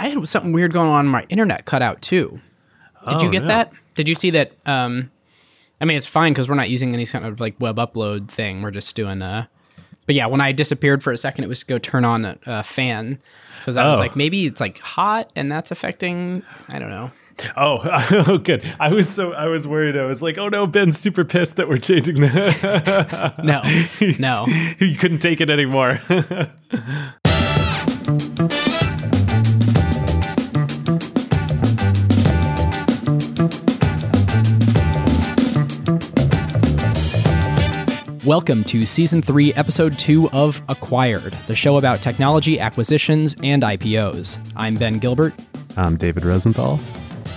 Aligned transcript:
I 0.00 0.08
had 0.08 0.28
something 0.28 0.52
weird 0.52 0.72
going 0.72 0.88
on. 0.88 1.06
My 1.06 1.24
internet 1.28 1.64
cut 1.66 1.82
out 1.82 2.00
too. 2.00 2.40
Did 3.08 3.14
Oh, 3.18 3.22
you 3.22 3.30
get 3.30 3.42
no. 3.42 3.48
that? 3.48 3.72
Did 3.94 4.08
you 4.08 4.14
see 4.14 4.30
that? 4.30 4.52
Um, 4.66 5.10
I 5.80 5.84
mean, 5.84 5.96
it's 5.96 6.06
fine 6.06 6.32
because 6.32 6.48
we're 6.48 6.54
not 6.54 6.70
using 6.70 6.94
any 6.94 7.04
kind 7.06 7.24
of 7.26 7.38
like 7.40 7.54
web 7.60 7.76
upload 7.76 8.28
thing. 8.28 8.62
We're 8.62 8.70
just 8.70 8.94
doing. 8.94 9.20
Uh, 9.22 9.46
but 10.06 10.14
yeah, 10.14 10.26
when 10.26 10.40
I 10.40 10.52
disappeared 10.52 11.02
for 11.02 11.12
a 11.12 11.16
second, 11.18 11.44
it 11.44 11.48
was 11.48 11.60
to 11.60 11.66
go 11.66 11.78
turn 11.78 12.04
on 12.04 12.24
a, 12.24 12.38
a 12.46 12.62
fan 12.62 13.18
because 13.58 13.76
I 13.76 13.88
was 13.88 13.98
Oh. 13.98 14.00
like, 14.00 14.16
maybe 14.16 14.46
it's 14.46 14.60
like 14.60 14.78
hot 14.78 15.30
and 15.36 15.52
that's 15.52 15.70
affecting. 15.70 16.42
I 16.68 16.78
don't 16.78 16.90
know. 16.90 17.10
Oh, 17.56 17.80
oh, 18.26 18.38
good. 18.38 18.70
I 18.80 18.92
was 18.92 19.08
so 19.08 19.32
I 19.34 19.46
was 19.48 19.66
worried. 19.66 19.96
I 19.96 20.04
was 20.04 20.20
like, 20.22 20.36
oh 20.38 20.48
no, 20.48 20.66
Ben's 20.66 20.98
super 20.98 21.24
pissed 21.24 21.56
that 21.56 21.68
we're 21.68 21.76
changing 21.78 22.20
the. 22.22 23.34
No, 23.42 23.62
no. 24.18 24.44
he 24.78 24.94
couldn't 24.96 25.18
take 25.20 25.40
it 25.40 25.48
anymore. 25.50 25.98
Welcome 38.26 38.64
to 38.64 38.84
season 38.84 39.22
three, 39.22 39.54
episode 39.54 39.98
two 39.98 40.28
of 40.30 40.60
Acquired, 40.68 41.32
the 41.46 41.56
show 41.56 41.78
about 41.78 42.02
technology 42.02 42.60
acquisitions 42.60 43.34
and 43.42 43.62
IPOs. 43.62 44.38
I'm 44.56 44.74
Ben 44.74 44.98
Gilbert. 44.98 45.32
I'm 45.76 45.96
David 45.96 46.24
Rosenthal. 46.24 46.78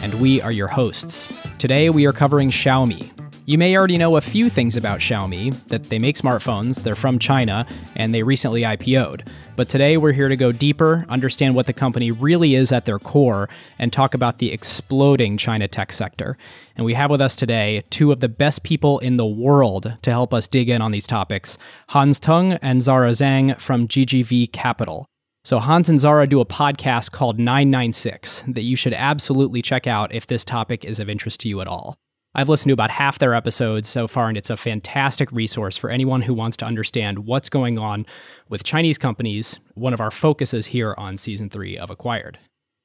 and 0.02 0.14
we 0.16 0.42
are 0.42 0.52
your 0.52 0.68
hosts. 0.68 1.48
Today 1.58 1.90
we 1.90 2.06
are 2.06 2.12
covering 2.12 2.50
Xiaomi. 2.50 3.10
You 3.46 3.58
may 3.58 3.78
already 3.78 3.98
know 3.98 4.18
a 4.18 4.22
few 4.22 4.50
things 4.50 4.76
about 4.76 5.00
Xiaomi 5.00 5.54
that 5.68 5.84
they 5.84 6.00
make 6.00 6.18
smartphones, 6.18 6.84
they're 6.84 6.96
from 6.96 7.18
China, 7.20 7.66
and 7.96 8.14
they 8.14 8.24
recently 8.24 8.64
IPO'd. 8.64 9.30
But 9.56 9.70
today 9.70 9.98
we're 9.98 10.14
here 10.14 10.30
to 10.30 10.36
go 10.36 10.52
deeper, 10.52 11.06
understand 11.10 11.54
what 11.54 11.68
the 11.68 11.74
company 11.74 12.10
really 12.10 12.56
is 12.56 12.72
at 12.72 12.86
their 12.86 12.98
core, 12.98 13.48
and 13.78 13.94
talk 13.94 14.16
about 14.16 14.40
the 14.40 14.52
exploding 14.52 15.38
China 15.38 15.68
tech 15.68 15.92
sector. 15.92 16.38
And 16.76 16.86
we 16.86 16.96
have 16.96 17.12
with 17.12 17.22
us 17.22 17.36
today 17.36 17.84
two 17.92 18.12
of 18.12 18.20
the 18.20 18.28
best 18.28 18.64
people 18.64 18.98
in 18.98 19.18
the 19.18 19.28
world 19.28 19.96
to 20.02 20.10
help 20.10 20.34
us 20.34 20.48
dig 20.48 20.70
in 20.70 20.82
on 20.82 20.92
these 20.92 21.06
topics 21.06 21.60
Hans 21.90 22.20
Tung 22.20 22.54
and 22.54 22.82
Zara 22.82 23.12
Zhang 23.12 23.60
from 23.62 23.88
GGV 23.88 24.52
Capital. 24.52 25.06
So 25.44 25.60
Hans 25.60 25.88
and 25.88 26.00
Zara 26.00 26.26
do 26.26 26.40
a 26.40 26.46
podcast 26.46 27.12
called 27.12 27.38
996 27.38 28.46
that 28.48 28.64
you 28.64 28.76
should 28.76 28.94
absolutely 28.94 29.62
check 29.62 29.86
out 29.86 30.12
if 30.16 30.26
this 30.26 30.44
topic 30.44 30.84
is 30.84 31.00
of 31.00 31.10
interest 31.10 31.42
to 31.42 31.50
you 31.50 31.62
at 31.62 31.68
all. 31.68 31.96
I've 32.36 32.50
listened 32.50 32.70
to 32.70 32.74
about 32.74 32.90
half 32.90 33.20
their 33.20 33.36
episodes 33.36 33.88
so 33.88 34.08
far, 34.08 34.28
and 34.28 34.36
it's 34.36 34.50
a 34.50 34.58
fantastic 34.58 35.32
resource 35.32 35.78
for 35.78 35.92
anyone 35.92 36.24
who 36.24 36.34
wants 36.34 36.58
to 36.58 36.66
understand 36.66 37.28
what's 37.28 37.48
going 37.48 37.78
on 37.78 38.08
with 38.50 38.64
Chinese 38.64 38.98
companies, 38.98 39.60
one 39.76 39.94
of 39.94 40.02
our 40.02 40.10
focuses 40.10 40.68
here 40.68 40.96
on 40.98 41.18
season 41.18 41.48
three 41.48 41.78
of 41.78 41.92
Acquired. 41.92 42.40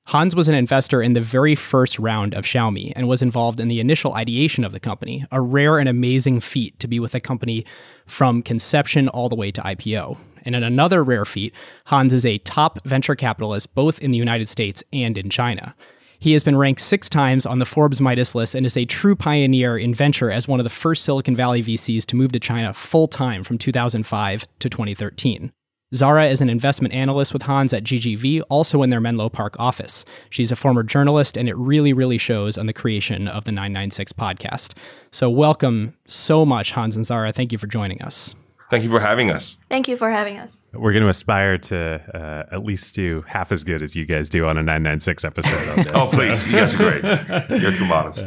Hans 0.09 0.37
was 0.37 0.49
an 0.49 0.55
investor 0.55 1.01
in 1.01 1.15
the 1.15 1.23
very 1.23 1.55
first 1.55 1.99
round 1.99 2.35
of 2.35 2.45
Xiaomi 2.45 2.93
and 2.95 3.09
was 3.09 3.23
involved 3.23 3.59
in 3.59 3.69
the 3.69 3.81
initial 3.81 4.15
ideation 4.15 4.65
of 4.65 4.73
the 4.73 4.81
company, 4.81 5.25
a 5.33 5.41
rare 5.41 5.79
and 5.79 5.89
amazing 5.89 6.41
feat 6.41 6.79
to 6.79 6.89
be 6.89 7.01
with 7.01 7.15
a 7.15 7.21
company 7.21 7.65
from 8.07 8.43
conception 8.43 9.09
all 9.09 9.31
the 9.31 9.37
way 9.37 9.51
to 9.51 9.63
IPO. 9.63 10.19
And 10.45 10.55
in 10.55 10.63
another 10.63 11.03
rare 11.03 11.25
feat, 11.25 11.55
Hans 11.87 12.13
is 12.13 12.25
a 12.27 12.39
top 12.39 12.85
venture 12.85 13.15
capitalist 13.15 13.75
both 13.75 13.99
in 14.01 14.11
the 14.11 14.19
United 14.19 14.49
States 14.49 14.83
and 14.93 15.17
in 15.17 15.31
China. 15.31 15.75
He 16.21 16.33
has 16.33 16.43
been 16.43 16.57
ranked 16.57 16.81
six 16.81 17.09
times 17.09 17.47
on 17.47 17.61
the 17.61 17.65
Forbes 17.65 18.01
Midas 18.01 18.35
list 18.35 18.57
and 18.57 18.67
is 18.67 18.77
a 18.77 18.85
true 18.85 19.15
pioneer 19.15 19.79
in 19.79 19.95
venture 19.95 20.33
as 20.33 20.49
one 20.49 20.59
of 20.59 20.65
the 20.65 20.71
first 20.71 21.05
Silicon 21.05 21.37
Valley 21.37 21.63
VCs 21.63 22.05
to 22.07 22.17
move 22.17 22.33
to 22.33 22.41
China 22.41 22.75
full 22.75 23.07
time 23.07 23.45
from 23.45 23.57
2005 23.57 24.45
to 24.59 24.69
2013. 24.69 25.53
Zara 25.95 26.27
is 26.27 26.43
an 26.43 26.51
investment 26.51 26.93
analyst 26.93 27.33
with 27.33 27.43
Hans 27.43 27.73
at 27.73 27.85
GGV, 27.85 28.43
also 28.51 28.83
in 28.83 28.91
their 28.91 29.01
Menlo 29.01 29.29
Park 29.29 29.59
office. 29.61 30.05
She's 30.29 30.53
a 30.53 30.57
former 30.57 30.83
journalist, 30.83 31.37
and 31.37 31.49
it 31.49 31.57
really, 31.57 31.93
really 31.93 32.19
shows 32.19 32.59
on 32.59 32.67
the 32.67 32.75
creation 32.75 33.27
of 33.27 33.45
the 33.45 33.53
996 33.53 34.13
podcast. 34.13 34.77
So, 35.13 35.31
welcome 35.31 35.95
so 36.07 36.45
much, 36.45 36.73
Hans 36.73 36.97
and 36.97 37.07
Zara. 37.07 37.33
Thank 37.33 37.53
you 37.53 37.59
for 37.59 37.69
joining 37.69 38.03
us. 38.03 38.35
Thank 38.71 38.85
you 38.85 38.91
for 38.91 39.01
having 39.01 39.31
us. 39.31 39.57
Thank 39.69 39.89
you 39.89 39.97
for 39.97 40.11
having 40.11 40.39
us. 40.39 40.63
We're 40.75 40.93
going 40.93 41.03
to 41.05 41.09
aspire 41.09 41.57
to 41.59 42.47
uh, 42.51 42.55
at 42.55 42.65
least 42.65 42.95
do 42.95 43.25
half 43.27 43.51
as 43.51 43.65
good 43.65 43.83
as 43.83 43.97
you 43.97 44.05
guys 44.05 44.29
do 44.29 44.47
on 44.47 44.59
a 44.59 44.63
996 44.63 45.25
episode. 45.25 45.69
On 45.71 45.77
this. 45.77 45.91
Oh, 45.95 46.11
please. 46.13 46.47
You 46.47 46.53
guys 46.53 46.75
are 46.75 46.77
great. 46.77 47.61
You're 47.63 47.73
too 47.73 47.87
modest. 47.87 48.25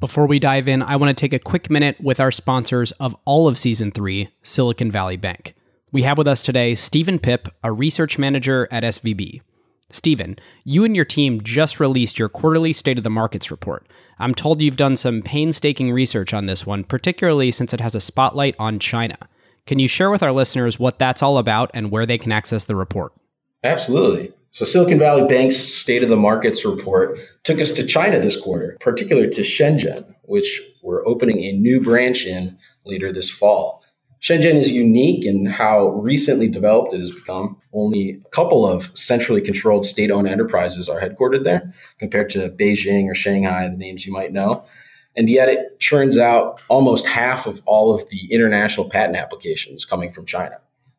Before 0.00 0.26
we 0.26 0.38
dive 0.38 0.66
in, 0.66 0.82
I 0.82 0.96
want 0.96 1.16
to 1.16 1.20
take 1.20 1.32
a 1.32 1.38
quick 1.38 1.70
minute 1.70 2.00
with 2.00 2.20
our 2.20 2.30
sponsors 2.30 2.90
of 2.92 3.14
all 3.24 3.46
of 3.46 3.58
season 3.58 3.90
three, 3.92 4.30
Silicon 4.42 4.90
Valley 4.90 5.16
Bank. 5.16 5.54
We 5.92 6.02
have 6.02 6.18
with 6.18 6.26
us 6.26 6.42
today 6.42 6.74
Steven 6.74 7.18
Pipp, 7.18 7.48
a 7.62 7.70
research 7.70 8.18
manager 8.18 8.66
at 8.70 8.82
SVB. 8.82 9.42
Steven, 9.92 10.38
you 10.64 10.84
and 10.84 10.94
your 10.94 11.04
team 11.04 11.40
just 11.42 11.80
released 11.80 12.18
your 12.18 12.28
quarterly 12.28 12.72
State 12.72 12.96
of 12.98 13.04
the 13.04 13.10
Markets 13.10 13.50
report. 13.50 13.86
I'm 14.18 14.34
told 14.34 14.62
you've 14.62 14.76
done 14.76 14.96
some 14.96 15.20
painstaking 15.20 15.92
research 15.92 16.32
on 16.32 16.46
this 16.46 16.64
one, 16.64 16.84
particularly 16.84 17.50
since 17.50 17.74
it 17.74 17.80
has 17.80 17.94
a 17.94 18.00
spotlight 18.00 18.54
on 18.58 18.78
China. 18.78 19.16
Can 19.66 19.78
you 19.78 19.88
share 19.88 20.10
with 20.10 20.22
our 20.22 20.32
listeners 20.32 20.78
what 20.78 20.98
that's 20.98 21.22
all 21.22 21.38
about 21.38 21.70
and 21.74 21.90
where 21.90 22.06
they 22.06 22.18
can 22.18 22.32
access 22.32 22.64
the 22.64 22.76
report? 22.76 23.12
Absolutely. 23.62 24.32
So, 24.52 24.64
Silicon 24.64 24.98
Valley 24.98 25.28
Bank's 25.28 25.56
State 25.56 26.02
of 26.02 26.08
the 26.08 26.16
Markets 26.16 26.64
report 26.64 27.20
took 27.44 27.60
us 27.60 27.70
to 27.72 27.86
China 27.86 28.18
this 28.18 28.40
quarter, 28.40 28.76
particularly 28.80 29.30
to 29.30 29.42
Shenzhen, 29.42 30.04
which 30.22 30.60
we're 30.82 31.06
opening 31.06 31.44
a 31.44 31.52
new 31.52 31.80
branch 31.80 32.26
in 32.26 32.58
later 32.84 33.12
this 33.12 33.30
fall. 33.30 33.84
Shenzhen 34.20 34.56
is 34.56 34.70
unique 34.70 35.24
in 35.24 35.46
how 35.46 35.88
recently 35.90 36.48
developed 36.48 36.92
it 36.92 36.98
has 36.98 37.10
become. 37.10 37.56
Only 37.72 38.20
a 38.24 38.28
couple 38.30 38.66
of 38.66 38.90
centrally 38.98 39.40
controlled 39.40 39.86
state 39.86 40.10
owned 40.10 40.28
enterprises 40.28 40.88
are 40.88 41.00
headquartered 41.00 41.44
there, 41.44 41.72
compared 41.98 42.28
to 42.30 42.50
Beijing 42.50 43.06
or 43.06 43.14
Shanghai, 43.14 43.68
the 43.68 43.76
names 43.76 44.04
you 44.04 44.12
might 44.12 44.32
know. 44.32 44.64
And 45.16 45.28
yet 45.28 45.48
it 45.48 45.80
churns 45.80 46.16
out 46.16 46.62
almost 46.68 47.06
half 47.06 47.46
of 47.46 47.62
all 47.66 47.92
of 47.92 48.08
the 48.10 48.32
international 48.32 48.88
patent 48.88 49.16
applications 49.16 49.84
coming 49.84 50.10
from 50.10 50.24
China. 50.24 50.58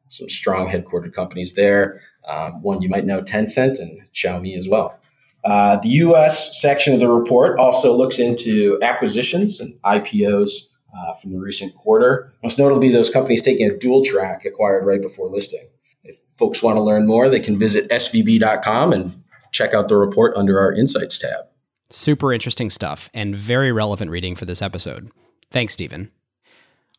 Some 0.09 0.27
strong 0.27 0.67
headquartered 0.67 1.13
companies 1.13 1.55
there. 1.55 2.01
Um, 2.27 2.61
one 2.61 2.81
you 2.81 2.89
might 2.89 3.05
know, 3.05 3.21
Tencent 3.21 3.79
and 3.79 4.01
Xiaomi 4.13 4.57
as 4.57 4.67
well. 4.67 4.99
Uh, 5.43 5.77
the 5.77 5.89
US 5.89 6.61
section 6.61 6.93
of 6.93 6.99
the 6.99 7.07
report 7.07 7.57
also 7.57 7.95
looks 7.95 8.19
into 8.19 8.77
acquisitions 8.83 9.59
and 9.59 9.73
IPOs 9.83 10.71
uh, 10.95 11.13
from 11.15 11.31
the 11.31 11.39
recent 11.39 11.73
quarter, 11.75 12.33
most 12.43 12.59
notably 12.59 12.91
those 12.91 13.09
companies 13.09 13.41
taking 13.41 13.69
a 13.69 13.77
dual 13.77 14.03
track 14.03 14.45
acquired 14.45 14.85
right 14.85 15.01
before 15.01 15.29
listing. 15.29 15.67
If 16.03 16.17
folks 16.35 16.61
want 16.61 16.77
to 16.77 16.81
learn 16.81 17.07
more, 17.07 17.29
they 17.29 17.39
can 17.39 17.57
visit 17.57 17.89
svb.com 17.89 18.93
and 18.93 19.23
check 19.51 19.73
out 19.73 19.87
the 19.87 19.97
report 19.97 20.35
under 20.35 20.59
our 20.59 20.73
Insights 20.73 21.17
tab. 21.17 21.45
Super 21.91 22.33
interesting 22.33 22.69
stuff 22.69 23.09
and 23.13 23.35
very 23.35 23.71
relevant 23.71 24.11
reading 24.11 24.35
for 24.35 24.45
this 24.45 24.61
episode. 24.61 25.11
Thanks, 25.49 25.73
Steven. 25.73 26.09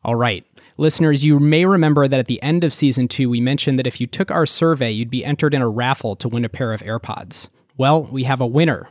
All 0.03 0.15
right. 0.15 0.45
Listeners, 0.77 1.23
you 1.23 1.39
may 1.39 1.65
remember 1.65 2.07
that 2.07 2.19
at 2.19 2.27
the 2.27 2.41
end 2.41 2.63
of 2.63 2.73
season 2.73 3.07
two, 3.07 3.29
we 3.29 3.41
mentioned 3.41 3.79
that 3.79 3.87
if 3.87 3.99
you 3.99 4.07
took 4.07 4.31
our 4.31 4.45
survey, 4.45 4.91
you'd 4.91 5.09
be 5.09 5.25
entered 5.25 5.53
in 5.53 5.61
a 5.61 5.69
raffle 5.69 6.15
to 6.17 6.27
win 6.29 6.45
a 6.45 6.49
pair 6.49 6.73
of 6.73 6.81
AirPods. 6.81 7.47
Well, 7.77 8.03
we 8.03 8.23
have 8.25 8.41
a 8.41 8.47
winner. 8.47 8.89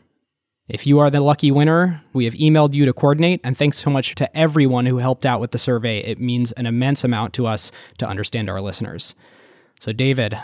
If 0.69 0.87
you 0.87 1.01
are 1.01 1.11
the 1.11 1.21
lucky 1.21 1.51
winner, 1.51 2.03
we 2.13 2.25
have 2.25 2.35
emailed 2.35 2.73
you 2.73 2.85
to 2.85 2.93
coordinate, 2.93 3.41
and 3.45 3.57
thanks 3.57 3.79
so 3.79 3.91
much 3.91 4.15
to 4.15 4.37
everyone 4.37 4.87
who 4.87 4.99
helped 4.99 5.27
out 5.27 5.41
with 5.41 5.51
the 5.51 5.59
survey. 5.59 5.99
It 5.99 6.21
means 6.21 6.53
an 6.53 6.67
immense 6.67 7.05
amount 7.05 7.35
to 7.35 7.47
us 7.47 7.71
to 7.99 8.09
understand 8.09 8.49
our 8.49 8.61
listeners. 8.61 9.15
So, 9.81 9.93
David, 9.93 10.39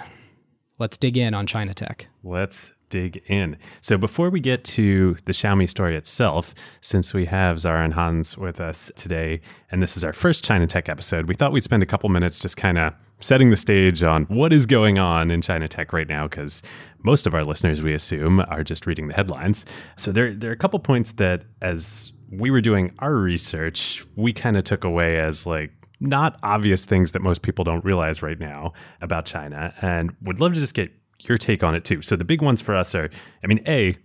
let's 0.79 0.97
dig 0.97 1.17
in 1.17 1.35
on 1.35 1.47
China 1.47 1.73
Tech. 1.73 2.09
Let's 2.23 2.75
dig 2.89 3.23
in. 3.27 3.57
So 3.81 3.99
before 3.99 4.31
we 4.31 4.41
get 4.41 4.65
to 4.65 5.15
the 5.25 5.33
Xiaomi 5.33 5.69
story 5.69 5.97
itself, 5.97 6.55
since 6.81 7.15
we 7.15 7.27
have 7.27 7.61
Zara 7.61 7.85
and 7.85 7.95
Hans 7.95 8.37
with 8.37 8.61
us 8.61 8.91
today, 8.97 9.41
and 9.71 9.83
this 9.83 9.97
is 9.97 10.05
our 10.05 10.13
first 10.13 10.45
China 10.45 10.67
Tech 10.67 10.89
episode, 10.89 11.29
we 11.29 11.35
thought 11.35 11.53
we'd 11.53 11.65
spend 11.65 11.83
a 11.83 11.87
couple 11.87 12.09
minutes 12.09 12.39
just 12.39 12.57
kind 12.57 12.79
of 12.79 12.95
setting 13.21 13.51
the 13.51 13.57
stage 13.57 14.03
on 14.03 14.25
what 14.25 14.53
is 14.53 14.65
going 14.65 14.99
on 14.99 15.31
in 15.31 15.43
China 15.43 15.67
Tech 15.67 15.93
right 15.93 16.09
now, 16.09 16.29
because 16.29 16.63
most 17.03 17.27
of 17.27 17.35
our 17.35 17.45
listeners, 17.45 17.83
we 17.83 17.93
assume, 17.93 18.41
are 18.49 18.63
just 18.63 18.87
reading 18.87 19.09
the 19.09 19.15
headlines. 19.15 19.65
So 19.97 20.13
there, 20.13 20.33
there 20.33 20.51
are 20.51 20.55
a 20.55 20.57
couple 20.57 20.79
points 20.79 21.15
that, 21.15 21.45
as 21.61 22.13
we 22.31 22.51
were 22.51 22.61
doing 22.61 22.95
our 23.01 23.17
research, 23.17 24.05
we 24.15 24.33
kind 24.33 24.57
of 24.57 24.65
took 24.65 24.85
away 24.85 25.19
as 25.19 25.47
like 25.47 25.73
not 26.01 26.39
obvious 26.45 26.85
things 26.85 27.11
that 27.11 27.23
most 27.23 27.43
people 27.43 27.65
don't 27.65 27.85
realize 27.85 28.23
right 28.23 28.39
now 28.39 28.73
about 29.01 29.27
China, 29.27 29.75
and 29.83 30.15
would 30.23 30.39
love 30.39 30.55
to 30.55 30.61
just 30.61 30.75
get 30.75 30.93
your 31.21 31.39
take 31.39 31.63
on 31.63 31.75
it 31.75 31.85
too. 31.85 32.03
So 32.03 32.17
the 32.17 32.25
big 32.25 32.43
ones 32.43 32.61
for 32.61 32.75
us 32.75 32.95
are, 32.95 33.11
I 33.43 33.47
mean, 33.47 33.61
a 33.67 33.97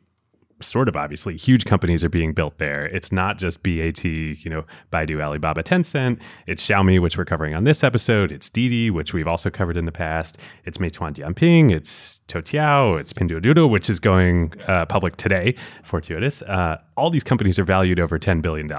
sort 0.64 0.88
of 0.88 0.96
obviously 0.96 1.36
huge 1.36 1.66
companies 1.66 2.04
are 2.04 2.10
being 2.10 2.34
built 2.34 2.58
there. 2.58 2.86
It's 2.86 3.12
not 3.12 3.38
just 3.38 3.64
BAT, 3.64 4.04
you 4.04 4.50
know, 4.50 4.66
Baidu, 4.92 5.22
Alibaba, 5.22 5.64
Tencent. 5.64 6.22
It's 6.48 6.66
Xiaomi, 6.66 7.00
which 7.00 7.18
we're 7.18 7.26
covering 7.26 7.54
on 7.54 7.64
this 7.64 7.84
episode. 7.84 8.32
It's 8.32 8.50
Didi, 8.50 8.90
which 8.90 9.14
we've 9.14 9.28
also 9.28 9.50
covered 9.50 9.78
in 9.78 9.86
the 9.86 9.92
past. 9.92 10.38
It's 10.66 10.78
Meituan 10.78 11.14
Dianping. 11.14 11.72
It's 11.72 12.20
Toutiao. 12.28 13.00
It's 13.00 13.14
Pinduoduo, 13.14 13.70
which 13.70 13.90
is 13.90 14.00
going 14.00 14.54
uh, 14.68 14.86
public 14.86 15.18
today, 15.18 15.56
fortuitous. 15.84 16.42
Uh, 16.44 16.78
all 16.96 17.10
these 17.10 17.24
companies 17.24 17.60
are 17.60 17.66
valued 17.66 18.00
over 18.00 18.18
$10 18.18 18.42
billion. 18.42 18.72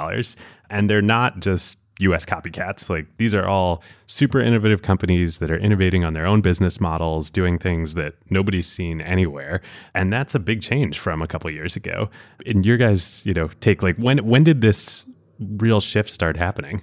And 0.71 0.89
they're 0.89 1.03
not 1.03 1.41
just 1.41 1.79
US 2.01 2.25
copycats. 2.25 2.91
Like 2.91 3.07
these 3.19 3.35
are 3.35 3.47
all 3.47 3.83
super 4.07 4.41
innovative 4.41 4.83
companies 4.83 5.39
that 5.39 5.51
are 5.51 5.57
innovating 5.57 6.05
on 6.05 6.15
their 6.15 6.27
own 6.27 6.41
business 6.41 6.81
models, 6.81 7.31
doing 7.31 7.59
things 7.59 7.95
that 7.95 8.15
nobody's 8.31 8.69
seen 8.69 9.01
anywhere. 9.01 9.61
And 9.95 10.13
that's 10.13 10.35
a 10.35 10.41
big 10.41 10.61
change 10.61 10.99
from 10.99 11.23
a 11.23 11.27
couple 11.27 11.51
years 11.51 11.77
ago. 11.77 12.11
And 12.47 12.67
your 12.67 12.77
guys, 12.77 13.25
you 13.25 13.35
know, 13.35 13.49
take 13.61 13.83
like 13.83 13.97
when 13.97 14.19
when 14.27 14.45
did 14.45 14.61
this 14.61 15.05
real 15.39 15.81
shift 15.81 16.11
start 16.11 16.37
happening? 16.37 16.83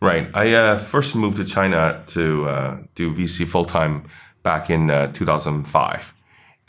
Right. 0.00 0.28
I 0.34 0.52
uh, 0.54 0.78
first 0.80 1.14
moved 1.14 1.36
to 1.36 1.44
China 1.44 2.02
to 2.08 2.48
uh, 2.48 2.78
do 2.96 3.14
VC 3.14 3.46
full 3.46 3.64
time 3.64 4.08
back 4.42 4.68
in 4.68 4.90
uh, 4.90 5.12
2005. 5.12 6.14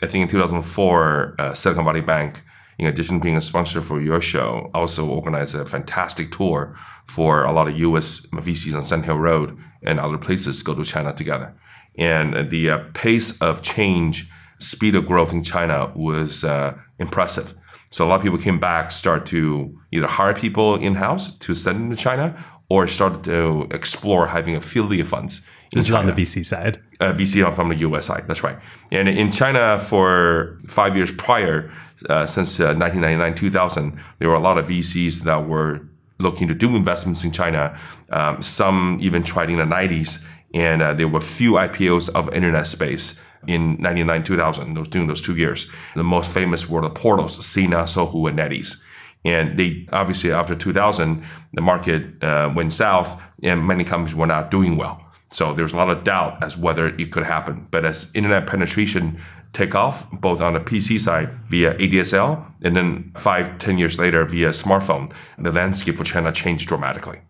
I 0.02 0.06
think 0.06 0.22
in 0.22 0.28
2004, 0.28 1.34
uh, 1.38 1.54
Silicon 1.54 1.84
Valley 1.84 2.00
Bank, 2.00 2.42
in 2.78 2.86
addition 2.86 3.18
to 3.18 3.22
being 3.22 3.36
a 3.36 3.40
sponsor 3.40 3.80
for 3.80 4.00
your 4.00 4.20
show, 4.20 4.70
also 4.74 5.08
organized 5.08 5.54
a 5.54 5.64
fantastic 5.64 6.30
tour 6.30 6.76
for 7.06 7.44
a 7.44 7.52
lot 7.52 7.68
of 7.68 7.78
US 7.78 8.26
VCs 8.26 8.74
on 8.74 8.82
Sand 8.82 9.04
Hill 9.04 9.18
Road 9.18 9.56
and 9.82 10.00
other 10.00 10.18
places 10.18 10.58
to 10.58 10.64
go 10.64 10.74
to 10.74 10.84
China 10.84 11.12
together. 11.12 11.54
And 11.96 12.50
the 12.50 12.70
uh, 12.70 12.78
pace 12.94 13.40
of 13.40 13.62
change, 13.62 14.28
speed 14.58 14.94
of 14.94 15.06
growth 15.06 15.32
in 15.32 15.44
China 15.44 15.92
was 15.94 16.44
uh, 16.44 16.76
impressive. 16.98 17.54
So 17.90 18.04
a 18.04 18.08
lot 18.08 18.16
of 18.16 18.22
people 18.22 18.38
came 18.38 18.58
back, 18.58 18.90
start 18.90 19.26
to 19.26 19.78
either 19.92 20.08
hire 20.08 20.34
people 20.34 20.74
in 20.76 20.96
house 20.96 21.36
to 21.38 21.54
send 21.54 21.78
them 21.78 21.90
to 21.90 21.96
China, 21.96 22.44
or 22.68 22.88
started 22.88 23.22
to 23.24 23.68
explore 23.70 24.26
having 24.26 24.56
affiliate 24.56 25.06
funds. 25.06 25.46
This 25.72 25.88
is 25.88 25.94
on 25.94 26.06
the 26.06 26.12
VC 26.12 26.44
side. 26.44 26.82
Uh, 27.00 27.12
VC 27.12 27.54
from 27.54 27.68
the 27.68 27.76
US 27.76 28.06
side, 28.06 28.24
that's 28.26 28.42
right. 28.42 28.58
And 28.90 29.08
in 29.08 29.30
China, 29.30 29.78
for 29.78 30.60
five 30.66 30.96
years 30.96 31.12
prior, 31.12 31.72
uh, 32.08 32.26
since 32.26 32.58
uh, 32.60 32.74
1999 32.74 33.34
2000, 33.34 34.00
there 34.18 34.28
were 34.28 34.34
a 34.34 34.40
lot 34.40 34.58
of 34.58 34.66
VCs 34.66 35.22
that 35.22 35.48
were 35.48 35.80
looking 36.24 36.48
to 36.48 36.54
do 36.54 36.74
investments 36.74 37.22
in 37.22 37.30
China. 37.30 37.78
Um, 38.10 38.42
some 38.42 38.98
even 39.00 39.22
tried 39.22 39.50
in 39.50 39.58
the 39.58 39.64
90s, 39.64 40.24
and 40.52 40.82
uh, 40.82 40.94
there 40.94 41.06
were 41.06 41.20
few 41.20 41.52
IPOs 41.52 42.08
of 42.14 42.34
internet 42.34 42.66
space 42.66 43.20
in 43.46 43.76
99 43.80 44.24
2000 44.24 44.74
those 44.74 44.88
during 44.88 45.08
those 45.08 45.20
two 45.20 45.36
years. 45.36 45.70
The 45.94 46.04
most 46.04 46.32
famous 46.32 46.68
were 46.68 46.82
the 46.82 46.90
portals 46.90 47.44
sina 47.44 47.84
sohu 47.84 48.28
and 48.28 48.38
netease. 48.38 48.82
And 49.24 49.58
they 49.58 49.86
obviously 49.92 50.32
after 50.32 50.54
2000 50.54 51.24
the 51.52 51.62
market 51.62 52.22
uh, 52.22 52.52
went 52.54 52.72
south 52.72 53.20
and 53.42 53.66
many 53.66 53.84
companies 53.84 54.14
were 54.14 54.26
not 54.26 54.50
doing 54.50 54.76
well. 54.76 55.00
So 55.30 55.52
there's 55.52 55.72
a 55.72 55.76
lot 55.76 55.90
of 55.90 56.04
doubt 56.04 56.44
as 56.44 56.56
whether 56.56 56.86
it 56.86 57.10
could 57.10 57.24
happen. 57.24 57.66
But 57.70 57.84
as 57.84 58.10
internet 58.14 58.46
penetration 58.46 59.20
take 59.54 59.74
off 59.74 60.10
both 60.20 60.40
on 60.40 60.52
the 60.52 60.60
pc 60.60 61.00
side 61.00 61.30
via 61.48 61.74
adsl 61.74 62.44
and 62.62 62.76
then 62.76 63.12
five 63.16 63.56
ten 63.58 63.78
years 63.78 63.98
later 63.98 64.24
via 64.24 64.48
smartphone 64.48 65.12
the 65.38 65.52
landscape 65.52 65.96
for 65.96 66.04
china 66.04 66.30
changed 66.32 66.68
dramatically 66.68 67.20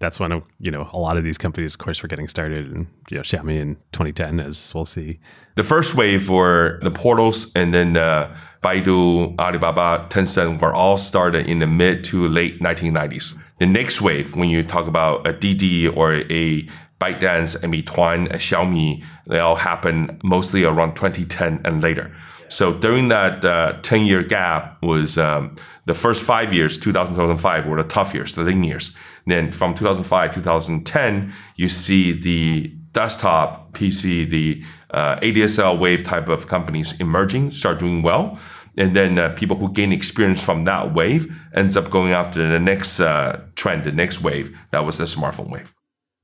that's 0.00 0.18
when 0.18 0.42
you 0.58 0.70
know 0.70 0.88
a 0.92 0.98
lot 0.98 1.18
of 1.18 1.24
these 1.24 1.38
companies, 1.38 1.74
of 1.74 1.78
course, 1.78 2.02
were 2.02 2.08
getting 2.08 2.26
started, 2.26 2.72
and 2.72 2.86
you 3.10 3.18
know 3.18 3.22
Xiaomi 3.22 3.60
in 3.60 3.74
2010, 3.92 4.40
as 4.40 4.74
we'll 4.74 4.86
see. 4.86 5.20
The 5.56 5.62
first 5.62 5.94
wave 5.94 6.30
were 6.30 6.80
the 6.82 6.90
portals, 6.90 7.52
and 7.54 7.74
then 7.74 7.98
uh, 7.98 8.34
Baidu, 8.62 9.38
Alibaba, 9.38 10.06
Tencent 10.08 10.60
were 10.60 10.72
all 10.72 10.96
started 10.96 11.46
in 11.46 11.58
the 11.58 11.66
mid 11.66 12.02
to 12.04 12.26
late 12.28 12.60
1990s. 12.60 13.38
The 13.58 13.66
next 13.66 14.00
wave, 14.00 14.34
when 14.34 14.48
you 14.48 14.62
talk 14.62 14.88
about 14.88 15.26
a 15.26 15.34
Didi 15.34 15.86
or 15.86 16.14
a 16.14 16.66
ByteDance, 17.00 17.56
a 17.62 17.66
Meituan, 17.66 18.26
a 18.32 18.36
Xiaomi, 18.36 19.02
they 19.26 19.38
all 19.38 19.56
happened 19.56 20.20
mostly 20.22 20.64
around 20.64 20.94
2010 20.94 21.60
and 21.64 21.82
later. 21.82 22.14
So 22.48 22.74
during 22.74 23.08
that 23.08 23.44
uh, 23.44 23.78
10 23.82 24.06
year 24.06 24.22
gap 24.22 24.82
was 24.82 25.16
um, 25.16 25.54
the 25.86 25.94
first 25.94 26.22
five 26.22 26.52
years, 26.52 26.78
2000, 26.78 27.14
2005 27.14 27.66
were 27.66 27.82
the 27.82 27.88
tough 27.88 28.12
years, 28.12 28.34
the 28.34 28.42
lean 28.42 28.64
years. 28.64 28.94
Then 29.26 29.52
from 29.52 29.74
2005, 29.74 30.34
2010, 30.34 31.32
you 31.56 31.68
see 31.68 32.12
the 32.12 32.68
desktop 32.92 33.72
PC, 33.72 34.28
the 34.28 34.64
uh, 34.90 35.16
ADSL 35.20 35.78
wave 35.78 36.02
type 36.02 36.28
of 36.28 36.48
companies 36.48 36.98
emerging, 37.00 37.52
start 37.52 37.78
doing 37.78 38.02
well. 38.02 38.38
And 38.76 38.96
then 38.96 39.18
uh, 39.18 39.30
people 39.30 39.56
who 39.56 39.72
gain 39.72 39.92
experience 39.92 40.42
from 40.42 40.64
that 40.64 40.92
wave 40.94 41.32
ends 41.54 41.76
up 41.76 41.90
going 41.90 42.12
after 42.12 42.46
the 42.46 42.58
next 42.58 43.00
uh, 43.00 43.40
trend, 43.54 43.84
the 43.84 43.92
next 43.92 44.22
wave. 44.22 44.56
That 44.72 44.80
was 44.80 44.98
the 44.98 45.04
smartphone 45.04 45.50
wave. 45.50 45.72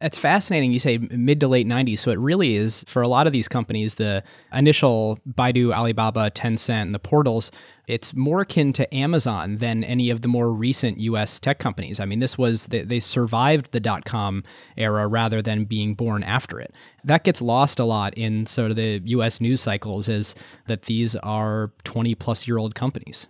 It's 0.02 0.18
fascinating. 0.18 0.74
You 0.74 0.78
say 0.78 0.98
mid 0.98 1.40
to 1.40 1.48
late 1.48 1.66
90s. 1.66 2.00
So 2.00 2.10
it 2.10 2.18
really 2.18 2.54
is, 2.54 2.84
for 2.86 3.00
a 3.00 3.08
lot 3.08 3.26
of 3.26 3.32
these 3.32 3.48
companies, 3.48 3.94
the 3.94 4.22
initial 4.52 5.18
Baidu, 5.26 5.72
Alibaba, 5.72 6.30
Tencent, 6.30 6.82
and 6.82 6.92
the 6.92 6.98
portals, 6.98 7.50
it's 7.88 8.12
more 8.14 8.42
akin 8.42 8.74
to 8.74 8.94
Amazon 8.94 9.56
than 9.56 9.82
any 9.84 10.10
of 10.10 10.20
the 10.20 10.28
more 10.28 10.52
recent 10.52 11.00
US 11.00 11.40
tech 11.40 11.58
companies. 11.58 11.98
I 11.98 12.04
mean, 12.04 12.18
this 12.18 12.36
was, 12.36 12.66
they, 12.66 12.82
they 12.82 13.00
survived 13.00 13.72
the 13.72 13.80
dot 13.80 14.04
com 14.04 14.42
era 14.76 15.06
rather 15.06 15.40
than 15.40 15.64
being 15.64 15.94
born 15.94 16.22
after 16.22 16.60
it. 16.60 16.74
That 17.02 17.24
gets 17.24 17.40
lost 17.40 17.78
a 17.78 17.84
lot 17.84 18.12
in 18.18 18.44
sort 18.44 18.70
of 18.70 18.76
the 18.76 19.00
US 19.04 19.40
news 19.40 19.62
cycles, 19.62 20.10
is 20.10 20.34
that 20.66 20.82
these 20.82 21.16
are 21.16 21.72
20 21.84 22.14
plus 22.16 22.46
year 22.46 22.58
old 22.58 22.74
companies. 22.74 23.28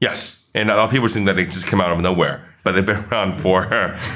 Yes. 0.00 0.44
And 0.58 0.70
a 0.70 0.76
lot 0.76 0.86
of 0.86 0.90
people 0.90 1.08
think 1.08 1.26
that 1.26 1.36
they 1.36 1.46
just 1.46 1.66
came 1.66 1.80
out 1.80 1.92
of 1.92 2.00
nowhere 2.00 2.44
but 2.64 2.72
they've 2.72 2.84
been 2.84 3.04
around 3.10 3.34
for 3.34 3.62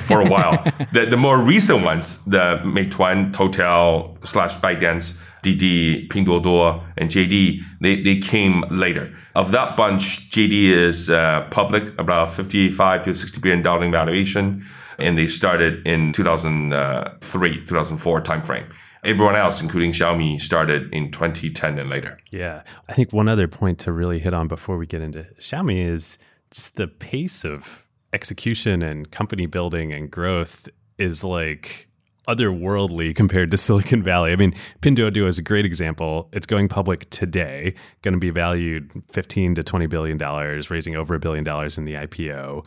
for 0.07 0.21
a 0.21 0.29
while. 0.29 0.63
the, 0.93 1.07
the 1.07 1.17
more 1.17 1.39
recent 1.39 1.83
ones, 1.85 2.23
the 2.25 2.61
Meituan, 2.65 3.33
Toutiao 3.33 4.27
slash 4.27 4.59
ByteDance, 4.59 5.17
Didi, 5.43 6.07
Pinduoduo, 6.09 6.83
and 6.99 7.11
JD, 7.11 7.61
they, 7.81 8.03
they 8.03 8.19
came 8.19 8.63
later. 8.71 9.15
Of 9.35 9.53
that 9.53 9.77
bunch, 9.77 10.31
JD 10.31 10.71
is 10.71 11.09
uh, 11.09 11.47
public, 11.51 11.99
about 11.99 12.33
55 12.33 13.03
to 13.05 13.15
60 13.15 13.41
billion 13.41 13.63
dollar 13.63 13.91
valuation, 13.91 14.67
and 14.99 15.17
they 15.17 15.29
started 15.29 15.87
in 15.87 16.13
2003, 16.13 17.61
2004 17.61 18.21
timeframe. 18.23 18.67
Everyone 19.05 19.35
else, 19.35 19.61
including 19.61 19.91
Xiaomi, 19.91 20.41
started 20.41 20.93
in 20.95 21.11
2010 21.11 21.79
and 21.79 21.91
later. 21.91 22.19
Yeah. 22.31 22.63
I 22.89 22.93
think 22.93 23.13
one 23.13 23.29
other 23.29 23.49
point 23.49 23.81
to 23.81 23.93
really 23.93 24.21
hit 24.21 24.33
on 24.33 24.47
before 24.47 24.77
we 24.77 24.87
get 24.87 25.01
into 25.01 25.27
Xiaomi 25.41 25.85
is 25.85 26.19
just 26.53 26.77
the 26.77 26.87
pace 26.87 27.45
of 27.45 27.87
execution 28.13 28.83
and 28.83 29.11
company 29.11 29.47
building 29.47 29.93
and 29.93 30.11
growth 30.11 30.69
is 30.99 31.25
like 31.25 31.89
otherworldly 32.29 33.15
compared 33.15 33.51
to 33.51 33.57
Silicon 33.59 34.03
Valley. 34.03 34.33
I 34.33 34.37
mean, 34.37 34.55
Pinduoduo 34.81 35.27
is 35.27 35.39
a 35.39 35.43
great 35.43 35.67
example. 35.67 36.29
It's 36.33 36.47
going 36.47 36.69
public 36.69 37.09
today, 37.11 37.75
going 38.03 38.15
to 38.15 38.21
be 38.21 38.31
valued 38.31 38.91
15 39.11 39.57
to 39.57 39.63
20 39.63 39.87
billion 39.87 40.19
dollars, 40.19 40.71
raising 40.71 40.95
over 40.95 41.15
a 41.15 41.19
billion 41.19 41.45
dollars 41.45 41.79
in 41.79 41.85
the 41.85 41.95
IPO. 41.95 42.65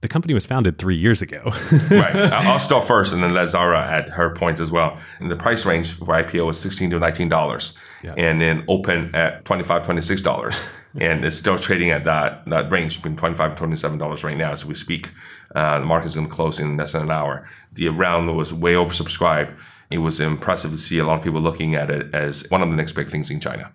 The 0.00 0.08
company 0.08 0.32
was 0.32 0.46
founded 0.46 0.78
three 0.78 0.96
years 0.96 1.22
ago. 1.22 1.42
right. 1.90 2.14
I'll 2.14 2.60
start 2.60 2.86
first 2.86 3.12
and 3.12 3.20
then 3.22 3.34
let 3.34 3.50
Zara 3.50 3.84
add 3.84 4.10
her 4.10 4.30
points 4.30 4.60
as 4.60 4.70
well. 4.70 4.96
And 5.18 5.28
the 5.28 5.34
price 5.34 5.64
range 5.64 5.98
for 5.98 6.06
IPO 6.06 6.46
was 6.46 6.60
16 6.60 6.90
to 6.90 6.98
19 7.00 7.28
dollars, 7.28 7.76
yeah. 8.02 8.14
and 8.16 8.40
then 8.40 8.64
open 8.68 9.14
at 9.14 9.44
25, 9.44 9.84
26 9.84 10.22
dollars. 10.22 10.58
and 11.00 11.24
it's 11.24 11.36
still 11.36 11.58
trading 11.58 11.90
at 11.90 12.04
that 12.04 12.44
that 12.46 12.70
range 12.70 12.96
between 12.96 13.16
25 13.16 13.50
and 13.50 13.58
27 13.58 13.98
dollars 13.98 14.24
right 14.24 14.36
now 14.36 14.52
as 14.52 14.64
we 14.64 14.74
speak. 14.74 15.10
Uh, 15.54 15.78
the 15.80 15.86
market 15.86 16.06
is 16.06 16.14
going 16.14 16.28
to 16.28 16.34
close 16.34 16.58
in 16.58 16.76
less 16.76 16.92
than 16.92 17.02
an 17.02 17.10
hour. 17.10 17.48
The 17.72 17.88
round 17.88 18.36
was 18.36 18.52
way 18.52 18.74
oversubscribed. 18.74 19.56
It 19.90 19.98
was 19.98 20.20
impressive 20.20 20.70
to 20.72 20.78
see 20.78 20.98
a 20.98 21.04
lot 21.04 21.18
of 21.18 21.24
people 21.24 21.40
looking 21.40 21.74
at 21.74 21.90
it 21.90 22.14
as 22.14 22.48
one 22.50 22.62
of 22.62 22.68
the 22.68 22.76
next 22.76 22.92
big 22.92 23.08
things 23.08 23.30
in 23.30 23.40
China. 23.40 23.72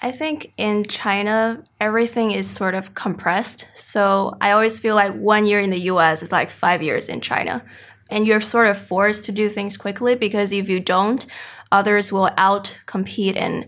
I 0.00 0.12
think 0.12 0.52
in 0.56 0.84
China, 0.86 1.64
everything 1.80 2.32
is 2.32 2.48
sort 2.48 2.74
of 2.74 2.94
compressed. 2.94 3.68
So 3.74 4.36
I 4.40 4.50
always 4.50 4.78
feel 4.78 4.94
like 4.94 5.14
one 5.14 5.46
year 5.46 5.60
in 5.60 5.70
the 5.70 5.80
US 5.92 6.22
is 6.22 6.32
like 6.32 6.50
five 6.50 6.82
years 6.82 7.08
in 7.08 7.20
China. 7.20 7.64
And 8.10 8.26
you're 8.26 8.40
sort 8.40 8.68
of 8.68 8.78
forced 8.78 9.24
to 9.24 9.32
do 9.32 9.48
things 9.48 9.76
quickly 9.76 10.14
because 10.14 10.52
if 10.52 10.68
you 10.68 10.80
don't, 10.80 11.26
others 11.76 12.10
will 12.10 12.30
out 12.36 12.80
compete 12.86 13.36
and 13.36 13.66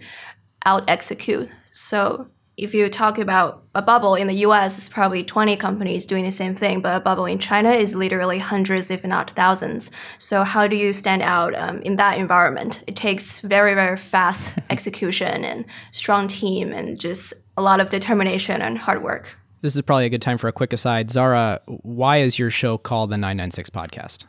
out 0.64 0.88
execute. 0.88 1.48
So 1.72 2.28
if 2.56 2.74
you 2.74 2.88
talk 2.88 3.18
about 3.18 3.62
a 3.76 3.82
bubble 3.82 4.16
in 4.16 4.26
the 4.26 4.38
US, 4.46 4.78
it's 4.78 4.88
probably 4.88 5.22
20 5.22 5.56
companies 5.56 6.06
doing 6.06 6.24
the 6.24 6.32
same 6.32 6.56
thing, 6.56 6.80
but 6.80 6.96
a 6.96 7.00
bubble 7.00 7.26
in 7.26 7.38
China 7.38 7.70
is 7.70 7.94
literally 7.94 8.40
hundreds, 8.40 8.90
if 8.90 9.04
not 9.04 9.30
thousands. 9.30 9.92
So, 10.18 10.42
how 10.42 10.66
do 10.66 10.74
you 10.74 10.92
stand 10.92 11.22
out 11.22 11.54
um, 11.54 11.80
in 11.82 11.96
that 11.96 12.18
environment? 12.18 12.82
It 12.88 12.96
takes 12.96 13.38
very, 13.40 13.74
very 13.74 13.96
fast 13.96 14.58
execution 14.70 15.44
and 15.44 15.64
strong 15.92 16.26
team 16.26 16.72
and 16.72 16.98
just 16.98 17.32
a 17.56 17.62
lot 17.62 17.78
of 17.78 17.90
determination 17.90 18.60
and 18.60 18.76
hard 18.76 19.04
work. 19.04 19.36
This 19.60 19.76
is 19.76 19.82
probably 19.82 20.06
a 20.06 20.10
good 20.10 20.22
time 20.22 20.38
for 20.38 20.48
a 20.48 20.52
quick 20.52 20.72
aside. 20.72 21.12
Zara, 21.12 21.60
why 21.66 22.18
is 22.18 22.40
your 22.40 22.50
show 22.50 22.76
called 22.76 23.10
the 23.10 23.18
996 23.18 23.70
Podcast? 23.70 24.26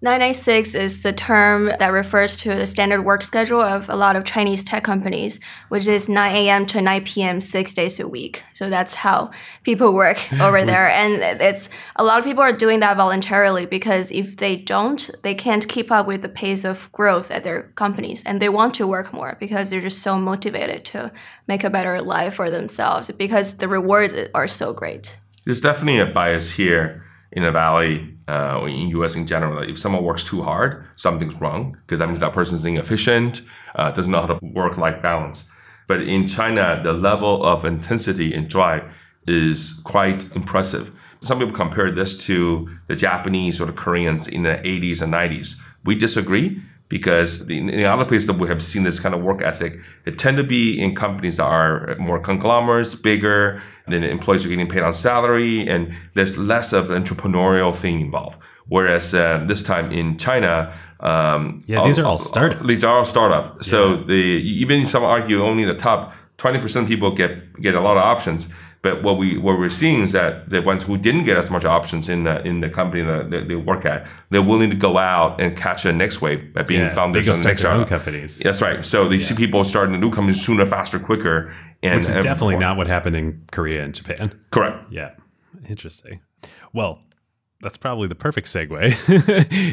996 0.00 0.76
is 0.76 1.02
the 1.02 1.12
term 1.12 1.72
that 1.80 1.88
refers 1.88 2.36
to 2.36 2.54
the 2.54 2.66
standard 2.66 3.02
work 3.02 3.24
schedule 3.24 3.60
of 3.60 3.90
a 3.90 3.96
lot 3.96 4.14
of 4.14 4.22
Chinese 4.22 4.62
tech 4.62 4.84
companies, 4.84 5.40
which 5.70 5.88
is 5.88 6.08
9 6.08 6.36
a.m. 6.36 6.66
to 6.66 6.80
9 6.80 7.02
p.m. 7.04 7.40
six 7.40 7.74
days 7.74 7.98
a 7.98 8.06
week. 8.06 8.44
So 8.52 8.70
that's 8.70 8.94
how 8.94 9.32
people 9.64 9.92
work 9.92 10.18
over 10.40 10.64
there. 10.64 10.88
And 10.88 11.42
it's 11.42 11.68
a 11.96 12.04
lot 12.04 12.20
of 12.20 12.24
people 12.24 12.44
are 12.44 12.52
doing 12.52 12.78
that 12.78 12.96
voluntarily 12.96 13.66
because 13.66 14.12
if 14.12 14.36
they 14.36 14.54
don't, 14.54 15.10
they 15.24 15.34
can't 15.34 15.68
keep 15.68 15.90
up 15.90 16.06
with 16.06 16.22
the 16.22 16.28
pace 16.28 16.64
of 16.64 16.92
growth 16.92 17.32
at 17.32 17.42
their 17.42 17.64
companies. 17.74 18.22
And 18.22 18.40
they 18.40 18.48
want 18.48 18.74
to 18.74 18.86
work 18.86 19.12
more 19.12 19.36
because 19.40 19.70
they're 19.70 19.80
just 19.80 20.00
so 20.00 20.16
motivated 20.16 20.84
to 20.86 21.10
make 21.48 21.64
a 21.64 21.70
better 21.70 22.00
life 22.00 22.34
for 22.34 22.52
themselves 22.52 23.10
because 23.10 23.54
the 23.54 23.66
rewards 23.66 24.14
are 24.32 24.46
so 24.46 24.72
great. 24.72 25.18
There's 25.44 25.60
definitely 25.60 25.98
a 25.98 26.06
bias 26.06 26.52
here 26.52 27.02
in 27.32 27.42
the 27.42 27.52
valley 27.52 28.14
uh, 28.26 28.58
or 28.58 28.68
in 28.68 28.88
US 28.88 29.14
in 29.16 29.26
general. 29.26 29.62
If 29.62 29.78
someone 29.78 30.04
works 30.04 30.24
too 30.24 30.42
hard, 30.42 30.84
something's 30.96 31.34
wrong 31.36 31.76
because 31.86 31.98
that 31.98 32.08
means 32.08 32.20
that 32.20 32.32
person's 32.32 32.64
inefficient, 32.64 33.42
uh, 33.74 33.90
doesn't 33.90 34.10
know 34.10 34.20
how 34.20 34.34
to 34.34 34.38
work 34.42 34.78
life 34.78 35.02
balance. 35.02 35.44
But 35.86 36.02
in 36.02 36.28
China, 36.28 36.80
the 36.82 36.92
level 36.92 37.44
of 37.44 37.64
intensity 37.64 38.34
and 38.34 38.48
drive 38.48 38.84
is 39.26 39.80
quite 39.84 40.24
impressive. 40.34 40.92
Some 41.22 41.38
people 41.38 41.54
compare 41.54 41.90
this 41.90 42.16
to 42.26 42.68
the 42.86 42.96
Japanese 42.96 43.60
or 43.60 43.66
the 43.66 43.72
Koreans 43.72 44.28
in 44.28 44.44
the 44.44 44.60
80s 44.64 45.02
and 45.02 45.12
90s. 45.12 45.60
We 45.84 45.94
disagree 45.94 46.60
because 46.88 47.42
in 47.42 47.66
the 47.66 47.84
other 47.84 48.04
places 48.04 48.26
that 48.26 48.38
we 48.38 48.48
have 48.48 48.62
seen 48.62 48.82
this 48.82 48.98
kind 48.98 49.14
of 49.14 49.22
work 49.22 49.42
ethic, 49.42 49.80
it 50.06 50.18
tend 50.18 50.36
to 50.36 50.44
be 50.44 50.80
in 50.80 50.94
companies 50.94 51.36
that 51.36 51.44
are 51.44 51.96
more 51.98 52.18
conglomerates, 52.18 52.94
bigger, 52.94 53.62
then 53.86 54.02
the 54.02 54.10
employees 54.10 54.44
are 54.44 54.48
getting 54.48 54.68
paid 54.68 54.82
on 54.82 54.94
salary, 54.94 55.68
and 55.68 55.94
there's 56.14 56.36
less 56.38 56.72
of 56.72 56.90
an 56.90 57.02
entrepreneurial 57.02 57.74
thing 57.74 58.00
involved. 58.00 58.38
Whereas 58.66 59.14
uh, 59.14 59.44
this 59.46 59.62
time 59.62 59.92
in 59.92 60.18
China, 60.18 60.74
um, 61.00 61.64
yeah, 61.66 61.84
these 61.84 61.98
are 61.98 62.04
all 62.04 62.18
startups. 62.18 62.66
These 62.66 62.84
are 62.84 62.98
all 62.98 63.04
startups. 63.04 63.66
So 63.66 63.96
the 63.96 64.12
even 64.14 64.86
some 64.86 65.04
argue 65.04 65.42
only 65.42 65.64
the 65.64 65.74
top 65.74 66.12
20% 66.38 66.82
of 66.82 66.88
people 66.88 67.10
get 67.14 67.60
get 67.60 67.74
a 67.74 67.80
lot 67.80 67.96
of 67.96 68.02
options. 68.02 68.48
But 68.88 69.02
what 69.02 69.18
we 69.18 69.36
what 69.36 69.58
we're 69.58 69.68
seeing 69.82 70.00
is 70.00 70.12
that 70.12 70.48
the 70.48 70.60
ones 70.62 70.82
who 70.82 70.96
didn't 70.96 71.24
get 71.24 71.36
as 71.36 71.50
much 71.50 71.64
options 71.64 72.08
in 72.08 72.24
the 72.24 72.42
in 72.46 72.60
the 72.60 72.70
company 72.70 73.02
that 73.02 73.30
they, 73.30 73.42
they 73.44 73.54
work 73.54 73.84
at, 73.84 74.06
they're 74.30 74.42
willing 74.42 74.70
to 74.70 74.76
go 74.76 74.96
out 74.96 75.40
and 75.40 75.56
catch 75.56 75.82
the 75.82 75.92
next 75.92 76.20
wave 76.22 76.40
by 76.54 76.62
being 76.62 76.80
Yeah, 76.80 76.88
founders 76.90 77.24
they 77.26 77.32
go 77.32 77.36
on 77.36 77.42
the 77.42 77.48
next 77.48 77.62
their 77.62 77.72
own 77.72 77.84
companies. 77.86 78.38
That's 78.38 78.62
right. 78.62 78.84
So 78.86 79.10
you 79.10 79.20
see 79.20 79.34
people 79.34 79.62
starting 79.64 80.00
new 80.00 80.10
companies 80.10 80.40
sooner, 80.44 80.64
faster, 80.66 80.98
quicker, 80.98 81.52
and 81.82 81.96
Which 81.98 82.08
is 82.08 82.14
and 82.16 82.22
definitely 82.24 82.54
before- 82.54 82.60
not 82.68 82.76
what 82.78 82.86
happened 82.86 83.16
in 83.16 83.42
Korea 83.52 83.84
and 83.84 83.94
Japan. 83.94 84.32
correct. 84.50 84.90
Yeah. 84.90 85.10
Interesting. 85.68 86.20
Well, 86.72 87.00
that's 87.60 87.76
probably 87.76 88.06
the 88.06 88.14
perfect 88.14 88.46
segue 88.46 88.78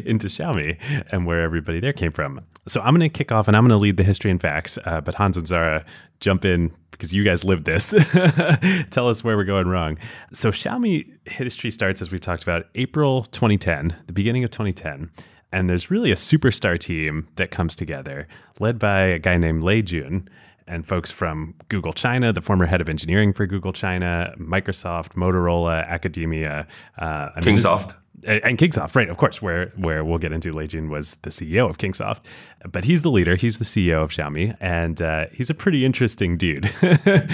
into 0.06 0.28
Xiaomi 0.28 0.80
and 1.12 1.26
where 1.26 1.42
everybody 1.42 1.80
there 1.80 1.94
came 1.94 2.12
from. 2.12 2.42
So 2.68 2.82
I'm 2.82 2.96
going 2.96 3.08
to 3.08 3.10
kick 3.10 3.32
off 3.32 3.48
and 3.48 3.56
I'm 3.56 3.64
going 3.64 3.78
to 3.78 3.82
lead 3.82 3.98
the 3.98 4.04
history 4.04 4.32
and 4.32 4.42
facts, 4.42 4.80
uh, 4.86 5.02
but 5.02 5.16
Hans 5.16 5.38
and 5.38 5.48
Zara 5.48 5.86
jump 6.20 6.46
in 6.46 6.72
because 6.92 7.14
you 7.14 7.24
guys 7.24 7.44
lived 7.44 7.66
this. 7.66 7.92
Tell 8.90 9.08
us 9.08 9.24
where 9.24 9.38
we're 9.38 9.44
going 9.44 9.68
wrong. 9.68 9.98
So 10.34 10.50
Xiaomi 10.50 11.12
history 11.28 11.70
starts, 11.70 12.02
as 12.02 12.12
we've 12.12 12.22
talked 12.22 12.44
about, 12.44 12.68
April 12.76 13.24
2010, 13.26 13.96
the 14.08 14.14
beginning 14.14 14.44
of 14.44 14.50
2010. 14.50 15.12
And 15.52 15.70
there's 15.70 15.92
really 15.92 16.12
a 16.12 16.16
superstar 16.16 16.80
team 16.80 17.28
that 17.36 17.52
comes 17.52 17.76
together, 17.76 18.28
led 18.60 18.80
by 18.80 19.02
a 19.02 19.20
guy 19.20 19.38
named 19.38 19.64
Lei 19.64 19.82
Jun 19.82 20.28
and 20.68 20.88
folks 20.88 21.12
from 21.12 21.54
Google 21.70 21.94
China, 21.94 22.34
the 22.34 22.42
former 22.42 22.66
head 22.66 22.82
of 22.82 22.90
engineering 22.90 23.34
for 23.34 23.46
Google 23.46 23.74
China, 23.74 24.34
Microsoft, 24.38 25.14
Motorola, 25.14 25.86
academia, 25.88 26.68
uh, 26.98 27.30
I 27.36 27.42
mean, 27.42 27.56
Kingsoft. 27.58 27.96
and 28.26 28.44
and 28.44 28.58
Kingsoft, 28.58 28.96
right? 28.96 29.10
Of 29.10 29.18
course, 29.18 29.42
where 29.42 29.68
where 29.76 30.04
we'll 30.04 30.18
get 30.18 30.32
into. 30.32 30.52
Lei 30.52 30.66
Jun 30.68 30.90
was 30.90 31.16
the 31.22 31.30
CEO 31.30 31.70
of 31.70 31.78
Kingsoft, 31.78 32.22
but 32.72 32.84
he's 32.86 33.02
the 33.04 33.12
leader. 33.12 33.36
He's 33.36 33.60
the 33.60 33.66
CEO 33.66 34.02
of 34.04 34.10
Xiaomi, 34.12 34.56
and 34.60 35.02
uh, 35.02 35.26
he's 35.32 35.50
a 35.50 35.54
pretty 35.54 35.86
interesting 35.86 36.38
dude. 36.38 36.72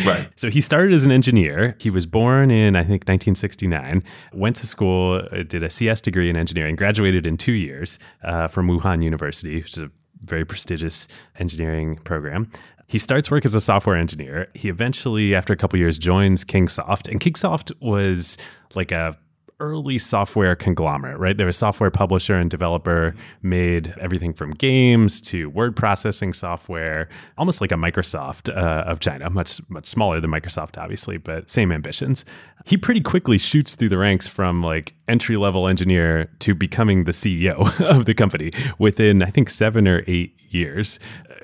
Right. 0.06 0.28
So 0.36 0.50
he 0.50 0.62
started 0.62 0.92
as 0.94 1.06
an 1.06 1.12
engineer. 1.12 1.76
He 1.80 1.90
was 1.90 2.06
born 2.06 2.52
in 2.52 2.76
I 2.76 2.82
think 2.82 3.04
1969. 3.08 4.04
Went 4.34 4.56
to 4.58 4.68
school, 4.68 5.22
uh, 5.32 5.44
did 5.44 5.64
a 5.64 5.70
CS 5.70 6.02
degree 6.02 6.30
in 6.30 6.36
engineering, 6.36 6.76
graduated 6.76 7.26
in 7.26 7.38
two 7.38 7.54
years 7.54 8.00
uh, 8.24 8.48
from 8.48 8.68
Wuhan 8.68 9.04
University, 9.04 9.58
which 9.62 9.78
is 9.78 9.84
a 9.84 9.92
very 10.24 10.46
prestigious 10.46 11.08
engineering 11.40 11.96
program. 11.98 12.50
He 12.92 13.00
starts 13.00 13.32
work 13.32 13.46
as 13.46 13.56
a 13.56 13.62
software 13.62 13.96
engineer. 13.96 14.50
He 14.54 14.68
eventually, 14.68 15.34
after 15.34 15.54
a 15.54 15.56
couple 15.56 15.80
years, 15.80 15.98
joins 15.98 16.44
Kingsoft, 16.44 17.10
and 17.10 17.22
Kingsoft 17.22 17.72
was 17.80 18.38
like 18.76 18.92
a 18.92 19.18
early 19.62 19.98
software 19.98 20.56
conglomerate, 20.58 21.18
right? 21.18 21.38
They 21.38 21.46
were 21.46 21.52
a 21.52 21.54
software 21.54 21.90
publisher 21.90 22.36
and 22.36 22.50
developer, 22.50 23.16
made 23.42 23.94
everything 23.98 24.34
from 24.34 24.52
games 24.52 25.22
to 25.22 25.50
word 25.52 25.78
processing 25.78 26.34
software, 26.34 27.08
almost 27.38 27.62
like 27.62 27.72
a 27.72 27.76
Microsoft 27.76 28.54
uh, 28.54 28.84
of 28.86 29.00
China, 29.00 29.30
much 29.30 29.62
much 29.70 29.86
smaller 29.86 30.20
than 30.20 30.30
Microsoft, 30.30 30.78
obviously, 30.78 31.16
but 31.16 31.50
same 31.50 31.72
ambitions. 31.72 32.26
He 32.66 32.76
pretty 32.76 33.00
quickly 33.00 33.38
shoots 33.38 33.76
through 33.76 33.90
the 33.90 34.00
ranks 34.00 34.28
from 34.28 34.62
like 34.62 34.96
entry 35.08 35.38
level 35.38 35.66
engineer 35.70 36.30
to 36.40 36.54
becoming 36.54 37.06
the 37.06 37.14
CEO 37.14 37.56
of 37.90 38.06
the 38.06 38.14
company 38.14 38.52
within, 38.80 39.24
I 39.24 39.30
think, 39.30 39.50
seven 39.50 39.88
or 39.88 40.04
eight 40.08 40.36
years. 40.50 41.00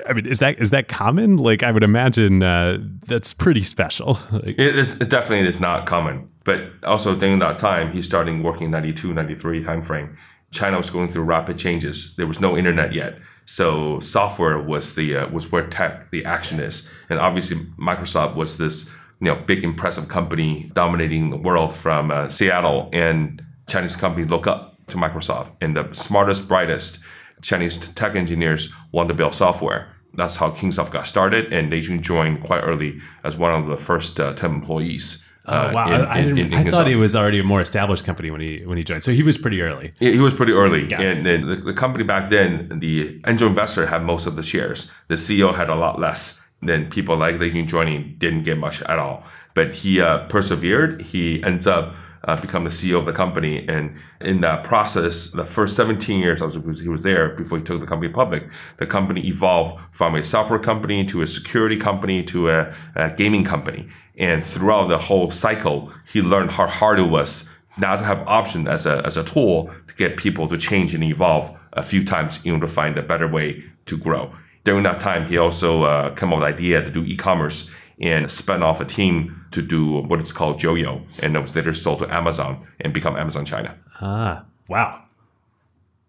I 0.06 0.14
mean, 0.14 0.26
is 0.26 0.40
that 0.40 0.60
is 0.60 0.70
that 0.72 0.88
common? 0.88 1.38
Like, 1.38 1.64
I 1.64 1.72
would 1.72 1.84
imagine 1.84 2.44
uh, 2.44 2.78
that's 3.06 3.34
pretty 3.34 3.64
special. 3.64 4.20
Like, 4.32 4.60
It 4.60 4.78
is 4.78 5.00
it 5.02 5.10
definitely 5.10 5.48
is 5.48 5.60
not 5.60 5.86
common. 5.86 6.30
But 6.44 6.72
also 6.84 7.16
during 7.16 7.40
that 7.40 7.60
time, 7.60 7.92
he's 7.92 8.06
starting 8.06 8.44
working 8.44 8.72
92, 8.72 9.14
93 9.14 9.64
timeframe. 9.64 10.16
China 10.52 10.78
was 10.78 10.90
going 10.90 11.10
through 11.10 11.24
rapid 11.24 11.58
changes. 11.58 12.16
There 12.16 12.28
was 12.28 12.40
no 12.40 12.58
internet 12.58 12.94
yet. 12.94 13.20
So 13.46 14.00
software 14.00 14.62
was 14.62 14.96
the 14.96 15.18
uh, 15.18 15.30
was 15.30 15.52
where 15.52 15.68
tech, 15.68 16.12
the 16.12 16.24
action 16.26 16.60
is. 16.60 16.90
And 17.10 17.20
obviously 17.20 17.58
Microsoft 17.78 18.36
was 18.36 18.58
this 18.58 18.90
you 19.20 19.26
know 19.26 19.36
big 19.36 19.64
impressive 19.64 20.08
company 20.08 20.70
dominating 20.74 21.30
the 21.30 21.38
world 21.38 21.76
from 21.76 22.12
uh, 22.12 22.30
Seattle 22.30 22.90
and 22.94 23.44
Chinese 23.68 23.96
companies 23.96 24.30
look 24.30 24.48
up 24.48 24.78
to 24.88 24.98
Microsoft 24.98 25.52
and 25.60 25.76
the 25.76 25.94
smartest, 25.94 26.48
brightest 26.48 27.00
Chinese 27.42 27.78
tech 27.80 28.16
engineers 28.16 28.72
want 28.92 29.08
to 29.10 29.14
build 29.14 29.36
software. 29.36 29.88
That's 30.14 30.36
how 30.38 30.50
Kingsoft 30.52 30.92
got 30.92 31.08
started, 31.08 31.54
and 31.54 31.72
they 31.72 31.82
joined 31.82 32.42
quite 32.42 32.62
early 32.62 33.00
as 33.24 33.38
one 33.38 33.54
of 33.54 33.68
the 33.68 33.78
first 33.78 34.20
uh, 34.20 34.34
10 34.34 34.52
employees. 34.52 35.24
uh, 35.46 35.70
Oh 35.70 35.74
wow! 35.76 35.86
in- 35.88 35.94
I, 35.94 36.16
I 36.16 36.18
in- 36.20 36.36
didn't. 36.36 36.54
in- 36.54 36.68
I 36.68 36.72
thought 36.72 36.88
he 36.88 36.96
was 36.96 37.16
already 37.16 37.40
a 37.40 37.44
more 37.44 37.62
established 37.62 38.04
company 38.06 38.32
when 38.32 38.42
he 38.42 38.64
when 38.66 38.78
he 38.78 38.84
joined. 38.84 39.04
So 39.04 39.12
he 39.12 39.22
was 39.24 39.38
pretty 39.38 39.62
early. 39.62 39.92
He 40.00 40.14
he 40.14 40.20
was 40.20 40.34
pretty 40.34 40.54
early, 40.54 40.88
Got 40.88 41.02
and 41.02 41.26
then 41.26 41.48
the, 41.48 41.56
the 41.58 41.74
company 41.74 42.04
back 42.04 42.30
then, 42.30 42.80
the 42.80 43.22
angel 43.28 43.48
investor 43.48 43.86
had 43.86 44.04
most 44.04 44.26
of 44.28 44.36
the 44.36 44.44
shares. 44.44 44.92
The 45.08 45.16
CEO 45.16 45.54
had 45.56 45.70
a 45.70 45.76
lot 45.76 46.00
less. 46.00 46.44
Then 46.64 46.90
people 46.90 47.16
like 47.18 47.40
Jun 47.40 47.68
joining 47.68 48.16
didn't 48.18 48.44
get 48.44 48.58
much 48.58 48.82
at 48.82 48.98
all. 48.98 49.24
But 49.54 49.76
he 49.76 50.02
uh, 50.02 50.26
persevered. 50.28 51.02
He 51.04 51.44
ends 51.44 51.68
up 51.68 51.94
uh, 52.28 52.40
become 52.40 52.66
the 52.66 52.70
CEO 52.70 53.00
of 53.00 53.06
the 53.06 53.14
company, 53.14 53.68
and 53.68 53.96
in 54.22 54.42
that 54.42 54.64
process, 54.64 55.30
the 55.32 55.46
first 55.46 55.76
17 55.76 56.20
years 56.20 56.42
was, 56.42 56.80
he 56.80 56.90
was 56.90 57.02
there 57.02 57.30
before 57.30 57.58
he 57.58 57.64
took 57.64 57.80
the 57.80 57.88
company 57.88 58.12
public. 58.12 58.44
The 58.78 58.86
company 58.86 59.26
evolved 59.26 59.82
from 59.92 60.16
a 60.16 60.24
software 60.24 60.60
company 60.60 61.06
to 61.06 61.22
a 61.22 61.28
security 61.28 61.78
company 61.78 62.24
to 62.26 62.50
a, 62.50 62.76
a 62.96 63.12
gaming 63.12 63.46
company, 63.46 63.88
and 64.18 64.44
throughout 64.44 64.88
the 64.88 64.98
whole 64.98 65.32
cycle, 65.32 65.92
he 66.12 66.22
learned 66.22 66.52
how 66.52 66.68
hard 66.68 67.00
it 67.00 67.10
was 67.10 67.50
now 67.78 67.96
to 67.96 68.04
have 68.04 68.28
option 68.28 68.68
as 68.68 68.86
a, 68.86 69.06
as 69.06 69.18
a 69.18 69.24
tool 69.24 69.72
to 69.88 69.96
get 69.96 70.18
people 70.18 70.48
to 70.48 70.58
change 70.58 70.94
and 70.94 71.04
evolve 71.04 71.56
a 71.74 71.84
few 71.84 72.04
times 72.04 72.44
in 72.44 72.52
order 72.52 72.68
to 72.68 72.74
find 72.74 72.98
a 72.98 73.04
better 73.04 73.28
way 73.28 73.64
to 73.86 73.98
grow. 73.98 74.34
During 74.64 74.84
that 74.84 75.00
time, 75.00 75.28
he 75.28 75.38
also 75.38 75.84
uh, 75.84 76.14
came 76.16 76.34
up 76.34 76.40
with 76.40 76.50
the 76.50 76.54
idea 76.56 76.84
to 76.84 76.92
do 76.92 77.06
e-commerce 77.06 77.72
and 78.00 78.30
spun 78.32 78.62
off 78.64 78.80
a 78.82 78.86
team 78.86 79.46
to 79.52 79.62
do 79.62 80.02
what 80.02 80.22
is 80.22 80.32
called 80.32 80.60
Joyo, 80.60 81.02
and 81.24 81.36
it 81.36 81.40
was 81.40 81.56
later 81.56 81.74
sold 81.74 82.00
to 82.00 82.14
Amazon 82.14 82.66
and 82.82 82.94
become 82.94 83.16
Amazon 83.18 83.46
China. 83.46 83.76
Ah, 84.02 84.46
wow, 84.70 85.02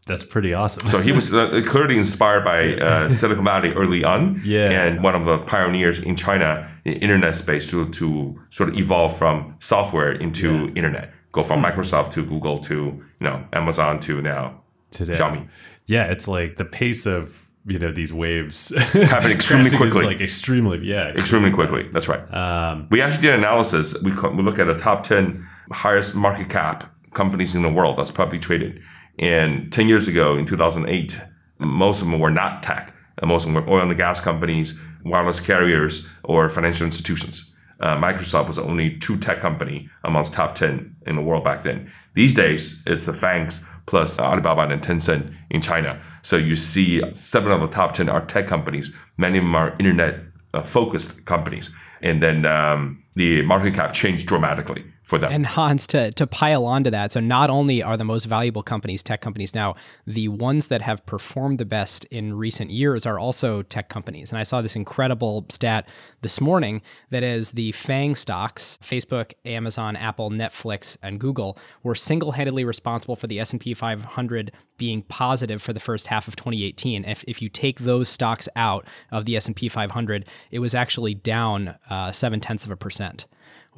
that's 0.07 0.25
pretty 0.25 0.54
awesome. 0.54 0.87
So 0.88 1.00
he 1.00 1.12
was 1.12 1.33
uh, 1.35 1.62
clearly 1.66 1.99
inspired 1.99 2.45
by 2.45 2.75
uh, 2.75 3.09
Silicon 3.09 3.45
Valley 3.45 3.73
early 3.73 4.04
on, 4.04 4.40
Yeah. 4.45 4.71
and 4.71 5.02
one 5.02 5.14
of 5.14 5.25
the 5.25 5.38
pioneers 5.38 5.99
in 5.99 6.16
China 6.16 6.68
in 6.85 6.95
internet 6.95 7.35
space 7.37 7.68
to 7.71 7.88
to 7.90 8.38
sort 8.50 8.68
of 8.71 8.76
evolve 8.76 9.16
from 9.16 9.54
software 9.59 10.12
into 10.12 10.68
internet, 10.75 11.12
go 11.33 11.42
from 11.42 11.62
Microsoft 11.62 12.12
to 12.12 12.25
Google 12.25 12.59
to 12.61 12.75
you 12.75 13.02
know 13.26 13.45
Amazon 13.52 14.00
to 14.00 14.21
now 14.23 14.61
today, 14.90 15.14
Xiaomi. 15.14 15.49
yeah, 15.87 16.04
it's 16.04 16.26
like 16.28 16.57
the 16.57 16.64
pace 16.64 17.07
of 17.07 17.47
you 17.66 17.78
know 17.78 17.92
these 17.92 18.12
waves 18.12 18.74
Happen 18.92 19.30
extremely 19.30 19.70
quickly. 19.76 20.04
like 20.04 20.20
extremely, 20.20 20.78
yeah, 20.86 21.08
extremely 21.08 21.50
quickly. 21.50 21.82
That's 21.92 22.08
right. 22.08 22.22
Um, 22.32 22.88
we 22.90 23.00
actually 23.02 23.22
did 23.22 23.34
an 23.34 23.40
analysis. 23.40 24.00
We 24.02 24.12
we 24.12 24.42
look 24.42 24.58
at 24.58 24.66
the 24.66 24.76
top 24.76 25.02
ten 25.02 25.46
highest 25.70 26.14
market 26.14 26.48
cap 26.48 26.84
companies 27.14 27.54
in 27.54 27.62
the 27.62 27.70
world 27.70 27.98
that's 27.98 28.10
publicly 28.10 28.38
traded. 28.38 28.80
And 29.18 29.72
ten 29.72 29.88
years 29.88 30.08
ago, 30.08 30.36
in 30.36 30.46
2008, 30.46 31.20
most 31.58 32.00
of 32.00 32.08
them 32.08 32.18
were 32.20 32.30
not 32.30 32.62
tech. 32.62 32.94
And 33.20 33.28
most 33.28 33.46
of 33.46 33.52
them 33.52 33.64
were 33.64 33.70
oil 33.70 33.88
and 33.88 33.96
gas 33.96 34.20
companies, 34.20 34.78
wireless 35.04 35.40
carriers, 35.40 36.06
or 36.22 36.48
financial 36.48 36.86
institutions. 36.86 37.54
Uh, 37.80 37.96
Microsoft 37.96 38.46
was 38.46 38.56
the 38.56 38.62
only 38.62 38.96
true 38.98 39.16
tech 39.16 39.40
company 39.40 39.88
amongst 40.04 40.32
top 40.32 40.54
10 40.54 40.96
in 41.06 41.16
the 41.16 41.22
world 41.22 41.44
back 41.44 41.62
then. 41.62 41.90
These 42.14 42.34
days, 42.34 42.82
it's 42.86 43.04
the 43.04 43.12
FANGs 43.12 43.64
plus 43.86 44.18
Alibaba 44.18 44.62
and 44.62 44.82
Tencent 44.82 45.32
in 45.50 45.60
China. 45.60 46.00
So 46.28 46.37
you 46.37 46.56
see 46.56 47.00
seven 47.12 47.52
of 47.52 47.62
the 47.62 47.68
top 47.68 47.94
10 47.94 48.11
are 48.11 48.20
tech 48.20 48.47
companies. 48.47 48.94
Many 49.16 49.38
of 49.38 49.44
them 49.44 49.54
are 49.56 49.75
internet 49.78 50.20
uh, 50.52 50.61
focused 50.61 51.25
companies. 51.25 51.70
And 52.02 52.23
then 52.23 52.44
um, 52.44 53.02
the 53.14 53.40
market 53.40 53.73
cap 53.73 53.94
changed 53.94 54.26
dramatically 54.26 54.85
for 55.08 55.18
them. 55.18 55.32
And 55.32 55.46
Hans, 55.46 55.86
to, 55.88 56.12
to 56.12 56.26
pile 56.26 56.66
onto 56.66 56.90
that, 56.90 57.12
so 57.12 57.20
not 57.20 57.48
only 57.48 57.82
are 57.82 57.96
the 57.96 58.04
most 58.04 58.26
valuable 58.26 58.62
companies 58.62 59.02
tech 59.02 59.22
companies 59.22 59.54
now, 59.54 59.74
the 60.06 60.28
ones 60.28 60.66
that 60.66 60.82
have 60.82 61.04
performed 61.06 61.56
the 61.56 61.64
best 61.64 62.04
in 62.06 62.36
recent 62.36 62.70
years 62.70 63.06
are 63.06 63.18
also 63.18 63.62
tech 63.62 63.88
companies. 63.88 64.30
And 64.30 64.38
I 64.38 64.42
saw 64.42 64.60
this 64.60 64.76
incredible 64.76 65.46
stat 65.48 65.88
this 66.20 66.42
morning 66.42 66.82
that 67.08 67.22
is 67.22 67.52
the 67.52 67.72
FANG 67.72 68.16
stocks, 68.16 68.78
Facebook, 68.82 69.32
Amazon, 69.46 69.96
Apple, 69.96 70.30
Netflix, 70.30 70.98
and 71.02 71.18
Google, 71.18 71.56
were 71.82 71.94
single-handedly 71.94 72.66
responsible 72.66 73.16
for 73.16 73.28
the 73.28 73.40
S&P 73.40 73.72
500 73.72 74.52
being 74.76 75.02
positive 75.02 75.62
for 75.62 75.72
the 75.72 75.80
first 75.80 76.08
half 76.08 76.28
of 76.28 76.36
2018. 76.36 77.06
If, 77.06 77.24
if 77.26 77.40
you 77.40 77.48
take 77.48 77.80
those 77.80 78.10
stocks 78.10 78.46
out 78.56 78.86
of 79.10 79.24
the 79.24 79.36
S&P 79.36 79.70
500, 79.70 80.26
it 80.50 80.58
was 80.58 80.74
actually 80.74 81.14
down 81.14 81.76
uh, 81.88 82.12
seven 82.12 82.40
tenths 82.40 82.66
of 82.66 82.70
a 82.70 82.76
percent 82.76 83.24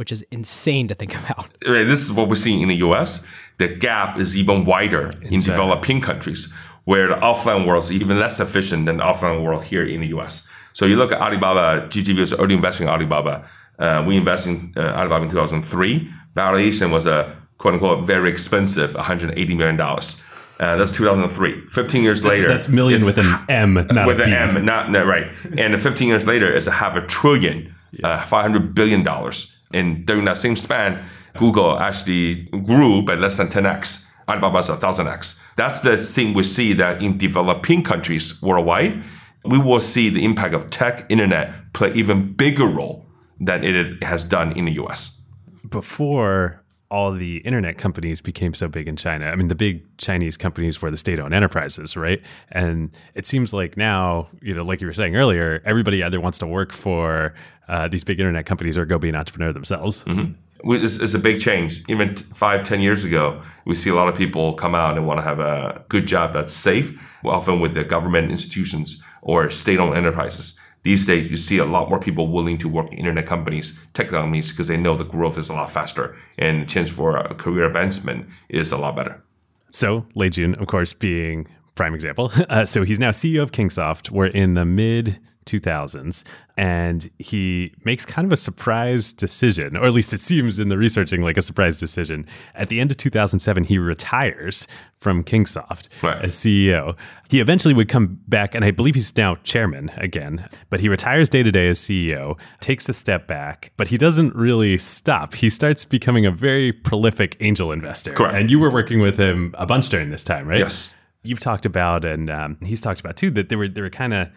which 0.00 0.10
is 0.10 0.24
insane 0.30 0.88
to 0.88 0.94
think 0.94 1.14
about. 1.22 1.46
This 1.60 2.00
is 2.00 2.10
what 2.10 2.28
we're 2.30 2.34
seeing 2.46 2.62
in 2.62 2.68
the 2.68 2.80
US. 2.88 3.22
The 3.58 3.68
gap 3.68 4.18
is 4.18 4.34
even 4.34 4.64
wider 4.64 5.10
in, 5.20 5.34
in 5.34 5.40
developing 5.40 6.00
countries 6.00 6.50
where 6.84 7.08
the 7.08 7.16
offline 7.16 7.66
world 7.66 7.84
is 7.84 7.92
even 7.92 8.18
less 8.18 8.40
efficient 8.40 8.86
than 8.86 8.96
the 8.96 9.04
offline 9.04 9.44
world 9.44 9.62
here 9.62 9.86
in 9.86 10.00
the 10.00 10.08
US. 10.18 10.48
So 10.72 10.86
you 10.86 10.96
look 10.96 11.12
at 11.12 11.20
Alibaba, 11.20 11.86
GGV 11.88 12.18
was 12.18 12.32
early 12.32 12.54
investing 12.54 12.86
in 12.86 12.92
Alibaba. 12.94 13.46
Uh, 13.78 14.02
we 14.06 14.16
invested 14.16 14.50
in 14.50 14.72
uh, 14.74 15.00
Alibaba 15.00 15.24
in 15.24 15.30
2003. 15.30 16.10
Valuation 16.34 16.90
was 16.90 17.06
a 17.06 17.36
quote 17.58 17.74
unquote 17.74 18.06
very 18.06 18.30
expensive 18.30 18.92
$180 18.92 19.54
million. 19.54 19.78
Uh, 19.78 20.76
that's 20.76 20.92
2003. 20.92 21.68
15 21.68 22.02
years 22.02 22.22
that's, 22.22 22.38
later. 22.38 22.48
That's 22.48 22.70
million 22.70 23.04
with 23.04 23.18
an 23.18 23.34
M, 23.50 23.74
not 23.74 24.06
with 24.06 24.20
an 24.20 24.32
M, 24.32 24.64
not, 24.64 24.90
not 24.90 25.04
right. 25.04 25.30
and 25.58 25.80
15 25.80 26.08
years 26.08 26.26
later, 26.26 26.50
it's 26.50 26.66
a 26.66 26.70
half 26.70 26.96
a 26.96 27.06
trillion, 27.06 27.74
yeah. 27.92 28.08
uh, 28.08 28.24
500 28.24 28.74
billion 28.74 29.02
dollars. 29.02 29.54
And 29.72 30.06
during 30.06 30.24
that 30.24 30.38
same 30.38 30.56
span, 30.56 31.04
Google 31.36 31.78
actually 31.78 32.48
grew 32.64 33.02
by 33.02 33.14
less 33.14 33.36
than 33.36 33.48
10x. 33.48 34.06
Alibaba's 34.28 34.68
a 34.68 34.76
1000x. 34.76 35.40
That's 35.56 35.80
the 35.80 35.96
thing 35.96 36.34
we 36.34 36.42
see 36.42 36.72
that 36.74 37.02
in 37.02 37.18
developing 37.18 37.82
countries 37.82 38.40
worldwide, 38.42 39.02
we 39.44 39.58
will 39.58 39.80
see 39.80 40.08
the 40.08 40.24
impact 40.24 40.54
of 40.54 40.70
tech, 40.70 41.06
internet 41.08 41.72
play 41.72 41.92
even 41.94 42.32
bigger 42.34 42.66
role 42.66 43.06
than 43.40 43.64
it 43.64 44.02
has 44.02 44.24
done 44.24 44.52
in 44.52 44.66
the 44.66 44.72
US. 44.72 45.20
Before 45.68 46.59
all 46.90 47.12
the 47.12 47.38
internet 47.38 47.78
companies 47.78 48.20
became 48.20 48.52
so 48.52 48.68
big 48.68 48.88
in 48.88 48.96
China. 48.96 49.26
I 49.26 49.36
mean, 49.36 49.48
the 49.48 49.54
big 49.54 49.84
Chinese 49.96 50.36
companies 50.36 50.82
were 50.82 50.90
the 50.90 50.98
state 50.98 51.20
owned 51.20 51.32
enterprises, 51.32 51.96
right? 51.96 52.20
And 52.50 52.90
it 53.14 53.28
seems 53.28 53.52
like 53.52 53.76
now, 53.76 54.28
you 54.42 54.54
know, 54.54 54.64
like 54.64 54.80
you 54.80 54.88
were 54.88 54.92
saying 54.92 55.14
earlier, 55.14 55.62
everybody 55.64 56.02
either 56.02 56.20
wants 56.20 56.38
to 56.40 56.48
work 56.48 56.72
for 56.72 57.32
uh, 57.68 57.86
these 57.86 58.02
big 58.02 58.18
internet 58.18 58.44
companies 58.44 58.76
or 58.76 58.84
go 58.84 58.98
be 58.98 59.08
an 59.08 59.14
entrepreneur 59.14 59.52
themselves. 59.52 60.04
Mm-hmm. 60.04 60.32
It's, 60.72 60.96
it's, 60.96 61.14
a 61.14 61.18
big 61.18 61.40
change. 61.40 61.84
Even 61.88 62.16
five, 62.16 62.64
ten 62.64 62.80
years 62.80 63.04
ago, 63.04 63.40
we 63.64 63.74
see 63.74 63.88
a 63.88 63.94
lot 63.94 64.08
of 64.08 64.16
people 64.16 64.54
come 64.54 64.74
out 64.74 64.98
and 64.98 65.06
want 65.06 65.18
to 65.18 65.22
have 65.22 65.38
a 65.38 65.84
good 65.88 66.06
job 66.06 66.34
that's 66.34 66.52
safe, 66.52 67.00
often 67.24 67.60
with 67.60 67.74
the 67.74 67.84
government 67.84 68.30
institutions 68.30 69.02
or 69.22 69.48
state-owned 69.48 69.96
enterprises. 69.96 70.58
These 70.82 71.06
days, 71.06 71.30
you 71.30 71.36
see 71.36 71.58
a 71.58 71.64
lot 71.64 71.90
more 71.90 71.98
people 71.98 72.28
willing 72.28 72.56
to 72.58 72.68
work 72.68 72.90
in 72.90 72.98
internet 72.98 73.26
companies, 73.26 73.78
tech 73.92 74.08
companies, 74.08 74.50
because 74.50 74.68
they 74.68 74.78
know 74.78 74.96
the 74.96 75.04
growth 75.04 75.36
is 75.36 75.50
a 75.50 75.52
lot 75.52 75.70
faster 75.70 76.16
and 76.38 76.62
the 76.62 76.66
chance 76.66 76.88
for 76.88 77.22
career 77.34 77.66
advancement 77.66 78.26
is 78.48 78.72
a 78.72 78.78
lot 78.78 78.96
better. 78.96 79.22
So, 79.70 80.06
Lei 80.14 80.30
Jun, 80.30 80.54
of 80.54 80.66
course, 80.66 80.92
being 80.92 81.46
prime 81.74 81.94
example. 81.94 82.32
Uh, 82.48 82.64
so 82.64 82.82
he's 82.82 82.98
now 82.98 83.10
CEO 83.10 83.42
of 83.42 83.52
Kingsoft. 83.52 84.10
We're 84.10 84.26
in 84.26 84.54
the 84.54 84.64
mid 84.64 85.20
2000s 85.50 86.24
and 86.56 87.10
he 87.18 87.74
makes 87.84 88.04
kind 88.04 88.26
of 88.26 88.32
a 88.32 88.36
surprise 88.36 89.12
decision 89.12 89.76
or 89.76 89.86
at 89.86 89.92
least 89.92 90.12
it 90.12 90.22
seems 90.22 90.58
in 90.58 90.68
the 90.68 90.78
researching 90.78 91.22
like 91.22 91.36
a 91.36 91.42
surprise 91.42 91.76
decision. 91.76 92.26
At 92.54 92.68
the 92.68 92.80
end 92.80 92.90
of 92.90 92.96
2007 92.96 93.64
he 93.64 93.78
retires 93.78 94.66
from 94.96 95.24
kingsoft 95.24 95.88
right. 96.02 96.22
as 96.22 96.34
ceo 96.34 96.94
he 97.30 97.40
eventually 97.40 97.72
would 97.72 97.88
come 97.88 98.20
back 98.28 98.54
and 98.54 98.66
i 98.66 98.70
believe 98.70 98.94
he's 98.94 99.16
now 99.16 99.34
chairman 99.44 99.90
again 99.96 100.46
but 100.68 100.80
he 100.80 100.90
retires 100.90 101.30
day 101.30 101.42
to 101.42 101.50
day 101.50 101.68
as 101.68 101.78
ceo 101.78 102.38
takes 102.60 102.86
a 102.86 102.92
step 102.92 103.26
back 103.26 103.72
but 103.78 103.88
he 103.88 103.96
doesn't 103.96 104.34
really 104.34 104.76
stop. 104.78 105.34
He 105.34 105.50
starts 105.50 105.84
becoming 105.84 106.26
a 106.26 106.30
very 106.30 106.72
prolific 106.72 107.36
angel 107.40 107.72
investor. 107.72 108.12
Correct. 108.12 108.34
and 108.34 108.50
you 108.50 108.58
were 108.58 108.70
working 108.70 109.00
with 109.00 109.18
him 109.18 109.54
a 109.56 109.66
bunch 109.66 109.88
during 109.88 110.10
this 110.10 110.24
time 110.24 110.46
right? 110.46 110.58
Yes. 110.58 110.92
You've 111.22 111.40
talked 111.40 111.66
about 111.66 112.04
and 112.04 112.30
um, 112.30 112.58
he's 112.62 112.80
talked 112.80 113.00
about 113.00 113.16
too 113.16 113.30
that 113.32 113.48
there 113.48 113.58
were 113.58 113.68
there 113.68 113.84
were 113.84 113.90
kind 113.90 114.14
of 114.14 114.28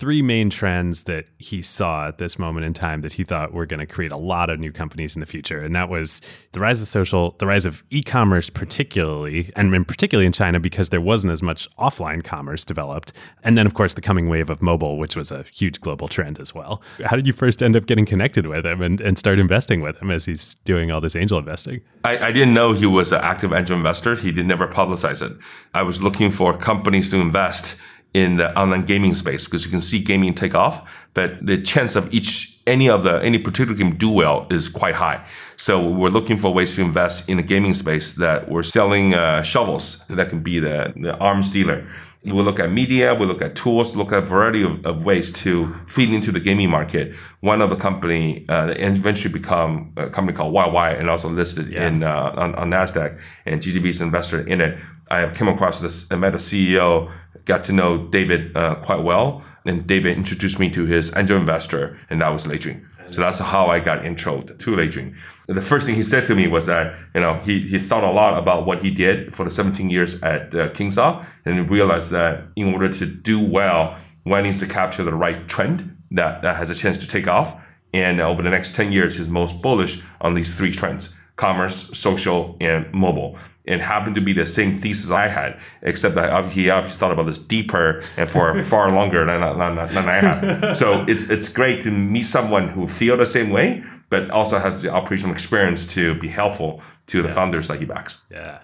three 0.00 0.22
main 0.22 0.48
trends 0.48 1.02
that 1.02 1.26
he 1.36 1.60
saw 1.60 2.08
at 2.08 2.16
this 2.16 2.38
moment 2.38 2.64
in 2.64 2.72
time 2.72 3.02
that 3.02 3.12
he 3.12 3.22
thought 3.22 3.52
were 3.52 3.66
going 3.66 3.78
to 3.78 3.86
create 3.86 4.10
a 4.10 4.16
lot 4.16 4.48
of 4.48 4.58
new 4.58 4.72
companies 4.72 5.14
in 5.14 5.20
the 5.20 5.26
future. 5.26 5.60
And 5.60 5.76
that 5.76 5.90
was 5.90 6.22
the 6.52 6.60
rise 6.60 6.80
of 6.80 6.88
social, 6.88 7.36
the 7.38 7.46
rise 7.46 7.66
of 7.66 7.84
e 7.90 8.02
commerce, 8.02 8.48
particularly, 8.48 9.52
and 9.54 9.86
particularly 9.86 10.24
in 10.24 10.32
China 10.32 10.58
because 10.58 10.88
there 10.88 11.02
wasn't 11.02 11.34
as 11.34 11.42
much 11.42 11.68
offline 11.76 12.24
commerce 12.24 12.64
developed. 12.64 13.12
And 13.44 13.58
then, 13.58 13.66
of 13.66 13.74
course, 13.74 13.92
the 13.92 14.00
coming 14.00 14.30
wave 14.30 14.48
of 14.48 14.62
mobile, 14.62 14.96
which 14.96 15.16
was 15.16 15.30
a 15.30 15.42
huge 15.52 15.82
global 15.82 16.08
trend 16.08 16.40
as 16.40 16.54
well. 16.54 16.82
How 17.04 17.14
did 17.14 17.26
you 17.26 17.34
first 17.34 17.62
end 17.62 17.76
up 17.76 17.84
getting 17.84 18.06
connected 18.06 18.46
with 18.46 18.64
him 18.64 18.80
and, 18.80 19.02
and 19.02 19.18
start 19.18 19.38
investing 19.38 19.82
with 19.82 20.00
him 20.00 20.10
as 20.10 20.24
he's 20.24 20.54
doing 20.64 20.90
all 20.90 21.02
this 21.02 21.14
angel 21.14 21.36
investing? 21.36 21.82
I, 22.04 22.28
I 22.28 22.32
didn't 22.32 22.54
know 22.54 22.72
he 22.72 22.86
was 22.86 23.12
an 23.12 23.20
active 23.20 23.52
angel 23.52 23.76
investor. 23.76 24.16
He 24.16 24.32
did 24.32 24.46
never 24.46 24.66
publicize 24.66 25.20
it. 25.20 25.36
I 25.74 25.82
was 25.82 26.02
looking 26.02 26.30
for 26.30 26.56
companies 26.56 27.10
to 27.10 27.20
invest 27.20 27.78
in 28.14 28.36
the 28.36 28.58
online 28.58 28.84
gaming 28.84 29.14
space 29.14 29.44
because 29.44 29.64
you 29.64 29.70
can 29.70 29.80
see 29.80 30.00
gaming 30.00 30.34
take 30.34 30.54
off, 30.54 30.88
but 31.14 31.44
the 31.44 31.60
chance 31.62 31.94
of 31.96 32.12
each 32.12 32.60
any 32.66 32.88
of 32.88 33.04
the 33.04 33.22
any 33.22 33.38
particular 33.38 33.76
game 33.76 33.96
do 33.96 34.10
well 34.10 34.46
is 34.50 34.68
quite 34.68 34.94
high. 34.94 35.26
So 35.56 35.86
we're 35.88 36.10
looking 36.10 36.38
for 36.38 36.52
ways 36.52 36.74
to 36.76 36.82
invest 36.82 37.28
in 37.28 37.36
the 37.36 37.42
gaming 37.42 37.74
space 37.74 38.14
that 38.14 38.50
we're 38.50 38.62
selling 38.62 39.14
uh, 39.14 39.42
shovels 39.42 40.06
that 40.08 40.28
can 40.28 40.42
be 40.42 40.60
the, 40.60 40.92
the 40.96 41.16
arms 41.16 41.50
dealer. 41.50 41.86
We 42.22 42.32
look 42.32 42.60
at 42.60 42.70
media, 42.70 43.14
we 43.14 43.24
look 43.24 43.40
at 43.40 43.56
tools, 43.56 43.96
look 43.96 44.12
at 44.12 44.22
a 44.22 44.26
variety 44.26 44.62
of, 44.62 44.84
of 44.84 45.04
ways 45.06 45.32
to 45.32 45.74
feed 45.86 46.10
into 46.12 46.30
the 46.30 46.40
gaming 46.40 46.68
market. 46.68 47.14
One 47.40 47.62
of 47.62 47.70
the 47.70 47.76
company 47.76 48.44
uh, 48.50 48.74
eventually 48.76 49.32
become 49.32 49.94
a 49.96 50.10
company 50.10 50.36
called 50.36 50.54
YY 50.54 50.98
and 51.00 51.08
also 51.08 51.30
listed 51.30 51.72
yeah. 51.72 51.88
in 51.88 52.02
uh, 52.02 52.34
on, 52.36 52.54
on 52.56 52.70
Nasdaq 52.70 53.18
and 53.46 53.62
GGV's 53.62 54.02
investor 54.02 54.46
in 54.46 54.60
it. 54.60 54.78
I 55.10 55.28
came 55.30 55.48
across 55.48 55.80
this, 55.80 56.10
I 56.10 56.16
met 56.16 56.34
a 56.34 56.38
CEO 56.38 57.10
got 57.44 57.64
to 57.64 57.72
know 57.72 58.06
David 58.06 58.56
uh, 58.56 58.76
quite 58.76 59.02
well. 59.02 59.42
And 59.66 59.86
David 59.86 60.16
introduced 60.16 60.58
me 60.58 60.70
to 60.70 60.86
his 60.86 61.14
angel 61.16 61.36
investor, 61.36 61.98
and 62.08 62.22
that 62.22 62.28
was 62.28 62.46
Lei 62.46 62.58
Jun. 62.58 62.86
So 63.10 63.20
that's 63.20 63.40
how 63.40 63.66
I 63.66 63.80
got 63.80 64.06
intro 64.06 64.42
to 64.42 64.76
Lei 64.76 64.88
Jun. 64.88 65.16
The 65.48 65.60
first 65.60 65.84
thing 65.84 65.96
he 65.96 66.04
said 66.04 66.26
to 66.26 66.34
me 66.34 66.46
was 66.46 66.66
that 66.66 66.96
you 67.14 67.20
know 67.20 67.34
he, 67.34 67.66
he 67.66 67.78
thought 67.78 68.04
a 68.04 68.10
lot 68.10 68.38
about 68.38 68.66
what 68.66 68.82
he 68.82 68.90
did 68.90 69.34
for 69.34 69.44
the 69.44 69.50
17 69.50 69.90
years 69.90 70.22
at 70.22 70.54
uh, 70.54 71.24
and 71.44 71.70
realized 71.70 72.10
that 72.12 72.44
in 72.56 72.72
order 72.72 72.88
to 72.88 73.04
do 73.04 73.44
well, 73.44 73.98
one 74.22 74.44
needs 74.44 74.60
to 74.60 74.66
capture 74.66 75.02
the 75.02 75.12
right 75.12 75.48
trend 75.48 75.96
that, 76.12 76.42
that 76.42 76.56
has 76.56 76.70
a 76.70 76.74
chance 76.74 76.98
to 76.98 77.08
take 77.08 77.26
off. 77.26 77.60
And 77.92 78.20
over 78.20 78.42
the 78.42 78.50
next 78.50 78.76
10 78.76 78.92
years, 78.92 79.16
he's 79.16 79.28
most 79.28 79.60
bullish 79.60 80.00
on 80.20 80.34
these 80.34 80.54
three 80.54 80.72
trends: 80.72 81.14
commerce, 81.36 81.90
social, 81.98 82.56
and 82.60 82.90
mobile 82.94 83.36
it 83.70 83.80
happened 83.80 84.14
to 84.16 84.20
be 84.20 84.32
the 84.32 84.46
same 84.46 84.76
thesis 84.76 85.10
I 85.10 85.28
had, 85.28 85.60
except 85.82 86.14
that 86.16 86.50
he 86.52 86.70
obviously 86.70 86.98
thought 86.98 87.12
about 87.12 87.26
this 87.26 87.38
deeper 87.38 88.02
and 88.16 88.28
for 88.28 88.60
far 88.72 88.90
longer 88.90 89.24
than, 89.24 89.40
than, 89.40 89.76
than 89.94 90.08
I 90.08 90.14
had. 90.14 90.74
so 90.74 91.04
it's 91.08 91.30
it's 91.30 91.48
great 91.52 91.82
to 91.82 91.90
meet 91.90 92.24
someone 92.24 92.68
who 92.68 92.86
feel 92.86 93.16
the 93.16 93.26
same 93.26 93.50
way, 93.50 93.82
but 94.08 94.30
also 94.30 94.58
has 94.58 94.82
the 94.82 94.90
operational 94.90 95.32
experience 95.32 95.86
to 95.94 96.14
be 96.14 96.28
helpful 96.28 96.82
to 97.06 97.22
the 97.22 97.28
yeah. 97.28 97.34
founders 97.34 97.68
that 97.68 97.78
he 97.78 97.84
backs. 97.84 98.20
Yeah, 98.30 98.60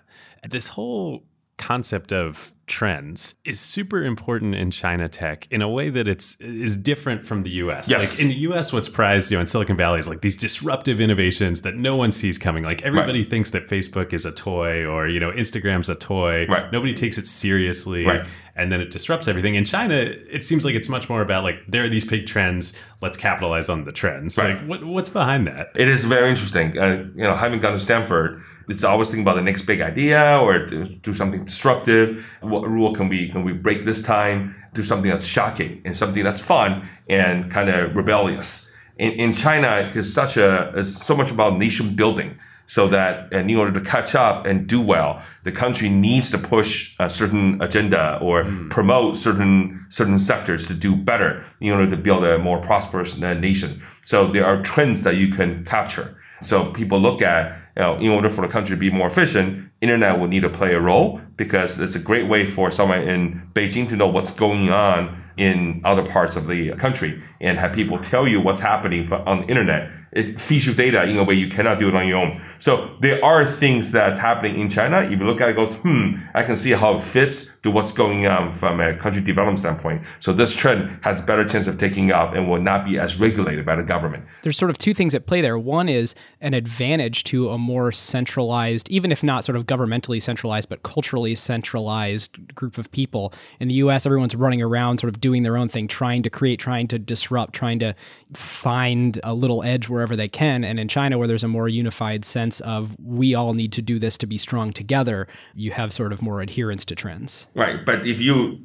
this 0.48 0.68
whole 0.68 1.24
concept 1.58 2.12
of 2.12 2.52
trends 2.66 3.37
is 3.44 3.61
super 3.61 4.02
important 4.02 4.55
in 4.55 4.72
China 4.72 5.09
tech 5.09 5.46
in 5.52 5.62
a 5.62 5.68
way 5.68 5.88
that 5.88 6.09
it's 6.09 6.35
is 6.40 6.74
different 6.74 7.22
from 7.22 7.42
the 7.42 7.50
US. 7.50 7.88
Yes. 7.88 8.12
Like 8.12 8.20
in 8.20 8.29
the 8.29 8.35
US 8.50 8.72
what's 8.72 8.88
prized 8.88 9.31
you 9.31 9.37
know 9.37 9.42
in 9.42 9.46
Silicon 9.46 9.76
Valley 9.76 10.00
is 10.00 10.09
like 10.09 10.20
these 10.20 10.37
disruptive 10.37 11.00
innovations 11.00 11.62
that 11.62 11.76
no 11.76 11.94
one 11.94 12.11
sees 12.11 12.38
coming. 12.38 12.64
Like 12.64 12.83
everybody 12.83 13.20
right. 13.20 13.29
thinks 13.29 13.52
that 13.52 13.68
Facebook 13.68 14.12
is 14.12 14.24
a 14.24 14.33
toy 14.33 14.85
or 14.85 15.07
you 15.07 15.20
know 15.20 15.31
Instagram's 15.31 15.88
a 15.88 15.94
toy. 15.94 16.46
Right. 16.46 16.70
Nobody 16.72 16.92
takes 16.92 17.18
it 17.18 17.29
seriously. 17.29 18.05
Right. 18.05 18.26
And 18.57 18.72
then 18.72 18.81
it 18.81 18.90
disrupts 18.90 19.29
everything. 19.29 19.55
In 19.55 19.64
China, 19.64 19.94
it 19.94 20.42
seems 20.42 20.64
like 20.64 20.74
it's 20.74 20.88
much 20.88 21.09
more 21.09 21.20
about 21.20 21.44
like 21.44 21.61
there 21.68 21.85
are 21.85 21.88
these 21.88 22.07
big 22.07 22.26
trends. 22.26 22.76
Let's 23.00 23.18
capitalize 23.18 23.68
on 23.68 23.85
the 23.85 23.92
trends. 23.92 24.38
Right. 24.38 24.57
Like 24.57 24.66
what, 24.66 24.85
what's 24.85 25.11
behind 25.11 25.46
that? 25.46 25.70
It 25.76 25.88
is 25.88 26.05
very 26.05 26.31
interesting. 26.31 26.76
Uh, 26.76 27.07
you 27.14 27.22
know, 27.22 27.37
having 27.37 27.61
gone 27.61 27.74
to 27.74 27.81
Stanford, 27.81 28.42
it's 28.68 28.85
always 28.85 29.09
thinking 29.09 29.22
about 29.22 29.37
the 29.37 29.42
next 29.42 29.62
big 29.62 29.81
idea 29.81 30.38
or 30.38 30.66
do 30.66 31.12
something 31.12 31.44
disruptive. 31.44 32.24
What 32.40 32.68
rule 32.68 32.94
can 32.94 33.09
we 33.09 33.29
can 33.29 33.44
we 33.44 33.52
break 33.52 33.83
this 33.83 34.02
time? 34.02 34.55
Do 34.74 34.83
something 34.83 35.11
that's 35.11 35.24
shocking 35.24 35.83
and 35.85 35.96
something 35.96 36.24
that's 36.24 36.40
fun 36.40 36.88
and 37.09 37.50
kind 37.50 37.68
of 37.70 37.94
rebellious. 37.94 38.72
In, 38.98 39.12
in 39.12 39.33
China, 39.33 39.90
it's 39.94 40.12
such 40.12 40.37
a 40.37 40.72
it's 40.74 41.05
so 41.05 41.16
much 41.16 41.31
about 41.31 41.59
nation 41.59 41.94
building 41.94 42.38
So 42.66 42.88
that, 42.88 43.33
and 43.33 43.48
in 43.50 43.57
order 43.57 43.72
to 43.72 43.81
catch 43.81 44.14
up 44.14 44.44
and 44.44 44.66
do 44.66 44.81
well, 44.81 45.22
the 45.44 45.52
country 45.52 45.88
needs 45.88 46.31
to 46.33 46.38
push 46.38 46.94
a 46.98 47.09
certain 47.09 47.62
agenda 47.62 48.18
or 48.20 48.44
hmm. 48.44 48.68
promote 48.68 49.16
certain 49.16 49.79
certain 49.88 50.18
sectors 50.18 50.66
to 50.66 50.74
do 50.74 50.96
better 50.96 51.44
in 51.61 51.70
order 51.72 51.88
to 51.88 51.96
build 51.96 52.24
a 52.24 52.38
more 52.38 52.59
prosperous 52.59 53.16
nation. 53.18 53.81
So 54.02 54.26
there 54.26 54.44
are 54.44 54.62
trends 54.62 55.05
that 55.05 55.16
you 55.16 55.29
can 55.29 55.64
capture. 55.64 56.16
So 56.42 56.72
people 56.72 56.98
look 57.00 57.22
at, 57.22 57.57
you 57.76 57.82
know, 57.82 57.96
in 57.96 58.08
order 58.08 58.30
for 58.30 58.46
the 58.46 58.52
country 58.52 58.74
to 58.74 58.80
be 58.80 58.90
more 58.90 59.06
efficient, 59.06 59.70
internet 59.80 60.18
will 60.18 60.28
need 60.28 60.40
to 60.40 60.50
play 60.50 60.72
a 60.72 60.80
role 60.80 61.20
because 61.36 61.78
it's 61.78 61.94
a 61.94 61.98
great 61.98 62.28
way 62.28 62.46
for 62.46 62.70
someone 62.70 63.02
in 63.02 63.42
Beijing 63.52 63.88
to 63.90 63.96
know 63.96 64.08
what's 64.08 64.30
going 64.30 64.70
on 64.70 65.22
in 65.37 65.81
other 65.85 66.05
parts 66.05 66.37
of 66.37 66.46
the 66.46 66.72
country 66.72 67.22
and 67.40 67.59
have 67.59 67.72
people 67.72 67.99
tell 67.99 68.27
you 68.27 68.40
what's 68.40 68.61
happening 68.61 69.11
on 69.12 69.42
the 69.42 69.46
internet. 69.46 69.90
It 70.12 70.40
feeds 70.40 70.66
you 70.66 70.72
data 70.72 71.03
in 71.05 71.18
a 71.18 71.25
way 71.25 71.35
you 71.35 71.49
cannot 71.49 71.79
do 71.79 71.88
it 71.88 71.94
on 71.94 72.09
your 72.09 72.18
own. 72.18 72.40
So 72.59 72.96
there 73.01 73.22
are 73.22 73.44
things 73.44 73.92
that's 73.92 74.16
happening 74.16 74.59
in 74.59 74.70
China. 74.70 75.03
If 75.03 75.20
you 75.20 75.27
look 75.27 75.42
at 75.42 75.49
it, 75.49 75.53
it 75.53 75.57
goes, 75.57 75.75
hmm, 75.75 76.14
I 76.33 76.42
can 76.42 76.57
see 76.57 76.70
how 76.70 76.96
it 76.96 77.03
fits 77.03 77.55
to 77.62 77.70
what's 77.70 77.92
going 77.92 78.27
on 78.27 78.53
from 78.53 78.81
a 78.81 78.94
country 78.94 79.20
development 79.20 79.59
standpoint. 79.59 80.05
So 80.20 80.33
this 80.33 80.57
trend 80.57 81.01
has 81.03 81.20
better 81.20 81.44
chance 81.44 81.66
of 81.66 81.77
taking 81.77 82.12
off 82.12 82.35
and 82.35 82.49
will 82.49 82.62
not 82.62 82.87
be 82.87 82.99
as 82.99 83.20
regulated 83.20 83.66
by 83.66 83.77
the 83.77 83.83
government. 83.83 84.25
There's 84.42 84.57
sort 84.57 84.70
of 84.70 84.79
two 84.79 84.94
things 84.94 85.14
at 85.14 85.27
play 85.27 85.42
there. 85.42 85.59
One 85.59 85.88
is 85.88 86.14
an 86.40 86.55
advantage 86.55 87.25
to 87.25 87.51
a 87.51 87.59
more 87.59 87.92
centralized, 87.92 88.88
even 88.88 89.12
if 89.12 89.22
not 89.22 89.44
sort 89.44 89.57
of 89.57 89.66
governmentally 89.66 90.22
centralized, 90.22 90.70
but 90.70 90.83
culturally 90.83 91.35
centralized 91.35 92.55
group 92.55 92.79
of 92.79 92.90
people. 92.90 93.35
In 93.61 93.68
the 93.68 93.75
US, 93.75 94.07
everyone's 94.07 94.35
running 94.35 94.62
around 94.62 94.99
sort 94.99 95.12
of 95.12 95.20
doing 95.26 95.42
their 95.42 95.56
own 95.56 95.68
thing, 95.68 95.88
trying 95.88 96.22
to 96.22 96.30
create, 96.30 96.60
trying 96.60 96.86
to 96.86 97.00
disrupt, 97.00 97.52
trying 97.52 97.80
to 97.80 97.92
find 98.32 99.18
a 99.24 99.34
little 99.34 99.64
edge 99.64 99.88
wherever 99.88 100.14
they 100.14 100.28
can. 100.28 100.62
And 100.62 100.78
in 100.78 100.86
China, 100.86 101.18
where 101.18 101.26
there's 101.26 101.42
a 101.42 101.48
more 101.48 101.68
unified 101.68 102.24
sense 102.24 102.60
of 102.60 102.96
we 103.04 103.34
all 103.34 103.52
need 103.52 103.72
to 103.72 103.82
do 103.82 103.98
this 103.98 104.16
to 104.18 104.26
be 104.26 104.38
strong 104.38 104.72
together, 104.72 105.26
you 105.52 105.72
have 105.72 105.92
sort 105.92 106.12
of 106.12 106.22
more 106.22 106.40
adherence 106.40 106.84
to 106.84 106.94
trends. 106.94 107.48
Right. 107.56 107.84
But 107.84 108.06
if 108.06 108.20
you 108.20 108.60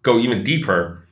go 0.00 0.18
even 0.18 0.42
deeper, 0.42 1.06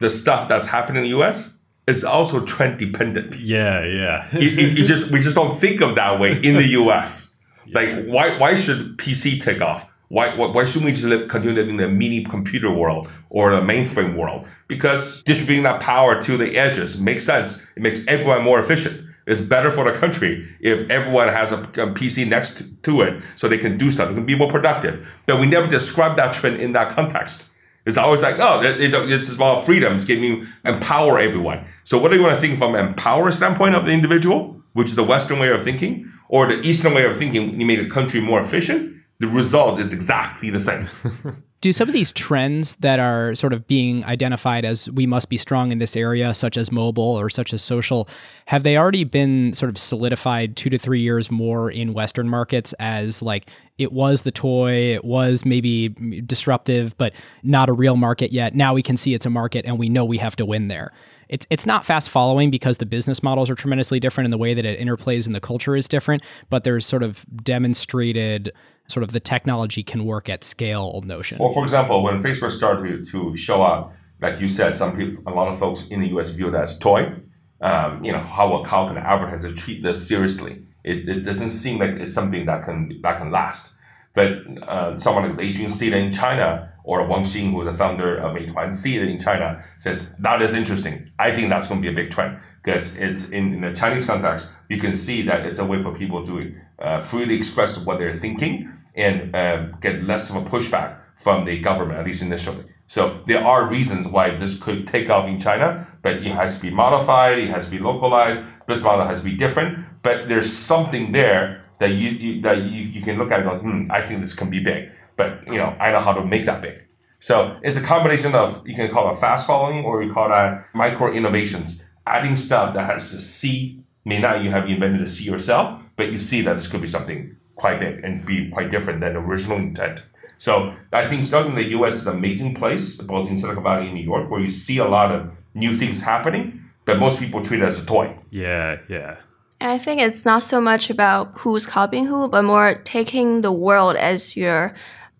the 0.00 0.10
stuff 0.10 0.48
that's 0.48 0.66
happening 0.66 1.04
in 1.04 1.10
the 1.12 1.16
US 1.20 1.56
is 1.86 2.02
also 2.02 2.44
trend 2.44 2.80
dependent. 2.80 3.38
Yeah, 3.38 3.84
yeah. 3.84 4.28
it, 4.32 4.58
it, 4.58 4.78
it 4.80 4.84
just 4.86 5.12
we 5.12 5.20
just 5.20 5.36
don't 5.36 5.60
think 5.60 5.80
of 5.80 5.94
that 5.94 6.18
way 6.18 6.32
in 6.42 6.56
the 6.56 6.68
US. 6.82 7.30
Like 7.72 8.04
why 8.04 8.36
why 8.36 8.56
should 8.56 8.98
PC 8.98 9.40
take 9.40 9.62
off? 9.62 9.88
Why, 10.14 10.32
why, 10.36 10.46
why 10.46 10.64
shouldn't 10.64 10.84
we 10.84 10.92
just 10.92 11.02
live, 11.02 11.28
continue 11.28 11.56
living 11.56 11.72
in 11.72 11.76
the 11.78 11.88
mini 11.88 12.22
computer 12.22 12.70
world 12.70 13.10
or 13.30 13.50
the 13.50 13.60
mainframe 13.60 14.14
world? 14.14 14.46
Because 14.68 15.24
distributing 15.24 15.64
that 15.64 15.80
power 15.80 16.22
to 16.22 16.36
the 16.36 16.56
edges 16.56 17.00
makes 17.00 17.24
sense. 17.24 17.60
It 17.74 17.82
makes 17.82 18.06
everyone 18.06 18.44
more 18.44 18.60
efficient. 18.60 19.04
It's 19.26 19.40
better 19.40 19.72
for 19.72 19.90
the 19.90 19.98
country 19.98 20.48
if 20.60 20.88
everyone 20.88 21.26
has 21.26 21.50
a, 21.50 21.58
a 21.62 21.92
PC 21.92 22.28
next 22.28 22.62
to, 22.84 23.02
it 23.02 23.24
so 23.34 23.48
they 23.48 23.58
can 23.58 23.76
do 23.76 23.90
stuff. 23.90 24.10
They 24.10 24.14
can 24.14 24.24
be 24.24 24.38
more 24.38 24.48
productive. 24.48 25.04
But 25.26 25.40
we 25.40 25.46
never 25.46 25.66
describe 25.66 26.16
that 26.18 26.32
trend 26.32 26.60
in 26.60 26.74
that 26.74 26.94
context. 26.94 27.50
It's 27.84 27.96
always 27.96 28.22
like, 28.22 28.38
oh, 28.38 28.62
it, 28.62 28.80
it, 28.80 28.94
it's 29.10 29.34
about 29.34 29.66
freedom. 29.66 29.96
It's 29.96 30.04
giving 30.04 30.22
you 30.22 30.46
empower 30.64 31.18
everyone. 31.18 31.66
So 31.82 31.98
what 31.98 32.12
do 32.12 32.16
you 32.16 32.22
want 32.22 32.36
to 32.36 32.40
think 32.40 32.56
from 32.60 32.76
an 32.76 32.86
empower 32.86 33.32
standpoint 33.32 33.74
of 33.74 33.84
the 33.84 33.90
individual, 33.90 34.62
which 34.74 34.90
is 34.90 34.94
the 34.94 35.02
Western 35.02 35.40
way 35.40 35.48
of 35.48 35.64
thinking, 35.64 36.08
or 36.28 36.46
the 36.46 36.60
Eastern 36.60 36.94
way 36.94 37.04
of 37.04 37.16
thinking, 37.16 37.60
you 37.60 37.66
make 37.66 37.80
the 37.80 37.90
country 37.90 38.20
more 38.20 38.40
efficient? 38.40 38.93
The 39.20 39.28
result 39.28 39.80
is 39.80 39.92
exactly 39.92 40.50
the 40.50 40.60
same. 40.60 40.88
do 41.64 41.72
some 41.72 41.88
of 41.88 41.94
these 41.94 42.12
trends 42.12 42.76
that 42.76 42.98
are 42.98 43.34
sort 43.34 43.54
of 43.54 43.66
being 43.66 44.04
identified 44.04 44.66
as 44.66 44.90
we 44.90 45.06
must 45.06 45.30
be 45.30 45.38
strong 45.38 45.72
in 45.72 45.78
this 45.78 45.96
area, 45.96 46.34
such 46.34 46.58
as 46.58 46.70
mobile 46.70 47.18
or 47.18 47.30
such 47.30 47.54
as 47.54 47.62
social, 47.62 48.06
have 48.48 48.64
they 48.64 48.76
already 48.76 49.02
been 49.02 49.54
sort 49.54 49.70
of 49.70 49.78
solidified 49.78 50.58
two 50.58 50.68
to 50.68 50.76
three 50.76 51.00
years 51.00 51.30
more 51.30 51.70
in 51.70 51.94
Western 51.94 52.28
markets 52.28 52.74
as 52.78 53.22
like 53.22 53.48
it 53.78 53.92
was 53.92 54.22
the 54.22 54.30
toy, 54.30 54.92
it 54.92 55.06
was 55.06 55.46
maybe 55.46 55.88
disruptive, 56.20 56.94
but 56.98 57.14
not 57.42 57.70
a 57.70 57.72
real 57.72 57.96
market 57.96 58.30
yet. 58.30 58.54
Now 58.54 58.74
we 58.74 58.82
can 58.82 58.98
see 58.98 59.14
it's 59.14 59.24
a 59.24 59.30
market 59.30 59.64
and 59.64 59.78
we 59.78 59.88
know 59.88 60.04
we 60.04 60.18
have 60.18 60.36
to 60.36 60.44
win 60.44 60.68
there. 60.68 60.92
It's 61.34 61.46
it's 61.50 61.66
not 61.66 61.84
fast 61.84 62.10
following 62.10 62.48
because 62.48 62.78
the 62.78 62.86
business 62.86 63.20
models 63.20 63.50
are 63.50 63.56
tremendously 63.56 63.98
different 63.98 64.26
and 64.26 64.32
the 64.32 64.38
way 64.38 64.54
that 64.54 64.64
it 64.64 64.78
interplays 64.78 65.26
and 65.26 65.34
the 65.34 65.40
culture 65.40 65.74
is 65.74 65.88
different, 65.88 66.22
but 66.48 66.62
there's 66.62 66.86
sort 66.86 67.02
of 67.02 67.26
demonstrated 67.42 68.52
sort 68.86 69.02
of 69.02 69.10
the 69.10 69.18
technology 69.18 69.82
can 69.82 70.04
work 70.04 70.28
at 70.28 70.44
scale 70.44 71.02
notion. 71.04 71.38
Well, 71.38 71.50
for 71.50 71.64
example, 71.64 72.04
when 72.04 72.22
Facebook 72.22 72.52
started 72.52 73.04
to, 73.08 73.34
show 73.34 73.62
up, 73.62 73.92
like 74.20 74.38
you 74.40 74.46
said, 74.46 74.76
some 74.76 74.96
people, 74.96 75.24
a 75.26 75.34
lot 75.34 75.48
of 75.48 75.58
folks 75.58 75.88
in 75.88 76.00
the 76.02 76.08
US 76.16 76.30
view 76.30 76.48
it 76.48 76.54
as 76.54 76.78
toy. 76.78 77.12
Um, 77.60 78.04
you 78.04 78.12
know, 78.12 78.20
how, 78.20 78.62
how 78.62 78.86
can 78.86 78.96
advertisers 78.96 79.60
treat 79.60 79.82
this 79.82 80.06
seriously? 80.06 80.64
It, 80.84 81.08
it 81.08 81.22
doesn't 81.22 81.48
seem 81.48 81.80
like 81.80 81.92
it's 81.92 82.12
something 82.12 82.46
that 82.46 82.64
can 82.64 83.00
that 83.02 83.18
can 83.18 83.32
last. 83.32 83.74
But 84.14 84.62
uh, 84.68 84.96
someone 84.98 85.30
like 85.30 85.38
Lei 85.38 85.50
Jun 85.50 85.94
in 85.94 86.12
China, 86.12 86.73
or 86.84 87.06
Wang 87.06 87.22
Xing, 87.22 87.50
who 87.50 87.62
is 87.62 87.66
the 87.66 87.76
founder 87.76 88.16
of 88.16 88.36
Meituan, 88.36 88.72
see 88.72 88.96
it 88.96 89.08
in 89.08 89.18
China, 89.18 89.64
says 89.78 90.14
that 90.18 90.40
is 90.42 90.54
interesting. 90.54 91.10
I 91.18 91.32
think 91.32 91.48
that's 91.48 91.66
going 91.66 91.82
to 91.82 91.90
be 91.90 91.92
a 91.92 91.96
big 91.96 92.10
trend 92.10 92.38
because 92.62 92.96
it's 92.96 93.24
in, 93.28 93.54
in 93.54 93.60
the 93.60 93.72
Chinese 93.72 94.06
context, 94.06 94.52
you 94.68 94.78
can 94.78 94.92
see 94.92 95.22
that 95.22 95.44
it's 95.44 95.58
a 95.58 95.64
way 95.64 95.78
for 95.78 95.92
people 95.92 96.24
to 96.26 96.54
uh, 96.78 97.00
freely 97.00 97.36
express 97.36 97.76
what 97.78 97.98
they're 97.98 98.14
thinking 98.14 98.72
and 98.94 99.34
uh, 99.34 99.66
get 99.80 100.04
less 100.04 100.30
of 100.30 100.36
a 100.36 100.48
pushback 100.48 100.98
from 101.16 101.44
the 101.44 101.58
government, 101.60 101.98
at 101.98 102.06
least 102.06 102.22
initially. 102.22 102.64
So 102.86 103.22
there 103.26 103.44
are 103.44 103.68
reasons 103.68 104.06
why 104.06 104.30
this 104.36 104.58
could 104.58 104.86
take 104.86 105.10
off 105.10 105.26
in 105.26 105.38
China, 105.38 105.86
but 106.02 106.16
it 106.16 106.26
has 106.26 106.56
to 106.56 106.62
be 106.62 106.70
modified, 106.70 107.38
it 107.38 107.48
has 107.48 107.64
to 107.66 107.70
be 107.70 107.78
localized, 107.78 108.42
business 108.66 108.84
model 108.84 109.06
has 109.06 109.20
to 109.20 109.24
be 109.24 109.34
different. 109.34 110.02
But 110.02 110.28
there's 110.28 110.52
something 110.52 111.12
there 111.12 111.64
that 111.78 111.90
you, 111.90 112.10
you 112.10 112.42
that 112.42 112.58
you, 112.58 112.82
you 112.82 113.00
can 113.02 113.18
look 113.18 113.30
at 113.30 113.40
and 113.40 113.50
go, 113.50 113.58
hmm, 113.58 113.90
I 113.90 114.00
think 114.00 114.20
this 114.20 114.34
can 114.34 114.50
be 114.50 114.60
big. 114.60 114.90
But 115.16 115.46
you 115.46 115.54
know, 115.54 115.76
I 115.78 115.92
know 115.92 116.00
how 116.00 116.12
to 116.12 116.24
make 116.24 116.44
that 116.44 116.62
big. 116.62 116.84
So 117.18 117.58
it's 117.62 117.76
a 117.76 117.80
combination 117.80 118.34
of 118.34 118.66
you 118.66 118.74
can 118.74 118.90
call 118.90 119.10
it 119.10 119.16
fast 119.18 119.46
following 119.46 119.84
or 119.84 120.02
you 120.02 120.12
call 120.12 120.28
that 120.28 120.66
micro 120.74 121.12
innovations, 121.12 121.82
adding 122.06 122.36
stuff 122.36 122.74
that 122.74 122.86
has 122.86 123.12
a 123.12 123.20
C. 123.20 123.48
see 123.48 123.84
may 124.04 124.20
not 124.20 124.44
you 124.44 124.50
have 124.50 124.68
invented 124.68 125.00
a 125.00 125.08
C 125.08 125.24
yourself, 125.24 125.80
but 125.96 126.12
you 126.12 126.18
see 126.18 126.42
that 126.42 126.54
this 126.54 126.66
could 126.66 126.82
be 126.82 126.88
something 126.88 127.36
quite 127.54 127.80
big 127.80 128.04
and 128.04 128.24
be 128.26 128.50
quite 128.50 128.70
different 128.70 129.00
than 129.00 129.14
the 129.14 129.20
original 129.20 129.56
intent. 129.56 130.06
So 130.36 130.74
I 130.92 131.06
think 131.06 131.24
starting 131.24 131.52
in 131.52 131.56
the 131.56 131.70
US 131.78 131.94
is 131.94 132.06
an 132.06 132.16
amazing 132.16 132.54
place, 132.54 132.96
both 132.96 133.28
in 133.28 133.38
Silicon 133.38 133.62
Valley 133.62 133.86
and 133.86 133.94
New 133.94 134.02
York, 134.04 134.30
where 134.30 134.40
you 134.40 134.50
see 134.50 134.78
a 134.78 134.84
lot 134.84 135.12
of 135.12 135.30
new 135.54 135.76
things 135.76 136.00
happening, 136.02 136.64
but 136.84 136.98
most 136.98 137.18
people 137.18 137.40
treat 137.40 137.60
it 137.60 137.64
as 137.64 137.82
a 137.82 137.86
toy. 137.86 138.16
Yeah, 138.30 138.78
yeah. 138.88 139.16
I 139.60 139.78
think 139.78 140.02
it's 140.02 140.24
not 140.24 140.42
so 140.42 140.60
much 140.60 140.90
about 140.90 141.38
who's 141.38 141.66
copying 141.66 142.06
who, 142.06 142.28
but 142.28 142.42
more 142.42 142.74
taking 142.84 143.40
the 143.40 143.52
world 143.52 143.96
as 143.96 144.36
your 144.36 144.74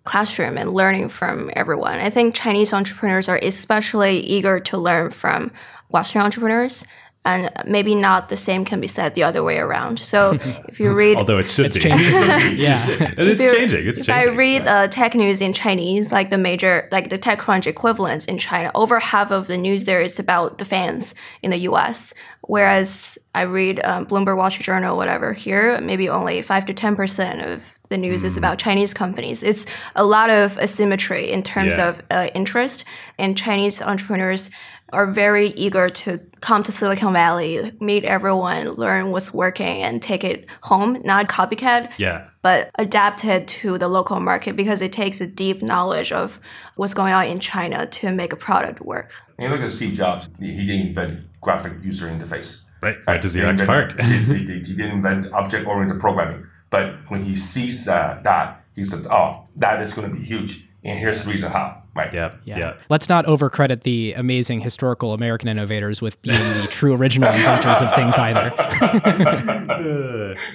classroom 0.04 0.58
and 0.58 0.74
learning 0.74 1.08
from 1.08 1.50
everyone. 1.54 1.98
I 1.98 2.10
think 2.10 2.34
Chinese 2.34 2.72
entrepreneurs 2.72 3.28
are 3.28 3.38
especially 3.42 4.20
eager 4.20 4.60
to 4.60 4.78
learn 4.78 5.10
from 5.10 5.50
Western 5.88 6.22
entrepreneurs 6.22 6.84
and 7.26 7.50
maybe 7.66 7.94
not 7.94 8.28
the 8.28 8.36
same 8.36 8.64
can 8.64 8.80
be 8.80 8.86
said 8.86 9.14
the 9.14 9.22
other 9.22 9.42
way 9.42 9.56
around. 9.58 9.98
So 9.98 10.32
if 10.68 10.78
you 10.78 10.92
read, 10.92 11.16
although 11.16 11.38
it 11.38 11.48
should 11.48 11.66
it's 11.66 11.76
be, 11.76 11.84
changing. 11.84 12.12
yeah, 12.58 12.86
and 13.16 13.28
it's 13.28 13.42
you- 13.42 13.54
changing. 13.54 13.86
It's 13.86 14.00
if 14.00 14.06
changing. 14.06 14.32
I 14.32 14.36
read 14.36 14.68
uh, 14.68 14.88
tech 14.88 15.14
news 15.14 15.40
in 15.40 15.52
Chinese, 15.52 16.12
like 16.12 16.30
the 16.30 16.38
major, 16.38 16.88
like 16.92 17.08
the 17.08 17.18
TechCrunch 17.18 17.66
equivalents 17.66 18.26
in 18.26 18.38
China, 18.38 18.70
over 18.74 19.00
half 19.00 19.30
of 19.30 19.46
the 19.46 19.56
news 19.56 19.84
there 19.84 20.02
is 20.02 20.18
about 20.18 20.58
the 20.58 20.64
FANGs 20.64 21.14
in 21.42 21.50
the 21.50 21.58
U.S. 21.58 22.12
Whereas 22.42 23.18
I 23.34 23.42
read 23.42 23.82
um, 23.84 24.06
Bloomberg 24.06 24.36
Wall 24.36 24.50
Street 24.50 24.66
Journal, 24.66 24.96
whatever 24.96 25.32
here, 25.32 25.80
maybe 25.80 26.10
only 26.10 26.42
five 26.42 26.66
to 26.66 26.74
ten 26.74 26.94
percent 26.94 27.40
of 27.40 27.62
the 27.90 27.96
news 27.98 28.22
Hmm. 28.22 28.26
is 28.28 28.36
about 28.36 28.58
Chinese 28.58 28.94
companies. 28.94 29.42
It's 29.42 29.66
a 29.94 30.04
lot 30.04 30.30
of 30.30 30.58
asymmetry 30.58 31.30
in 31.30 31.42
terms 31.42 31.76
Yeah. 31.76 31.88
of 31.88 32.02
uh, 32.10 32.28
interest, 32.34 32.84
and 33.18 33.36
Chinese 33.36 33.82
entrepreneurs 33.82 34.50
are 34.92 35.06
very 35.06 35.48
eager 35.48 35.88
to 35.88 36.20
come 36.40 36.62
to 36.62 36.70
Silicon 36.70 37.12
Valley, 37.12 37.72
meet 37.80 38.04
everyone, 38.04 38.70
learn 38.72 39.10
what's 39.10 39.34
working, 39.34 39.82
and 39.82 40.00
take 40.00 40.22
it 40.22 40.46
home. 40.62 41.00
Not 41.04 41.28
copycat, 41.28 41.90
yeah, 41.98 42.26
but 42.42 42.70
adapted 42.78 43.48
to 43.48 43.76
the 43.78 43.88
local 43.88 44.20
market 44.20 44.54
because 44.56 44.80
it 44.82 44.92
takes 44.92 45.20
a 45.20 45.26
deep 45.26 45.62
knowledge 45.62 46.12
of 46.12 46.38
what's 46.76 46.94
going 46.94 47.12
on 47.12 47.24
in 47.26 47.38
China 47.40 47.86
to 47.86 48.12
make 48.12 48.32
a 48.32 48.36
product 48.36 48.80
work. 48.82 49.10
You 49.38 49.48
look 49.48 49.60
at 49.62 49.72
Steve 49.72 49.94
Jobs, 49.94 50.28
he 50.38 50.52
he 50.54 50.64
didn't 50.66 50.88
invent 50.88 51.20
graphic 51.40 51.72
user 51.82 52.06
interface. 52.06 52.62
right. 52.80 52.96
Right 53.08 53.20
to 53.20 53.28
He 53.28 53.38
Xerox 53.40 53.66
PARC. 53.66 54.00
he, 54.00 54.12
he, 54.18 54.34
he- 54.38 54.64
he 54.68 54.74
didn't 54.76 54.92
invent 54.92 55.26
object-oriented 55.32 55.98
programming. 56.00 56.46
But 56.74 56.96
when 57.06 57.22
he 57.22 57.36
sees 57.36 57.84
that, 57.84 58.24
that 58.24 58.64
he 58.74 58.82
says, 58.82 59.06
"Oh, 59.08 59.46
that 59.54 59.80
is 59.80 59.92
going 59.92 60.10
to 60.10 60.16
be 60.16 60.20
huge." 60.20 60.66
And 60.82 60.98
here's 60.98 61.22
the 61.22 61.30
reason 61.30 61.52
how. 61.52 61.82
Right. 61.94 62.12
Yep. 62.12 62.40
Yeah. 62.44 62.58
Yeah. 62.58 62.74
Let's 62.88 63.08
not 63.08 63.26
overcredit 63.26 63.84
the 63.84 64.14
amazing 64.14 64.58
historical 64.58 65.12
American 65.12 65.48
innovators 65.48 66.02
with 66.02 66.20
being 66.22 66.36
the 66.36 66.66
true 66.68 66.92
original 66.96 67.32
inventors 67.32 67.80
of 67.80 67.94
things 67.94 68.16
either. 68.16 68.50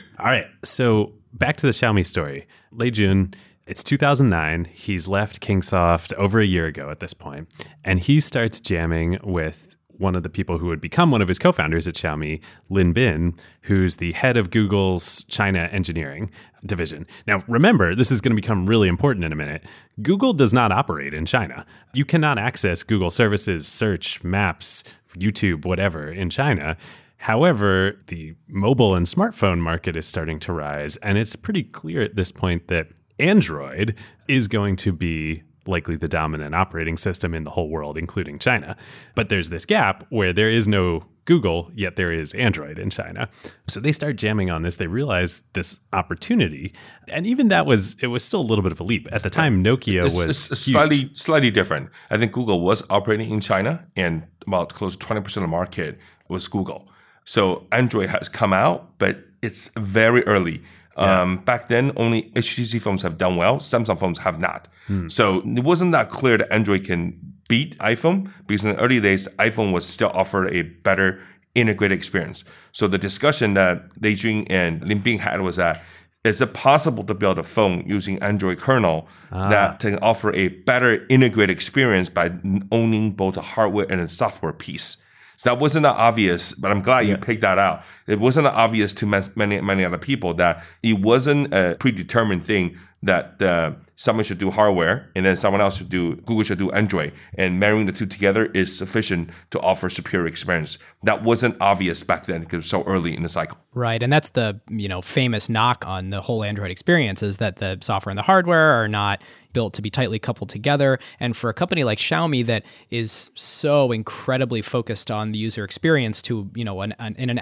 All 0.19 0.25
right. 0.25 0.47
So 0.65 1.13
back 1.31 1.55
to 1.55 1.65
the 1.65 1.71
Xiaomi 1.71 2.05
story. 2.05 2.45
Lei 2.73 2.91
Jun, 2.91 3.33
it's 3.65 3.81
2009. 3.81 4.65
He's 4.65 5.07
left 5.07 5.39
Kingsoft 5.39 6.11
over 6.15 6.41
a 6.41 6.45
year 6.45 6.65
ago 6.65 6.89
at 6.89 6.99
this 6.99 7.13
point, 7.13 7.47
and 7.85 8.01
he 8.01 8.19
starts 8.19 8.59
jamming 8.59 9.19
with 9.23 9.77
one 9.99 10.15
of 10.15 10.23
the 10.23 10.29
people 10.29 10.57
who 10.57 10.67
would 10.67 10.81
become 10.81 11.11
one 11.11 11.21
of 11.21 11.27
his 11.27 11.37
co 11.37 11.51
founders 11.51 11.87
at 11.87 11.95
Xiaomi, 11.95 12.41
Lin 12.69 12.93
Bin, 12.93 13.35
who's 13.63 13.97
the 13.97 14.13
head 14.13 14.37
of 14.37 14.49
Google's 14.49 15.23
China 15.23 15.69
engineering 15.71 16.31
division. 16.65 17.05
Now, 17.27 17.43
remember, 17.47 17.95
this 17.95 18.11
is 18.11 18.21
going 18.21 18.31
to 18.31 18.41
become 18.41 18.65
really 18.65 18.87
important 18.87 19.25
in 19.25 19.31
a 19.31 19.35
minute. 19.35 19.63
Google 20.01 20.33
does 20.33 20.53
not 20.53 20.71
operate 20.71 21.13
in 21.13 21.25
China. 21.25 21.65
You 21.93 22.05
cannot 22.05 22.39
access 22.39 22.83
Google 22.83 23.11
services, 23.11 23.67
search, 23.67 24.23
maps, 24.23 24.83
YouTube, 25.15 25.65
whatever 25.65 26.09
in 26.09 26.29
China. 26.29 26.77
However, 27.17 27.99
the 28.07 28.35
mobile 28.47 28.95
and 28.95 29.05
smartphone 29.05 29.59
market 29.59 29.97
is 29.97 30.07
starting 30.07 30.39
to 30.39 30.53
rise, 30.53 30.95
and 30.97 31.17
it's 31.17 31.35
pretty 31.35 31.63
clear 31.63 32.01
at 32.01 32.15
this 32.15 32.31
point 32.31 32.69
that 32.69 32.87
Android 33.19 33.95
is 34.29 34.47
going 34.47 34.77
to 34.77 34.93
be 34.93 35.43
likely 35.69 35.95
the 35.95 36.07
dominant 36.07 36.55
operating 36.55 36.97
system 36.97 37.33
in 37.33 37.43
the 37.43 37.51
whole 37.51 37.69
world, 37.69 37.97
including 37.97 38.39
China. 38.39 38.75
But 39.15 39.29
there's 39.29 39.49
this 39.49 39.65
gap 39.65 40.05
where 40.09 40.33
there 40.33 40.49
is 40.49 40.67
no 40.67 41.05
Google, 41.25 41.71
yet 41.75 41.95
there 41.95 42.11
is 42.11 42.33
Android 42.33 42.79
in 42.79 42.89
China. 42.89 43.29
So 43.67 43.79
they 43.79 43.91
start 43.91 44.15
jamming 44.15 44.49
on 44.49 44.63
this. 44.63 44.77
They 44.77 44.87
realize 44.87 45.43
this 45.53 45.79
opportunity, 45.93 46.73
and 47.07 47.27
even 47.27 47.49
that 47.49 47.67
was 47.67 47.95
it 48.01 48.07
was 48.07 48.23
still 48.23 48.41
a 48.41 48.47
little 48.49 48.63
bit 48.63 48.71
of 48.71 48.79
a 48.79 48.83
leap 48.83 49.07
at 49.11 49.21
the 49.21 49.29
time. 49.29 49.63
Nokia 49.63 50.07
It's, 50.07 50.17
was 50.17 50.51
it's 50.51 50.61
slightly 50.61 51.11
slightly 51.13 51.51
different. 51.51 51.91
I 52.09 52.17
think 52.17 52.31
Google 52.31 52.61
was 52.61 52.83
operating 52.89 53.29
in 53.29 53.41
China, 53.41 53.85
and 53.95 54.23
about 54.47 54.73
close 54.73 54.93
to 54.93 54.99
twenty 54.99 55.21
percent 55.21 55.43
of 55.43 55.49
the 55.49 55.55
market 55.55 55.99
was 56.29 56.47
Google. 56.47 56.89
So 57.25 57.67
Android 57.71 58.09
has 58.09 58.27
come 58.27 58.51
out, 58.51 58.97
but 58.97 59.19
it's 59.43 59.69
very 59.77 60.23
early. 60.25 60.63
Um, 60.97 61.37
back 61.37 61.69
then, 61.69 61.93
only 61.95 62.23
HTC 62.35 62.81
phones 62.81 63.01
have 63.03 63.17
done 63.17 63.37
well. 63.37 63.57
Samsung 63.57 63.97
phones 63.97 64.17
have 64.19 64.39
not. 64.39 64.67
So 65.07 65.41
it 65.45 65.63
wasn't 65.63 65.91
that 65.91 66.09
clear 66.09 66.37
that 66.39 66.51
Android 66.51 66.83
can 66.83 67.17
beat 67.47 67.77
iPhone 67.77 68.31
because 68.47 68.63
in 68.63 68.75
the 68.75 68.81
early 68.81 68.99
days, 68.99 69.27
iPhone 69.37 69.71
was 69.71 69.85
still 69.85 70.09
offered 70.13 70.53
a 70.53 70.63
better 70.63 71.19
integrated 71.55 71.97
experience. 71.97 72.43
So 72.71 72.87
the 72.87 72.97
discussion 72.97 73.53
that 73.53 73.83
Lei 74.01 74.15
Jun 74.15 74.45
and 74.49 74.83
Lin 74.83 75.01
Bin 75.01 75.19
had 75.19 75.41
was 75.41 75.55
that 75.57 75.83
is 76.25 76.41
it 76.41 76.53
possible 76.53 77.03
to 77.05 77.13
build 77.13 77.39
a 77.39 77.43
phone 77.43 77.83
using 77.87 78.19
Android 78.21 78.57
kernel 78.57 79.07
that 79.31 79.79
can 79.79 79.97
offer 79.99 80.33
a 80.33 80.49
better 80.49 81.05
integrated 81.07 81.49
experience 81.55 82.09
by 82.09 82.31
owning 82.71 83.11
both 83.11 83.37
a 83.37 83.41
hardware 83.41 83.85
and 83.89 84.01
a 84.01 84.07
software 84.07 84.51
piece? 84.53 84.97
So 85.37 85.49
that 85.51 85.59
wasn't 85.61 85.83
that 85.83 85.95
obvious, 85.95 86.51
but 86.51 86.71
I'm 86.71 86.81
glad 86.81 87.01
you 87.07 87.15
picked 87.15 87.41
that 87.41 87.57
out. 87.57 87.83
It 88.09 88.19
wasn't 88.19 88.47
obvious 88.47 88.91
to 88.93 89.05
many 89.35 89.61
many 89.61 89.85
other 89.85 89.97
people 89.97 90.33
that 90.35 90.63
it 90.83 90.99
wasn't 90.99 91.53
a 91.53 91.77
predetermined 91.79 92.43
thing 92.43 92.77
that 93.01 93.41
uh, 93.41 93.71
someone 93.95 94.23
should 94.23 94.37
do 94.37 94.51
hardware 94.51 95.09
and 95.15 95.25
then 95.25 95.35
someone 95.35 95.61
else 95.61 95.77
should 95.77 95.89
do 95.89 96.15
Google 96.15 96.43
should 96.43 96.57
do 96.57 96.71
Android, 96.71 97.13
and 97.35 97.59
marrying 97.59 97.85
the 97.85 97.91
two 97.91 98.05
together 98.05 98.45
is 98.47 98.75
sufficient 98.75 99.29
to 99.51 99.59
offer 99.59 99.89
superior 99.89 100.27
experience. 100.27 100.77
That 101.03 101.23
wasn't 101.23 101.55
obvious 101.61 102.03
back 102.03 102.25
then 102.25 102.41
because 102.41 102.65
so 102.65 102.83
early 102.83 103.15
in 103.15 103.23
the 103.23 103.29
cycle. 103.29 103.57
Right, 103.73 104.01
and 104.01 104.11
that's 104.11 104.29
the 104.29 104.59
you 104.69 104.87
know 104.87 105.01
famous 105.01 105.49
knock 105.49 105.85
on 105.87 106.09
the 106.09 106.21
whole 106.21 106.43
Android 106.43 106.71
experience 106.71 107.21
is 107.21 107.37
that 107.37 107.57
the 107.57 107.77
software 107.81 108.11
and 108.11 108.17
the 108.17 108.23
hardware 108.23 108.71
are 108.81 108.87
not 108.87 109.21
built 109.53 109.73
to 109.73 109.81
be 109.81 109.89
tightly 109.89 110.19
coupled 110.19 110.49
together. 110.49 110.99
And 111.19 111.35
for 111.35 111.49
a 111.49 111.53
company 111.53 111.83
like 111.83 111.97
Xiaomi 111.97 112.45
that 112.45 112.63
is 112.89 113.31
so 113.35 113.91
incredibly 113.91 114.61
focused 114.61 115.09
on 115.09 115.31
the 115.31 115.39
user 115.39 115.63
experience 115.63 116.21
to 116.23 116.49
you 116.55 116.63
know 116.63 116.81
an, 116.81 116.95
an, 116.99 117.15
in 117.17 117.29
an 117.29 117.39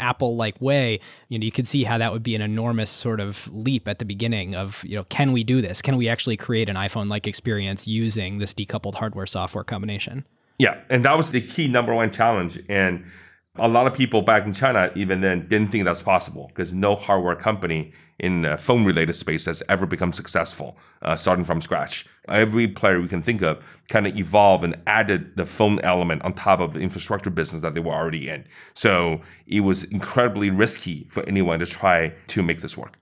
Way, 0.61 0.99
you 1.29 1.39
know 1.39 1.45
you 1.45 1.51
could 1.51 1.67
see 1.67 1.83
how 1.83 1.97
that 1.97 2.11
would 2.11 2.23
be 2.23 2.35
an 2.35 2.41
enormous 2.41 2.89
sort 2.89 3.19
of 3.19 3.47
leap 3.53 3.87
at 3.87 3.99
the 3.99 4.05
beginning 4.05 4.55
of 4.55 4.83
you 4.83 4.95
know 4.95 5.03
can 5.05 5.31
we 5.31 5.43
do 5.43 5.61
this? 5.61 5.81
Can 5.81 5.97
we 5.97 6.09
actually 6.09 6.37
create 6.37 6.69
an 6.69 6.75
iPhone-like 6.75 7.27
experience 7.27 7.87
using 7.87 8.39
this 8.39 8.53
decoupled 8.53 8.95
hardware-software 8.95 9.63
combination? 9.63 10.25
Yeah, 10.59 10.79
and 10.89 11.05
that 11.05 11.15
was 11.15 11.31
the 11.31 11.41
key 11.41 11.67
number 11.67 11.93
one 11.93 12.11
challenge. 12.11 12.59
And 12.67 13.05
a 13.57 13.67
lot 13.67 13.87
of 13.87 13.93
people 13.93 14.21
back 14.21 14.45
in 14.45 14.53
China 14.53 14.91
even 14.95 15.21
then 15.21 15.47
didn't 15.47 15.69
think 15.69 15.85
that's 15.85 16.01
possible 16.01 16.47
because 16.47 16.73
no 16.73 16.95
hardware 16.95 17.35
company 17.35 17.91
in 18.19 18.41
the 18.41 18.57
phone 18.57 18.83
related 18.83 19.13
space 19.13 19.45
has 19.45 19.61
ever 19.69 19.85
become 19.85 20.11
successful 20.11 20.77
uh, 21.03 21.15
starting 21.15 21.45
from 21.45 21.61
scratch. 21.61 22.05
Every 22.27 22.67
player 22.67 22.99
we 22.99 23.07
can 23.07 23.21
think 23.21 23.41
of 23.41 23.63
kind 23.89 24.07
of 24.07 24.17
evolved 24.17 24.63
and 24.63 24.75
added 24.87 25.35
the 25.37 25.45
phone 25.45 25.79
element 25.81 26.23
on 26.23 26.33
top 26.33 26.59
of 26.59 26.73
the 26.73 26.79
infrastructure 26.79 27.29
business 27.29 27.61
that 27.61 27.73
they 27.73 27.79
were 27.79 27.93
already 27.93 28.27
in. 28.27 28.45
So 28.73 29.21
it 29.45 29.61
was 29.61 29.83
incredibly 29.85 30.49
risky 30.49 31.07
for 31.09 31.23
anyone 31.27 31.59
to 31.59 31.65
try 31.65 32.13
to 32.27 32.43
make 32.43 32.61
this 32.61 32.75
work. 32.75 32.97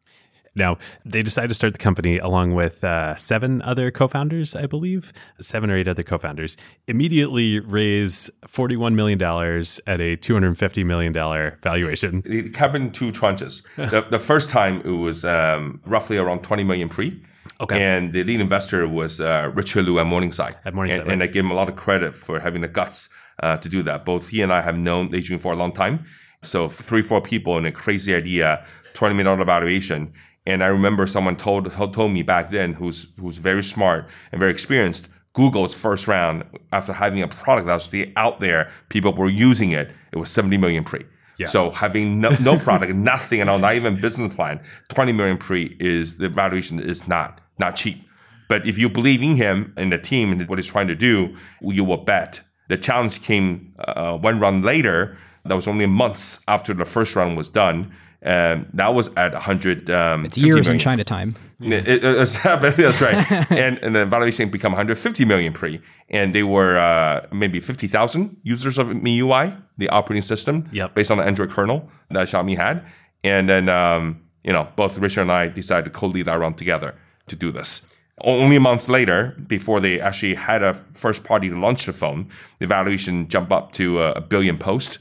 Now, 0.55 0.77
they 1.03 1.21
decided 1.21 1.49
to 1.49 1.55
start 1.55 1.73
the 1.73 1.79
company 1.79 2.17
along 2.17 2.53
with 2.53 2.83
uh, 2.83 3.15
seven 3.15 3.61
other 3.61 3.91
co 3.91 4.07
founders, 4.07 4.55
I 4.55 4.65
believe, 4.65 5.11
seven 5.41 5.69
or 5.69 5.77
eight 5.77 5.87
other 5.87 6.03
co 6.03 6.17
founders. 6.17 6.57
Immediately 6.87 7.59
raise 7.59 8.29
$41 8.47 8.93
million 8.93 9.21
at 9.21 10.01
a 10.01 10.17
$250 10.17 10.85
million 10.85 11.13
valuation. 11.13 12.23
It 12.25 12.55
happened 12.55 12.85
in 12.85 12.91
two 12.91 13.11
tranches. 13.11 13.65
the, 13.75 14.01
the 14.09 14.19
first 14.19 14.49
time 14.49 14.81
it 14.81 14.89
was 14.89 15.25
um, 15.25 15.81
roughly 15.85 16.17
around 16.17 16.43
20 16.43 16.63
million 16.63 16.89
pre. 16.89 17.21
Okay. 17.61 17.81
And 17.81 18.11
the 18.11 18.23
lead 18.23 18.41
investor 18.41 18.87
was 18.87 19.21
uh, 19.21 19.51
Richard 19.53 19.85
Liu 19.85 19.99
at 19.99 20.05
Morningside. 20.05 20.57
At 20.65 20.73
Morningside, 20.73 21.03
And, 21.03 21.11
and 21.11 21.23
I 21.23 21.27
gave 21.27 21.43
him 21.43 21.51
a 21.51 21.53
lot 21.53 21.69
of 21.69 21.75
credit 21.75 22.15
for 22.15 22.39
having 22.39 22.61
the 22.61 22.67
guts 22.67 23.09
uh, 23.41 23.57
to 23.57 23.69
do 23.69 23.81
that. 23.83 24.05
Both 24.05 24.29
he 24.29 24.41
and 24.41 24.51
I 24.51 24.61
have 24.61 24.77
known 24.77 25.09
Lei 25.09 25.21
Jun 25.21 25.39
for 25.39 25.53
a 25.53 25.55
long 25.55 25.71
time. 25.71 26.05
So 26.43 26.67
three, 26.69 27.01
four 27.01 27.21
people 27.21 27.57
and 27.57 27.65
a 27.65 27.71
crazy 27.71 28.13
idea, 28.13 28.65
$20 28.93 29.15
million 29.15 29.45
valuation. 29.45 30.13
And 30.47 30.63
I 30.63 30.67
remember 30.67 31.07
someone 31.07 31.37
told 31.37 31.71
told 31.71 32.11
me 32.11 32.21
back 32.21 32.49
then, 32.49 32.73
who's 32.73 33.07
who's 33.19 33.37
very 33.37 33.63
smart 33.63 34.07
and 34.31 34.39
very 34.39 34.51
experienced, 34.51 35.09
Google's 35.33 35.73
first 35.73 36.07
round 36.07 36.43
after 36.71 36.93
having 36.93 37.21
a 37.21 37.27
product 37.27 37.67
that 37.67 37.75
was 37.75 38.07
out 38.15 38.39
there, 38.39 38.71
people 38.89 39.13
were 39.13 39.29
using 39.29 39.71
it. 39.71 39.91
It 40.11 40.17
was 40.17 40.29
70 40.29 40.57
million 40.57 40.83
pre. 40.83 41.05
Yeah. 41.37 41.47
So 41.47 41.71
having 41.71 42.21
no, 42.21 42.29
no 42.41 42.57
product, 42.57 42.93
nothing 42.95 43.41
at 43.41 43.49
all, 43.49 43.59
not 43.59 43.75
even 43.75 43.99
business 43.99 44.33
plan, 44.33 44.61
20 44.89 45.11
million 45.11 45.37
pre 45.37 45.75
is 45.79 46.17
the 46.17 46.29
valuation 46.29 46.79
is 46.79 47.07
not 47.07 47.41
not 47.59 47.75
cheap. 47.75 48.03
But 48.47 48.67
if 48.67 48.77
you 48.77 48.89
believe 48.89 49.21
in 49.21 49.35
him 49.35 49.73
and 49.75 49.91
the 49.91 49.97
team 49.97 50.31
and 50.31 50.47
what 50.47 50.59
he's 50.59 50.67
trying 50.67 50.87
to 50.87 50.95
do, 50.95 51.35
you 51.61 51.83
will 51.83 51.97
bet. 51.97 52.39
The 52.69 52.77
challenge 52.77 53.21
came 53.21 53.73
uh, 53.79 54.17
one 54.17 54.39
round 54.39 54.63
later. 54.63 55.17
That 55.45 55.55
was 55.55 55.67
only 55.67 55.85
months 55.85 56.43
after 56.47 56.73
the 56.73 56.85
first 56.85 57.15
round 57.15 57.37
was 57.37 57.49
done. 57.49 57.91
And 58.25 58.65
that 58.73 58.93
was 58.95 59.09
at 59.15 59.33
100. 59.33 59.89
Um, 59.91 60.25
It's 60.25 60.35
years 60.37 60.67
in 60.67 60.79
China 60.79 61.03
time. 61.03 61.35
it, 61.61 61.87
it, 61.87 62.03
it's- 62.03 62.41
that's 62.43 62.99
right. 62.99 63.31
and, 63.51 63.77
and 63.83 63.95
the 63.95 64.05
valuation 64.05 64.49
become 64.49 64.71
150 64.71 65.25
million 65.25 65.53
pre. 65.53 65.79
And 66.09 66.33
they 66.33 66.41
were 66.43 66.77
uh, 66.77 67.27
maybe 67.31 67.59
50,000 67.59 68.37
users 68.43 68.77
of 68.79 68.87
MIUI, 68.87 69.55
the 69.77 69.89
operating 69.89 70.23
system, 70.23 70.67
Yep. 70.71 70.95
based 70.95 71.11
on 71.11 71.17
the 71.19 71.23
Android 71.23 71.51
kernel 71.51 71.87
that 72.09 72.27
Xiaomi 72.27 72.57
had. 72.57 72.83
And 73.23 73.47
then, 73.47 73.69
um, 73.69 74.21
you 74.43 74.51
know, 74.51 74.67
both 74.75 74.97
Richard 74.97 75.21
and 75.21 75.31
I 75.31 75.47
decided 75.47 75.85
to 75.85 75.91
co-lead 75.91 76.25
that 76.25 76.39
round 76.39 76.57
together 76.57 76.95
to 77.27 77.35
do 77.35 77.51
this. 77.51 77.85
Only 78.21 78.57
months 78.59 78.87
later, 78.89 79.35
before 79.47 79.79
they 79.81 79.99
actually 79.99 80.35
had 80.35 80.63
a 80.63 80.73
first 80.93 81.23
party 81.23 81.49
to 81.49 81.59
launch 81.59 81.85
the 81.85 81.93
phone, 81.93 82.29
the 82.59 82.65
valuation 82.67 83.27
jumped 83.27 83.51
up 83.51 83.71
to 83.73 83.99
uh, 83.99 84.13
a 84.15 84.21
billion 84.21 84.57
post. 84.57 84.97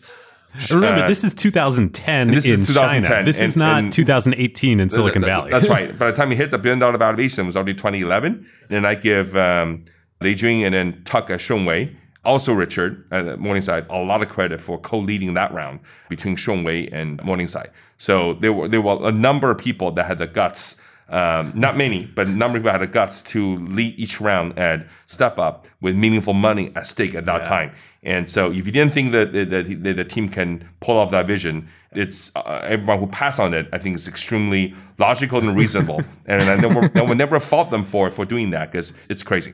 Remember, 0.70 1.06
this 1.06 1.24
is 1.24 1.34
2010 1.34 2.28
this 2.28 2.46
is 2.46 2.50
in 2.60 2.66
2010, 2.66 3.10
China. 3.10 3.24
This 3.24 3.40
is 3.40 3.56
not 3.56 3.84
and- 3.84 3.92
2018 3.92 4.80
in 4.80 4.90
Silicon 4.90 5.22
Th- 5.22 5.24
th- 5.24 5.36
Valley. 5.36 5.50
That's 5.50 5.68
right. 5.68 5.96
By 5.98 6.10
the 6.10 6.16
time 6.16 6.30
he 6.30 6.36
hits 6.36 6.52
a 6.54 6.58
billion 6.58 6.78
dollar 6.78 6.96
valuation, 6.98 7.44
it 7.44 7.46
was 7.46 7.56
already 7.56 7.74
2011. 7.74 8.32
And 8.34 8.46
then 8.68 8.84
I 8.84 8.94
give 8.94 9.36
um, 9.36 9.84
Lei 10.20 10.34
Jun 10.34 10.62
and 10.62 10.74
then 10.74 11.02
Tuck 11.04 11.30
at 11.30 11.40
Shunwei, 11.40 11.94
also 12.24 12.52
Richard 12.52 13.04
at 13.10 13.38
Morningside, 13.38 13.86
a 13.90 14.02
lot 14.02 14.22
of 14.22 14.28
credit 14.28 14.60
for 14.60 14.78
co-leading 14.78 15.34
that 15.34 15.52
round 15.52 15.80
between 16.08 16.36
Shunwei 16.36 16.88
and 16.92 17.22
Morningside. 17.24 17.70
So 17.96 18.34
there 18.34 18.52
were 18.52 18.68
there 18.68 18.80
were 18.80 18.98
a 19.08 19.12
number 19.12 19.50
of 19.50 19.58
people 19.58 19.90
that 19.92 20.06
had 20.06 20.18
the 20.18 20.26
guts. 20.26 20.80
Um, 21.08 21.52
not 21.54 21.76
many, 21.76 22.06
but 22.06 22.28
a 22.28 22.30
number 22.30 22.56
of 22.56 22.62
people 22.62 22.72
had 22.72 22.80
the 22.80 22.86
guts 22.86 23.20
to 23.22 23.56
lead 23.66 23.98
each 23.98 24.20
round 24.20 24.58
and 24.58 24.86
step 25.04 25.38
up 25.38 25.68
with 25.82 25.94
meaningful 25.94 26.32
money 26.32 26.72
at 26.74 26.86
stake 26.86 27.14
at 27.14 27.26
that 27.26 27.44
time. 27.44 27.72
And 28.02 28.28
so, 28.28 28.50
if 28.50 28.66
you 28.66 28.72
didn't 28.72 28.92
think 28.92 29.12
that 29.12 29.32
the, 29.32 29.44
the, 29.44 29.62
the, 29.62 29.92
the 29.92 30.04
team 30.04 30.28
can 30.28 30.66
pull 30.80 30.96
off 30.98 31.10
that 31.10 31.26
vision, 31.26 31.68
it's 31.92 32.30
uh, 32.36 32.60
everyone 32.64 32.98
who 33.00 33.06
passed 33.06 33.38
on 33.38 33.52
it. 33.54 33.66
I 33.72 33.78
think 33.78 33.96
is 33.96 34.08
extremely 34.08 34.74
logical 34.98 35.38
and 35.38 35.56
reasonable, 35.56 36.02
and 36.26 36.42
I 36.42 36.56
never, 36.56 36.90
I 36.98 37.02
would 37.02 37.18
never 37.18 37.38
fault 37.40 37.70
them 37.70 37.84
for 37.84 38.10
for 38.10 38.24
doing 38.24 38.50
that 38.50 38.72
because 38.72 38.92
it's 39.10 39.22
crazy. 39.22 39.52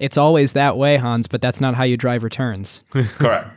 It's 0.00 0.16
always 0.16 0.52
that 0.54 0.76
way, 0.76 0.96
Hans, 0.96 1.28
but 1.28 1.40
that's 1.40 1.60
not 1.60 1.74
how 1.76 1.84
you 1.84 1.96
drive 1.96 2.24
returns. 2.24 2.82
Correct. 2.90 3.54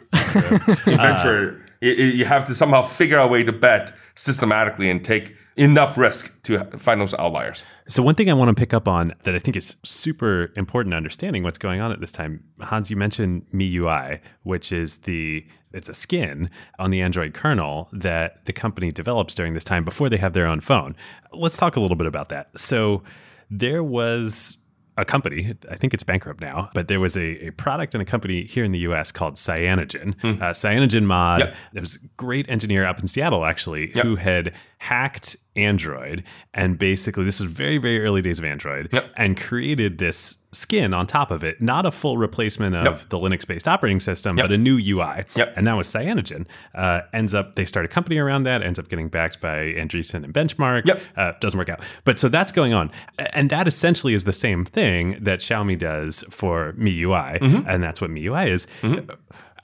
In 0.88 0.98
venture, 0.98 1.64
it- 1.82 2.00
it- 2.00 2.16
you 2.16 2.26
have 2.26 2.46
to 2.46 2.56
somehow 2.56 2.84
figure 2.84 3.20
out 3.20 3.30
a 3.30 3.32
way 3.32 3.44
to 3.44 3.52
bet 3.54 3.92
systematically 4.16 4.90
and 4.92 5.04
take 5.04 5.36
enough 5.56 5.98
risk 5.98 6.42
to 6.44 6.64
find 6.78 7.00
those 7.00 7.14
outliers. 7.16 7.64
So 7.88 8.02
one 8.02 8.16
thing 8.16 8.30
I 8.30 8.34
want 8.34 8.50
to 8.50 8.56
pick 8.60 8.74
up 8.74 8.88
on 8.88 9.14
that 9.24 9.36
I 9.36 9.40
think 9.40 9.56
is 9.56 9.76
super 9.84 10.52
important 10.56 10.94
understanding 10.96 11.44
what's 11.44 11.58
going 11.58 11.80
on 11.82 11.92
at 11.92 12.00
this 12.00 12.12
time, 12.12 12.44
Hans, 12.60 12.90
you 12.90 12.98
mentioned 12.98 13.46
MIUI, 13.54 14.20
which 14.44 14.72
is 14.72 14.98
the 14.98 15.46
it's 15.72 15.90
a 15.90 15.94
skin 15.96 16.50
on 16.78 16.92
the 16.92 17.02
Android 17.02 17.34
kernel 17.34 17.90
that 17.94 18.46
the 18.46 18.54
company 18.54 18.92
develops 18.92 19.34
during 19.34 19.54
this 19.56 19.64
time 19.64 19.84
before 19.84 20.08
they 20.08 20.18
have 20.18 20.34
their 20.34 20.46
own 20.46 20.60
phone. 20.60 20.96
Let's 21.32 21.58
talk 21.58 21.76
a 21.76 21.80
little 21.80 21.98
bit 21.98 22.06
about 22.06 22.30
that. 22.30 22.50
So 22.60 23.02
there 23.50 23.84
was 23.84 24.58
a 24.96 25.04
company. 25.06 25.56
I 25.72 25.76
think 25.76 25.96
it's 25.96 26.04
bankrupt 26.04 26.40
now, 26.40 26.70
but 26.76 26.88
there 26.88 27.00
was 27.00 27.18
a, 27.18 27.48
a 27.48 27.52
product 27.54 27.96
and 27.96 28.02
a 28.04 28.06
company 28.06 28.44
here 28.44 28.64
in 28.64 28.72
the 28.72 28.78
U.S. 28.80 29.12
called 29.12 29.34
Cyanogen. 29.36 30.14
Uh, 30.24 30.52
Cyanogen 30.52 31.06
Mod. 31.06 31.40
Yep. 31.40 31.56
There 31.74 31.82
was 31.82 31.96
a 31.96 32.08
great 32.18 32.48
engineer 32.48 32.86
up 32.86 33.00
in 33.00 33.08
Seattle 33.08 33.44
actually 33.44 33.92
Yep. 33.96 34.06
who 34.06 34.16
had 34.18 34.54
hacked 34.84 35.38
Android 35.56 36.24
and 36.54 36.78
basically 36.80 37.24
this 37.24 37.40
is 37.40 37.46
very 37.46 37.78
very 37.78 38.04
early 38.04 38.22
days 38.22 38.38
of 38.40 38.44
Android 38.46 38.90
Yep. 38.92 39.12
and 39.16 39.40
created 39.40 39.98
this 40.00 40.36
skin 40.52 40.94
on 40.94 41.08
top 41.08 41.32
of 41.32 41.44
it, 41.44 41.62
not 41.62 41.86
a 41.86 41.90
full 41.92 42.18
replacement 42.18 42.76
of 42.76 42.86
Yep. 42.86 43.10
the 43.10 43.18
Linux-based 43.18 43.68
operating 43.68 44.00
system, 44.00 44.38
Yep. 44.38 44.44
but 44.46 44.52
a 44.52 44.58
new 44.58 44.78
UI. 44.78 45.26
Yep. 45.36 45.54
And 45.56 45.66
that 45.68 45.76
was 45.78 45.88
Cyanogen. 45.88 46.46
Uh, 46.76 47.02
ends 47.14 47.34
up 47.34 47.56
they 47.56 47.66
start 47.66 47.86
a 47.86 47.88
company 47.88 48.18
around 48.18 48.44
that. 48.44 48.62
Ends 48.62 48.78
up 48.78 48.90
getting 48.90 49.08
backed 49.10 49.40
by 49.42 49.58
Andreessen 49.74 50.24
and 50.24 50.34
Benchmark. 50.34 50.86
Yep. 50.86 51.02
Uh, 51.16 51.32
doesn't 51.40 51.58
work 51.58 51.70
out. 51.70 51.82
But 52.04 52.20
so 52.20 52.28
that's 52.30 52.52
going 52.52 52.74
on, 52.74 52.92
and 53.34 53.50
that 53.52 53.68
essentially 53.68 54.14
is 54.14 54.26
the 54.26 54.34
same 54.34 54.66
thing 54.66 55.18
that 55.22 55.40
Xiaomi 55.40 55.78
does 55.80 56.24
for 56.30 56.74
MIUI, 56.74 57.40
Mm-hmm. 57.40 57.70
and 57.70 57.82
that's 57.84 58.02
what 58.02 58.10
MIUI 58.12 58.50
is. 58.50 58.68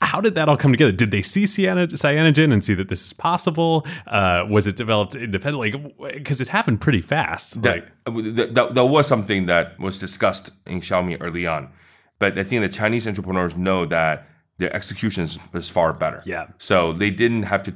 How 0.01 0.21
did 0.21 0.35
that 0.35 0.47
all 0.47 0.55
come 0.57 0.71
together? 0.71 0.93
Did 0.93 1.11
they 1.11 1.21
see 1.21 1.43
cyanogen 1.43 2.53
and 2.53 2.63
see 2.63 2.73
that 2.73 2.87
this 2.87 3.05
is 3.05 3.13
possible? 3.13 3.85
Uh, 4.07 4.45
was 4.49 4.65
it 4.65 4.75
developed 4.77 5.13
independently? 5.15 5.71
Because 6.13 6.39
it 6.41 6.47
happened 6.47 6.79
pretty 6.81 7.01
fast. 7.01 7.61
that, 7.63 7.75
like, 7.75 7.87
uh, 8.05 8.31
that, 8.35 8.53
that, 8.55 8.75
that 8.75 8.85
was 8.85 9.07
something 9.07 9.45
that 9.47 9.77
was 9.79 9.99
discussed 9.99 10.51
in 10.65 10.79
Xiaomi 10.81 11.17
early 11.19 11.45
on. 11.45 11.69
But 12.17 12.37
I 12.37 12.43
think 12.43 12.61
the 12.61 12.69
Chinese 12.69 13.07
entrepreneurs 13.07 13.55
know 13.55 13.85
that 13.87 14.27
their 14.57 14.73
execution 14.75 15.29
is, 15.53 15.69
far 15.69 15.93
better. 15.93 16.21
Yeah. 16.25 16.47
So 16.57 16.93
they 16.93 17.11
didn't 17.11 17.43
have 17.43 17.63
to 17.63 17.73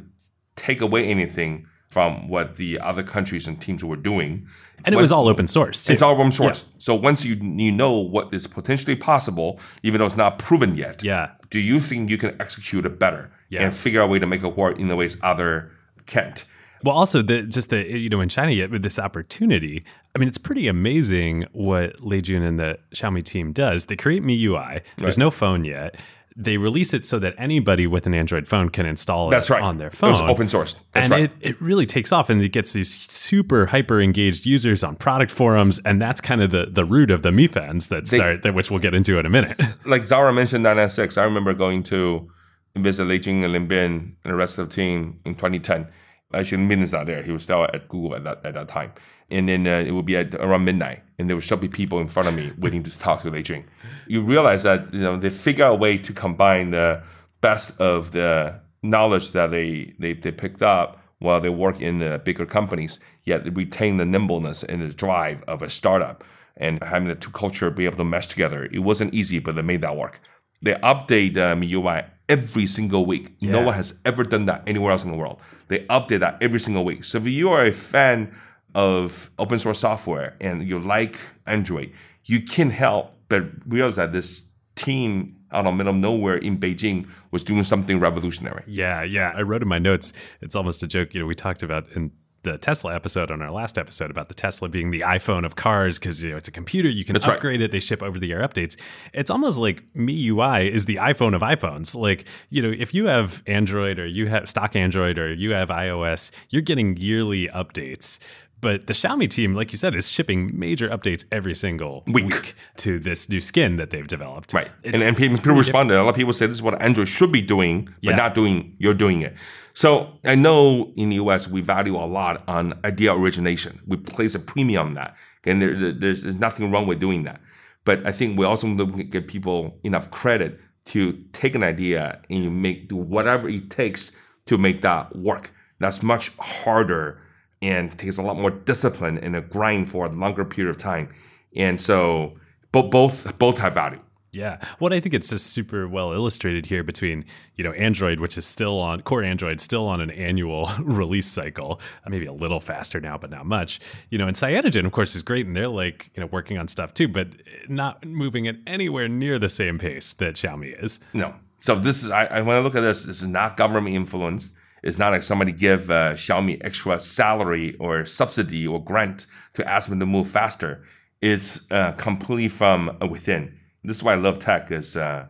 take 0.55 0.81
away 0.81 1.07
anything 1.07 1.67
from 1.89 2.27
what 2.27 2.55
the 2.55 2.79
other 2.79 3.03
countries 3.03 3.47
and 3.47 3.61
teams 3.61 3.83
were 3.83 3.95
doing. 3.95 4.47
and 4.85 4.93
it 4.95 4.97
was 4.97 5.11
all 5.11 5.27
open 5.29 5.47
source. 5.47 5.83
Too. 5.83 5.93
It's 5.93 6.01
all 6.01 6.13
open 6.13 6.31
source. 6.31 6.65
So 6.79 6.95
once 6.95 7.23
you 7.23 7.35
you 7.35 7.71
know 7.71 7.91
what 7.99 8.33
is 8.33 8.47
potentially 8.47 8.95
possible, 8.95 9.59
even 9.83 9.99
though 9.99 10.07
it's 10.07 10.17
not 10.17 10.39
proven 10.39 10.75
yet, 10.75 11.03
Yeah. 11.03 11.29
Do 11.53 11.59
you 11.59 11.79
think 11.79 12.09
you 12.09 12.17
can 12.17 12.35
execute 12.41 12.83
it 12.89 12.97
better 12.97 13.29
Yeah. 13.49 13.61
and 13.63 13.73
figure 13.73 14.01
out 14.01 14.05
a 14.05 14.07
way 14.07 14.17
to 14.19 14.25
make 14.25 14.43
it 14.43 14.57
work 14.57 14.79
in 14.79 14.87
the 14.87 14.95
ways 14.95 15.15
other 15.21 15.69
can't? 16.07 16.43
Well, 16.83 16.95
also 16.97 17.21
the 17.21 17.43
just 17.43 17.69
the 17.69 17.79
you 18.05 18.09
know 18.09 18.21
in 18.21 18.27
China 18.27 18.51
yet 18.51 18.71
with 18.71 18.81
this 18.81 18.97
opportunity, 18.99 19.83
I 20.15 20.19
mean 20.19 20.27
it's 20.27 20.39
pretty 20.39 20.67
amazing 20.67 21.45
what 21.53 22.01
Lei 22.01 22.21
Jun 22.21 22.41
and 22.41 22.59
the 22.59 22.79
Xiaomi 22.93 23.23
team 23.23 23.53
does. 23.53 23.85
They 23.85 23.95
create 23.95 24.23
MIUI. 24.23 24.81
There's 24.97 25.17
no 25.17 25.29
phone 25.31 25.63
yet. 25.63 25.95
They 26.35 26.57
release 26.57 26.93
it 26.93 27.05
so 27.05 27.19
that 27.19 27.35
anybody 27.37 27.85
with 27.85 28.07
an 28.07 28.13
Android 28.13 28.47
phone 28.47 28.69
can 28.69 28.85
install 28.85 29.29
That's 29.29 29.49
it 29.49 29.53
right. 29.53 29.61
on 29.63 29.77
their 29.77 29.87
It 29.87 29.95
phone. 29.95 30.11
was 30.13 30.21
open 30.21 30.49
source. 30.49 30.75
That's 30.91 31.05
and 31.05 31.11
right. 31.11 31.23
it, 31.23 31.31
it 31.41 31.61
really 31.61 31.85
takes 31.85 32.11
off 32.11 32.29
and 32.29 32.41
it 32.41 32.49
gets 32.49 32.73
these 32.73 32.91
super 33.11 33.67
hyper 33.67 34.01
engaged 34.01 34.45
users 34.45 34.83
on 34.83 34.95
product 34.95 35.31
forums 35.31 35.79
and 35.85 36.01
that's 36.01 36.21
kind 36.21 36.41
of 36.41 36.51
the 36.51 36.65
the 36.65 36.85
root 36.85 37.11
of 37.11 37.21
the 37.21 37.31
Mi 37.31 37.47
fans 37.47 37.89
that 37.89 38.07
start 38.07 38.41
that 38.43 38.53
which 38.55 38.71
we'll 38.71 38.79
get 38.79 38.93
into 38.93 39.19
in 39.19 39.25
a 39.25 39.29
minute. 39.29 39.61
like 39.85 40.07
Zara 40.07 40.33
mentioned 40.33 40.63
996, 40.63 41.17
I 41.17 41.23
remember 41.23 41.53
going 41.53 41.83
to 41.83 42.29
visit 42.75 43.05
Lei 43.05 43.19
Jun 43.19 43.43
and 43.43 43.53
Lin 43.53 43.67
Bin 43.67 44.15
and 44.23 44.31
the 44.33 44.35
rest 44.35 44.57
of 44.57 44.67
the 44.69 44.75
team 44.75 45.19
in 45.25 45.35
2010. 45.35 45.87
Actually, 46.33 46.57
Lin 46.57 46.67
Bin 46.67 46.81
is 46.81 46.93
not 46.93 47.05
there. 47.05 47.21
He 47.21 47.31
was 47.31 47.43
still 47.43 47.63
at 47.65 47.87
Google 47.87 48.15
at 48.15 48.23
that, 48.23 48.43
at 48.43 48.55
that 48.55 48.67
time. 48.67 48.91
And 49.31 49.49
then 49.49 49.65
uh, 49.67 49.83
it 49.85 49.91
would 49.91 50.05
be 50.05 50.17
at 50.17 50.35
around 50.35 50.65
midnight, 50.65 51.01
and 51.17 51.29
there 51.29 51.35
would 51.35 51.45
still 51.45 51.57
be 51.57 51.67
people 51.67 51.99
in 51.99 52.07
front 52.07 52.27
of 52.27 52.35
me 52.35 52.51
waiting 52.57 52.83
to 52.83 52.99
talk 52.99 53.21
to 53.23 53.29
Lei 53.29 53.41
Jun. 53.41 53.63
You 54.07 54.21
realize 54.21 54.63
that 54.63 54.93
you 54.93 54.99
know 54.99 55.17
they 55.17 55.29
figure 55.29 55.65
out 55.65 55.73
a 55.73 55.75
way 55.75 55.97
to 55.97 56.13
combine 56.13 56.71
the 56.71 57.01
best 57.41 57.79
of 57.79 58.11
the 58.11 58.59
knowledge 58.81 59.31
that 59.31 59.51
they 59.51 59.93
they, 59.99 60.13
they 60.13 60.31
picked 60.31 60.61
up 60.61 60.99
while 61.19 61.39
they 61.39 61.49
work 61.49 61.79
in 61.79 61.99
the 61.99 62.21
bigger 62.23 62.45
companies, 62.45 62.99
yet 63.23 63.45
they 63.45 63.49
retain 63.49 63.97
the 63.97 64.05
nimbleness 64.05 64.63
and 64.63 64.81
the 64.81 64.89
drive 64.89 65.41
of 65.47 65.61
a 65.61 65.69
startup 65.69 66.23
and 66.57 66.83
having 66.83 67.07
the 67.07 67.15
two 67.15 67.31
culture 67.31 67.71
be 67.71 67.85
able 67.85 67.97
to 67.97 68.03
mesh 68.03 68.27
together. 68.27 68.67
It 68.71 68.79
wasn't 68.79 69.13
easy, 69.13 69.39
but 69.39 69.55
they 69.55 69.61
made 69.61 69.81
that 69.81 69.95
work. 69.95 70.19
They 70.61 70.73
update 70.75 71.37
um, 71.37 71.61
MIUI 71.61 72.05
every 72.29 72.67
single 72.67 73.05
week. 73.05 73.41
No 73.41 73.61
one 73.61 73.73
has 73.73 73.99
ever 74.05 74.23
done 74.23 74.45
that 74.45 74.63
anywhere 74.67 74.91
else 74.91 75.03
in 75.03 75.11
the 75.11 75.17
world. 75.17 75.39
They 75.67 75.79
update 75.87 76.19
that 76.19 76.41
every 76.41 76.59
single 76.59 76.85
week. 76.85 77.03
So 77.03 77.17
if 77.17 77.27
you 77.27 77.49
are 77.51 77.65
a 77.65 77.71
fan 77.71 78.33
of 78.75 79.29
open 79.39 79.59
source 79.59 79.79
software 79.79 80.35
and 80.41 80.67
you 80.67 80.79
like 80.79 81.17
Android, 81.45 81.91
you 82.25 82.41
can't 82.41 82.71
help 82.71 83.13
but 83.29 83.43
realize 83.67 83.95
that 83.95 84.13
this 84.13 84.49
team 84.75 85.35
out 85.51 85.67
of 85.67 85.75
middle 85.75 85.93
of 85.93 85.99
nowhere 85.99 86.37
in 86.37 86.57
Beijing 86.57 87.07
was 87.31 87.43
doing 87.43 87.63
something 87.63 87.99
revolutionary. 87.99 88.63
Yeah, 88.65 89.03
yeah. 89.03 89.33
I 89.35 89.41
wrote 89.41 89.61
in 89.61 89.67
my 89.67 89.79
notes. 89.79 90.13
It's 90.41 90.55
almost 90.55 90.81
a 90.83 90.87
joke. 90.87 91.13
You 91.13 91.19
know, 91.19 91.25
we 91.27 91.35
talked 91.35 91.63
about 91.63 91.89
in 91.91 92.11
the 92.43 92.57
Tesla 92.57 92.93
episode 92.93 93.31
on 93.31 93.41
our 93.41 93.51
last 93.51 93.77
episode 93.77 94.11
about 94.11 94.27
the 94.27 94.33
Tesla 94.33 94.67
being 94.67 94.91
the 94.91 94.99
iPhone 95.01 95.45
of 95.45 95.55
cars 95.55 95.97
because 95.97 96.21
you 96.23 96.31
know 96.31 96.37
it's 96.37 96.49
a 96.49 96.51
computer. 96.51 96.89
You 96.89 97.05
can 97.05 97.13
That's 97.13 97.27
right. 97.27 97.35
upgrade 97.35 97.61
it. 97.61 97.71
They 97.71 97.79
ship 97.79 98.03
over 98.03 98.19
the 98.19 98.31
air 98.33 98.41
updates. 98.41 98.77
It's 99.13 99.29
almost 99.29 99.59
like 99.59 99.83
MIUI 99.93 100.69
is 100.69 100.85
the 100.85 100.97
iPhone 100.97 101.33
of 101.33 101.41
iPhones. 101.41 101.95
Like 101.95 102.27
you 102.49 102.61
know, 102.61 102.73
if 102.77 102.93
you 102.93 103.07
have 103.07 103.41
Android 103.47 103.97
or 103.97 104.05
you 104.05 104.27
have 104.27 104.49
stock 104.49 104.75
Android 104.75 105.17
or 105.17 105.33
you 105.33 105.51
have 105.51 105.69
iOS, 105.69 106.31
you're 106.49 106.61
getting 106.61 106.97
yearly 106.97 107.47
updates. 107.47 108.19
But 108.63 108.87
the 108.87 108.93
Xiaomi 108.93 109.29
team, 109.29 109.53
like 109.53 109.73
you 109.73 109.77
said, 109.77 109.93
is 109.93 110.07
shipping 110.07 110.57
major 110.57 110.87
updates 110.87 111.25
every 111.33 111.53
single 111.53 112.03
Week. 112.07 112.25
week, 112.33 112.55
to 112.77 112.97
this 112.97 113.27
new 113.29 113.41
skin 113.41 113.75
that 113.75 113.89
they've 113.91 114.07
developed. 114.07 114.53
Right. 114.53 114.69
It's- 114.83 115.01
and 115.01 115.03
and 115.09 115.17
people, 115.17 115.37
people 115.37 115.55
responded. 115.57 115.95
A 115.97 116.01
lot 116.03 116.11
of 116.11 116.15
people 116.15 116.31
say 116.31 116.45
this 116.47 116.57
is 116.57 116.61
what 116.63 116.81
Android 116.81 117.09
should 117.09 117.31
be 117.31 117.41
doing, 117.41 117.75
but 117.85 118.11
Yeah. 118.11 118.15
not 118.15 118.33
doing. 118.35 118.75
You're 118.79 118.93
doing 119.05 119.21
it. 119.21 119.33
So 119.73 120.17
I 120.23 120.35
know 120.35 120.93
in 120.95 121.09
the 121.09 121.17
US 121.25 121.47
we 121.49 121.59
value 121.61 121.95
a 121.97 122.07
lot 122.19 122.35
on 122.47 122.73
idea 122.85 123.13
origination. 123.13 123.79
We 123.85 123.97
place 123.97 124.33
a 124.33 124.39
premium 124.39 124.87
on 124.87 124.93
that, 124.93 125.15
and 125.45 125.61
there, 125.61 125.77
there- 125.77 125.91
there's, 126.01 126.21
there's 126.23 126.39
nothing 126.47 126.71
wrong 126.71 126.87
with 126.87 126.99
doing 127.01 127.23
that. 127.23 127.41
But 127.83 128.07
I 128.07 128.13
think 128.13 128.39
we 128.39 128.45
also 128.45 128.65
need 128.67 128.77
to 128.79 129.03
give 129.03 129.27
people 129.27 129.77
enough 129.83 130.09
credit 130.09 130.57
to 130.85 131.01
take 131.33 131.53
an 131.55 131.63
idea 131.63 132.21
and 132.29 132.43
you 132.45 132.49
make 132.49 132.87
do 132.87 132.95
whatever 132.95 133.49
it 133.49 133.69
takes 133.69 134.11
to 134.45 134.57
make 134.57 134.79
that 134.81 135.13
work. 135.17 135.51
That's 135.81 136.01
much 136.01 136.31
harder 136.37 137.19
and 137.63 137.97
takes 137.97 138.17
a 138.17 138.21
lot 138.21 138.37
more 138.37 138.51
discipline 138.51 139.17
and 139.19 139.35
a 139.35 139.41
grind 139.41 139.89
for 139.89 140.05
a 140.05 140.09
longer 140.09 140.43
period 140.43 140.69
of 140.69 140.77
time. 140.77 141.09
And 141.55 141.79
so 141.79 142.37
both 142.71 142.91
both 142.91 143.39
both 143.39 143.57
have 143.57 143.73
value. 143.73 144.01
Yeah. 144.33 144.57
What 144.79 144.91
I 144.91 144.99
think 144.99 145.13
it's 145.13 145.29
just 145.29 145.47
super 145.51 145.87
well 145.87 146.11
illustrated 146.11 146.65
here 146.65 146.83
between, 146.83 147.23
you 147.55 147.63
know, 147.63 147.71
Android, 147.73 148.19
which 148.19 148.35
is 148.35 148.47
still 148.47 148.79
on 148.79 149.01
core 149.03 149.23
Android, 149.23 149.61
still 149.61 149.87
on 149.87 150.01
an 150.01 150.09
annual 150.09 150.71
release 150.81 151.27
cycle, 151.27 151.79
uh, 152.05 152.09
maybe 152.09 152.25
a 152.25 152.33
little 152.33 152.59
faster 152.59 152.99
now, 152.99 153.15
but 153.15 153.29
not 153.29 153.45
much. 153.45 153.79
You 154.09 154.17
know, 154.17 154.27
and 154.27 154.35
Cyanogen, 154.35 154.85
of 154.87 154.91
course, 154.91 155.15
is 155.15 155.21
great. 155.21 155.45
And 155.45 155.55
they're 155.55 155.67
like, 155.67 156.09
you 156.15 156.21
know, 156.21 156.27
working 156.27 156.57
on 156.57 156.67
stuff 156.67 156.95
too, 156.95 157.07
but 157.07 157.27
not 157.69 158.03
moving 158.05 158.47
at 158.47 158.55
anywhere 158.65 159.07
near 159.07 159.37
the 159.37 159.49
same 159.49 159.77
pace 159.77 160.13
that 160.13 160.33
Xiaomi 160.33 160.83
is. 160.83 160.99
No. 161.13 161.35
So 161.61 161.75
this 161.75 162.03
is 162.03 162.09
I, 162.09 162.25
I 162.25 162.41
when 162.41 162.57
I 162.57 162.59
look 162.59 162.75
at 162.75 162.81
this, 162.81 163.03
this 163.03 163.21
is 163.21 163.27
not 163.27 163.55
government 163.55 163.95
influence. 163.95 164.51
It's 164.83 164.97
not 164.97 165.13
like 165.13 165.23
somebody 165.23 165.51
give 165.51 165.89
uh, 165.89 166.13
Xiaomi 166.13 166.57
extra 166.63 166.99
salary 166.99 167.75
or 167.77 168.05
subsidy 168.05 168.67
or 168.67 168.83
grant 168.83 169.25
to 169.53 169.67
ask 169.67 169.89
them 169.89 169.99
to 169.99 170.05
move 170.05 170.27
faster. 170.27 170.83
It's 171.21 171.71
uh, 171.71 171.93
completely 171.93 172.49
from 172.49 172.97
within. 173.09 173.57
This 173.83 173.97
is 173.97 174.03
why 174.03 174.13
I 174.13 174.17
love 174.17 174.39
tech. 174.39 174.71
Is 174.71 174.97
uh, 174.97 175.27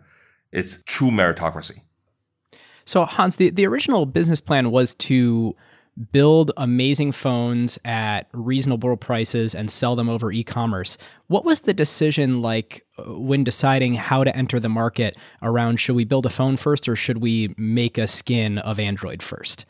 it's 0.52 0.82
true 0.84 1.12
meritocracy. 1.12 1.82
So 2.86 3.06
Hans, 3.06 3.38
the, 3.38 3.50
the 3.50 3.66
original 3.66 4.06
business 4.06 4.42
plan 4.42 4.72
was 4.72 4.96
to 4.96 5.56
build 6.12 6.52
amazing 6.58 7.12
phones 7.12 7.78
at 7.86 8.28
reasonable 8.34 8.98
prices 8.98 9.54
and 9.54 9.72
sell 9.72 9.96
them 9.96 10.10
over 10.10 10.32
e-commerce. 10.32 10.98
What 11.28 11.46
was 11.46 11.62
the 11.62 11.74
decision 11.74 12.42
like 12.42 12.86
uh, 12.98 13.04
when 13.20 13.44
deciding 13.44 13.94
how 13.96 14.24
to 14.24 14.36
enter 14.36 14.60
the 14.60 14.70
market 14.70 15.16
around 15.42 15.78
should 15.78 15.96
we 15.96 16.04
build 16.04 16.26
a 16.26 16.30
phone 16.30 16.58
first 16.58 16.90
or 16.90 16.96
should 16.96 17.18
we 17.18 17.54
make 17.58 17.98
a 17.98 18.08
skin 18.08 18.58
of 18.58 18.80
Android 18.80 19.22
first? 19.22 19.66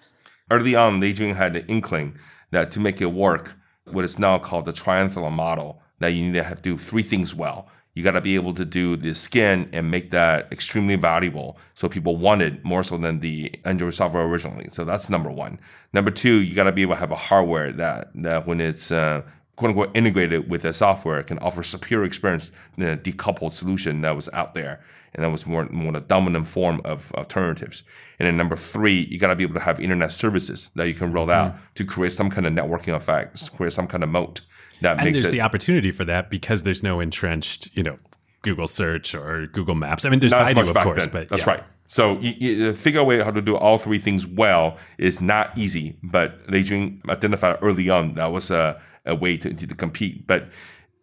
early 0.54 0.76
on, 0.76 1.00
Lei 1.00 1.14
Jun 1.14 1.34
had 1.34 1.56
an 1.56 1.66
inkling 1.68 2.18
that 2.52 2.72
to 2.72 2.80
make 2.80 3.02
it 3.02 3.08
work, 3.08 3.56
what 3.86 4.06
is 4.06 4.20
now 4.20 4.38
called 4.38 4.66
the 4.66 4.74
triathlon 4.74 5.32
model, 5.32 5.82
that 6.00 6.10
you 6.10 6.24
need 6.24 6.34
to 6.34 6.44
have 6.44 6.58
to 6.58 6.62
do 6.62 6.78
three 6.78 7.04
things 7.04 7.34
well. 7.34 7.68
You 7.94 8.04
got 8.04 8.12
to 8.12 8.22
be 8.22 8.36
able 8.36 8.56
to 8.56 8.66
do 8.66 8.96
the 8.96 9.14
skin 9.14 9.70
and 9.72 9.92
make 9.92 10.10
that 10.12 10.52
extremely 10.52 10.96
valuable, 10.96 11.58
so 11.76 11.88
people 11.88 12.18
want 12.18 12.42
it 12.42 12.64
more 12.64 12.84
so 12.84 12.98
than 12.98 13.20
the 13.20 13.54
Android 13.66 13.94
software 13.94 14.24
originally. 14.24 14.70
So 14.72 14.84
that's 14.84 15.10
number 15.10 15.30
one. 15.30 15.60
Number 15.94 16.10
two, 16.10 16.42
you 16.42 16.56
got 16.56 16.64
to 16.64 16.72
be 16.72 16.82
able 16.82 16.96
to 16.96 17.00
have 17.00 17.12
a 17.12 17.16
hardware 17.16 17.72
that 17.74 18.10
that 18.16 18.48
when 18.48 18.60
it's 18.62 18.92
uh, 18.92 19.22
quote 19.58 19.70
unquote 19.70 19.96
integrated 19.96 20.50
with 20.50 20.64
the 20.64 20.74
software 20.74 21.22
can 21.22 21.38
offer 21.40 21.62
superior 21.62 22.06
experience 22.06 22.52
than 22.78 22.90
a 22.90 22.98
decoupled 22.98 23.54
solution 23.54 24.02
that 24.02 24.16
was 24.16 24.28
out 24.34 24.56
there 24.56 24.80
and 25.14 25.24
that 25.24 25.30
was 25.30 25.46
more 25.46 25.66
more 25.66 25.92
the 25.92 26.00
dominant 26.00 26.48
form 26.48 26.82
of 26.86 27.12
alternatives. 27.14 27.84
And 28.20 28.28
then 28.28 28.38
number 28.38 28.56
three, 28.56 29.08
you 29.10 29.20
got 29.20 29.28
to 29.28 29.36
be 29.36 29.44
able 29.44 29.56
to 29.56 29.60
have 29.60 29.80
internet 29.80 30.12
services 30.12 30.70
that 30.76 30.88
you 30.88 30.94
can 30.94 31.12
roll 31.12 31.30
out 31.30 31.56
to 31.76 31.86
create 31.86 32.14
some 32.14 32.30
kind 32.30 32.48
of 32.48 32.54
networking 32.54 32.96
effects, 32.96 33.50
create 33.50 33.74
some 33.74 33.88
kind 33.88 34.04
of 34.04 34.10
moat 34.10 34.42
that 34.82 35.00
And 35.00 35.16
there's 35.16 35.30
it 35.30 35.32
the 35.32 35.42
opportunity 35.42 35.92
for 35.92 36.06
that 36.06 36.30
because 36.30 36.64
there's 36.64 36.84
no 36.84 37.00
entrenched, 37.00 37.76
you 37.76 37.84
know, 37.84 37.98
Google 38.42 38.68
search 38.68 39.16
or 39.16 39.48
Google 39.48 39.76
Maps. 39.76 40.06
I 40.06 40.10
mean, 40.10 40.20
there's 40.20 40.34
Baidu, 40.34 40.70
of 40.70 40.76
course, 40.84 41.06
then. 41.06 41.12
but 41.12 41.30
that's 41.30 41.46
yeah. 41.46 41.54
right. 41.54 41.64
So 41.88 42.20
you, 42.20 42.34
you 42.34 42.74
figure 42.74 43.04
way 43.04 43.22
how 43.22 43.32
to 43.32 43.42
do 43.42 43.56
all 43.56 43.78
three 43.78 44.00
things 44.00 44.26
well 44.26 44.78
is 44.98 45.22
not 45.22 45.58
easy, 45.58 45.98
but 46.04 46.40
Lei 46.48 46.64
Jun 46.64 47.02
identified 47.10 47.58
early 47.62 47.90
on 47.90 48.16
that 48.16 48.32
was 48.32 48.52
a, 48.52 48.82
a 49.06 49.16
way 49.16 49.38
to, 49.38 49.54
to 49.54 49.76
compete, 49.76 50.26
but 50.26 50.50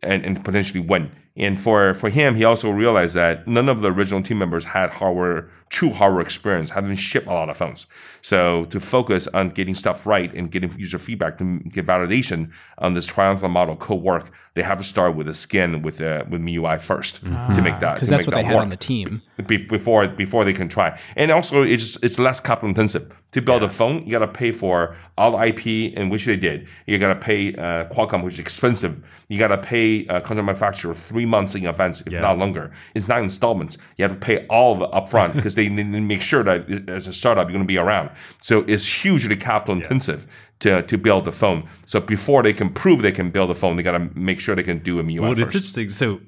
and, 0.02 0.24
and 0.24 0.44
potentially 0.44 0.80
win. 0.80 1.10
And 1.36 1.60
for, 1.60 1.94
for 1.94 2.10
him, 2.10 2.34
he 2.34 2.44
also 2.44 2.70
realized 2.70 3.14
that 3.14 3.46
none 3.46 3.68
of 3.68 3.82
the 3.82 3.92
original 3.92 4.22
team 4.22 4.38
members 4.38 4.64
had 4.64 4.90
hardware, 4.90 5.48
true 5.70 5.90
hardware 5.90 6.20
experience, 6.20 6.68
hadn't 6.70 6.96
shipped 6.96 7.28
a 7.28 7.32
lot 7.32 7.48
of 7.48 7.56
phones. 7.56 7.86
So 8.22 8.64
to 8.66 8.80
focus 8.80 9.28
on 9.28 9.50
getting 9.50 9.74
stuff 9.74 10.04
right 10.04 10.32
and 10.34 10.50
getting 10.50 10.70
user 10.76 10.98
feedback 10.98 11.38
to 11.38 11.60
get 11.60 11.86
validation 11.86 12.50
on 12.78 12.94
this 12.94 13.08
triathlon 13.08 13.50
model 13.50 13.76
could 13.76 14.02
work, 14.02 14.30
they 14.54 14.62
have 14.62 14.78
to 14.78 14.84
start 14.84 15.14
with 15.14 15.28
a 15.28 15.34
skin 15.34 15.80
with 15.82 16.00
uh, 16.00 16.24
with 16.28 16.42
MIUI 16.42 16.78
1st 16.78 17.54
to 17.54 17.62
make 17.62 17.78
that 17.80 17.94
Because 17.94 18.08
that's 18.08 18.26
what 18.26 18.34
they 18.34 18.42
that 18.42 18.46
had 18.46 18.54
work 18.56 18.64
on 18.64 18.70
the 18.70 18.76
team. 18.76 19.22
be- 19.46 19.56
before 19.56 20.08
before 20.08 20.44
they 20.44 20.52
can 20.52 20.68
try. 20.68 20.98
And 21.16 21.30
also, 21.30 21.62
it's 21.62 21.96
it's 22.02 22.18
less 22.18 22.40
capital 22.40 22.68
intensive 22.68 23.14
to 23.32 23.40
build 23.40 23.62
a 23.62 23.68
phone. 23.68 24.04
You 24.04 24.10
got 24.12 24.20
to 24.20 24.28
pay 24.28 24.50
for 24.52 24.96
all 25.16 25.32
the 25.36 25.46
IP, 25.46 25.92
and 25.96 26.10
which 26.10 26.24
they 26.24 26.36
did. 26.36 26.66
You 26.86 26.98
got 26.98 27.14
to 27.14 27.20
pay 27.20 27.54
uh, 27.54 27.84
Qualcomm, 27.86 28.24
which 28.24 28.34
is 28.34 28.40
expensive. 28.40 29.00
You 29.28 29.38
got 29.38 29.48
to 29.48 29.58
pay 29.58 30.06
uh, 30.08 30.20
contract 30.20 30.46
manufacturer 30.46 30.94
three 30.94 31.26
months 31.26 31.54
in 31.54 31.64
advance, 31.66 32.00
if 32.00 32.12
Yeah. 32.12 32.20
not 32.20 32.38
longer. 32.38 32.72
It's 32.94 33.06
not 33.08 33.22
installments. 33.22 33.78
You 33.96 34.02
have 34.04 34.12
to 34.12 34.18
pay 34.18 34.46
all 34.48 34.74
of 34.74 34.82
it 34.82 34.90
upfront 34.92 35.34
because 35.36 35.54
they 35.54 35.68
need 35.68 35.92
to 35.92 36.00
make 36.00 36.22
sure 36.22 36.42
that 36.42 36.88
as 36.90 37.06
a 37.06 37.12
startup 37.12 37.46
you're 37.46 37.52
going 37.52 37.64
to 37.64 37.68
be 37.68 37.78
around. 37.78 38.10
So 38.42 38.64
it's 38.66 38.86
hugely 38.86 39.36
capital 39.36 39.76
intensive. 39.76 40.26
To, 40.60 40.82
to 40.82 40.98
build 40.98 41.24
the 41.24 41.32
phone. 41.32 41.66
So 41.86 42.00
before 42.00 42.42
they 42.42 42.52
can 42.52 42.68
prove 42.68 43.00
they 43.00 43.12
can 43.12 43.30
build 43.30 43.50
a 43.50 43.54
phone, 43.54 43.76
they 43.76 43.82
got 43.82 43.92
to 43.92 44.10
make 44.14 44.40
sure 44.40 44.54
they 44.54 44.62
can 44.62 44.80
do 44.80 44.98
a 45.00 45.02
MIUI 45.02 45.20
Well, 45.20 45.30
first. 45.34 45.40
it's 45.46 45.54
interesting. 45.54 45.88
So, 45.88 46.20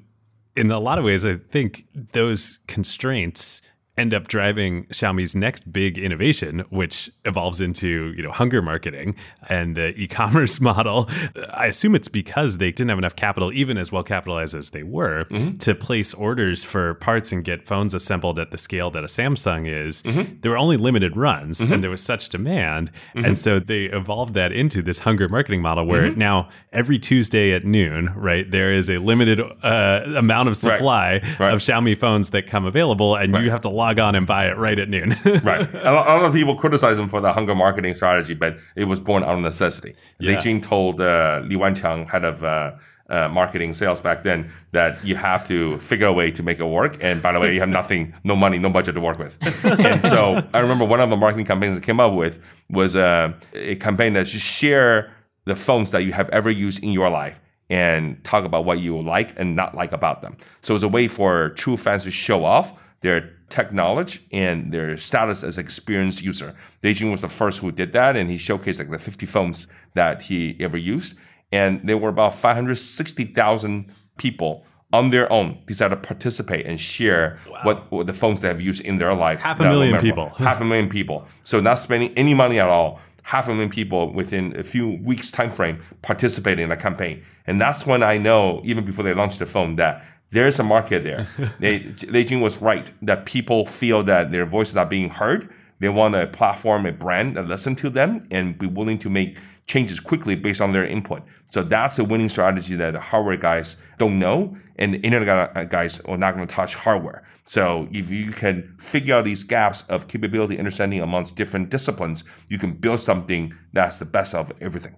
in 0.55 0.71
a 0.71 0.79
lot 0.79 0.97
of 0.97 1.03
ways, 1.05 1.23
I 1.23 1.35
think 1.35 1.85
those 1.93 2.57
constraints 2.65 3.61
end 3.97 4.13
up 4.13 4.27
driving 4.27 4.85
Xiaomi's 4.85 5.35
next 5.35 5.71
big 5.71 5.97
innovation, 5.97 6.59
which 6.69 7.11
evolves 7.25 7.61
into 7.61 8.13
you 8.17 8.23
know 8.23 8.31
hunger 8.31 8.61
marketing 8.61 9.15
and 9.49 9.75
the 9.75 9.89
e-commerce 9.99 10.59
model. 10.69 11.09
I 11.53 11.67
assume 11.67 11.95
it's 11.95 12.07
because 12.07 12.57
they 12.57 12.71
didn't 12.71 12.89
have 12.89 12.97
enough 12.97 13.15
capital, 13.15 13.51
even 13.51 13.77
as 13.77 13.91
well 13.91 14.03
capitalized 14.03 14.55
as 14.55 14.71
they 14.71 14.83
were, 14.83 15.25
mm-hmm. 15.25 15.57
to 15.57 15.75
place 15.75 16.13
orders 16.13 16.63
for 16.63 16.95
parts 16.95 17.31
and 17.31 17.43
get 17.43 17.67
phones 17.67 17.93
assembled 17.93 18.39
at 18.39 18.51
the 18.51 18.57
scale 18.57 18.89
that 18.91 19.03
a 19.03 19.07
Samsung 19.07 19.67
is. 19.67 20.01
Mm-hmm. 20.03 20.39
There 20.41 20.51
were 20.51 20.57
only 20.57 20.77
limited 20.77 21.15
runs, 21.15 21.59
mm-hmm. 21.59 21.73
and 21.73 21.83
there 21.83 21.91
was 21.91 22.01
such 22.01 22.29
demand, 22.29 22.91
and 23.15 23.37
so 23.37 23.59
they 23.59 23.85
evolved 23.85 24.33
that 24.33 24.51
into 24.51 24.81
this 24.81 24.99
hunger 24.99 25.29
marketing 25.29 25.61
model, 25.61 25.85
where 25.85 26.11
now 26.15 26.49
every 26.71 26.97
Tuesday 26.97 27.53
at 27.53 27.63
noon, 27.63 28.11
right, 28.15 28.49
there 28.49 28.71
is 28.71 28.89
a 28.89 28.97
limited 28.97 29.39
uh, 29.61 30.01
amount 30.15 30.49
of 30.49 30.57
supply 30.57 31.21
Right. 31.39 31.53
of 31.53 31.59
Xiaomi 31.59 31.97
phones 31.97 32.29
that 32.31 32.47
come 32.47 32.65
available, 32.65 33.15
and 33.15 33.35
you 33.35 33.49
have 33.51 33.61
to 33.61 33.69
log 33.83 33.99
on 33.99 34.15
and 34.15 34.25
buy 34.25 34.47
it 34.47 34.57
right 34.57 34.79
at 34.79 34.89
noon. 34.89 35.09
right. 35.43 35.67
A 35.75 35.91
lot, 35.91 36.23
of 36.23 36.33
people 36.33 36.55
criticize 36.55 36.97
him 36.97 37.09
for 37.09 37.19
the 37.21 37.33
hunger 37.33 37.55
marketing 37.55 37.93
strategy, 37.95 38.33
but 38.33 38.57
it 38.75 38.85
was 38.85 38.99
born 38.99 39.23
out 39.23 39.35
of 39.35 39.41
necessity. 39.41 39.93
Lei 40.19 40.33
Yeah. 40.33 40.39
Jing 40.39 40.61
told 40.61 41.01
uh, 41.01 41.41
Li 41.43 41.55
Wanqiang, 41.55 42.09
head 42.09 42.23
of 42.23 42.43
uh, 42.43 42.71
uh, 43.09 43.27
marketing 43.27 43.73
sales 43.73 43.99
back 43.99 44.23
then, 44.23 44.49
that 44.71 45.03
you 45.03 45.15
have 45.15 45.43
to 45.45 45.77
figure 45.79 46.07
a 46.07 46.13
way 46.13 46.31
to 46.31 46.41
make 46.41 46.59
it 46.59 46.65
work. 46.65 46.97
And 47.01 47.21
by 47.21 47.31
the 47.33 47.39
way, 47.39 47.53
you 47.53 47.59
have 47.59 47.69
nothing, 47.81 48.13
no 48.23 48.35
money, 48.35 48.57
no 48.57 48.69
budget 48.69 48.95
to 48.95 49.01
work 49.01 49.19
with. 49.19 49.37
and 49.65 50.05
so 50.07 50.41
I 50.53 50.59
remember 50.59 50.85
one 50.85 51.01
of 51.01 51.09
the 51.09 51.17
marketing 51.17 51.45
campaigns 51.45 51.77
I 51.77 51.81
came 51.81 51.99
up 51.99 52.13
with 52.13 52.39
was 52.69 52.95
uh, 52.95 53.33
a 53.53 53.75
campaign 53.75 54.13
that 54.13 54.27
just 54.27 54.45
share 54.45 55.11
the 55.45 55.55
phones 55.55 55.91
that 55.91 56.03
you 56.05 56.13
have 56.13 56.29
ever 56.29 56.49
used 56.49 56.81
in 56.81 56.91
your 56.93 57.09
life 57.09 57.41
and 57.69 58.23
talk 58.23 58.45
about 58.45 58.63
what 58.63 58.79
you 58.79 59.01
like 59.01 59.37
and 59.37 59.55
not 59.55 59.75
like 59.75 59.91
about 59.91 60.21
them. 60.21 60.37
So 60.61 60.73
it's 60.73 60.83
a 60.83 60.87
way 60.87 61.07
for 61.09 61.49
true 61.49 61.75
fans 61.75 62.03
to 62.03 62.11
show 62.11 62.45
off 62.45 62.71
their 63.01 63.29
tech 63.53 63.71
knowledge 63.71 64.23
and 64.31 64.71
their 64.71 64.97
status 64.97 65.43
as 65.43 65.59
experienced 65.59 66.23
user. 66.23 66.55
Lei 66.81 66.93
Jun 66.93 67.11
was 67.11 67.21
the 67.21 67.29
first 67.29 67.59
who 67.59 67.71
did 67.71 67.91
that, 67.91 68.15
and 68.15 68.27
he 68.27 68.35
showcased 68.35 68.79
like 68.79 68.89
the 68.89 68.97
50 68.97 69.27
phones 69.27 69.67
that 69.93 70.23
he 70.23 70.57
ever 70.59 70.75
used. 70.75 71.15
And 71.51 71.87
there 71.87 71.99
were 71.99 72.09
about 72.09 72.33
560,000 72.33 73.93
people 74.17 74.65
on 74.91 75.11
their 75.11 75.31
own 75.31 75.59
decided 75.67 75.95
to 75.95 76.01
participate 76.01 76.65
and 76.65 76.79
share 76.79 77.39
what, 77.61 77.91
what 77.91 78.07
the 78.07 78.13
phones 78.13 78.41
they 78.41 78.47
have 78.47 78.59
used 78.59 78.81
in 78.81 78.97
their 78.97 79.13
life. 79.13 79.39
Half 79.41 79.59
a 79.59 79.69
million 79.69 79.99
people. 79.99 80.29
half 80.29 80.59
a 80.59 80.65
million 80.65 80.89
people. 80.89 81.27
So 81.43 81.59
not 81.59 81.77
spending 81.77 82.11
any 82.15 82.33
money 82.33 82.59
at 82.59 82.67
all. 82.67 82.99
Half 83.21 83.47
a 83.47 83.51
million 83.51 83.69
people 83.69 84.11
within 84.13 84.59
a 84.59 84.63
few 84.63 84.97
weeks 85.03 85.29
time 85.29 85.51
frame 85.51 85.79
participating 86.01 86.65
in 86.65 86.71
a 86.71 86.77
campaign. 86.77 87.23
And 87.45 87.61
that's 87.61 87.85
when 87.85 88.01
I 88.01 88.17
know, 88.17 88.61
even 88.63 88.83
before 88.83 89.05
they 89.05 89.13
launched 89.13 89.39
the 89.39 89.45
phone, 89.45 89.75
that 89.75 90.03
there's 90.33 90.59
a 90.59 90.63
market 90.63 91.03
there. 91.03 91.27
they, 91.59 91.93
Lei 92.09 92.23
Jun 92.23 92.41
was 92.41 92.61
right 92.61 92.91
that 93.01 93.25
people 93.25 93.65
feel 93.65 94.03
that 94.03 94.31
their 94.31 94.45
voices 94.45 94.75
are 94.75 94.85
being 94.85 95.09
heard. 95.09 95.53
They 95.79 95.89
want 95.89 96.15
a 96.15 96.27
platform, 96.27 96.85
a 96.85 96.91
brand 96.91 97.37
that 97.37 97.47
listen 97.47 97.75
to 97.77 97.89
them 97.89 98.27
and 98.31 98.57
be 98.57 98.67
willing 98.67 98.99
to 98.99 99.09
make 99.09 99.37
changes 99.67 99.99
quickly 99.99 100.35
based 100.35 100.61
on 100.61 100.73
their 100.73 100.85
input. 100.85 101.23
So 101.49 101.63
that's 101.63 101.99
a 101.99 102.03
winning 102.03 102.29
strategy 102.29 102.75
that 102.75 102.91
the 102.91 102.99
hardware 102.99 103.37
guys 103.37 103.77
don't 103.97 104.19
know, 104.19 104.57
and 104.77 104.93
the 104.93 104.99
internet 105.01 105.55
uh, 105.55 105.63
guys 105.65 105.99
are 106.01 106.17
not 106.17 106.35
going 106.35 106.47
to 106.47 106.53
touch 106.53 106.75
hardware. 106.75 107.23
So 107.45 107.87
if 107.91 108.09
you 108.09 108.31
can 108.31 108.75
figure 108.79 109.15
out 109.15 109.25
these 109.25 109.43
gaps 109.43 109.83
of 109.83 110.07
capability 110.07 110.57
understanding 110.57 111.01
amongst 111.01 111.35
different 111.35 111.69
disciplines, 111.69 112.23
you 112.49 112.57
can 112.57 112.73
build 112.73 112.99
something 112.99 113.53
that's 113.73 113.99
the 113.99 114.05
best 114.05 114.33
of 114.33 114.51
everything. 114.61 114.95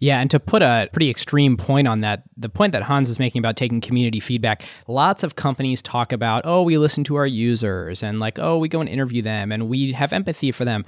Yeah, 0.00 0.20
and 0.20 0.30
to 0.30 0.38
put 0.38 0.62
a 0.62 0.88
pretty 0.92 1.10
extreme 1.10 1.56
point 1.56 1.88
on 1.88 2.00
that, 2.02 2.22
the 2.36 2.48
point 2.48 2.72
that 2.72 2.82
Hans 2.82 3.10
is 3.10 3.18
making 3.18 3.40
about 3.40 3.56
taking 3.56 3.80
community 3.80 4.20
feedback, 4.20 4.62
lots 4.86 5.24
of 5.24 5.34
companies 5.34 5.82
talk 5.82 6.12
about, 6.12 6.42
oh, 6.44 6.62
we 6.62 6.78
listen 6.78 7.02
to 7.04 7.16
our 7.16 7.26
users 7.26 8.02
and 8.02 8.20
like, 8.20 8.38
oh, 8.38 8.58
we 8.58 8.68
go 8.68 8.80
and 8.80 8.88
interview 8.88 9.22
them 9.22 9.50
and 9.50 9.68
we 9.68 9.92
have 9.92 10.12
empathy 10.12 10.52
for 10.52 10.64
them. 10.64 10.84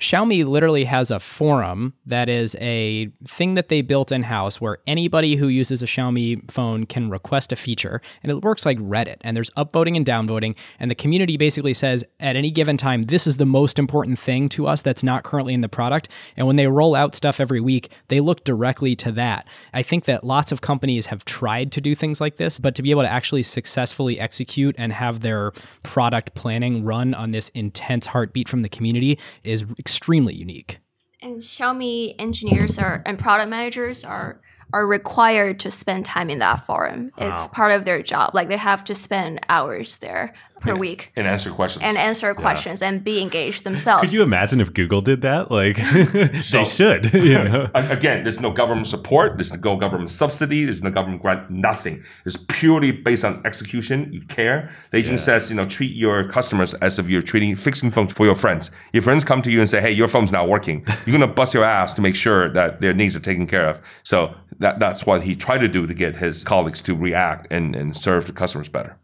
Xiaomi 0.00 0.46
literally 0.46 0.84
has 0.84 1.10
a 1.10 1.20
forum 1.20 1.92
that 2.06 2.30
is 2.30 2.56
a 2.58 3.10
thing 3.26 3.52
that 3.52 3.68
they 3.68 3.82
built 3.82 4.10
in 4.10 4.22
house 4.22 4.58
where 4.58 4.78
anybody 4.86 5.36
who 5.36 5.48
uses 5.48 5.82
a 5.82 5.86
Xiaomi 5.86 6.50
phone 6.50 6.86
can 6.86 7.10
request 7.10 7.52
a 7.52 7.56
feature 7.56 8.00
and 8.22 8.32
it 8.32 8.40
works 8.40 8.64
like 8.64 8.78
Reddit 8.78 9.18
and 9.20 9.36
there's 9.36 9.50
upvoting 9.50 9.96
and 9.96 10.06
downvoting 10.06 10.56
and 10.78 10.90
the 10.90 10.94
community 10.94 11.36
basically 11.36 11.74
says 11.74 12.02
at 12.18 12.34
any 12.34 12.50
given 12.50 12.78
time 12.78 13.02
this 13.02 13.26
is 13.26 13.36
the 13.36 13.44
most 13.44 13.78
important 13.78 14.18
thing 14.18 14.48
to 14.48 14.66
us 14.66 14.80
that's 14.80 15.02
not 15.02 15.22
currently 15.22 15.52
in 15.52 15.60
the 15.60 15.68
product 15.68 16.08
and 16.34 16.46
when 16.46 16.56
they 16.56 16.66
roll 16.66 16.94
out 16.94 17.14
stuff 17.14 17.38
every 17.38 17.60
week 17.60 17.92
they 18.08 18.20
look 18.20 18.42
directly 18.42 18.96
to 18.96 19.12
that. 19.12 19.46
I 19.74 19.82
think 19.82 20.06
that 20.06 20.24
lots 20.24 20.50
of 20.50 20.62
companies 20.62 21.06
have 21.06 21.26
tried 21.26 21.70
to 21.72 21.80
do 21.82 21.94
things 21.94 22.22
like 22.22 22.38
this 22.38 22.58
but 22.58 22.74
to 22.76 22.82
be 22.82 22.90
able 22.90 23.02
to 23.02 23.12
actually 23.12 23.42
successfully 23.42 24.18
execute 24.18 24.74
and 24.78 24.94
have 24.94 25.20
their 25.20 25.52
product 25.82 26.34
planning 26.34 26.86
run 26.86 27.12
on 27.12 27.32
this 27.32 27.50
intense 27.50 28.06
heartbeat 28.06 28.48
from 28.48 28.62
the 28.62 28.70
community 28.70 29.18
is 29.44 29.66
extremely 29.90 30.34
unique. 30.34 30.78
And 31.22 31.42
Xiaomi 31.42 32.14
engineers 32.18 32.78
are 32.78 33.02
and 33.04 33.18
product 33.18 33.50
managers 33.50 34.04
are 34.04 34.40
are 34.72 34.86
required 34.86 35.58
to 35.58 35.70
spend 35.70 36.04
time 36.04 36.30
in 36.30 36.38
that 36.38 36.64
forum. 36.64 37.10
It's 37.18 37.48
part 37.48 37.72
of 37.72 37.84
their 37.84 38.02
job. 38.02 38.34
Like 38.34 38.46
they 38.46 38.56
have 38.56 38.84
to 38.84 38.94
spend 38.94 39.40
hours 39.48 39.98
there 39.98 40.32
per 40.60 40.76
week 40.76 41.12
And 41.16 41.26
answer 41.26 41.50
questions. 41.50 41.82
and 41.84 41.96
answer 41.96 42.34
questions 42.34 42.82
and 42.82 43.02
be 43.02 43.20
engaged 43.20 43.64
themselves. 43.64 44.02
Could 44.02 44.12
you 44.12 44.22
imagine 44.22 44.60
if 44.60 44.72
Google 44.72 45.00
did 45.00 45.22
that? 45.22 45.50
Like, 45.50 45.76
they 46.50 46.64
should. 46.64 47.12
You 47.30 47.44
know? 47.44 47.70
Again, 47.74 48.24
there's 48.24 48.40
no 48.40 48.50
government 48.50 48.86
support. 48.88 49.36
There's 49.36 49.52
no 49.52 49.76
government 49.76 50.10
subsidy. 50.10 50.64
There's 50.64 50.82
no 50.82 50.90
government 50.90 51.22
grant. 51.22 51.48
Nothing. 51.50 52.02
It's 52.24 52.36
purely 52.48 52.92
based 52.92 53.24
on 53.24 53.40
execution. 53.44 54.12
You 54.12 54.22
care. 54.22 54.70
The 54.90 54.98
agent 54.98 55.20
says, 55.20 55.48
you 55.50 55.56
know, 55.56 55.64
treat 55.64 55.94
your 55.94 56.24
customers 56.28 56.74
as 56.74 56.98
if 56.98 57.08
you're 57.08 57.22
treating 57.22 57.54
fixing 57.56 57.90
phones 57.90 58.12
for 58.12 58.26
your 58.26 58.34
friends. 58.34 58.70
Your 58.92 59.02
friends 59.02 59.22
come 59.24 59.42
to 59.42 59.50
you 59.50 59.60
and 59.60 59.68
say, 59.70 59.80
hey, 59.80 59.92
your 59.92 60.08
phone's 60.08 60.32
not 60.32 60.48
working. 60.48 60.84
You're 61.06 61.18
gonna 61.18 61.32
bust 61.32 61.54
your 61.54 61.64
ass 61.64 61.94
to 61.94 62.00
make 62.00 62.16
sure 62.16 62.50
that 62.52 62.80
their 62.80 62.92
needs 62.94 63.14
are 63.16 63.20
taken 63.20 63.46
care 63.46 63.68
of. 63.68 63.80
So 64.02 64.34
that 64.58 64.78
that's 64.78 65.06
what 65.06 65.22
he 65.22 65.34
tried 65.36 65.58
to 65.58 65.68
do 65.68 65.86
to 65.86 65.94
get 65.94 66.16
his 66.16 66.42
colleagues 66.44 66.82
to 66.82 66.94
react 66.94 67.46
and, 67.50 67.76
and 67.76 67.96
serve 67.96 68.26
the 68.26 68.32
customers 68.32 68.68
better. 68.68 68.96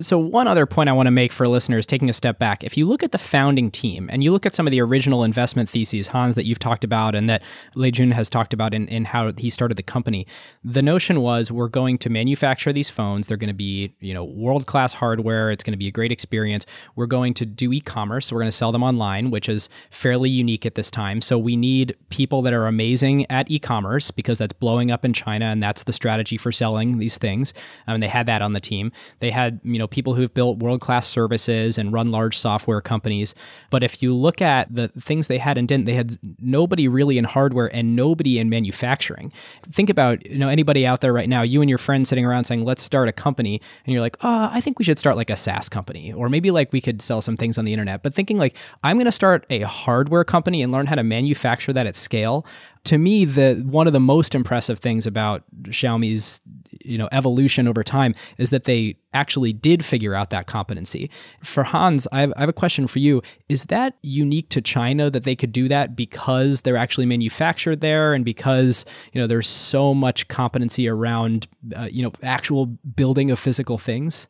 So, 0.00 0.18
one 0.18 0.46
other 0.46 0.66
point 0.66 0.88
I 0.88 0.92
want 0.92 1.06
to 1.06 1.10
make 1.10 1.32
for 1.32 1.48
listeners 1.48 1.86
taking 1.86 2.10
a 2.10 2.12
step 2.12 2.38
back 2.38 2.62
if 2.64 2.76
you 2.76 2.84
look 2.84 3.02
at 3.02 3.12
the 3.12 3.18
founding 3.18 3.70
team 3.70 4.08
and 4.12 4.22
you 4.22 4.32
look 4.32 4.44
at 4.44 4.54
some 4.54 4.66
of 4.66 4.70
the 4.70 4.80
original 4.80 5.24
investment 5.24 5.68
theses, 5.68 6.08
Hans, 6.08 6.34
that 6.34 6.46
you've 6.46 6.58
talked 6.58 6.84
about 6.84 7.14
and 7.14 7.28
that 7.28 7.42
Lei 7.74 7.90
Jun 7.90 8.10
has 8.10 8.28
talked 8.28 8.52
about 8.52 8.74
in, 8.74 8.88
in 8.88 9.06
how 9.06 9.32
he 9.36 9.48
started 9.48 9.76
the 9.76 9.82
company, 9.82 10.26
the 10.64 10.82
notion 10.82 11.20
was 11.20 11.50
we're 11.50 11.68
going 11.68 11.98
to 11.98 12.10
manufacture 12.10 12.72
these 12.72 12.90
phones. 12.90 13.26
They're 13.26 13.36
going 13.36 13.48
to 13.48 13.54
be, 13.54 13.94
you 14.00 14.12
know, 14.12 14.24
world 14.24 14.66
class 14.66 14.92
hardware. 14.92 15.50
It's 15.50 15.64
going 15.64 15.72
to 15.72 15.78
be 15.78 15.88
a 15.88 15.92
great 15.92 16.12
experience. 16.12 16.66
We're 16.94 17.06
going 17.06 17.34
to 17.34 17.46
do 17.46 17.72
e 17.72 17.80
commerce. 17.80 18.26
So 18.26 18.36
We're 18.36 18.42
going 18.42 18.50
to 18.50 18.56
sell 18.56 18.72
them 18.72 18.82
online, 18.82 19.30
which 19.30 19.48
is 19.48 19.68
fairly 19.90 20.30
unique 20.30 20.66
at 20.66 20.74
this 20.74 20.90
time. 20.90 21.20
So, 21.20 21.38
we 21.38 21.56
need 21.56 21.94
people 22.08 22.42
that 22.42 22.52
are 22.52 22.66
amazing 22.66 23.30
at 23.30 23.50
e 23.50 23.58
commerce 23.58 24.10
because 24.10 24.38
that's 24.38 24.52
blowing 24.52 24.90
up 24.90 25.04
in 25.04 25.12
China 25.12 25.46
and 25.46 25.62
that's 25.62 25.84
the 25.84 25.92
strategy 25.92 26.36
for 26.36 26.50
selling 26.50 26.98
these 26.98 27.18
things. 27.18 27.52
Um, 27.86 28.00
they 28.00 28.08
had 28.08 28.26
that 28.26 28.42
on 28.42 28.52
the 28.52 28.60
team. 28.60 28.92
They 29.20 29.30
had, 29.30 29.60
you 29.62 29.78
know, 29.78 29.85
people 29.86 30.14
who've 30.14 30.32
built 30.32 30.58
world 30.58 30.80
class 30.80 31.06
services 31.06 31.78
and 31.78 31.92
run 31.92 32.10
large 32.10 32.38
software 32.38 32.80
companies. 32.80 33.34
But 33.70 33.82
if 33.82 34.02
you 34.02 34.14
look 34.14 34.42
at 34.42 34.74
the 34.74 34.88
things 34.88 35.26
they 35.26 35.38
had 35.38 35.58
and 35.58 35.66
didn't, 35.66 35.86
they 35.86 35.94
had 35.94 36.18
nobody 36.40 36.88
really 36.88 37.18
in 37.18 37.24
hardware 37.24 37.74
and 37.74 37.96
nobody 37.96 38.38
in 38.38 38.48
manufacturing. 38.48 39.32
Think 39.70 39.90
about, 39.90 40.24
you 40.26 40.38
know, 40.38 40.48
anybody 40.48 40.86
out 40.86 41.00
there 41.00 41.12
right 41.12 41.28
now, 41.28 41.42
you 41.42 41.60
and 41.60 41.68
your 41.68 41.78
friends 41.78 42.08
sitting 42.08 42.24
around 42.24 42.44
saying, 42.44 42.64
let's 42.64 42.82
start 42.82 43.08
a 43.08 43.12
company. 43.12 43.60
And 43.84 43.92
you're 43.92 44.02
like, 44.02 44.16
oh, 44.22 44.48
I 44.52 44.60
think 44.60 44.78
we 44.78 44.84
should 44.84 44.98
start 44.98 45.16
like 45.16 45.30
a 45.30 45.36
SaaS 45.36 45.68
company. 45.68 46.12
Or 46.12 46.28
maybe 46.28 46.50
like 46.50 46.72
we 46.72 46.80
could 46.80 47.02
sell 47.02 47.22
some 47.22 47.36
things 47.36 47.58
on 47.58 47.64
the 47.64 47.72
internet. 47.72 48.02
But 48.02 48.14
thinking 48.14 48.38
like, 48.38 48.56
I'm 48.82 48.96
going 48.96 49.06
to 49.06 49.12
start 49.12 49.46
a 49.50 49.60
hardware 49.60 50.24
company 50.24 50.62
and 50.62 50.72
learn 50.72 50.86
how 50.86 50.94
to 50.94 51.02
manufacture 51.02 51.72
that 51.72 51.86
at 51.86 51.96
scale 51.96 52.46
to 52.86 52.98
me 52.98 53.24
the 53.24 53.56
one 53.66 53.86
of 53.86 53.92
the 53.92 54.00
most 54.00 54.34
impressive 54.34 54.78
things 54.78 55.06
about 55.06 55.42
Xiaomi's 55.64 56.40
you 56.84 56.98
know 56.98 57.08
evolution 57.12 57.66
over 57.68 57.82
time 57.82 58.14
is 58.38 58.50
that 58.50 58.64
they 58.64 58.96
actually 59.12 59.52
did 59.52 59.84
figure 59.84 60.14
out 60.14 60.30
that 60.30 60.46
competency. 60.46 61.10
For 61.42 61.64
Hans, 61.64 62.06
I 62.12 62.20
have, 62.20 62.32
I 62.36 62.40
have 62.40 62.48
a 62.48 62.54
question 62.54 62.86
for 62.86 62.98
you. 62.98 63.22
Is 63.48 63.64
that 63.64 63.94
unique 64.02 64.48
to 64.50 64.60
China 64.60 65.10
that 65.10 65.24
they 65.24 65.36
could 65.36 65.52
do 65.52 65.68
that 65.68 65.96
because 65.96 66.62
they're 66.62 66.76
actually 66.76 67.06
manufactured 67.06 67.80
there 67.80 68.14
and 68.14 68.24
because 68.24 68.84
you 69.12 69.20
know 69.20 69.26
there's 69.26 69.48
so 69.48 69.94
much 69.94 70.28
competency 70.28 70.88
around 70.88 71.46
uh, 71.76 71.88
you 71.90 72.02
know 72.02 72.12
actual 72.22 72.66
building 72.66 73.30
of 73.30 73.38
physical 73.38 73.78
things? 73.78 74.28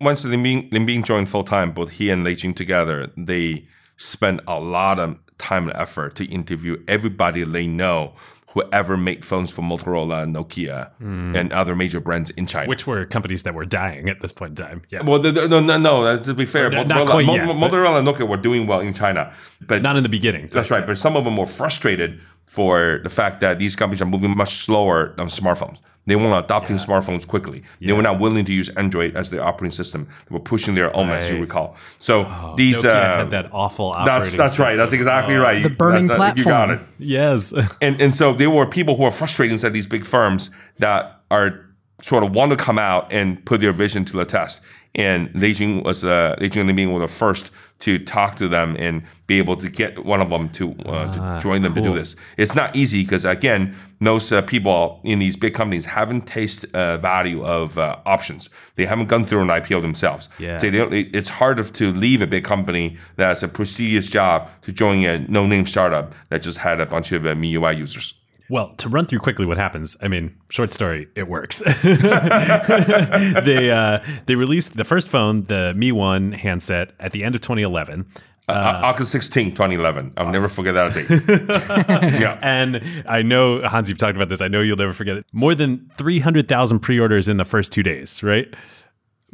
Once 0.00 0.24
Lin 0.24 0.42
Bin, 0.42 0.68
Lin 0.72 0.86
Bin 0.86 1.02
joined 1.02 1.30
full 1.30 1.44
time, 1.44 1.72
both 1.72 1.90
he 1.90 2.10
and 2.10 2.22
Lei 2.22 2.34
Jun 2.34 2.52
together, 2.52 3.10
they 3.16 3.66
spent 3.96 4.40
a 4.46 4.60
lot 4.60 4.98
of 4.98 5.18
time 5.38 5.68
and 5.68 5.76
effort 5.76 6.14
to 6.16 6.24
interview 6.26 6.82
everybody 6.88 7.44
they 7.44 7.66
know 7.66 8.14
whoever 8.56 8.96
made 8.96 9.22
phones 9.24 9.50
for 9.50 9.60
Motorola, 9.62 10.24
Nokia, 10.26 10.90
and 11.38 11.52
other 11.52 11.76
major 11.76 12.00
brands 12.00 12.30
in 12.30 12.46
China. 12.46 12.66
Which 12.68 12.86
were 12.86 13.04
companies 13.04 13.42
that 13.42 13.54
were 13.54 13.66
dying 13.66 14.08
at 14.08 14.20
this 14.22 14.32
point 14.32 14.58
in 14.58 14.66
time. 14.66 14.82
Yeah. 14.88 15.02
well, 15.02 15.18
the, 15.18 15.30
the- 15.30 15.46
no, 15.48 15.60
no, 15.60 15.76
no. 15.78 16.04
uh, 16.06 16.16
To 16.24 16.32
be 16.34 16.46
fair, 16.46 16.70
not- 16.70 16.86
Motorola, 16.86 17.36
yet, 17.36 17.46
Motorola 17.46 17.98
and 17.98 18.08
Nokia 18.08 18.26
were 18.26 18.38
doing 18.48 18.66
well 18.66 18.80
in 18.80 18.94
China, 18.94 19.32
but 19.60 19.82
Not 19.82 19.96
in 19.96 20.02
the 20.02 20.08
beginning. 20.08 20.48
That's 20.50 20.70
right. 20.70 20.86
But 20.86 20.96
some 20.96 21.16
of 21.18 21.24
them 21.26 21.36
were 21.36 21.46
frustrated 21.46 22.18
for 22.46 23.00
the 23.02 23.10
fact 23.10 23.40
that 23.40 23.58
these 23.58 23.76
companies 23.76 24.00
are 24.00 24.06
moving 24.06 24.34
much 24.36 24.54
slower 24.54 25.14
on 25.18 25.26
smartphones. 25.28 25.78
They 26.06 26.14
weren't 26.14 26.44
adopting 26.44 26.76
smartphones 26.76 27.26
quickly. 27.26 27.64
They 27.80 27.92
were 27.92 28.02
not 28.02 28.20
willing 28.20 28.44
to 28.44 28.52
use 28.52 28.68
Android 28.70 29.16
as 29.16 29.30
their 29.30 29.42
operating 29.42 29.72
system. 29.72 30.08
They 30.28 30.34
were 30.34 30.40
pushing 30.40 30.74
their 30.76 30.94
own, 30.96 31.10
as 31.10 31.28
you 31.28 31.40
recall. 31.40 31.76
So 31.98 32.24
these 32.56 32.78
Nokia 32.78 32.90
uh, 32.94 33.16
had 33.18 33.30
that 33.30 33.48
awful 33.52 33.86
operating 33.86 34.06
that's 34.22 34.36
that's 34.36 34.58
right. 34.58 34.76
That's 34.76 34.92
exactly 34.92 35.34
Oh, 35.34 35.40
right. 35.40 35.62
The 35.62 35.68
burning 35.70 36.06
That's- 36.06 36.34
that- 36.34 36.38
You 36.38 36.44
got 36.44 36.70
it. 36.70 36.80
Yes. 36.98 37.52
And 37.82 38.00
and 38.00 38.14
so 38.14 38.32
there 38.32 38.50
were 38.50 38.66
people 38.66 38.96
who 38.96 39.02
are 39.04 39.10
frustrated 39.12 39.52
inside 39.52 39.72
these 39.72 39.86
big 39.86 40.04
firms 40.06 40.50
that 40.78 41.20
are 41.30 41.66
sort 42.02 42.22
of 42.22 42.32
want 42.32 42.50
to 42.52 42.56
come 42.56 42.78
out 42.78 43.12
and 43.12 43.44
put 43.44 43.60
their 43.60 43.72
vision 43.72 44.04
to 44.04 44.16
the 44.16 44.24
test. 44.24 44.60
And 44.96 45.30
Lei 45.34 45.52
Jun 45.52 45.82
was 45.82 46.02
uh, 46.02 46.34
Lei 46.40 46.48
Jun 46.48 46.62
and 46.62 46.68
Lin 46.68 46.76
Bin 46.76 46.92
were 46.92 47.00
the 47.00 47.08
first 47.08 47.50
to 47.78 47.98
talk 47.98 48.36
to 48.36 48.48
them 48.48 48.74
and 48.78 49.02
be 49.26 49.38
able 49.38 49.56
to 49.58 49.68
get 49.68 50.04
one 50.04 50.22
of 50.22 50.30
them 50.30 50.48
to 50.48 50.74
uh, 50.86 51.12
to 51.12 51.42
join 51.42 51.62
them 51.62 51.74
to 51.74 51.82
do 51.82 51.94
this. 51.94 52.16
It's 52.38 52.54
not 52.54 52.74
easy 52.74 53.02
because 53.02 53.26
again, 53.26 53.76
most 54.00 54.32
uh, 54.32 54.42
people 54.42 55.00
in 55.04 55.18
these 55.18 55.36
big 55.36 55.54
companies 55.54 55.84
haven't 55.84 56.26
tasted 56.26 56.74
uh, 56.74 56.96
value 56.98 57.44
of 57.44 57.78
uh, 57.78 57.96
options. 58.06 58.48
They 58.76 58.86
haven't 58.86 59.06
gone 59.06 59.26
through 59.26 59.42
an 59.42 59.48
IPO 59.48 59.82
themselves. 59.82 60.28
Yeah. 60.38 60.58
So 60.58 60.70
they 60.70 60.78
don't, 60.78 60.92
it's 60.92 61.28
harder 61.28 61.64
to 61.64 61.92
leave 61.92 62.22
a 62.22 62.26
big 62.26 62.44
company 62.44 62.96
that's 63.16 63.42
a 63.42 63.48
prestigious 63.48 64.10
job 64.10 64.50
to 64.62 64.72
join 64.72 65.04
a 65.04 65.18
no-name 65.28 65.66
startup 65.66 66.14
that 66.28 66.42
just 66.42 66.58
had 66.58 66.80
a 66.80 66.86
bunch 66.86 67.12
of 67.12 67.26
uh, 67.26 67.34
MIUI 67.34 67.76
users. 67.76 68.14
Well, 68.48 68.74
to 68.76 68.88
run 68.88 69.06
through 69.06 69.18
quickly 69.20 69.46
what 69.46 69.56
happens, 69.56 69.96
I 70.00 70.08
mean, 70.08 70.36
short 70.50 70.72
story, 70.72 71.08
it 71.14 71.28
works. 71.28 71.58
they 71.82 73.70
uh, 73.70 74.04
they 74.26 74.34
released 74.36 74.76
the 74.76 74.84
first 74.84 75.08
phone, 75.08 75.44
the 75.44 75.74
Mi 75.76 75.92
One 75.92 76.32
handset, 76.32 76.92
at 77.00 77.12
the 77.12 77.24
end 77.24 77.34
of 77.34 77.40
2011. 77.40 78.06
Uh, 78.48 78.80
August 78.84 79.10
16, 79.10 79.52
2011. 79.52 80.12
I'll 80.16 80.30
never 80.30 80.48
forget 80.48 80.74
that 80.74 80.94
date. 80.94 81.10
yeah. 82.20 82.38
And 82.42 82.80
I 83.08 83.22
know, 83.22 83.66
Hans, 83.66 83.88
you've 83.88 83.98
talked 83.98 84.14
about 84.14 84.28
this. 84.28 84.40
I 84.40 84.46
know 84.46 84.60
you'll 84.60 84.76
never 84.76 84.92
forget 84.92 85.16
it. 85.16 85.26
More 85.32 85.52
than 85.56 85.90
300,000 85.96 86.78
pre 86.78 87.00
orders 87.00 87.26
in 87.26 87.38
the 87.38 87.44
first 87.44 87.72
two 87.72 87.82
days, 87.82 88.22
right? 88.22 88.54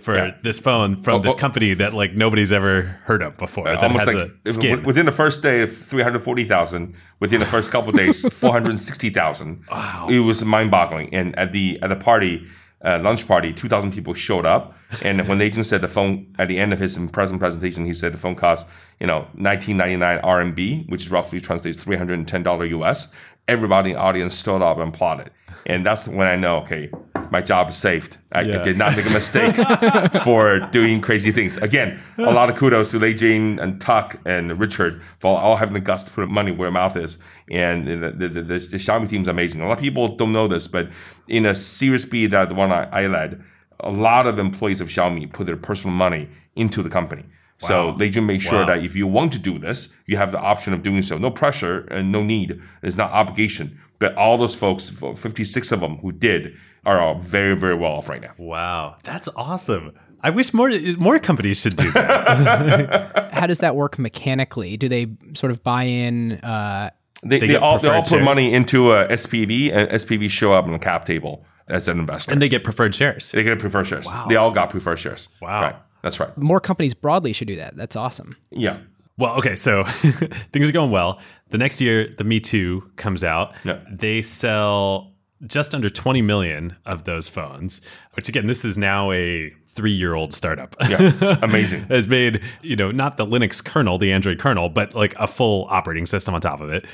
For 0.02 0.16
Yeah. 0.16 0.34
this 0.42 0.58
phone 0.58 0.96
from 1.02 1.14
Oh, 1.16 1.18
this 1.22 1.34
oh. 1.34 1.36
company 1.36 1.74
that 1.74 1.94
like 1.94 2.12
nobody's 2.14 2.52
ever 2.52 2.82
heard 3.04 3.22
of 3.22 3.36
before. 3.36 3.64
that 3.64 3.78
Almost 3.82 4.04
has 4.06 4.14
like 4.14 4.30
a 4.46 4.48
skin. 4.50 4.82
within 4.82 5.06
the 5.06 5.12
first 5.12 5.42
day 5.42 5.62
of 5.62 5.70
340,000, 5.76 6.94
within 7.20 7.38
the 7.40 7.46
first 7.46 7.70
couple 7.70 7.90
of 7.90 7.96
days, 7.96 8.22
460,000. 8.32 9.62
Wow. 9.70 10.08
It 10.10 10.18
was 10.20 10.44
mind 10.44 10.70
boggling. 10.70 11.14
And 11.14 11.38
at 11.38 11.52
the 11.52 11.78
at 11.82 11.88
the 11.88 11.96
party, 11.96 12.46
uh, 12.84 12.98
lunch 13.00 13.26
party, 13.28 13.52
2,000 13.52 13.92
people 13.92 14.12
showed 14.14 14.44
up. 14.46 14.74
And 15.04 15.26
when 15.28 15.38
the 15.38 15.44
Agent 15.44 15.66
said 15.66 15.80
the 15.82 15.88
phone, 15.88 16.26
at 16.38 16.48
the 16.48 16.58
end 16.58 16.72
of 16.72 16.78
his 16.80 16.98
present 17.12 17.38
presentation, 17.40 17.86
he 17.86 17.94
said 17.94 18.12
the 18.12 18.18
phone 18.18 18.34
cost, 18.34 18.66
you 19.00 19.06
know, 19.06 19.20
1999 19.34 20.18
RMB, 20.22 20.88
which 20.90 21.02
is 21.06 21.10
roughly 21.10 21.40
translates 21.40 21.82
$310 21.82 22.68
US. 22.80 23.08
Everybody 23.48 23.90
in 23.90 23.96
the 23.96 24.02
audience 24.02 24.34
stood 24.34 24.62
up 24.62 24.78
and 24.78 24.94
applauded. 24.94 25.30
And 25.66 25.86
that's 25.86 26.08
when 26.08 26.26
I 26.26 26.36
know, 26.36 26.56
okay, 26.58 26.90
my 27.30 27.40
job 27.40 27.70
is 27.70 27.76
saved. 27.76 28.18
I, 28.32 28.40
I 28.40 28.62
did 28.62 28.76
not 28.76 28.94
make 28.96 29.06
a 29.06 29.10
mistake 29.10 29.54
for 30.24 30.58
doing 30.70 31.00
crazy 31.00 31.32
things. 31.32 31.56
Again, 31.56 31.98
a 32.18 32.32
lot 32.32 32.50
of 32.50 32.56
kudos 32.56 32.90
to 32.90 32.98
Lei 32.98 33.14
Jun 33.14 33.58
and 33.58 33.80
Tuck 33.80 34.18
and 34.26 34.58
Richard 34.58 35.00
for 35.18 35.38
all 35.38 35.56
having 35.56 35.72
the 35.74 35.80
guts 35.80 36.04
to 36.04 36.10
put 36.10 36.28
money 36.28 36.52
where 36.52 36.66
their 36.66 36.72
mouth 36.72 36.96
is. 36.96 37.18
And 37.50 37.86
the, 37.86 37.96
the, 37.96 38.28
the, 38.28 38.28
the, 38.28 38.42
the 38.58 38.76
Xiaomi 38.76 39.08
team 39.08 39.22
is 39.22 39.28
amazing. 39.28 39.60
A 39.62 39.66
lot 39.68 39.78
of 39.78 39.82
people 39.82 40.16
don't 40.16 40.32
know 40.32 40.46
this, 40.48 40.66
but 40.66 40.90
in 41.28 41.46
a 41.46 41.54
Series 41.54 42.04
B 42.04 42.26
that 42.26 42.48
the 42.50 42.54
one 42.54 42.70
I, 42.70 42.84
I 43.04 43.06
led, 43.06 43.42
a 43.80 43.90
lot 43.90 44.26
of 44.26 44.38
employees 44.38 44.80
of 44.80 44.88
Xiaomi 44.88 45.32
put 45.32 45.46
their 45.46 45.56
personal 45.56 45.94
money 45.96 46.28
into 46.56 46.82
the 46.82 46.90
company. 46.90 47.24
So 47.58 47.88
Wow. 47.88 47.96
they 47.96 48.10
just 48.10 48.26
make 48.26 48.42
sure 48.42 48.60
Wow. 48.60 48.66
that 48.66 48.84
if 48.84 48.96
you 48.96 49.06
want 49.06 49.32
to 49.34 49.38
do 49.38 49.58
this, 49.58 49.88
you 50.06 50.16
have 50.16 50.32
the 50.32 50.38
option 50.40 50.74
of 50.74 50.82
doing 50.82 51.00
so. 51.02 51.16
No 51.16 51.30
pressure 51.30 51.86
and 51.92 52.10
no 52.10 52.22
need. 52.22 52.60
It's 52.82 52.96
not 52.96 53.12
obligation. 53.12 53.78
But 54.02 54.16
all 54.16 54.36
those 54.36 54.54
folks, 54.54 54.90
56 54.90 55.72
of 55.72 55.80
them 55.80 55.98
who 55.98 56.10
did, 56.12 56.54
are 56.84 57.00
all 57.00 57.14
very, 57.20 57.54
very 57.54 57.74
well 57.76 57.92
off 57.92 58.08
right 58.08 58.20
now. 58.20 58.32
wow. 58.36 58.96
That's 59.04 59.28
awesome. 59.36 59.92
I 60.24 60.30
wish 60.30 60.52
more 60.52 60.70
more 60.98 61.18
companies 61.18 61.60
should 61.60 61.76
do 61.76 61.90
that. 61.92 63.30
How 63.32 63.46
does 63.46 63.58
that 63.58 63.74
work 63.76 63.98
mechanically? 63.98 64.76
Do 64.76 64.88
they 64.88 65.06
sort 65.34 65.50
of 65.52 65.62
buy 65.62 65.84
in? 65.84 66.32
Uh, 66.42 66.90
They, 67.22 67.38
they, 67.38 67.46
get 67.46 67.62
all, 67.62 67.78
they 67.78 67.88
all 67.88 68.02
put 68.02 68.08
shares? 68.08 68.24
money 68.24 68.52
into 68.52 68.92
a 68.92 69.06
SPV, 69.08 69.72
and 69.72 69.88
SPV 69.90 70.28
show 70.30 70.52
up 70.54 70.64
on 70.64 70.72
the 70.72 70.78
cap 70.78 71.06
table 71.06 71.44
as 71.68 71.86
an 71.88 71.98
investor. 72.00 72.32
and 72.32 72.42
they 72.42 72.48
get 72.48 72.64
preferred 72.64 72.94
shares. 72.94 73.30
they 73.32 73.42
get 73.44 73.58
preferred 73.60 73.86
shares. 73.86 74.06
Wow. 74.06 74.26
They 74.28 74.36
all 74.36 74.50
got 74.50 74.70
preferred 74.70 74.98
shares. 74.98 75.28
Wow. 75.40 75.62
Right. 75.62 75.76
That's 76.02 76.18
right. 76.18 76.36
more 76.36 76.58
companies 76.58 76.94
broadly 76.94 77.32
should 77.32 77.46
do 77.46 77.56
that. 77.56 77.76
That's 77.76 77.94
awesome. 77.94 78.34
Yeah. 78.50 78.78
Well, 79.18 79.34
okay, 79.36 79.56
so 79.56 79.84
things 80.52 80.68
are 80.68 80.72
going 80.72 80.90
well. 80.90 81.20
The 81.50 81.58
next 81.58 81.80
year, 81.80 82.08
the 82.16 82.24
Mi 82.24 82.40
2 82.40 82.92
comes 82.96 83.22
out. 83.22 83.54
Yeah. 83.64 83.80
They 83.90 84.22
sell 84.22 85.14
just 85.46 85.74
under 85.74 85.90
20 85.90 86.22
million 86.22 86.76
of 86.86 87.04
those 87.04 87.28
phones, 87.28 87.80
which 88.14 88.28
again, 88.28 88.46
this 88.46 88.64
is 88.64 88.78
now 88.78 89.10
a 89.12 89.52
three 89.68 89.90
year 89.92 90.14
old 90.14 90.32
startup. 90.32 90.74
Yeah. 90.88 91.38
Amazing. 91.42 91.82
has 91.84 92.06
made, 92.08 92.42
you 92.62 92.76
know, 92.76 92.90
not 92.90 93.16
the 93.16 93.26
Linux 93.26 93.62
kernel, 93.64 93.98
the 93.98 94.12
Android 94.12 94.38
kernel, 94.38 94.68
but 94.68 94.94
like 94.94 95.14
a 95.18 95.26
full 95.26 95.66
operating 95.70 96.06
system 96.06 96.34
on 96.34 96.40
top 96.40 96.60
of 96.60 96.70
it. 96.70 96.86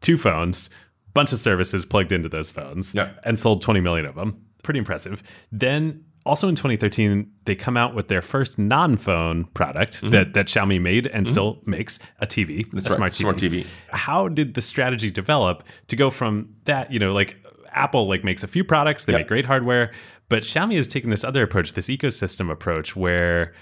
Two 0.00 0.16
phones, 0.18 0.70
bunch 1.14 1.32
of 1.32 1.38
services 1.38 1.84
plugged 1.84 2.12
into 2.12 2.28
those 2.28 2.50
phones, 2.50 2.94
Yeah. 2.94 3.10
and 3.24 3.38
sold 3.38 3.60
20 3.62 3.80
million 3.80 4.06
of 4.06 4.14
them. 4.14 4.44
Pretty 4.62 4.78
impressive. 4.78 5.22
Then 5.52 6.04
also 6.26 6.48
in 6.48 6.54
2013, 6.54 7.30
they 7.44 7.54
come 7.54 7.76
out 7.76 7.94
with 7.94 8.08
their 8.08 8.20
first 8.20 8.58
non-phone 8.58 9.44
product 9.54 10.02
that, 10.10 10.34
that 10.34 10.46
Xiaomi 10.46 10.80
made 10.80 11.06
and 11.06 11.26
still 11.26 11.62
makes 11.64 11.98
a 12.20 12.26
TV, 12.26 12.70
a 12.72 12.76
right, 12.76 12.92
smart 12.92 13.12
TV. 13.12 13.16
smart 13.16 13.36
TV. 13.38 13.66
How 13.90 14.28
did 14.28 14.54
the 14.54 14.62
strategy 14.62 15.10
develop 15.10 15.62
to 15.88 15.96
go 15.96 16.10
from 16.10 16.54
that, 16.64 16.92
you 16.92 16.98
know, 16.98 17.12
like 17.12 17.36
Apple 17.72 18.08
like 18.08 18.24
makes 18.24 18.42
a 18.42 18.46
few 18.48 18.64
products, 18.64 19.04
they 19.04 19.12
Yeah. 19.12 19.18
make 19.18 19.28
great 19.28 19.44
hardware, 19.46 19.92
but 20.28 20.42
Xiaomi 20.42 20.76
has 20.76 20.86
taken 20.88 21.10
this 21.10 21.22
other 21.24 21.42
approach, 21.42 21.74
this 21.74 21.88
ecosystem 21.88 22.50
approach 22.50 22.96
where 22.96 23.54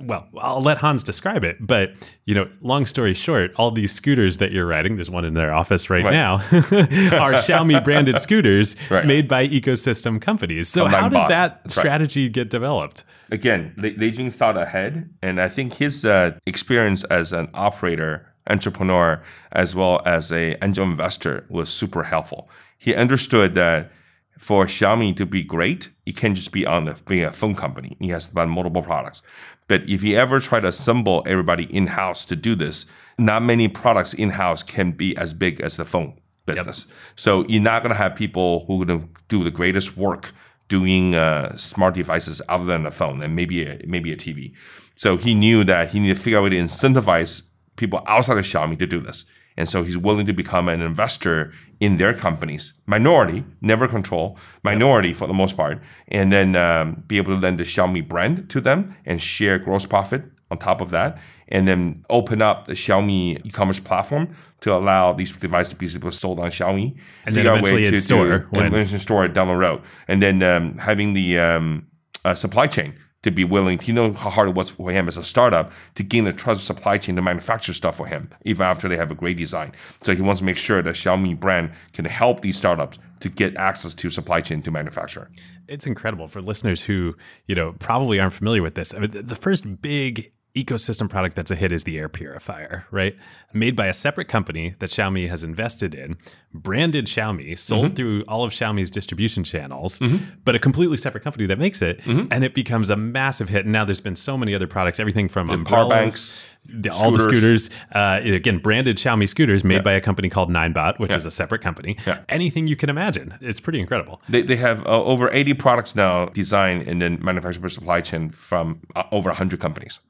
well, 0.00 0.28
I'll 0.38 0.62
let 0.62 0.78
Hans 0.78 1.02
describe 1.02 1.44
it, 1.44 1.56
but 1.60 1.92
you 2.24 2.34
know, 2.34 2.48
long 2.60 2.86
story 2.86 3.14
short, 3.14 3.52
all 3.56 3.70
these 3.70 3.92
scooters 3.92 4.38
that 4.38 4.52
you're 4.52 4.66
riding, 4.66 4.94
there's 4.96 5.10
one 5.10 5.24
in 5.24 5.34
their 5.34 5.52
office 5.52 5.90
right, 5.90 6.04
Right. 6.04 6.12
now, 6.12 6.34
are 6.52 7.32
Xiaomi 7.34 7.82
branded 7.82 8.18
scooters 8.26 8.76
Right. 8.90 9.04
made 9.06 9.28
by 9.28 9.46
ecosystem 9.48 10.20
companies. 10.20 10.68
So 10.68 10.84
Online 10.84 11.00
how 11.02 11.08
did 11.08 11.14
bot. 11.14 11.28
that 11.30 11.60
That's 11.64 11.76
right. 11.76 11.82
strategy 11.82 12.28
get 12.28 12.50
developed? 12.50 13.04
again, 13.30 13.74
Lei 13.76 14.10
Jing 14.10 14.30
thought 14.30 14.56
ahead, 14.56 15.10
and 15.22 15.40
I 15.40 15.48
think 15.48 15.74
his 15.74 16.04
uh, 16.04 16.32
experience 16.46 17.04
as 17.04 17.32
an 17.32 17.48
operator, 17.52 18.26
entrepreneur, 18.48 19.22
as 19.52 19.74
well 19.74 20.00
as 20.06 20.32
a 20.32 20.56
angel 20.64 20.84
investor 20.84 21.44
was 21.50 21.68
super 21.68 22.02
helpful. 22.04 22.48
He 22.78 22.94
understood 22.94 23.54
that 23.54 23.90
for 24.38 24.66
Xiaomi 24.66 25.16
to 25.16 25.26
be 25.26 25.42
great, 25.42 25.88
it 26.06 26.16
can't 26.16 26.36
just 26.36 26.52
be 26.52 26.64
on 26.64 26.84
the, 26.86 26.94
being 27.06 27.24
a 27.24 27.32
phone 27.32 27.54
company. 27.56 27.96
He 28.00 28.08
has 28.10 28.28
to 28.28 28.34
buy 28.34 28.44
multiple 28.46 28.82
products. 28.82 29.22
But 29.68 29.88
if 29.88 30.02
you 30.02 30.16
ever 30.16 30.40
try 30.40 30.60
to 30.60 30.68
assemble 30.68 31.22
everybody 31.26 31.64
in 31.64 31.86
house 31.86 32.24
to 32.26 32.36
do 32.36 32.54
this, 32.54 32.86
not 33.18 33.42
many 33.42 33.68
products 33.68 34.14
in 34.14 34.30
house 34.30 34.62
can 34.62 34.92
be 34.92 35.16
as 35.16 35.32
big 35.32 35.60
as 35.60 35.76
the 35.76 35.84
phone 35.84 36.18
business. 36.46 36.86
So 37.14 37.44
you're 37.46 37.62
not 37.62 37.82
going 37.82 37.90
to 37.90 37.98
have 37.98 38.14
people 38.14 38.64
who 38.66 38.82
are 38.82 38.86
going 38.86 39.00
to 39.00 39.08
do 39.28 39.44
the 39.44 39.50
greatest 39.50 39.96
work 39.96 40.32
doing 40.68 41.14
uh, 41.14 41.56
smart 41.56 41.94
devices 41.94 42.42
other 42.48 42.64
than 42.64 42.86
a 42.86 42.90
phone 42.90 43.22
and 43.22 43.36
maybe 43.36 43.64
a, 43.64 43.80
maybe 43.86 44.12
a 44.12 44.16
TV. 44.16 44.54
So 44.96 45.16
he 45.16 45.34
knew 45.34 45.64
that 45.64 45.90
he 45.90 46.00
needed 46.00 46.16
to 46.16 46.22
figure 46.22 46.38
out 46.38 46.42
a 46.42 46.44
way 46.44 46.50
to 46.50 46.56
incentivize 46.56 47.42
people 47.76 48.02
outside 48.06 48.38
of 48.38 48.44
Xiaomi 48.44 48.78
to 48.78 48.86
do 48.86 49.00
this. 49.00 49.24
And 49.58 49.68
so 49.68 49.82
he's 49.82 49.98
willing 49.98 50.24
to 50.26 50.32
become 50.32 50.68
an 50.68 50.80
investor 50.80 51.52
in 51.80 51.96
their 51.96 52.14
companies, 52.14 52.74
minority, 52.86 53.44
never 53.60 53.88
control, 53.88 54.38
minority 54.62 55.12
for 55.12 55.26
the 55.26 55.34
most 55.34 55.56
part, 55.56 55.82
and 56.06 56.32
then 56.32 56.54
um, 56.54 57.02
be 57.08 57.18
able 57.18 57.34
to 57.34 57.40
lend 57.40 57.58
the 57.58 57.64
Xiaomi 57.64 58.06
brand 58.06 58.48
to 58.50 58.60
them 58.60 58.96
and 59.04 59.20
share 59.20 59.58
gross 59.58 59.84
profit 59.84 60.22
on 60.52 60.58
top 60.58 60.80
of 60.80 60.90
that, 60.90 61.18
and 61.48 61.66
then 61.66 62.04
open 62.08 62.40
up 62.40 62.66
the 62.68 62.72
Xiaomi 62.72 63.44
e-commerce 63.44 63.80
platform 63.80 64.34
to 64.60 64.72
allow 64.74 65.12
these 65.12 65.32
devices 65.32 65.72
to 65.72 65.76
be 65.76 65.88
sold 66.12 66.38
on 66.38 66.50
Xiaomi, 66.50 66.96
and 67.26 67.34
then 67.34 67.46
eventually 67.46 67.86
in 67.86 67.98
store, 67.98 68.46
when 68.50 68.72
in 68.72 68.98
store 69.00 69.26
down 69.26 69.48
the 69.48 69.54
road, 69.54 69.82
and 70.06 70.22
then 70.22 70.40
um, 70.42 70.78
having 70.78 71.14
the 71.14 71.38
um, 71.38 71.86
uh, 72.24 72.34
supply 72.34 72.68
chain 72.68 72.94
to 73.30 73.36
be 73.36 73.44
willing. 73.44 73.80
You 73.82 73.94
know 73.94 74.12
how 74.12 74.30
hard 74.30 74.48
it 74.48 74.54
was 74.54 74.70
for 74.70 74.90
him 74.90 75.08
as 75.08 75.16
a 75.16 75.24
startup 75.24 75.72
to 75.94 76.02
gain 76.02 76.24
the 76.24 76.32
trust 76.32 76.60
of 76.60 76.64
supply 76.64 76.98
chain 76.98 77.16
to 77.16 77.22
manufacture 77.22 77.72
stuff 77.72 77.96
for 77.96 78.06
him, 78.06 78.30
even 78.44 78.66
after 78.66 78.88
they 78.88 78.96
have 78.96 79.10
a 79.10 79.14
great 79.14 79.36
design. 79.36 79.72
So 80.02 80.14
he 80.14 80.22
wants 80.22 80.40
to 80.40 80.44
make 80.44 80.56
sure 80.56 80.82
that 80.82 80.94
Xiaomi 80.94 81.38
brand 81.38 81.72
can 81.92 82.04
help 82.04 82.40
these 82.40 82.56
startups 82.56 82.98
to 83.20 83.28
get 83.28 83.56
access 83.56 83.94
to 83.94 84.10
supply 84.10 84.40
chain 84.40 84.62
to 84.62 84.70
manufacture. 84.70 85.28
It's 85.66 85.86
incredible 85.86 86.28
for 86.28 86.40
listeners 86.40 86.84
who 86.84 87.14
you 87.46 87.54
know 87.54 87.74
probably 87.78 88.20
aren't 88.20 88.32
familiar 88.32 88.62
with 88.62 88.74
this. 88.74 88.94
I 88.94 89.00
mean, 89.00 89.10
the 89.10 89.36
first 89.36 89.82
big 89.82 90.32
ecosystem 90.64 91.08
product 91.08 91.36
that's 91.36 91.50
a 91.50 91.56
hit 91.56 91.72
is 91.72 91.84
the 91.84 91.98
air 91.98 92.08
purifier, 92.08 92.86
right? 92.90 93.16
Made 93.52 93.76
by 93.76 93.86
a 93.86 93.92
separate 93.92 94.28
company 94.28 94.74
that 94.78 94.90
Xiaomi 94.90 95.28
has 95.28 95.44
invested 95.44 95.94
in, 95.94 96.16
branded 96.52 97.06
Xiaomi, 97.06 97.58
sold 97.58 97.86
mm-hmm. 97.86 97.94
through 97.94 98.24
all 98.28 98.44
of 98.44 98.52
Xiaomi's 98.52 98.90
distribution 98.90 99.44
channels, 99.44 99.98
mm-hmm. 99.98 100.24
but 100.44 100.54
a 100.54 100.58
completely 100.58 100.96
separate 100.96 101.24
company 101.24 101.46
that 101.46 101.58
makes 101.58 101.82
it, 101.82 102.00
mm-hmm. 102.02 102.26
and 102.30 102.44
it 102.44 102.54
becomes 102.54 102.90
a 102.90 102.96
massive 102.96 103.48
hit. 103.48 103.64
And 103.64 103.72
now 103.72 103.84
there's 103.84 104.00
been 104.00 104.16
so 104.16 104.36
many 104.36 104.54
other 104.54 104.66
products, 104.66 105.00
everything 105.00 105.28
from 105.28 105.48
umbrellas, 105.48 105.68
power 105.68 105.88
banks, 105.88 106.56
the, 106.68 106.92
all 106.92 107.10
the 107.10 107.18
scooters, 107.18 107.70
uh, 107.92 108.20
again, 108.22 108.58
branded 108.58 108.98
Xiaomi 108.98 109.28
scooters 109.28 109.64
made 109.64 109.76
yeah. 109.76 109.82
by 109.82 109.92
a 109.92 110.00
company 110.00 110.28
called 110.28 110.50
Ninebot, 110.50 110.98
which 110.98 111.12
yeah. 111.12 111.16
is 111.16 111.24
a 111.24 111.30
separate 111.30 111.62
company. 111.62 111.96
Yeah. 112.06 112.20
Anything 112.28 112.66
you 112.66 112.76
can 112.76 112.90
imagine. 112.90 113.38
It's 113.40 113.60
pretty 113.60 113.80
incredible. 113.80 114.20
They, 114.28 114.42
they 114.42 114.56
have 114.56 114.86
uh, 114.86 115.02
over 115.02 115.30
80 115.32 115.54
products 115.54 115.94
now 115.94 116.26
designed 116.26 116.86
and 116.86 117.00
then 117.00 117.18
manufactured 117.22 117.62
by 117.62 117.68
supply 117.68 118.00
chain 118.02 118.30
from 118.30 118.80
uh, 118.94 119.04
over 119.12 119.30
100 119.30 119.60
companies 119.60 120.00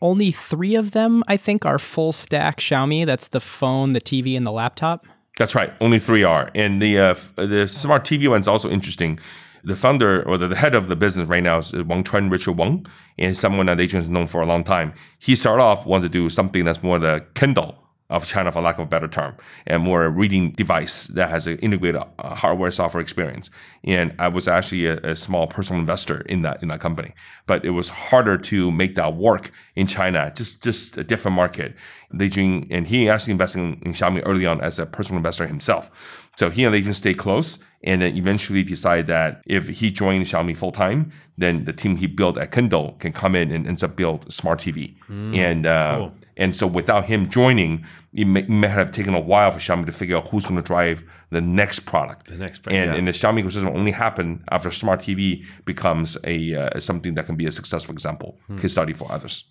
only 0.00 0.30
three 0.32 0.74
of 0.74 0.90
them, 0.90 1.22
I 1.28 1.36
think, 1.36 1.64
are 1.64 1.78
full 1.78 2.12
stack 2.12 2.58
Xiaomi. 2.58 3.06
That's 3.06 3.28
the 3.28 3.40
phone, 3.40 3.92
the 3.92 4.00
TV, 4.00 4.36
and 4.36 4.46
the 4.46 4.52
laptop. 4.52 5.06
That's 5.38 5.54
right. 5.54 5.72
Only 5.80 5.98
three 5.98 6.22
are, 6.22 6.50
and 6.54 6.80
the 6.80 6.98
uh, 6.98 7.14
the 7.36 7.66
smart 7.66 8.04
TV 8.04 8.28
one's 8.28 8.46
also 8.46 8.70
interesting. 8.70 9.18
The 9.64 9.74
founder 9.74 10.22
or 10.28 10.36
the, 10.36 10.46
the 10.46 10.56
head 10.56 10.74
of 10.74 10.88
the 10.88 10.94
business 10.96 11.26
right 11.26 11.42
now 11.42 11.58
is 11.58 11.72
Wang 11.72 12.04
Chuan, 12.04 12.30
Richard 12.30 12.52
Wang, 12.52 12.86
and 13.18 13.36
someone 13.36 13.66
that 13.66 13.80
Adrian 13.80 14.02
has 14.02 14.10
known 14.10 14.26
for 14.26 14.42
a 14.42 14.46
long 14.46 14.62
time. 14.62 14.92
He 15.18 15.34
started 15.34 15.62
off 15.62 15.86
wanted 15.86 16.04
to 16.04 16.08
do 16.10 16.28
something 16.28 16.64
that's 16.64 16.82
more 16.82 16.98
the 16.98 17.24
Kindle 17.34 17.83
of 18.14 18.26
China, 18.26 18.52
for 18.52 18.62
lack 18.62 18.78
of 18.78 18.84
a 18.84 18.86
better 18.86 19.08
term, 19.08 19.34
and 19.66 19.82
more 19.82 20.04
a 20.04 20.08
reading 20.08 20.52
device 20.52 21.08
that 21.08 21.28
has 21.28 21.46
an 21.46 21.58
integrated 21.58 22.00
uh, 22.18 22.34
hardware 22.34 22.70
software 22.70 23.00
experience. 23.00 23.50
And 23.82 24.14
I 24.18 24.28
was 24.28 24.46
actually 24.46 24.86
a, 24.86 24.98
a, 24.98 25.16
small 25.16 25.46
personal 25.46 25.80
investor 25.80 26.20
in 26.22 26.42
that 26.42 26.62
in 26.62 26.68
that 26.68 26.80
company, 26.80 27.12
but 27.46 27.64
it 27.64 27.70
was 27.70 27.88
harder 27.88 28.38
to 28.38 28.70
make 28.70 28.94
that 28.94 29.16
work 29.16 29.50
in 29.74 29.86
China. 29.86 30.32
Just 30.34 30.62
just 30.62 30.96
a 30.96 31.04
different 31.04 31.34
market. 31.34 31.74
They 32.12 32.28
doing, 32.28 32.68
and 32.70 32.86
he 32.86 33.08
actually 33.08 33.32
invested 33.32 33.58
in, 33.58 33.82
in 33.82 33.92
Xiaomi 33.92 34.22
early 34.24 34.46
on 34.46 34.60
as 34.60 34.78
a 34.78 34.86
personal 34.86 35.18
investor 35.18 35.46
himself. 35.46 35.90
So 36.36 36.50
he 36.50 36.64
and 36.64 36.74
Adrian 36.74 36.94
stay 36.94 37.14
close, 37.14 37.58
and 37.82 38.02
then 38.02 38.16
eventually 38.16 38.62
decide 38.62 39.06
that 39.08 39.42
if 39.46 39.68
he 39.68 39.90
joined 39.90 40.24
Xiaomi 40.26 40.56
full 40.56 40.72
time, 40.72 41.10
then 41.36 41.64
the 41.64 41.72
team 41.72 41.96
he 41.96 42.06
built 42.06 42.38
at 42.38 42.52
Kindle 42.52 42.92
can 42.98 43.12
come 43.12 43.34
in 43.34 43.50
and 43.50 43.66
ends 43.66 43.82
up 43.82 43.96
build 43.96 44.32
smart 44.32 44.60
TV. 44.60 44.96
Mm, 45.08 45.36
and 45.36 45.66
uh, 45.66 45.96
cool. 45.98 46.12
And 46.36 46.54
so 46.54 46.66
without 46.66 47.04
him 47.06 47.30
joining, 47.30 47.84
it 48.12 48.26
may, 48.26 48.40
it 48.40 48.50
may, 48.50 48.68
have 48.68 48.90
taken 48.90 49.14
a 49.14 49.20
while 49.20 49.52
for 49.52 49.58
Xiaomi 49.58 49.86
to 49.86 49.92
figure 49.92 50.16
out 50.16 50.28
who's 50.28 50.44
going 50.44 50.56
to 50.56 50.62
drive 50.62 51.04
the 51.30 51.40
next 51.40 51.80
product. 51.80 52.26
The 52.26 52.36
next 52.36 52.60
product. 52.60 52.76
And, 52.76 52.92
yeah. 52.92 52.98
and 52.98 53.06
the 53.06 53.12
Xiaomi 53.12 53.44
ecosystem 53.44 53.74
only 53.74 53.92
happen 53.92 54.44
after 54.50 54.70
smart 54.70 55.00
TV 55.00 55.44
becomes 55.64 56.16
a 56.24 56.54
uh, 56.54 56.80
something 56.80 57.14
that 57.14 57.26
can 57.26 57.36
be 57.36 57.46
a 57.46 57.52
successful 57.52 57.92
example, 57.92 58.38
hmm. 58.46 58.58
case 58.58 58.72
study 58.72 58.92
for 58.92 59.10
others. 59.10 59.44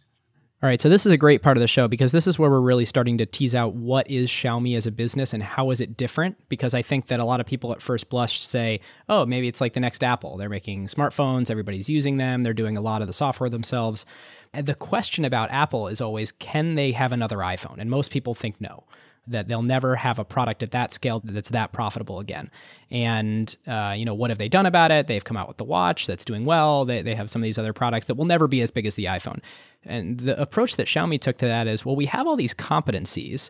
All 0.64 0.70
right, 0.70 0.80
so 0.80 0.88
this 0.88 1.05
is 1.05 1.11
a 1.11 1.18
great 1.18 1.41
part 1.41 1.57
of 1.57 1.61
the 1.61 1.68
show 1.68 1.89
because 1.89 2.14
this 2.14 2.26
is 2.26 2.39
where 2.39 2.49
we're 2.49 2.61
really 2.61 2.86
starting 2.86 3.18
to 3.18 3.26
tease 3.26 3.53
out 3.53 3.74
what 3.74 4.09
is 4.09 4.30
Xiaomi 4.30 4.78
as 4.78 4.88
a 4.88 4.91
business 4.91 5.34
and 5.34 5.43
how 5.43 5.72
is 5.72 5.82
it 5.82 5.97
different 5.97 6.38
because 6.47 6.74
I 6.74 6.82
think 6.82 7.07
that 7.07 7.20
a 7.20 7.26
lot 7.26 7.41
of 7.41 7.45
people 7.45 7.74
at 7.74 7.82
first 7.82 8.09
blush 8.09 8.39
say, 8.39 8.80
"Oh, 9.09 9.26
maybe 9.26 9.49
it's 9.49 9.59
like 9.59 9.74
the 9.74 9.82
next 9.82 10.05
Apple. 10.05 10.38
They're 10.38 10.47
making 10.47 10.88
smartphones, 10.88 11.51
everybody's 11.51 11.89
using 11.89 12.16
them, 12.16 12.43
they're 12.43 12.53
doing 12.53 12.78
a 12.78 12.82
lot 12.82 13.01
of 13.01 13.07
the 13.07 13.14
software 13.14 13.49
themselves." 13.49 14.05
And 14.53 14.66
the 14.66 14.74
question 14.74 15.26
about 15.26 15.51
Apple 15.51 15.89
is 15.89 15.99
always, 15.99 16.32
can 16.32 16.76
they 16.76 16.93
have 16.93 17.11
another 17.11 17.39
iPhone? 17.39 17.80
And 17.80 17.89
most 17.89 18.09
people 18.09 18.34
think 18.34 18.61
no 18.61 18.86
that 19.28 19.47
they'll 19.47 19.61
never 19.61 19.95
have 19.95 20.19
a 20.19 20.26
product 20.26 20.63
at 20.63 20.71
that 20.71 20.93
scale 20.93 21.21
that's 21.24 21.49
that 21.49 21.71
profitable 21.71 22.19
again. 22.19 22.49
And, 22.91 23.55
uh, 23.67 23.95
you 23.97 24.05
know, 24.05 24.13
what 24.13 24.30
have 24.30 24.38
they 24.38 24.49
done 24.49 24.65
about 24.65 24.91
it? 24.91 25.07
They've 25.07 25.24
come 25.24 25.38
out 25.38 25.47
with 25.47 25.57
the 25.57 25.63
watch 25.63 26.07
that's 26.07 26.26
doing 26.26 26.45
well. 26.45 26.86
They, 26.86 27.01
they 27.01 27.15
have 27.15 27.30
some 27.30 27.41
of 27.41 27.45
these 27.45 27.57
other 27.57 27.74
products 27.74 28.07
that 28.07 28.15
will 28.15 28.26
never 28.26 28.47
be 28.47 28.61
as 28.61 28.71
big 28.71 28.86
as 28.86 28.95
the 28.95 29.05
iPhone. 29.05 29.39
And 29.86 30.19
the 30.19 30.39
approach 30.39 30.76
that 30.76 30.88
Xiaomi 30.88 31.19
took 31.19 31.38
to 31.38 31.45
that 31.45 31.67
is 31.67 31.86
well, 31.86 31.95
we 31.95 32.05
have 32.07 32.28
all 32.28 32.36
these 32.36 32.53
competencies 32.53 33.49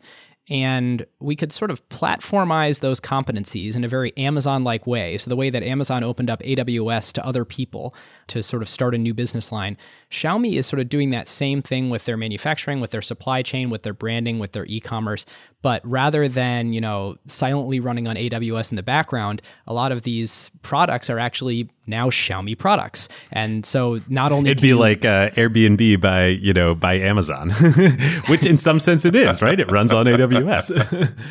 and 0.49 1.05
we 1.19 1.37
could 1.37 1.53
sort 1.53 1.71
of 1.71 1.87
platformize 1.87 2.81
those 2.81 2.99
competencies 2.99 3.75
in 3.77 3.83
a 3.85 3.87
very 3.87 4.15
Amazon 4.17 4.63
like 4.63 4.85
way. 4.85 5.17
So, 5.17 5.29
the 5.29 5.37
way 5.37 5.49
that 5.49 5.63
Amazon 5.63 6.03
opened 6.03 6.29
up 6.29 6.41
AWS 6.41 7.13
to 7.13 7.25
other 7.25 7.45
people 7.45 7.95
to 8.27 8.43
sort 8.43 8.61
of 8.61 8.67
start 8.67 8.93
a 8.93 8.97
new 8.97 9.13
business 9.13 9.53
line, 9.53 9.77
Xiaomi 10.11 10.57
is 10.57 10.65
sort 10.65 10.81
of 10.81 10.89
doing 10.89 11.11
that 11.11 11.29
same 11.29 11.61
thing 11.61 11.89
with 11.89 12.03
their 12.03 12.17
manufacturing, 12.17 12.81
with 12.81 12.91
their 12.91 13.01
supply 13.01 13.41
chain, 13.41 13.69
with 13.69 13.83
their 13.83 13.93
branding, 13.93 14.37
with 14.37 14.51
their 14.51 14.65
e 14.65 14.81
commerce. 14.81 15.25
But 15.63 15.81
rather 15.89 16.27
than, 16.27 16.73
you 16.73 16.81
know, 16.81 17.15
silently 17.25 17.79
running 17.79 18.05
on 18.05 18.17
AWS 18.17 18.71
in 18.71 18.75
the 18.75 18.83
background, 18.83 19.41
a 19.65 19.73
lot 19.73 19.93
of 19.93 20.01
these 20.01 20.51
products 20.61 21.09
are 21.09 21.17
actually 21.17 21.69
now 21.87 22.09
Xiaomi 22.09 22.57
products. 22.59 23.07
And 23.31 23.65
so 23.65 24.01
not 24.09 24.33
only 24.33 24.51
it'd 24.51 24.61
be 24.61 24.67
you, 24.67 24.75
like 24.77 25.05
uh, 25.05 25.29
Airbnb 25.31 26.01
by, 26.01 26.25
you 26.27 26.53
know, 26.53 26.75
by 26.75 26.95
Amazon, 26.95 27.51
which 28.27 28.45
in 28.45 28.57
some 28.57 28.77
sense 28.77 29.05
it 29.05 29.15
is, 29.15 29.41
right? 29.41 29.57
It 29.57 29.71
runs 29.71 29.91
on 29.91 30.05
AWS. 30.05 31.17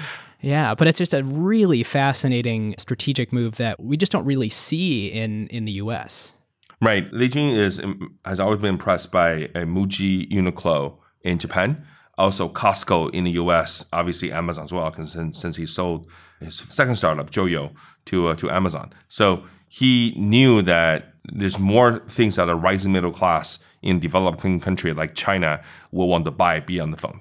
Yeah, 0.44 0.74
but 0.74 0.88
it's 0.88 0.98
just 0.98 1.14
a 1.14 1.22
really 1.22 1.84
fascinating 1.84 2.74
strategic 2.76 3.32
move 3.32 3.58
that 3.58 3.78
we 3.78 3.96
just 3.96 4.10
don't 4.10 4.24
really 4.24 4.48
see 4.48 5.06
in 5.06 5.46
in 5.46 5.66
the 5.66 5.72
US. 5.74 6.32
Right. 6.80 7.06
Lei 7.12 7.28
Jun 7.28 7.50
is 7.50 7.80
has 8.24 8.40
always 8.40 8.58
been 8.58 8.70
impressed 8.70 9.12
by 9.12 9.30
a 9.54 9.64
Muji 9.64 10.28
Uniqlo 10.32 10.96
in 11.22 11.38
Japan 11.38 11.86
also 12.22 12.48
Costco 12.48 13.12
in 13.12 13.24
the 13.24 13.32
U.S., 13.32 13.84
obviously 13.92 14.30
Amazon 14.32 14.64
as 14.64 14.72
well, 14.72 14.94
since, 15.06 15.36
since 15.36 15.56
he 15.56 15.66
sold 15.66 16.06
his 16.40 16.62
second 16.68 16.94
startup, 16.96 17.30
Joyo, 17.30 17.72
to 18.06 18.28
uh, 18.28 18.34
to 18.36 18.48
Amazon. 18.48 18.92
So 19.08 19.42
he 19.68 20.14
knew 20.16 20.62
that 20.62 21.14
there's 21.32 21.58
more 21.58 21.98
things 22.08 22.36
that 22.36 22.48
a 22.48 22.54
rising 22.54 22.92
middle 22.92 23.12
class 23.12 23.58
in 23.82 23.98
developing 23.98 24.60
country 24.60 24.92
like 24.92 25.14
China 25.14 25.60
will 25.90 26.08
want 26.08 26.24
to 26.24 26.30
buy 26.30 26.60
beyond 26.60 26.92
the 26.92 26.96
phone. 26.96 27.20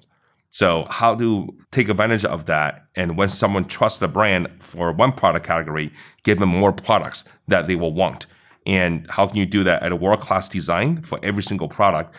So 0.49 0.86
how 0.89 1.16
to 1.16 1.47
take 1.72 1.89
advantage 1.89 2.26
of 2.26 2.45
that, 2.45 2.86
and 2.95 3.18
when 3.18 3.30
someone 3.30 3.66
trusts 3.66 3.99
the 3.99 4.08
brand 4.08 4.49
for 4.60 4.91
one 4.91 5.14
product 5.14 5.45
category, 5.45 5.91
give 6.24 6.39
them 6.39 6.49
more 6.49 6.74
products 6.74 7.24
that 7.47 7.68
they 7.68 7.76
will 7.76 7.93
want. 7.93 8.28
And 8.68 9.10
how 9.10 9.26
can 9.28 9.38
you 9.38 9.45
do 9.47 9.64
that 9.64 9.82
at 9.82 9.91
a 9.91 9.95
world 9.95 10.20
class 10.20 10.47
design 10.47 11.02
for 11.02 11.20
every 11.24 11.41
single 11.41 11.68
product 11.68 12.14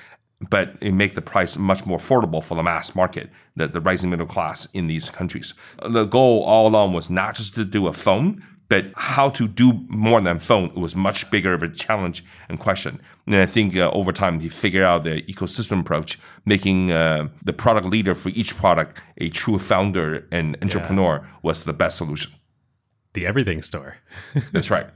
but 0.51 0.77
it 0.81 0.93
make 0.93 1.15
the 1.15 1.23
price 1.23 1.57
much 1.57 1.87
more 1.87 1.99
affordable 1.99 2.43
for 2.43 2.55
the 2.55 2.63
mass 2.63 2.95
market, 2.95 3.31
the, 3.57 3.69
the 3.69 3.81
rising 3.81 4.11
middle 4.11 4.27
class 4.27 4.67
in 4.73 4.87
these 4.87 5.11
countries. 5.11 5.55
The 5.87 6.05
goal 6.05 6.43
all 6.45 6.67
along 6.67 6.93
was 6.93 7.11
not 7.11 7.37
just 7.37 7.55
to 7.55 7.65
do 7.65 7.87
a 7.87 7.93
phone, 7.93 8.43
but 8.69 8.87
how 8.95 9.29
to 9.29 9.47
do 9.47 9.85
more 9.89 10.19
than 10.23 10.39
phone 10.39 10.71
it 10.71 10.77
was 10.79 10.97
much 10.97 11.31
bigger 11.31 11.53
of 11.53 11.63
a 11.63 11.69
challenge 11.69 12.25
and 12.49 12.59
question. 12.59 12.99
And 13.27 13.37
I 13.37 13.45
think 13.45 13.77
uh, 13.77 13.91
over 13.93 14.13
time 14.13 14.41
he 14.41 14.49
figured 14.49 14.83
out 14.83 15.05
the 15.05 15.21
ecosystem 15.23 15.81
approach, 15.81 16.19
making 16.47 16.91
uh, 16.91 17.29
the 17.45 17.53
product 17.53 17.87
leader 17.87 18.15
for 18.15 18.31
each 18.31 18.57
product 18.57 18.99
a 19.19 19.29
true 19.29 19.59
founder 19.59 20.27
and 20.33 20.57
entrepreneur 20.63 21.21
yeah. 21.23 21.31
was 21.43 21.65
the 21.65 21.75
best 21.75 21.99
solution. 21.99 22.33
The 23.13 23.27
everything 23.27 23.61
store. 23.61 23.99
That's 24.53 24.71
right. 24.71 24.87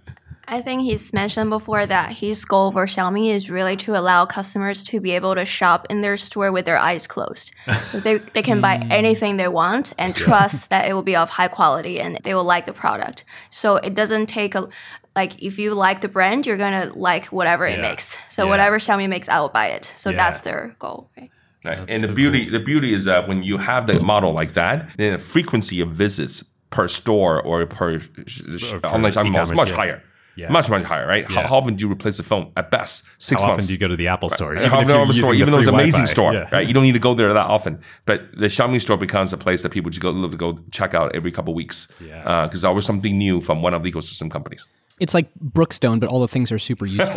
I 0.49 0.63
think 0.63 0.83
he's 0.83 1.13
mentioned 1.13 1.51
before 1.51 1.87
that 1.87 2.13
his 2.13 2.45
goal 2.45 2.71
for 2.71 2.87
Xiaomi 2.87 3.35
is 3.35 3.51
really 3.51 3.77
to 3.79 3.97
allow 3.97 4.27
customers 4.27 4.85
to 4.85 5.01
be 5.01 5.11
able 5.13 5.35
to 5.35 5.45
shop 5.45 5.87
in 5.91 6.03
their 6.03 6.17
store 6.17 6.53
with 6.53 6.67
their 6.67 6.79
eyes 6.79 7.07
closed. 7.07 7.53
So 7.87 8.01
they, 8.01 8.19
they 8.19 8.43
can 8.43 8.61
buy 8.61 8.79
hmm. 8.79 8.91
anything 8.91 9.37
they 9.37 9.49
want 9.49 9.93
and 9.97 10.15
trust 10.15 10.71
that 10.71 10.89
it 10.89 10.93
will 10.93 11.03
be 11.03 11.15
of 11.15 11.31
high 11.31 11.49
quality 11.49 12.01
and 12.01 12.19
they 12.25 12.35
will 12.35 12.45
like 12.45 12.67
the 12.67 12.73
product. 12.73 13.25
So 13.51 13.77
it 13.77 13.95
doesn't 13.95 14.27
take 14.27 14.55
a, 14.55 14.69
like 15.15 15.43
if 15.43 15.59
you 15.59 15.75
like 15.75 16.01
the 16.01 16.09
brand, 16.09 16.47
you're 16.47 16.57
gonna 16.57 16.93
like 16.95 17.27
whatever 17.27 17.67
yeah. 17.67 17.77
it 17.77 17.81
makes. 17.81 18.19
So 18.29 18.45
yeah. 18.45 18.51
whatever 18.51 18.79
Xiaomi 18.79 19.09
makes, 19.09 19.29
I 19.29 19.41
will 19.41 19.49
buy 19.49 19.69
it. 19.69 19.85
So 19.85 20.11
yeah. 20.11 20.17
that's 20.17 20.41
their 20.41 20.75
goal, 20.79 21.11
right? 21.17 21.31
Right. 21.65 21.79
and 21.89 22.03
the 22.05 22.09
so 22.09 22.15
beauty 22.15 22.45
cool. 22.45 22.53
the 22.53 22.65
beauty 22.65 22.95
is 22.95 23.05
that 23.07 23.27
when 23.27 23.43
you 23.43 23.59
have 23.59 23.87
the 23.87 23.99
model 24.01 24.33
like 24.33 24.53
that, 24.53 24.89
then 24.97 25.15
the 25.15 25.19
frequency 25.19 25.81
of 25.81 25.91
visits 25.91 26.45
per 26.71 26.87
store 26.87 27.43
or 27.43 27.67
per 27.67 28.01
online 28.85 29.13
shopping 29.13 29.33
mall 29.33 29.45
is 29.45 29.53
much 29.53 29.71
higher. 29.71 30.03
Yeah. 30.37 30.51
Much, 30.51 30.69
much 30.69 30.85
higher, 30.85 31.07
right? 31.07 31.29
Yeah. 31.29 31.43
How, 31.43 31.49
how, 31.49 31.57
often 31.57 31.77
do 31.77 31.87
you 31.87 31.91
replace 31.91 32.19
the 32.19 32.23
phone? 32.23 32.53
At 32.57 32.71
best, 32.71 33.05
six 33.19 33.41
how 33.41 33.49
months. 33.49 33.65
often 33.65 33.67
do 33.69 33.73
you 33.73 33.79
go 33.79 33.89
to 33.89 33.97
the 33.97 34.09
Apple 34.09 34.29
store? 34.29 34.53
Right. 34.53 34.67
Even, 34.67 34.91
if 34.91 35.17
store, 35.17 35.35
even 35.35 35.51
though 35.51 35.59
it's 35.59 35.67
an 35.67 35.75
amazing 35.75 35.93
Wi-Fi. 35.93 36.13
store, 36.13 36.35
yeah. 36.35 36.49
right? 36.53 36.67
You 36.67 36.75
don't 36.75 36.83
need 36.83 36.93
to 36.93 36.99
go 36.99 37.15
there 37.15 37.33
that 37.33 37.47
often. 37.47 37.81
But 38.05 38.33
the 38.33 38.47
Xiaomi 38.47 38.81
store 38.81 38.99
becomes 38.99 39.33
a 39.33 39.39
place 39.39 39.63
that 39.63 39.71
people 39.71 39.91
just 39.91 40.03
go 40.03 40.13
to 40.13 40.37
go 40.37 40.59
check 40.71 40.95
out 40.95 41.15
every 41.17 41.33
couple 41.33 41.55
weeks. 41.55 41.89
Yeah. 42.01 42.19
Because 42.19 42.27
uh, 42.27 42.47
there's 42.49 42.65
always 42.65 42.85
something 42.85 43.17
new 43.17 43.41
from 43.41 43.63
one 43.63 43.73
of 43.73 43.83
the 43.83 43.91
ecosystem 43.91 44.31
companies. 44.31 44.67
It's 44.99 45.13
like 45.13 45.29
Brookstone, 45.39 46.01
but 46.01 46.09
all 46.09 46.21
the 46.23 46.29
things 46.29 46.51
are 46.51 46.59
super 46.59 46.87
useful. 46.87 47.13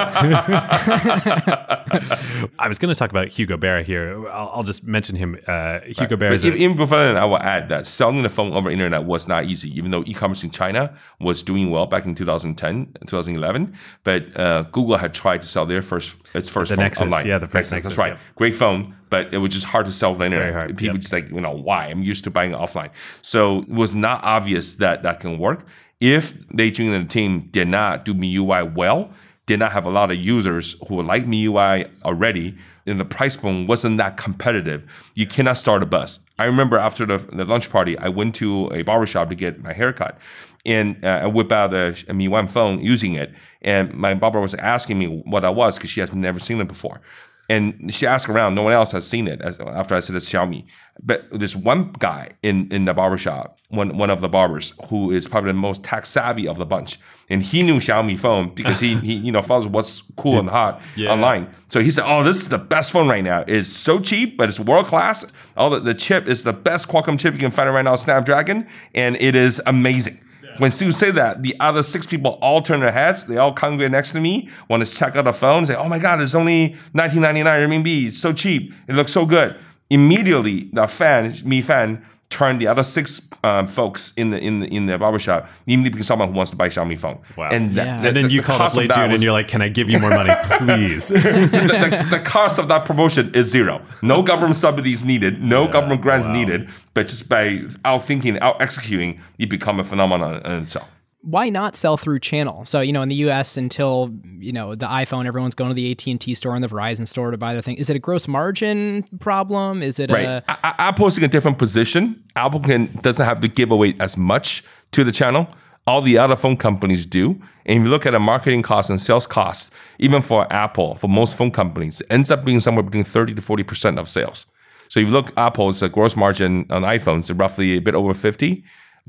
I 2.59 2.67
was 2.67 2.77
going 2.77 2.93
to 2.93 2.97
talk 2.97 3.09
about 3.09 3.29
Hugo 3.29 3.55
Barra 3.55 3.83
here. 3.83 4.27
I'll, 4.29 4.51
I'll 4.55 4.63
just 4.63 4.83
mention 4.85 5.15
him. 5.15 5.37
Uh, 5.47 5.79
Hugo 5.81 6.17
Barra 6.17 6.31
But 6.31 6.35
is 6.35 6.43
if, 6.43 6.55
a, 6.55 6.57
even 6.57 6.75
before 6.75 6.97
that, 6.97 7.15
I 7.15 7.23
will 7.23 7.39
add 7.39 7.69
that 7.69 7.87
selling 7.87 8.21
the 8.23 8.29
phone 8.29 8.51
over 8.51 8.69
internet 8.69 9.05
was 9.05 9.29
not 9.29 9.45
easy, 9.45 9.69
even 9.77 9.91
though 9.91 10.03
e-commerce 10.05 10.43
in 10.43 10.51
China 10.51 10.93
was 11.21 11.41
doing 11.41 11.71
well 11.71 11.85
back 11.85 12.05
in 12.05 12.15
2010, 12.15 12.95
2011. 13.07 13.73
But 14.03 14.37
uh, 14.37 14.63
Google 14.63 14.97
had 14.97 15.13
tried 15.13 15.41
to 15.43 15.47
sell 15.47 15.65
their 15.65 15.81
first, 15.81 16.17
its 16.33 16.49
first 16.49 16.69
The 16.69 16.75
phone 16.75 16.83
Nexus, 16.83 17.03
online. 17.03 17.27
yeah, 17.27 17.37
the 17.37 17.47
first 17.47 17.69
That's 17.69 17.85
Nexus, 17.85 17.97
right. 17.97 18.13
yeah. 18.13 18.19
Great 18.35 18.55
phone, 18.55 18.93
but 19.09 19.33
it 19.33 19.37
was 19.37 19.51
just 19.53 19.65
hard 19.67 19.85
to 19.85 19.91
sell 19.93 20.11
on 20.11 20.19
the 20.19 20.25
internet. 20.25 20.53
hard, 20.53 20.77
People 20.77 20.95
yep. 20.95 21.01
just 21.01 21.13
like, 21.13 21.29
you 21.29 21.39
know, 21.39 21.51
why? 21.55 21.87
I'm 21.87 22.03
used 22.03 22.25
to 22.25 22.29
buying 22.29 22.51
offline. 22.51 22.89
So 23.21 23.59
it 23.61 23.69
was 23.69 23.95
not 23.95 24.21
obvious 24.23 24.73
that 24.75 25.03
that 25.03 25.21
can 25.21 25.39
work. 25.39 25.65
If 25.99 26.35
Lei 26.53 26.71
Jun 26.71 26.93
and 26.93 27.09
the 27.09 27.13
team 27.13 27.49
did 27.51 27.67
not 27.67 28.05
do 28.05 28.13
MIUI 28.13 28.73
well, 28.73 29.11
did 29.45 29.59
not 29.59 29.73
have 29.73 29.85
a 29.85 29.89
lot 29.89 30.11
of 30.11 30.17
users 30.17 30.75
who 30.87 31.01
like 31.01 31.25
MIUI 31.25 31.89
already, 32.05 32.57
and 32.85 32.99
the 32.99 33.05
price 33.05 33.35
point 33.35 33.67
wasn't 33.67 33.97
that 33.97 34.15
competitive, 34.15 34.83
you 35.15 35.27
cannot 35.27 35.57
start 35.57 35.83
a 35.83 35.85
bus. 35.85 36.19
I 36.37 36.45
remember 36.45 36.77
after 36.77 37.05
the, 37.05 37.17
the 37.17 37.43
lunch 37.43 37.69
party, 37.69 37.97
I 37.97 38.07
went 38.07 38.33
to 38.35 38.67
a 38.73 38.83
barbershop 38.83 39.27
to 39.29 39.35
get 39.35 39.61
my 39.61 39.73
haircut. 39.73 40.17
And 40.65 41.03
uh, 41.03 41.21
I 41.23 41.25
whip 41.27 41.51
out 41.51 41.73
a, 41.73 41.87
a 41.87 42.13
MIUI 42.13 42.49
phone 42.49 42.79
using 42.79 43.15
it. 43.15 43.33
And 43.61 43.93
my 43.93 44.13
barber 44.13 44.39
was 44.39 44.53
asking 44.53 44.99
me 44.99 45.07
what 45.25 45.41
that 45.41 45.55
was 45.55 45.75
because 45.75 45.89
she 45.89 45.99
has 45.99 46.13
never 46.13 46.39
seen 46.39 46.61
it 46.61 46.67
before. 46.67 47.01
And 47.49 47.91
she 47.93 48.05
asked 48.05 48.29
around, 48.29 48.53
no 48.55 48.61
one 48.61 48.73
else 48.73 48.91
has 48.91 49.07
seen 49.07 49.27
it 49.27 49.41
as- 49.41 49.59
after 49.59 49.95
I 49.95 49.99
said 50.01 50.15
it's 50.15 50.29
Xiaomi. 50.31 50.65
But 51.01 51.27
there's 51.31 51.55
one 51.55 51.93
guy 51.97 52.29
in, 52.43 52.71
in 52.71 52.85
the 52.85 52.93
barbershop, 52.93 53.57
one, 53.69 53.97
one 53.97 54.09
of 54.09 54.21
the 54.21 54.29
barbers, 54.29 54.73
who 54.89 55.11
is 55.11 55.27
probably 55.27 55.51
the 55.51 55.57
most 55.57 55.83
tech 55.83 56.05
savvy 56.05 56.47
of 56.47 56.57
the 56.57 56.65
bunch. 56.65 56.99
And 57.31 57.41
he 57.43 57.61
knew 57.63 57.77
Xiaomi 57.79 58.19
phone 58.19 58.53
because 58.53 58.79
he, 58.79 58.95
he 58.95 59.13
you 59.13 59.31
know, 59.31 59.41
follows 59.41 59.67
what's 59.67 60.03
cool 60.17 60.39
and 60.39 60.49
hot 60.49 60.81
Yeah. 60.95 61.11
online. 61.11 61.47
So 61.69 61.79
he 61.79 61.89
said, 61.91 62.03
oh, 62.05 62.23
this 62.23 62.37
is 62.37 62.49
the 62.49 62.57
best 62.57 62.91
phone 62.91 63.07
right 63.07 63.23
now. 63.23 63.43
It's 63.47 63.69
so 63.69 63.99
cheap, 63.99 64.35
but 64.37 64.49
it's 64.49 64.59
world 64.59 64.87
class. 64.87 65.25
All 65.55 65.69
the, 65.69 65.79
the 65.79 65.93
chip 65.93 66.27
is 66.27 66.43
the 66.43 66.53
best 66.53 66.87
Qualcomm 66.87 67.19
chip 67.19 67.33
you 67.33 67.39
can 67.39 67.51
find 67.51 67.71
right 67.73 67.83
now, 67.85 67.95
Snapdragon. 67.95 68.67
And 68.93 69.15
it 69.17 69.35
is 69.35 69.61
amazing. 69.65 70.19
When 70.59 70.71
Sue 70.71 70.91
said 70.91 71.15
that, 71.15 71.41
the 71.41 71.55
other 71.59 71.81
six 71.81 72.05
people 72.05 72.37
all 72.41 72.61
turned 72.61 72.83
their 72.83 72.91
heads. 72.91 73.23
They 73.23 73.37
all 73.37 73.53
congregate 73.53 73.91
next 73.91 74.11
to 74.11 74.19
me, 74.19 74.49
want 74.69 74.85
to 74.85 74.93
check 74.93 75.15
out 75.15 75.23
the 75.23 75.33
phone, 75.33 75.65
say, 75.65 75.75
"Oh 75.75 75.87
my 75.87 75.99
God, 75.99 76.21
it's 76.21 76.35
only 76.35 76.75
19.99 76.93 77.47
RMB. 77.47 78.07
It's 78.07 78.17
so 78.17 78.33
cheap. 78.33 78.73
It 78.87 78.95
looks 78.95 79.13
so 79.13 79.25
good." 79.25 79.55
Immediately, 79.89 80.69
the 80.73 80.87
fan, 80.87 81.33
Mi 81.45 81.61
fan, 81.61 82.05
turned 82.29 82.61
the 82.61 82.67
other 82.67 82.83
six 82.83 83.21
um, 83.43 83.67
folks 83.67 84.13
in 84.15 84.29
the 84.29 84.39
in 84.39 84.59
the 84.59 84.67
in 84.67 84.85
the 84.85 84.97
barbershop 84.99 85.49
immediately 85.65 85.89
became 85.91 86.03
someone 86.03 86.27
who 86.29 86.35
wants 86.35 86.51
to 86.51 86.55
buy 86.57 86.69
Xiaomi 86.69 86.97
phone. 86.99 87.17
Wow. 87.35 87.49
And, 87.51 87.75
that- 87.75 87.85
Yeah. 87.87 88.01
the- 88.01 88.07
and 88.09 88.17
then 88.17 88.25
the- 88.27 88.31
you 88.33 88.41
the 88.41 88.47
called 88.47 88.61
up 88.61 88.65
cost 88.67 88.77
late 88.77 88.89
that 88.89 88.95
June 88.95 89.11
and 89.11 89.23
you're 89.23 89.31
like, 89.31 89.47
can 89.47 89.61
I 89.63 89.69
give 89.69 89.89
you 89.89 89.97
more 89.99 90.11
money, 90.11 90.33
please? 90.43 91.07
the, 91.07 91.19
the, 91.19 92.07
the 92.11 92.19
cost 92.23 92.59
of 92.59 92.67
that 92.67 92.85
promotion 92.85 93.31
is 93.33 93.47
zero. 93.49 93.81
No 94.03 94.21
government 94.31 94.57
subsidies 94.57 95.03
needed, 95.03 95.41
no 95.41 95.67
government 95.67 96.01
grants 96.01 96.27
wow. 96.27 96.33
needed, 96.33 96.69
but 96.93 97.07
just 97.07 97.27
by 97.29 97.61
out 97.83 98.03
thinking, 98.03 98.39
out 98.39 98.61
executing, 98.61 99.19
you 99.37 99.47
become 99.47 99.79
a 99.79 99.83
phenomenon 99.83 100.41
in 100.45 100.63
itself. 100.63 100.87
Why 101.21 101.49
not 101.49 101.75
sell 101.75 101.97
through 101.97 102.19
channel? 102.19 102.63
So 102.65 102.79
you 102.79 102.93
know, 102.93 103.01
in 103.01 103.09
the 103.09 103.15
U.S., 103.15 103.57
until 103.57 104.13
you 104.39 104.53
know 104.53 104.73
the 104.75 104.85
iPhone, 104.85 105.25
everyone's 105.25 105.53
going 105.55 105.69
to 105.69 105.73
the 105.73 105.91
AT 105.91 106.07
and 106.07 106.19
T 106.19 106.33
store 106.33 106.55
and 106.55 106.63
the 106.63 106.67
Verizon 106.69 107.07
store 107.07 107.31
to 107.31 107.37
buy 107.37 107.53
their 107.53 107.61
thing. 107.61 107.75
Is 107.75 107.89
it 107.89 107.95
a 107.95 107.99
gross 107.99 108.27
margin 108.27 109.03
problem? 109.19 109.83
Is 109.83 109.99
it 109.99 110.09
Right. 110.09 110.23
a 110.25 110.43
A- 110.47 110.81
Apple's 110.81 111.17
in 111.17 111.23
a 111.23 111.27
different 111.27 111.57
position. 111.57 112.23
Apple 112.35 112.61
can 112.61 112.87
doesn't 113.01 113.25
have 113.25 113.41
to 113.41 113.47
give 113.49 113.69
away 113.71 113.95
as 113.99 114.15
much 114.15 114.63
to 114.91 115.03
the 115.03 115.11
channel. 115.11 115.47
All 115.85 116.01
the 116.01 116.17
other 116.17 116.35
phone 116.35 116.55
companies 116.55 117.05
do. 117.05 117.31
And 117.65 117.79
if 117.79 117.83
you 117.83 117.89
look 117.89 118.05
at 118.05 118.11
the 118.11 118.19
marketing 118.19 118.61
costs 118.61 118.89
and 118.89 119.01
sales 119.01 119.25
costs, 119.27 119.71
even 119.97 120.21
for 120.21 120.51
Apple, 120.53 120.95
for 120.95 121.07
most 121.09 121.35
phone 121.35 121.51
companies, 121.51 121.99
it 122.01 122.07
ends 122.11 122.31
up 122.31 122.45
being 122.45 122.59
somewhere 122.59 122.83
between 122.83 123.03
30 123.03 123.33
to 123.35 123.41
40% 123.41 123.97
of 123.99 124.07
sales. 124.07 124.45
So 124.87 124.99
if 124.99 125.07
you 125.07 125.11
look 125.11 125.31
Apple's 125.37 125.81
gross 125.83 126.15
margin 126.15 126.65
on 126.69 126.83
iPhones, 126.83 127.37
roughly 127.37 127.77
a 127.77 127.79
bit 127.81 127.95
over 127.95 128.13
50. 128.13 128.63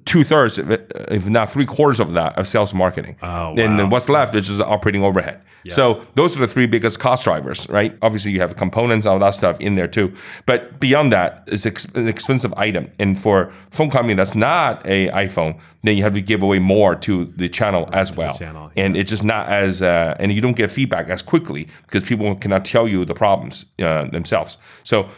Two 0.05 0.25
thirds, 0.25 0.59
if 0.59 1.29
not 1.29 1.51
three 1.51 1.67
quarters 1.67 2.01
of 2.01 2.13
that, 2.15 2.39
of 2.39 2.49
sales 2.49 2.73
marketing. 2.75 3.17
Oh, 3.23 3.51
And 3.57 3.79
then 3.79 3.91
what's 3.91 4.09
left 4.09 4.35
is 4.35 4.49
just 4.49 4.61
operating 4.61 5.03
overhead. 5.05 5.41
So 5.69 6.03
those 6.15 6.37
are 6.37 6.41
the 6.41 6.49
three 6.49 6.67
biggest 6.67 6.99
cost 6.99 7.25
drivers, 7.25 7.69
right? 7.69 7.97
Obviously, 8.01 8.31
you 8.31 8.41
have 8.41 8.57
components, 8.57 9.07
all 9.07 9.19
that 9.19 9.35
stuff 9.35 9.61
in 9.61 9.75
there 9.75 9.89
too. 9.89 10.15
But 10.47 10.81
beyond 10.81 11.13
that, 11.13 11.45
it's 11.49 11.67
ex- 11.67 11.85
an 11.95 12.09
expensive 12.09 12.53
item. 12.55 12.91
And 12.99 13.21
for 13.21 13.53
phone 13.71 13.91
company 13.91 14.15
that's 14.15 14.35
not 14.35 14.85
a 14.87 15.09
iPhone, 15.09 15.61
then 15.83 15.97
you 15.97 16.03
have 16.03 16.15
to 16.15 16.23
give 16.23 16.43
away 16.43 16.59
more 16.59 16.95
to 16.97 17.27
the 17.27 17.49
channel 17.49 17.89
as 17.93 18.17
well. 18.17 18.33
channel, 18.33 18.71
And 18.77 18.97
it's 18.97 19.11
just 19.11 19.25
not 19.25 19.49
as, 19.49 19.83
uh, 19.83 20.17
and 20.19 20.33
you 20.33 20.41
don't 20.41 20.57
get 20.57 20.71
feedback 20.71 21.09
as 21.09 21.23
quickly 21.23 21.69
because 21.87 22.05
people 22.05 22.35
cannot 22.37 22.65
tell 22.65 22.89
you 22.89 23.05
the 23.05 23.15
problems 23.15 23.67
uh, 23.83 24.05
themselves. 24.07 24.57
So 24.83 25.09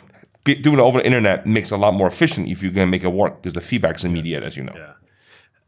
doing 0.44 0.78
it 0.78 0.82
over 0.82 0.98
the 0.98 1.06
internet 1.06 1.46
makes 1.46 1.70
it 1.70 1.74
a 1.74 1.78
lot 1.78 1.94
more 1.94 2.08
efficient 2.08 2.48
if 2.48 2.62
you 2.62 2.70
can 2.70 2.90
make 2.90 3.04
it 3.04 3.12
work 3.12 3.42
because 3.42 3.54
the 3.54 3.60
feedback 3.60 3.96
is 3.96 4.04
immediate, 4.04 4.42
as 4.42 4.56
you 4.56 4.64
know. 4.64 4.94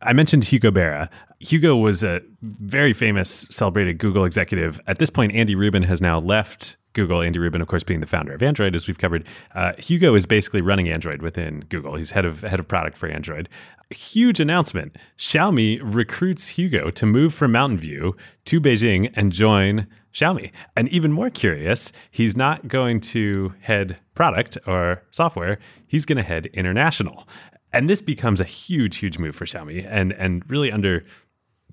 I 0.03 0.13
mentioned 0.13 0.45
Hugo 0.45 0.71
Barra. 0.71 1.09
Hugo 1.41 1.77
was 1.77 2.05
a 2.05 2.21
very 2.43 2.93
famous, 2.93 3.47
celebrated 3.51 3.99
Google 3.99 4.25
executive. 4.25 4.81
At 4.87 4.99
this 4.99 5.11
point, 5.11 5.33
Andy 5.33 5.55
Rubin 5.55 5.85
has 5.85 6.03
now 6.03 6.19
left 6.19 6.77
Google. 6.93 7.23
Andy 7.23 7.39
Rubin, 7.39 7.61
of 7.61 7.69
course, 7.69 7.85
being 7.85 8.01
the 8.01 8.07
founder 8.07 8.33
of 8.33 8.43
Android, 8.43 8.75
as 8.75 8.87
we've 8.87 8.99
covered. 8.99 9.27
Uh, 9.55 9.73
Hugo 9.79 10.15
is 10.15 10.27
basically 10.27 10.61
running 10.61 10.89
Android 10.89 11.23
within 11.23 11.61
Google. 11.69 11.97
He's 11.97 12.13
head 12.13 12.25
of 12.25 12.43
head 12.43 12.61
of 12.61 12.69
product 12.69 12.97
for 12.97 13.09
Android. 13.09 13.49
Huge 13.91 14.41
announcement: 14.41 14.97
Xiaomi 15.19 15.81
recruits 15.83 16.49
Hugo 16.49 16.91
to 16.91 17.07
move 17.07 17.35
from 17.35 17.53
Mountain 17.53 17.79
View 17.79 18.17
to 18.47 18.61
Beijing 18.61 19.13
and 19.15 19.33
join 19.33 19.87
Xiaomi. 20.15 20.53
And 20.77 20.89
even 20.89 21.13
more 21.13 21.31
curious, 21.31 21.93
he's 22.11 22.37
not 22.37 22.69
going 22.69 23.01
to 23.01 23.55
head 23.61 24.01
product 24.15 24.57
or 24.67 25.03
software. 25.11 25.59
He's 25.87 26.07
going 26.07 26.19
to 26.19 26.23
head 26.23 26.47
international. 26.47 27.29
And 27.73 27.91
this 27.91 28.01
becomes 28.01 28.41
a 28.41 28.45
huge, 28.45 28.99
huge 28.99 29.19
move 29.19 29.35
for 29.35 29.45
Xiaomi. 29.45 29.87
And 29.89 30.13
and 30.13 30.49
really 30.49 30.71
under 30.71 31.05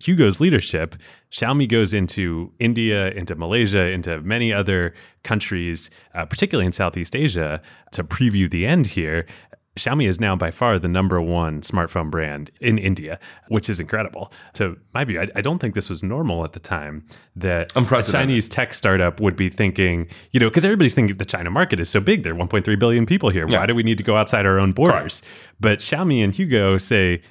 Hugo's 0.01 0.39
leadership, 0.41 0.95
Xiaomi 1.31 1.69
goes 1.69 1.93
into 1.93 2.51
India, 2.59 3.11
into 3.11 3.35
Malaysia, 3.35 3.89
into 3.89 4.19
many 4.21 4.51
other 4.51 4.95
countries, 5.23 5.91
uh, 6.15 6.25
particularly 6.25 6.65
in 6.65 6.73
Southeast 6.73 7.15
Asia, 7.15 7.61
to 7.91 8.03
preview 8.03 8.49
the 8.49 8.65
end 8.65 8.87
here. 8.87 9.27
Xiaomi 9.77 10.05
is 10.05 10.19
now 10.19 10.35
by 10.35 10.51
far 10.51 10.77
the 10.79 10.89
number 10.89 11.21
one 11.21 11.61
smartphone 11.61 12.11
brand 12.11 12.51
in 12.59 12.77
India, 12.77 13.19
which 13.47 13.69
is 13.69 13.79
incredible. 13.79 14.31
To 14.53 14.77
my 14.93 15.05
view, 15.05 15.21
I, 15.21 15.27
I 15.35 15.41
don't 15.41 15.59
think 15.59 15.75
this 15.75 15.89
was 15.89 16.03
normal 16.03 16.43
at 16.43 16.51
the 16.51 16.59
time 16.59 17.05
that 17.37 17.71
a 17.75 18.03
Chinese 18.11 18.49
tech 18.49 18.73
startup 18.73 19.21
would 19.21 19.37
be 19.37 19.49
thinking, 19.49 20.07
you 20.31 20.41
know, 20.41 20.49
because 20.49 20.65
everybody's 20.65 20.93
thinking 20.93 21.15
the 21.17 21.23
China 21.25 21.49
market 21.49 21.79
is 21.79 21.89
so 21.89 22.01
big. 22.01 22.23
There 22.23 22.33
are 22.33 22.37
1.3 22.37 22.77
billion 22.79 23.05
people 23.05 23.29
here. 23.29 23.47
Why 23.59 23.65
do 23.65 23.73
we 23.73 23.83
need 23.83 23.97
to 23.97 24.03
go 24.03 24.17
outside 24.17 24.45
our 24.45 24.59
own 24.59 24.73
borders? 24.73 25.21
But 25.59 25.79
Xiaomi 25.79 26.21
and 26.21 26.35
Hugo 26.35 26.77
say, 26.77 27.21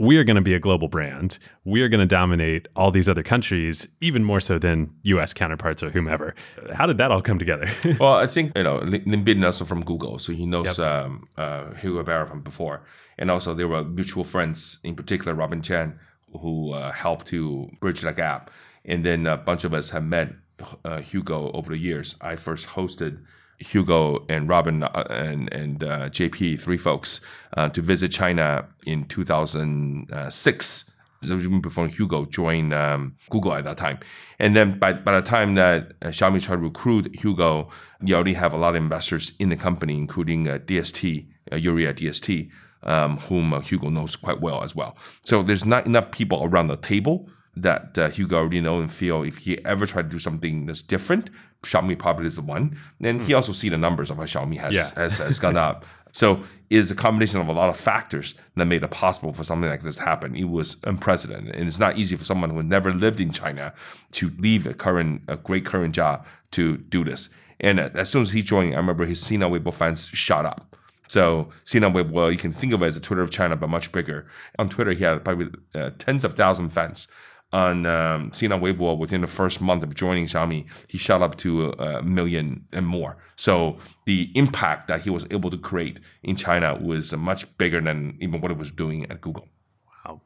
we 0.00 0.16
are 0.16 0.24
going 0.24 0.36
to 0.36 0.42
be 0.42 0.54
a 0.54 0.58
global 0.58 0.88
brand. 0.88 1.38
We 1.64 1.82
are 1.82 1.88
going 1.90 2.00
to 2.00 2.06
dominate 2.06 2.68
all 2.74 2.90
these 2.90 3.06
other 3.06 3.22
countries, 3.22 3.86
even 4.00 4.24
more 4.24 4.40
so 4.40 4.58
than 4.58 4.94
US 5.02 5.34
counterparts 5.34 5.82
or 5.82 5.90
whomever. 5.90 6.34
How 6.72 6.86
did 6.86 6.96
that 6.96 7.10
all 7.12 7.20
come 7.20 7.38
together? 7.38 7.68
Well, 8.00 8.14
I 8.14 8.26
think 8.26 8.56
you 8.56 8.62
know 8.62 8.78
Lin 8.78 9.24
Bin 9.24 9.44
also 9.44 9.66
from 9.66 9.84
Google, 9.84 10.18
so 10.18 10.32
he 10.32 10.46
knows 10.46 10.78
um, 10.78 11.28
uh, 11.36 11.74
Hugo 11.74 12.02
Barra 12.02 12.26
from 12.26 12.40
before, 12.40 12.82
and 13.18 13.30
also 13.30 13.52
they 13.52 13.64
were 13.64 13.84
mutual 13.84 14.24
friends. 14.24 14.78
In 14.84 14.94
particular, 14.94 15.34
Robin 15.34 15.60
Chen, 15.60 15.98
who 16.40 16.72
uh, 16.72 16.92
helped 16.92 17.26
to 17.26 17.68
bridge 17.80 18.00
that 18.00 18.16
gap, 18.16 18.50
and 18.86 19.04
then 19.04 19.26
a 19.26 19.36
bunch 19.36 19.64
of 19.64 19.74
us 19.74 19.90
have 19.90 20.04
met 20.04 20.32
uh, 20.84 21.00
Hugo 21.00 21.50
over 21.52 21.72
the 21.72 21.78
years. 21.78 22.16
I 22.22 22.36
first 22.36 22.68
hosted 22.68 23.22
Hugo 23.60 24.24
and 24.28 24.48
Robin 24.48 24.82
uh, 24.82 25.06
and 25.10 25.52
and 25.52 25.84
uh, 25.84 26.08
JP, 26.08 26.60
three 26.60 26.78
folks, 26.78 27.20
uh, 27.56 27.68
to 27.70 27.82
visit 27.82 28.10
China 28.10 28.66
in 28.86 29.04
2006. 29.04 30.84
So 31.22 31.34
even 31.34 31.60
before 31.60 31.86
Hugo 31.86 32.24
joined 32.24 32.72
um, 32.72 33.14
Google 33.28 33.52
at 33.52 33.64
that 33.64 33.76
time, 33.76 33.98
and 34.38 34.56
then 34.56 34.78
by 34.78 34.94
by 34.94 35.20
the 35.20 35.26
time 35.26 35.54
that 35.56 35.92
uh, 36.02 36.08
Xiaomi 36.08 36.42
tried 36.42 36.56
to 36.56 36.62
recruit 36.62 37.14
Hugo, 37.14 37.68
you 38.02 38.14
already 38.14 38.34
have 38.34 38.54
a 38.54 38.56
lot 38.56 38.70
of 38.70 38.76
investors 38.76 39.32
in 39.38 39.50
the 39.50 39.56
company, 39.56 39.98
including 39.98 40.48
uh, 40.48 40.58
DST, 40.58 41.26
uh, 41.52 41.56
DST, 41.56 42.50
um, 42.82 43.18
whom 43.18 43.52
uh, 43.52 43.60
Hugo 43.60 43.90
knows 43.90 44.16
quite 44.16 44.40
well 44.40 44.64
as 44.64 44.74
well. 44.74 44.96
So 45.22 45.42
there's 45.42 45.66
not 45.66 45.84
enough 45.86 46.10
people 46.10 46.42
around 46.42 46.68
the 46.68 46.76
table 46.76 47.28
that 47.56 47.98
uh, 47.98 48.08
Hugo 48.08 48.36
already 48.36 48.60
know 48.60 48.80
and 48.80 48.92
feel 48.92 49.22
if 49.22 49.38
he 49.38 49.62
ever 49.64 49.86
tried 49.86 50.02
to 50.02 50.08
do 50.08 50.18
something 50.18 50.66
that's 50.66 50.82
different, 50.82 51.30
Xiaomi 51.62 51.98
probably 51.98 52.26
is 52.26 52.36
the 52.36 52.42
one. 52.42 52.78
And 53.02 53.20
he 53.22 53.34
also 53.34 53.52
see 53.52 53.68
the 53.68 53.76
numbers 53.78 54.10
of 54.10 54.16
how 54.16 54.24
Xiaomi 54.24 54.56
has 54.58 54.74
Yeah. 54.74 54.90
has, 54.96 55.18
has 55.18 55.38
gone 55.38 55.56
up. 55.56 55.84
So 56.12 56.42
it's 56.70 56.90
a 56.90 56.96
combination 56.96 57.40
of 57.40 57.46
a 57.46 57.52
lot 57.52 57.68
of 57.68 57.76
factors 57.76 58.34
that 58.56 58.64
made 58.66 58.82
it 58.82 58.90
possible 58.90 59.32
for 59.32 59.44
something 59.44 59.70
like 59.70 59.82
this 59.82 59.94
to 59.94 60.02
happen. 60.02 60.34
It 60.34 60.48
was 60.48 60.76
unprecedented, 60.82 61.54
and 61.54 61.68
it's 61.68 61.78
not 61.78 61.98
easy 61.98 62.16
for 62.16 62.24
someone 62.24 62.50
who 62.50 62.64
never 62.64 62.92
lived 62.92 63.20
in 63.20 63.30
China 63.30 63.72
to 64.12 64.32
leave 64.38 64.66
a 64.66 64.74
current, 64.74 65.22
a 65.28 65.36
great 65.36 65.64
current 65.64 65.94
job 65.94 66.26
to 66.50 66.78
do 66.78 67.04
this. 67.04 67.28
And 67.60 67.78
uh, 67.78 67.90
as 67.94 68.08
soon 68.08 68.22
as 68.22 68.30
he 68.30 68.42
joined, 68.42 68.74
I 68.74 68.78
remember 68.78 69.04
his 69.06 69.20
Sina 69.20 69.48
Weibo 69.48 69.72
fans 69.72 70.06
shot 70.06 70.44
up. 70.44 70.74
So 71.06 71.50
Sina 71.62 71.88
Weibo, 71.88 72.32
you 72.32 72.38
can 72.38 72.52
think 72.52 72.72
of 72.72 72.82
it 72.82 72.86
as 72.86 72.96
a 72.96 73.00
Twitter 73.00 73.22
of 73.22 73.30
China, 73.30 73.54
but 73.54 73.68
much 73.68 73.92
bigger. 73.92 74.26
On 74.58 74.68
Twitter, 74.68 74.90
he 74.90 75.04
had 75.04 75.24
probably 75.24 75.50
uh, 75.76 75.90
tens 75.98 76.24
of 76.24 76.34
thousands 76.34 76.70
of 76.70 76.72
fans 76.72 77.06
on 77.52 77.84
um, 77.86 78.32
Sina 78.32 78.58
Weibo 78.58 78.96
within 78.96 79.20
the 79.20 79.26
first 79.26 79.60
month 79.60 79.82
of 79.82 79.94
joining 79.94 80.26
Xiaomi, 80.26 80.66
he 80.86 80.98
shot 80.98 81.22
up 81.22 81.36
to 81.38 81.70
a 81.72 82.02
million 82.02 82.64
and 82.72 82.86
more. 82.86 83.16
So 83.36 83.78
the 84.06 84.30
impact 84.34 84.88
that 84.88 85.00
he 85.00 85.10
was 85.10 85.26
able 85.30 85.50
to 85.50 85.58
create 85.58 86.00
in 86.22 86.36
China 86.36 86.76
was 86.76 87.12
much 87.16 87.56
bigger 87.58 87.80
than 87.80 88.16
even 88.20 88.40
what 88.40 88.50
he 88.50 88.56
was 88.56 88.70
doing 88.70 89.10
at 89.10 89.20
Google. 89.20 89.48
Wow. 90.04 90.20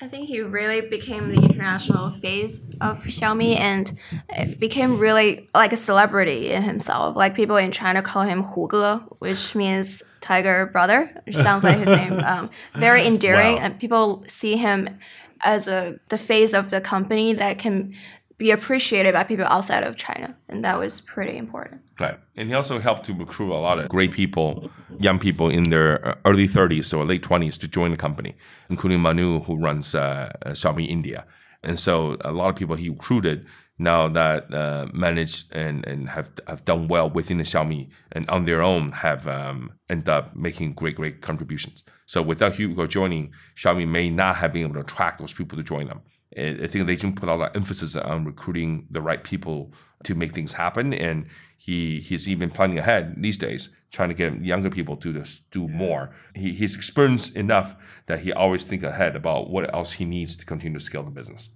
I 0.00 0.08
think 0.08 0.28
he 0.28 0.40
really 0.40 0.80
became 0.80 1.34
the 1.34 1.40
international 1.40 2.12
face 2.18 2.66
of 2.80 3.04
Xiaomi 3.04 3.58
and 3.58 3.96
it 4.30 4.58
became 4.58 4.98
really 4.98 5.48
like 5.54 5.72
a 5.72 5.76
celebrity 5.76 6.50
in 6.50 6.64
himself. 6.64 7.14
Like 7.16 7.36
people 7.36 7.56
in 7.56 7.70
China 7.70 8.02
call 8.02 8.22
him 8.22 8.42
Hu 8.42 8.68
Ge, 8.68 9.00
which 9.20 9.54
means 9.54 10.02
tiger 10.20 10.66
brother, 10.66 11.22
which 11.24 11.36
sounds 11.36 11.62
like 11.62 11.78
his 11.78 11.86
name. 11.86 12.14
Um, 12.26 12.50
very 12.74 13.06
endearing, 13.06 13.56
wow. 13.56 13.62
and 13.62 13.78
people 13.78 14.24
see 14.26 14.56
him 14.56 14.98
as 15.40 15.68
a 15.68 15.98
the 16.08 16.18
face 16.18 16.52
of 16.54 16.70
the 16.70 16.80
company 16.80 17.32
that 17.34 17.58
can 17.58 17.94
be 18.38 18.50
appreciated 18.50 19.14
by 19.14 19.24
people 19.24 19.46
outside 19.46 19.82
of 19.82 19.96
China, 19.96 20.36
and 20.48 20.64
that 20.64 20.78
was 20.78 21.00
pretty 21.00 21.38
important. 21.38 21.80
Right, 21.98 22.18
and 22.36 22.48
he 22.48 22.54
also 22.54 22.78
helped 22.78 23.06
to 23.06 23.14
recruit 23.14 23.50
a 23.50 23.56
lot 23.56 23.78
of 23.78 23.88
great 23.88 24.12
people, 24.12 24.70
young 24.98 25.18
people 25.18 25.48
in 25.48 25.64
their 25.64 26.06
uh, 26.06 26.14
early 26.26 26.46
30s 26.46 26.96
or 26.96 27.04
late 27.04 27.22
20s 27.22 27.58
to 27.60 27.68
join 27.68 27.92
the 27.92 27.96
company, 27.96 28.34
including 28.68 29.00
Manu, 29.00 29.40
who 29.40 29.56
runs 29.56 29.94
uh, 29.94 30.30
Xiaomi 30.46 30.86
India. 30.86 31.24
And 31.62 31.80
so 31.80 32.16
a 32.20 32.32
lot 32.32 32.50
of 32.50 32.56
people 32.56 32.76
he 32.76 32.90
recruited 32.90 33.46
now 33.78 34.08
that 34.08 34.52
uh, 34.52 34.86
managed 34.92 35.54
and, 35.54 35.86
and 35.86 36.08
have 36.08 36.30
have 36.46 36.64
done 36.64 36.88
well 36.88 37.10
within 37.10 37.38
the 37.38 37.44
Xiaomi 37.44 37.88
and 38.12 38.28
on 38.30 38.44
their 38.44 38.62
own 38.62 38.92
have 38.92 39.26
um, 39.28 39.72
ended 39.88 40.08
up 40.08 40.34
making 40.36 40.74
great 40.74 40.96
great 40.96 41.20
contributions. 41.20 41.82
So 42.06 42.22
without 42.22 42.54
Hugo 42.54 42.86
joining, 42.86 43.32
Xiaomi 43.56 43.86
may 43.86 44.10
not 44.10 44.36
have 44.36 44.52
been 44.52 44.62
able 44.62 44.74
to 44.74 44.80
attract 44.80 45.18
those 45.18 45.32
people 45.32 45.58
to 45.58 45.64
join 45.64 45.88
them. 45.88 46.00
I 46.36 46.66
think 46.66 46.86
they 46.86 46.96
put 46.96 47.28
a 47.28 47.34
lot 47.34 47.50
of 47.50 47.56
emphasis 47.56 47.96
on 47.96 48.24
recruiting 48.24 48.86
the 48.90 49.00
right 49.00 49.22
people 49.22 49.72
to 50.04 50.14
make 50.14 50.32
things 50.32 50.52
happen, 50.52 50.92
and 50.92 51.26
he 51.56 52.00
he's 52.00 52.28
even 52.28 52.50
planning 52.50 52.78
ahead 52.78 53.14
these 53.16 53.38
days, 53.38 53.70
trying 53.90 54.10
to 54.10 54.14
get 54.14 54.44
younger 54.44 54.68
people 54.68 54.96
to 54.98 55.24
do 55.50 55.68
more. 55.68 56.14
He, 56.34 56.52
he's 56.52 56.76
experienced 56.76 57.36
enough 57.36 57.76
that 58.06 58.20
he 58.20 58.32
always 58.32 58.64
think 58.64 58.82
ahead 58.82 59.16
about 59.16 59.50
what 59.50 59.72
else 59.72 59.92
he 59.92 60.04
needs 60.04 60.36
to 60.36 60.44
continue 60.44 60.78
to 60.78 60.84
scale 60.84 61.04
the 61.04 61.10
business. 61.10 61.50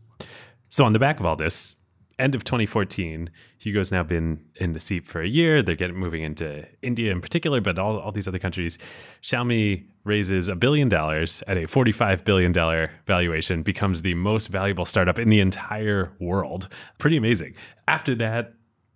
So 0.71 0.85
on 0.85 0.93
the 0.95 0.99
back 0.99 1.21
of 1.21 1.27
all 1.27 1.37
this, 1.37 1.75
end 2.21 2.35
of 2.35 2.45
2014, 2.45 3.31
Hugo's 3.59 3.91
now 3.91 4.03
been 4.03 4.45
in 4.57 4.73
the 4.73 4.81
seat 4.81 5.07
for 5.07 5.21
a 5.21 5.27
year. 5.27 5.63
They're 5.63 5.75
getting 5.75 5.97
moving 5.97 6.23
into 6.23 6.67
India 6.83 7.11
in 7.11 7.21
particular, 7.21 7.61
but 7.61 7.79
all, 7.79 7.99
all 7.99 8.13
these 8.13 8.29
other 8.29 8.39
countries. 8.39 8.79
Xiaomi 9.23 9.85
raises 10.05 10.49
a 10.49 10.57
billion 10.57 10.89
dollars 10.89 11.43
at 11.47 11.57
a 11.57 11.63
$45 11.63 12.25
billion 12.25 12.53
valuation, 13.07 13.63
becomes 13.63 14.03
the 14.03 14.15
most 14.15 14.49
valuable 14.49 14.85
startup 14.85 15.19
in 15.19 15.29
the 15.29 15.41
entire 15.41 16.13
world. 16.21 16.69
Pretty 16.99 17.17
amazing. 17.17 17.55
After 17.89 18.15
that, 18.17 18.55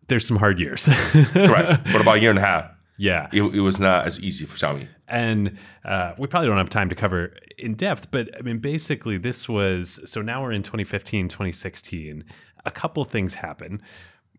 there's 0.08 0.26
some 0.26 0.36
hard 0.36 0.60
years. 0.60 0.88
right. 1.34 1.78
What 1.92 2.00
about 2.00 2.16
a 2.16 2.20
year 2.20 2.30
and 2.30 2.38
a 2.38 2.42
half? 2.42 2.70
Yeah. 2.96 3.28
It, 3.32 3.42
it, 3.42 3.60
was 3.60 3.80
not 3.80 4.06
as 4.06 4.20
easy 4.20 4.44
for 4.44 4.56
Xiaomi. 4.56 4.86
And 5.08 5.58
uh, 5.84 6.14
we 6.16 6.28
probably 6.28 6.48
don't 6.48 6.58
have 6.58 6.70
time 6.70 6.88
to 6.90 6.94
cover 6.94 7.34
in 7.58 7.74
depth, 7.74 8.10
but 8.10 8.30
I 8.38 8.42
mean, 8.42 8.58
basically, 8.58 9.18
this 9.18 9.48
was 9.48 10.00
so 10.04 10.22
now 10.22 10.42
we're 10.42 10.52
in 10.52 10.62
2015, 10.62 11.28
2016 11.28 12.24
a 12.64 12.70
couple 12.70 13.04
things 13.04 13.34
happen. 13.34 13.82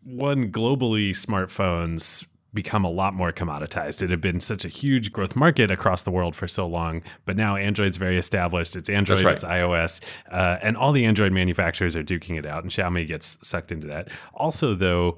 One, 0.04 0.52
globally, 0.52 1.12
smartphones 1.12 2.26
become 2.56 2.86
a 2.86 2.90
lot 2.90 3.14
more 3.14 3.32
commoditized. 3.32 4.02
It 4.02 4.10
had 4.10 4.22
been 4.22 4.40
such 4.40 4.66
a 4.66 4.70
huge 4.70 5.12
growth 5.12 5.36
market 5.36 5.70
across 5.70 6.04
the 6.04 6.12
world 6.12 6.36
for 6.36 6.48
so 6.48 6.66
long, 6.66 7.04
but 7.26 7.36
now 7.36 7.58
Android's 7.58 7.98
very 7.98 8.18
established. 8.18 8.76
It's 8.76 8.90
Android, 8.90 9.24
right. 9.24 9.36
it's 9.36 9.44
iOS, 9.44 10.02
uh, 10.32 10.58
and 10.62 10.78
all 10.78 10.94
the 10.94 11.06
Android 11.06 11.34
manufacturers 11.34 11.96
are 11.96 12.04
duking 12.04 12.40
it 12.40 12.46
out, 12.46 12.64
and 12.64 12.72
Xiaomi 12.72 13.06
gets 13.08 13.38
sucked 13.46 13.72
into 13.72 13.88
that. 13.88 14.08
Also, 14.34 14.74
though, 14.74 15.18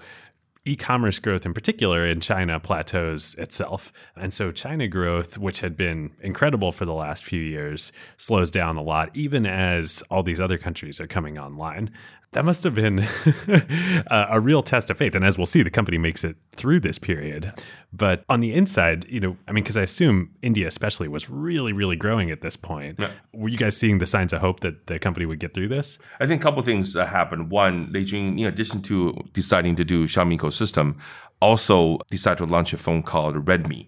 e-commerce 0.65 1.17
growth 1.19 1.45
in 1.45 1.53
particular 1.53 2.05
in 2.05 2.19
China 2.19 2.59
plateaus 2.59 3.35
itself. 3.35 3.93
And 4.17 4.33
so 4.33 4.51
China 4.51 4.87
growth, 4.87 5.37
which 5.37 5.61
had 5.61 5.77
been 5.77 6.11
incredible 6.21 6.73
for 6.73 6.83
the 6.83 6.93
last 6.93 7.23
few 7.23 7.39
years, 7.39 7.93
slows 8.17 8.51
down 8.51 8.75
a 8.75 8.81
lot, 8.81 9.09
even 9.15 9.45
as 9.45 10.03
all 10.11 10.23
these 10.23 10.41
other 10.41 10.57
countries 10.57 10.99
are 10.99 11.07
coming 11.07 11.37
online 11.37 11.91
that 12.33 12.43
must 12.45 12.63
have 12.63 12.75
been 12.75 12.99
a, 13.47 14.03
uh, 14.11 14.27
a 14.31 14.39
real 14.39 14.61
test 14.61 14.89
of 14.89 14.97
faith. 14.97 15.15
And 15.15 15.23
as 15.23 15.37
we'll 15.37 15.47
see, 15.47 15.63
the 15.63 15.69
company 15.69 15.97
makes 15.97 16.23
it 16.23 16.35
through 16.51 16.81
this 16.81 16.97
period. 16.97 17.53
But 17.93 18.23
on 18.29 18.41
the 18.41 18.53
inside, 18.53 19.05
you 19.09 19.19
know, 19.19 19.37
I 19.47 19.51
mean, 19.51 19.63
because 19.63 19.77
I 19.77 19.83
assume 19.83 20.31
India 20.41 20.67
especially 20.67 21.07
was 21.07 21.29
really, 21.29 21.73
really 21.73 21.95
growing 21.95 22.29
at 22.29 22.41
this 22.41 22.55
point. 22.55 22.99
Yeah. 22.99 23.11
Were 23.33 23.49
you 23.49 23.57
guys 23.57 23.77
seeing 23.77 23.99
the 23.99 24.05
signs 24.05 24.33
of 24.33 24.41
hope 24.41 24.59
that 24.59 24.87
the 24.87 24.99
company 24.99 25.25
would 25.25 25.39
get 25.39 25.53
through 25.53 25.69
this? 25.69 25.99
I 26.19 26.27
think 26.27 26.41
a 26.41 26.43
couple 26.43 26.61
things 26.63 26.93
that 26.93 27.07
happened. 27.07 27.49
One, 27.49 27.89
Lei 27.91 28.03
Jun, 28.03 28.37
in 28.37 28.45
addition 28.45 28.81
to 28.83 29.17
deciding 29.33 29.75
to 29.77 29.85
do 29.85 30.05
Xiaomi 30.05 30.37
ecosystem, 30.37 30.97
also 31.41 31.99
decided 32.09 32.39
to 32.39 32.45
launch 32.45 32.73
a 32.73 32.77
phone 32.77 33.03
called 33.03 33.45
Redmi. 33.45 33.87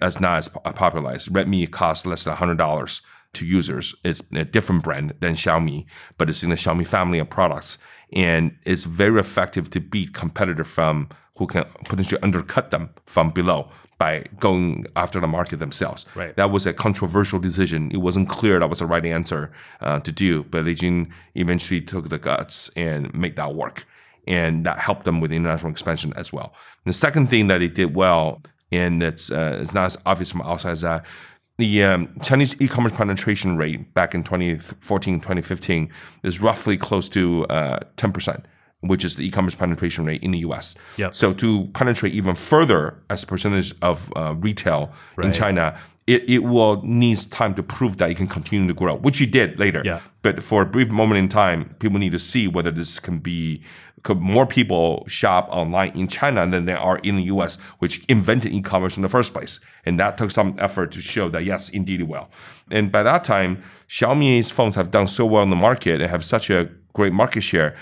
That's 0.00 0.20
not 0.20 0.38
as 0.38 0.50
uh, 0.64 0.72
popularized. 0.72 1.28
Redmi 1.30 1.70
costs 1.70 2.06
less 2.06 2.24
than 2.24 2.36
$100 2.36 3.00
to 3.34 3.46
users. 3.46 3.94
It's 4.04 4.22
a 4.32 4.44
different 4.44 4.82
brand 4.82 5.14
than 5.20 5.34
Xiaomi, 5.34 5.86
but 6.18 6.28
it's 6.28 6.42
in 6.42 6.50
the 6.50 6.56
Xiaomi 6.56 6.86
family 6.86 7.18
of 7.18 7.30
products. 7.30 7.78
And 8.12 8.56
it's 8.64 8.84
very 8.84 9.20
effective 9.20 9.70
to 9.70 9.80
beat 9.80 10.14
competitor 10.14 10.64
from 10.64 11.08
who 11.36 11.46
can 11.46 11.64
potentially 11.84 12.22
undercut 12.22 12.70
them 12.70 12.90
from 13.06 13.30
below 13.30 13.70
by 13.98 14.24
going 14.38 14.86
after 14.96 15.20
the 15.20 15.26
market 15.26 15.58
themselves. 15.58 16.06
Right. 16.14 16.34
That 16.36 16.50
was 16.50 16.66
a 16.66 16.72
controversial 16.72 17.38
decision. 17.38 17.90
It 17.92 17.98
wasn't 17.98 18.28
clear 18.28 18.58
that 18.58 18.70
was 18.70 18.80
the 18.80 18.86
right 18.86 19.04
answer 19.04 19.52
uh, 19.80 20.00
to 20.00 20.12
do, 20.12 20.44
but 20.44 20.64
Lei 20.64 20.74
Jun 20.74 21.12
eventually 21.34 21.80
took 21.80 22.08
the 22.08 22.18
guts 22.18 22.70
and 22.76 23.12
made 23.14 23.36
that 23.36 23.54
work. 23.54 23.86
And 24.26 24.64
that 24.64 24.78
helped 24.78 25.04
them 25.04 25.20
with 25.20 25.32
international 25.32 25.70
expansion 25.70 26.12
as 26.16 26.32
well. 26.32 26.54
And 26.84 26.92
the 26.92 26.98
second 26.98 27.28
thing 27.28 27.48
that 27.48 27.58
they 27.58 27.68
did 27.68 27.94
well, 27.94 28.42
and 28.72 29.02
it's, 29.02 29.30
uh, 29.30 29.58
it's 29.60 29.74
not 29.74 29.86
as 29.86 29.98
obvious 30.06 30.30
from 30.30 30.42
outside, 30.42 30.72
is 30.72 30.80
that 30.80 31.04
the 31.56 31.84
um, 31.84 32.08
Chinese 32.22 32.60
e-commerce 32.60 32.92
penetration 32.92 33.56
rate 33.56 33.94
back 33.94 34.14
in 34.14 34.24
2014, 34.24 35.20
2015 35.20 35.88
is 36.22 36.40
roughly 36.40 36.76
close 36.76 37.08
to 37.10 37.46
uh, 37.46 37.78
10%, 37.96 38.44
which 38.80 39.04
is 39.04 39.16
the 39.16 39.26
e-commerce 39.26 39.54
penetration 39.54 40.04
rate 40.04 40.22
in 40.22 40.32
the 40.32 40.38
US. 40.38 40.74
Yep. 40.96 41.14
So 41.14 41.32
to 41.34 41.66
penetrate 41.74 42.12
even 42.12 42.34
further 42.34 43.00
as 43.08 43.22
a 43.22 43.26
percentage 43.26 43.72
of 43.82 44.12
uh, 44.16 44.34
retail 44.36 44.92
right. 45.16 45.26
in 45.26 45.32
China, 45.32 45.78
it, 46.06 46.28
it 46.28 46.38
will 46.40 46.82
needs 46.82 47.24
time 47.24 47.54
to 47.54 47.62
prove 47.62 47.96
that 47.98 48.10
it 48.10 48.16
can 48.16 48.26
continue 48.26 48.66
to 48.66 48.74
grow, 48.74 48.96
which 48.96 49.20
it 49.20 49.30
did 49.30 49.58
later. 49.58 49.82
Yeah. 49.84 50.00
But 50.22 50.42
for 50.42 50.62
a 50.62 50.66
brief 50.66 50.90
moment 50.90 51.18
in 51.18 51.28
time, 51.28 51.74
people 51.78 51.98
need 51.98 52.12
to 52.12 52.18
see 52.18 52.48
whether 52.48 52.70
this 52.70 52.98
can 52.98 53.18
be 53.18 53.62
could 54.02 54.20
more 54.20 54.46
people 54.46 55.02
shop 55.08 55.48
online 55.50 55.90
in 55.92 56.06
China 56.06 56.46
than 56.46 56.66
there 56.66 56.78
are 56.78 56.98
in 56.98 57.16
the 57.16 57.22
US, 57.24 57.56
which 57.78 58.04
invented 58.04 58.52
e-commerce 58.52 58.96
in 58.96 59.02
the 59.02 59.08
first 59.08 59.32
place. 59.32 59.60
And 59.86 59.98
that 59.98 60.18
took 60.18 60.30
some 60.30 60.54
effort 60.58 60.92
to 60.92 61.00
show 61.00 61.30
that 61.30 61.44
yes, 61.44 61.70
indeed 61.70 62.02
it 62.02 62.04
will. 62.04 62.28
And 62.70 62.92
by 62.92 63.02
that 63.02 63.24
time, 63.24 63.62
Xiaomi's 63.88 64.50
phones 64.50 64.76
have 64.76 64.90
done 64.90 65.08
so 65.08 65.24
well 65.24 65.42
in 65.42 65.48
the 65.48 65.56
market 65.56 66.02
and 66.02 66.10
have 66.10 66.22
such 66.22 66.50
a 66.50 66.68
great 66.92 67.14
market 67.14 67.40
share 67.40 67.76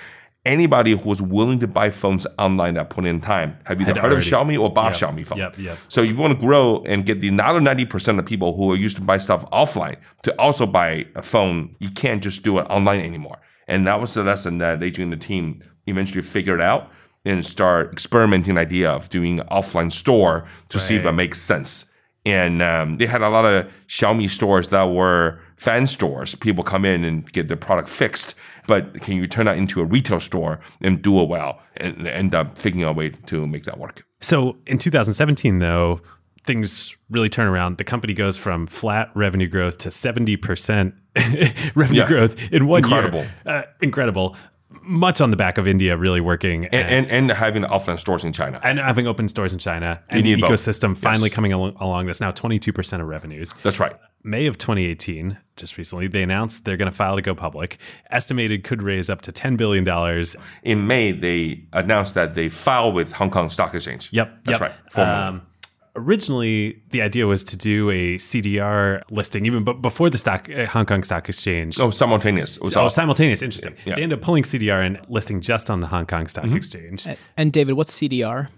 anybody 0.45 0.97
who 0.97 1.09
was 1.09 1.23
willing 1.23 1.61
to 1.61 1.69
buy 1.69 1.91
phones 1.91 2.27
online 2.39 2.77
at 2.77 2.89
that 2.89 2.95
point 2.95 3.07
in 3.07 3.21
time 3.21 3.57
have 3.65 3.81
either 3.81 3.95
heard 3.95 4.13
already. 4.13 4.17
of 4.17 4.33
Xiaomi 4.33 4.61
or 4.61 4.73
bought 4.73 5.01
yep, 5.01 5.11
Xiaomi 5.11 5.27
phone. 5.27 5.39
Yep, 5.39 5.59
yep. 5.59 5.79
So 5.89 6.03
you 6.03 6.17
want 6.17 6.35
to 6.35 6.39
grow 6.39 6.83
and 6.85 7.07
get 7.07 7.21
the 7.21 7.29
another 7.29 7.61
90% 7.61 8.19
of 8.19 8.27
people 8.27 8.57
who 8.57 8.73
are 8.73 8.77
used 8.77 8.97
to 8.97 9.03
buy 9.03 9.19
stuff 9.19 9.49
offline 9.51 9.97
to 10.25 10.39
also 10.41 10.67
buy 10.67 11.07
a 11.15 11.23
phone, 11.23 11.75
you 11.79 11.91
can't 11.91 12.23
just 12.23 12.43
do 12.43 12.59
it 12.59 12.63
online 12.63 13.01
anymore. 13.01 13.39
And 13.69 13.87
that 13.87 14.01
was 14.01 14.15
the 14.15 14.25
lesson 14.25 14.59
that 14.59 14.83
Adrian 14.83 15.13
and 15.13 15.21
the 15.21 15.25
team 15.25 15.63
eventually 15.87 16.23
figured 16.23 16.61
out 16.61 16.91
and 17.25 17.47
start 17.47 17.93
experimenting 17.93 18.59
idea 18.59 18.91
of 18.91 19.09
doing 19.11 19.39
an 19.39 19.47
offline 19.47 19.93
store 19.93 20.49
to 20.71 20.79
right. 20.79 20.87
see 20.87 20.97
if 20.97 21.05
it 21.05 21.13
makes 21.13 21.41
sense. 21.41 21.91
And 22.25 22.63
um, 22.63 22.99
they 22.99 23.07
had 23.07 23.23
a 23.23 23.29
lot 23.29 23.45
of 23.45 23.71
Xiaomi 23.89 24.29
stores 24.29 24.69
that 24.69 24.85
were 24.85 25.41
fan 25.57 25.87
stores. 25.87 26.35
People 26.35 26.65
come 26.65 26.85
in 26.85 27.05
and 27.05 27.31
get 27.33 27.49
the 27.49 27.57
product 27.57 27.89
fixed 27.89 28.35
but 28.67 29.01
can 29.01 29.17
you 29.17 29.27
turn 29.27 29.47
that 29.47 29.57
into 29.57 29.81
a 29.81 29.85
retail 29.85 30.21
store 30.21 30.61
and 30.81 31.03
do 31.03 31.21
it 31.21 31.29
well 31.29 31.61
and 31.77 32.07
end 32.07 32.35
up 32.35 32.59
figuring 32.59 32.85
out 32.85 32.91
a 32.91 32.95
way 32.95 33.11
to 33.11 33.47
make 33.47 33.65
that 33.65 33.79
work? 33.79 34.05
So 34.21 34.57
in 34.67 34.79
2017, 34.79 35.59
though, 35.59 36.01
things 36.45 36.97
really 37.11 37.29
turn 37.29 37.47
around. 37.47 37.79
The 37.79 37.85
company 37.85 38.15
goes 38.15 38.37
from 38.37 38.67
flat 38.67 39.11
revenue 39.15 39.49
growth 39.49 39.79
to 39.79 39.89
70% 39.89 40.93
revenue 41.75 42.01
yeah. 42.01 42.07
growth 42.07 42.53
in 42.53 42.67
one 42.67 42.85
incredible. 42.85 43.21
year. 43.21 43.35
Uh, 43.47 43.63
incredible. 43.81 44.37
Much 44.85 45.21
on 45.21 45.31
the 45.31 45.37
back 45.37 45.59
of 45.59 45.69
India 45.69 45.97
really 45.97 46.21
working. 46.21 46.65
And, 46.67 46.89
and, 46.89 47.11
and, 47.11 47.31
having 47.31 47.63
offline 47.63 48.01
stores 48.01 48.25
in 48.25 48.33
China. 48.33 48.59
And 48.65 48.79
having 48.79 49.07
open 49.07 49.29
stores 49.29 49.53
in 49.53 49.59
China. 49.59 50.03
And 50.09 50.25
the 50.25 50.35
ecosystem 50.35 50.97
finally 50.97 51.29
yes. 51.29 51.35
coming 51.35 51.53
al- 51.53 51.77
along. 51.79 52.07
That's 52.07 52.21
now 52.21 52.33
22% 52.33 53.01
of 53.01 53.07
revenues. 53.07 53.55
That's 53.63 53.79
right. 53.79 53.95
May 54.25 54.47
of 54.47 54.57
2018, 54.59 55.39
just 55.57 55.77
recently, 55.77 56.07
they 56.07 56.23
announced 56.23 56.65
they're 56.65 56.77
going 56.77 56.91
to 56.91 56.97
file 56.97 57.17
to 57.17 57.23
go 57.23 57.35
public. 57.35 57.79
Estimated 58.11 58.65
could 58.65 58.83
raise 58.83 59.11
up 59.11 59.21
to 59.23 59.33
$10 59.33 59.57
billion. 59.57 59.87
In 60.63 60.87
May, 60.87 61.13
they 61.13 61.65
announced 61.73 62.15
that 62.15 62.35
they 62.35 62.49
filed 62.49 62.95
with 62.95 63.13
Hong 63.13 63.31
Kong 63.31 63.51
Stock 63.51 63.75
Exchange. 63.75 64.09
Yep. 64.13 64.45
That's 64.45 64.61
yep. 64.61 64.79
right. 64.97 64.99
Um, 64.99 65.43
originally 65.95 66.83
the 66.91 67.03
idea 67.03 67.27
was 67.27 67.45
to 67.45 67.57
do 67.57 67.91
a 67.91 68.15
CDR 68.17 69.03
listing 69.11 69.45
even 69.45 69.63
but 69.63 69.83
before 69.83 70.09
the 70.09 70.17
stock 70.17 70.49
uh, 70.49 70.65
Hong 70.67 70.87
Kong 70.87 71.03
Stock 71.05 71.29
Exchange. 71.29 71.79
Oh, 71.79 71.91
simultaneous. 71.91 72.57
It 72.57 72.63
was 72.63 72.77
Oh, 72.77 72.83
all- 72.83 72.91
simultaneous. 72.91 73.43
Interesting. 73.43 73.75
Yeah. 73.85 73.97
They 73.97 74.03
ended 74.03 74.19
up 74.19 74.25
pulling 74.25 74.43
CDR 74.43 74.85
and 74.87 74.99
listing 75.09 75.41
just 75.41 75.69
on 75.71 75.81
the 75.81 75.89
Hong 75.89 76.07
Kong 76.07 76.27
Stock 76.29 76.45
Mm-hmm. 76.45 76.57
Exchange. 76.57 77.07
And 77.37 77.53
David, 77.53 77.75
what's 77.75 77.99
CDR? 77.99 78.49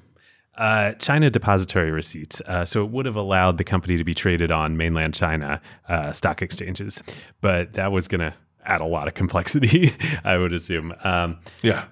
Uh, 0.56 0.92
China 0.94 1.30
Depository 1.30 1.90
Receipts. 1.90 2.40
Uh, 2.42 2.64
so 2.64 2.84
it 2.84 2.90
would 2.90 3.06
have 3.06 3.16
allowed 3.16 3.58
the 3.58 3.64
company 3.64 3.96
to 3.96 4.04
be 4.04 4.14
traded 4.14 4.52
on 4.52 4.76
mainland 4.76 5.14
China 5.14 5.60
uh, 5.88 6.12
stock 6.12 6.42
exchanges, 6.42 7.02
but 7.40 7.72
that 7.72 7.90
was 7.90 8.06
going 8.06 8.20
to 8.20 8.34
add 8.64 8.80
a 8.80 8.86
lot 8.86 9.08
of 9.08 9.14
complexity, 9.22 9.92
I 10.24 10.36
would 10.38 10.52
assume. 10.52 10.94
Um, 11.02 11.38
yeah. 11.62 11.86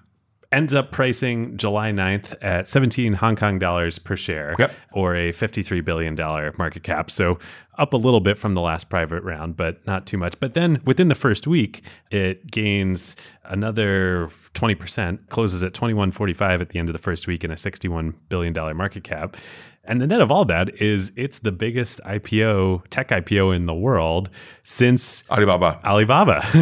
Ends 0.52 0.74
up 0.74 0.90
pricing 0.92 1.56
July 1.56 1.90
9th 1.90 2.34
at 2.42 2.68
17 2.68 3.14
Hong 3.14 3.36
Kong 3.36 3.58
dollars 3.58 3.98
per 3.98 4.14
share 4.16 4.54
Yep. 4.58 4.72
or 4.92 5.16
a 5.16 5.32
$53 5.32 5.84
billion 5.84 6.14
market 6.58 6.82
cap. 6.82 7.10
So 7.10 7.38
up 7.78 7.94
a 7.94 7.96
little 7.96 8.20
bit 8.20 8.36
from 8.36 8.54
the 8.54 8.60
last 8.60 8.90
private 8.90 9.22
round, 9.22 9.56
but 9.56 9.84
not 9.86 10.06
too 10.06 10.18
much. 10.18 10.38
But 10.38 10.52
then 10.54 10.82
within 10.84 11.08
the 11.08 11.14
first 11.14 11.46
week, 11.46 11.82
it 12.10 12.50
gains 12.50 13.16
another 13.44 14.28
20%, 14.54 15.28
closes 15.30 15.62
at 15.62 15.72
21.45 15.72 16.60
at 16.60 16.68
the 16.68 16.78
end 16.78 16.88
of 16.90 16.92
the 16.92 16.98
first 16.98 17.26
week 17.26 17.42
and 17.44 17.52
a 17.52 17.56
$61 17.56 18.14
billion 18.28 18.52
market 18.76 19.04
cap. 19.04 19.36
And 19.84 20.00
the 20.00 20.06
net 20.06 20.20
of 20.20 20.30
all 20.30 20.44
that 20.44 20.80
is 20.80 21.10
it's 21.16 21.40
the 21.40 21.50
biggest 21.50 22.00
IPO, 22.04 22.86
tech 22.90 23.08
IPO 23.08 23.54
in 23.54 23.66
the 23.66 23.74
world 23.74 24.30
since 24.62 25.28
Alibaba. 25.28 25.80
Alibaba, 25.84 26.40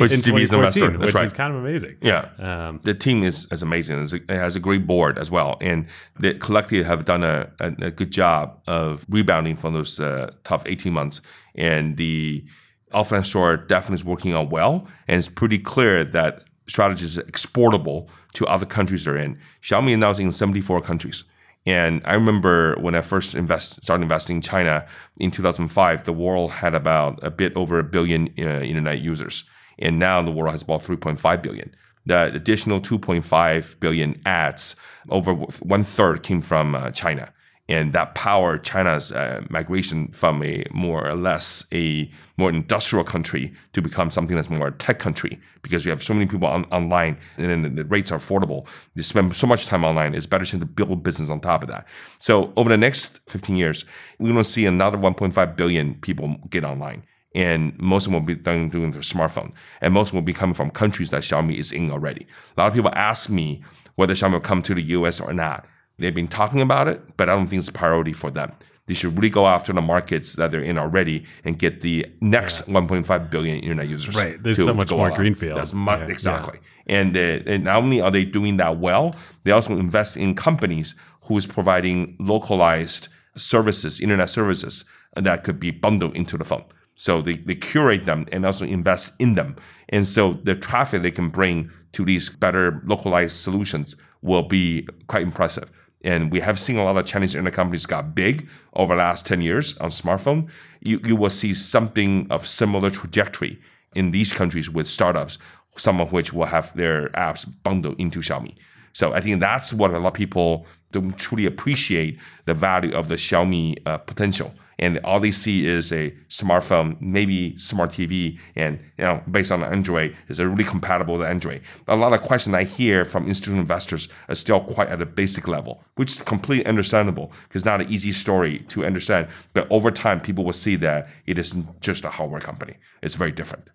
Which 0.00 0.12
is 0.12 0.22
DB's 0.22 0.50
2014, 0.50 0.56
investor. 0.56 0.90
That's 0.92 0.98
which 1.00 1.14
right. 1.14 1.24
is 1.24 1.32
kind 1.34 1.54
of 1.54 1.60
amazing. 1.60 1.98
Yeah. 2.00 2.30
Um, 2.38 2.80
the 2.84 2.94
team 2.94 3.22
is, 3.22 3.46
is 3.50 3.62
amazing. 3.62 4.08
It 4.12 4.30
has 4.30 4.56
a 4.56 4.60
great 4.60 4.86
board 4.86 5.18
as 5.18 5.30
well. 5.30 5.58
And 5.60 5.88
the 6.18 6.34
collective 6.34 6.86
have 6.86 7.04
done 7.04 7.22
a, 7.22 7.50
a, 7.60 7.66
a 7.82 7.90
good 7.90 8.10
job 8.10 8.62
of 8.66 9.04
rebounding 9.10 9.56
from 9.56 9.74
those 9.74 10.00
uh, 10.00 10.32
tough 10.44 10.62
18 10.64 10.90
months. 10.90 11.20
And 11.54 11.98
the 11.98 12.46
offline 12.94 13.26
store 13.26 13.58
definitely 13.58 13.96
is 13.96 14.04
working 14.06 14.32
out 14.32 14.48
well. 14.48 14.88
And 15.06 15.18
it's 15.18 15.28
pretty 15.28 15.58
clear 15.58 16.02
that 16.02 16.44
strategy 16.66 17.04
is 17.04 17.18
exportable 17.18 18.08
to 18.34 18.46
other 18.46 18.64
countries 18.64 19.04
they're 19.04 19.18
in. 19.18 19.38
Xiaomi 19.62 19.90
is 19.90 19.98
now 19.98 20.12
in 20.12 20.32
74 20.32 20.80
countries. 20.80 21.24
And 21.68 22.00
I 22.06 22.14
remember 22.14 22.76
when 22.80 22.94
I 22.94 23.02
first 23.02 23.34
invest, 23.34 23.82
started 23.82 24.02
investing 24.02 24.36
in 24.36 24.42
China 24.42 24.86
in 25.18 25.30
2005, 25.30 26.04
the 26.04 26.14
world 26.14 26.50
had 26.50 26.74
about 26.74 27.22
a 27.22 27.30
bit 27.30 27.54
over 27.56 27.78
a 27.78 27.84
billion 27.84 28.28
uh, 28.38 28.62
internet 28.62 29.00
users. 29.00 29.44
And 29.78 29.98
now 29.98 30.22
the 30.22 30.30
world 30.30 30.52
has 30.52 30.62
about 30.62 30.82
3.5 30.82 31.42
billion. 31.42 31.76
The 32.06 32.32
additional 32.32 32.80
2.5 32.80 33.80
billion 33.80 34.18
ads, 34.24 34.76
over 35.10 35.34
one 35.34 35.82
third 35.82 36.22
came 36.22 36.40
from 36.40 36.74
uh, 36.74 36.90
China. 36.90 37.34
And 37.68 37.92
that 37.92 38.14
powered 38.14 38.64
China's 38.64 39.12
uh, 39.12 39.44
migration 39.50 40.08
from 40.12 40.42
a 40.42 40.64
more 40.70 41.06
or 41.06 41.14
less 41.14 41.66
a 41.72 42.10
more 42.38 42.48
industrial 42.48 43.04
country 43.04 43.52
to 43.74 43.82
become 43.82 44.10
something 44.10 44.36
that's 44.36 44.48
more 44.48 44.68
a 44.68 44.72
tech 44.72 44.98
country 44.98 45.38
because 45.62 45.84
you 45.84 45.90
have 45.90 46.02
so 46.02 46.14
many 46.14 46.26
people 46.26 46.48
on, 46.48 46.64
online 46.66 47.18
and 47.36 47.64
then 47.64 47.74
the, 47.74 47.84
rates 47.84 48.10
are 48.10 48.18
affordable. 48.18 48.66
You 48.94 49.02
spend 49.02 49.34
so 49.34 49.46
much 49.46 49.66
time 49.66 49.84
online, 49.84 50.14
it's 50.14 50.24
better 50.24 50.46
to 50.46 50.64
build 50.64 51.02
business 51.02 51.28
on 51.28 51.40
top 51.40 51.62
of 51.62 51.68
that. 51.68 51.86
So 52.20 52.52
over 52.56 52.70
the 52.70 52.78
next 52.78 53.20
15 53.28 53.56
years, 53.56 53.84
we're 54.18 54.32
going 54.32 54.42
to 54.42 54.48
see 54.48 54.64
another 54.64 54.96
1.5 54.96 55.56
billion 55.56 55.94
people 55.96 56.36
get 56.48 56.64
online 56.64 57.02
and 57.34 57.78
most 57.78 58.06
of 58.06 58.12
them 58.12 58.20
will 58.20 58.26
be 58.26 58.34
done 58.34 58.68
doing 58.68 58.90
their 58.90 59.02
smartphone, 59.02 59.52
and 59.80 59.92
most 59.92 60.08
of 60.08 60.12
them 60.12 60.22
will 60.22 60.26
be 60.26 60.32
coming 60.32 60.54
from 60.54 60.70
countries 60.70 61.10
that 61.10 61.22
Xiaomi 61.22 61.56
is 61.56 61.72
in 61.72 61.90
already. 61.90 62.26
A 62.56 62.60
lot 62.60 62.68
of 62.68 62.74
people 62.74 62.90
ask 62.94 63.28
me 63.28 63.62
whether 63.96 64.14
Xiaomi 64.14 64.32
will 64.32 64.40
come 64.40 64.62
to 64.62 64.74
the 64.74 64.82
US 64.82 65.20
or 65.20 65.32
not. 65.32 65.66
They've 65.98 66.14
been 66.14 66.28
talking 66.28 66.60
about 66.60 66.88
it, 66.88 67.16
but 67.16 67.28
I 67.28 67.34
don't 67.34 67.48
think 67.48 67.60
it's 67.60 67.68
a 67.68 67.72
priority 67.72 68.12
for 68.12 68.30
them. 68.30 68.52
They 68.86 68.94
should 68.94 69.16
really 69.16 69.28
go 69.28 69.46
after 69.46 69.72
the 69.72 69.82
markets 69.82 70.34
that 70.34 70.50
they're 70.50 70.62
in 70.62 70.78
already 70.78 71.26
and 71.44 71.58
get 71.58 71.82
the 71.82 72.06
next 72.20 72.62
1.5 72.68 73.30
billion 73.30 73.58
internet 73.58 73.88
users. 73.88 74.16
Right. 74.16 74.42
There's 74.42 74.56
to- 74.56 74.64
so 74.64 74.74
much 74.74 74.90
more 74.90 75.10
greenfield. 75.10 75.58
That's 75.58 75.74
much 75.74 76.00
Yeah, 76.00 76.06
yeah. 76.06 76.12
exactly. 76.12 76.58
And, 76.86 77.16
uh, 77.16 77.20
and 77.46 77.64
not 77.64 77.82
only 77.82 78.00
are 78.00 78.10
they 78.10 78.24
doing 78.24 78.56
that 78.56 78.78
well, 78.78 79.14
they 79.44 79.50
also 79.50 79.76
invest 79.76 80.16
in 80.16 80.34
companies 80.34 80.94
who 81.22 81.36
is 81.36 81.46
providing 81.46 82.16
localized 82.18 83.08
services, 83.36 84.00
internet 84.00 84.30
services 84.30 84.86
that 85.14 85.44
could 85.44 85.60
be 85.60 85.70
bundled 85.70 86.16
into 86.16 86.38
the 86.38 86.44
phone. 86.44 86.64
So 86.94 87.20
they, 87.20 87.34
they 87.34 87.54
curate 87.54 88.06
them 88.06 88.26
and 88.32 88.46
also 88.46 88.64
invest 88.64 89.12
in 89.18 89.34
them. 89.34 89.56
And 89.90 90.06
so 90.06 90.38
the 90.44 90.54
traffic 90.54 91.02
they 91.02 91.10
can 91.10 91.28
bring 91.28 91.70
to 91.92 92.04
these 92.04 92.30
better 92.30 92.82
localized 92.86 93.36
solutions 93.36 93.96
will 94.22 94.42
be 94.42 94.88
quite 95.08 95.22
impressive. 95.22 95.70
And 96.02 96.30
we 96.30 96.40
have 96.40 96.60
seen 96.60 96.78
a 96.78 96.84
lot 96.84 96.96
of 96.96 97.06
Chinese 97.06 97.34
internet 97.34 97.54
companies 97.54 97.86
got 97.86 98.14
big 98.14 98.48
over 98.74 98.94
the 98.94 98.98
last 98.98 99.26
10 99.26 99.40
years 99.40 99.76
on 99.78 99.90
smartphone. 99.90 100.48
You, 100.80 101.00
you 101.04 101.16
will 101.16 101.30
see 101.30 101.54
something 101.54 102.26
of 102.30 102.46
similar 102.46 102.90
trajectory 102.90 103.58
in 103.94 104.12
these 104.12 104.32
countries 104.32 104.70
with 104.70 104.86
startups, 104.86 105.38
some 105.76 106.00
of 106.00 106.12
which 106.12 106.32
will 106.32 106.46
have 106.46 106.74
their 106.76 107.08
apps 107.10 107.46
bundled 107.64 107.98
into 107.98 108.20
Xiaomi. 108.20 108.54
So 108.92 109.12
I 109.12 109.20
think 109.20 109.40
that's 109.40 109.72
what 109.72 109.92
a 109.92 109.98
lot 109.98 110.08
of 110.08 110.14
people 110.14 110.66
don't 110.92 111.16
truly 111.18 111.46
appreciate 111.46 112.18
the 112.46 112.54
value 112.54 112.94
of 112.94 113.08
the 113.08 113.16
Xiaomi 113.16 113.78
uh, 113.86 113.98
potential. 113.98 114.54
And 114.78 114.98
all 115.04 115.18
they 115.18 115.32
see 115.32 115.66
is 115.66 115.92
a 115.92 116.10
smartphone, 116.28 117.00
maybe 117.00 117.58
smart 117.58 117.90
TV, 117.90 118.38
and 118.54 118.78
you 118.96 119.04
know, 119.04 119.22
based 119.30 119.50
on 119.50 119.64
Android, 119.64 120.16
is 120.28 120.38
it 120.38 120.44
really 120.44 120.64
compatible 120.64 121.18
with 121.18 121.26
Android? 121.26 121.62
A 121.88 121.96
lot 121.96 122.12
of 122.12 122.22
questions 122.22 122.54
I 122.54 122.64
hear 122.64 123.04
from 123.04 123.26
institutional 123.26 123.60
investors 123.60 124.08
are 124.28 124.34
still 124.36 124.60
quite 124.60 124.88
at 124.88 125.02
a 125.02 125.06
basic 125.06 125.48
level, 125.48 125.82
which 125.96 126.12
is 126.12 126.22
completely 126.22 126.64
understandable 126.66 127.32
because 127.48 127.64
not 127.64 127.80
an 127.80 127.88
easy 127.92 128.12
story 128.12 128.60
to 128.68 128.86
understand. 128.86 129.28
But 129.52 129.66
over 129.70 129.90
time, 129.90 130.20
people 130.20 130.44
will 130.44 130.52
see 130.52 130.76
that 130.76 131.08
it 131.26 131.38
isn't 131.38 131.80
just 131.80 132.04
a 132.04 132.10
hardware 132.10 132.40
company; 132.40 132.76
it's 133.02 133.14
very 133.14 133.32
different. 133.32 133.68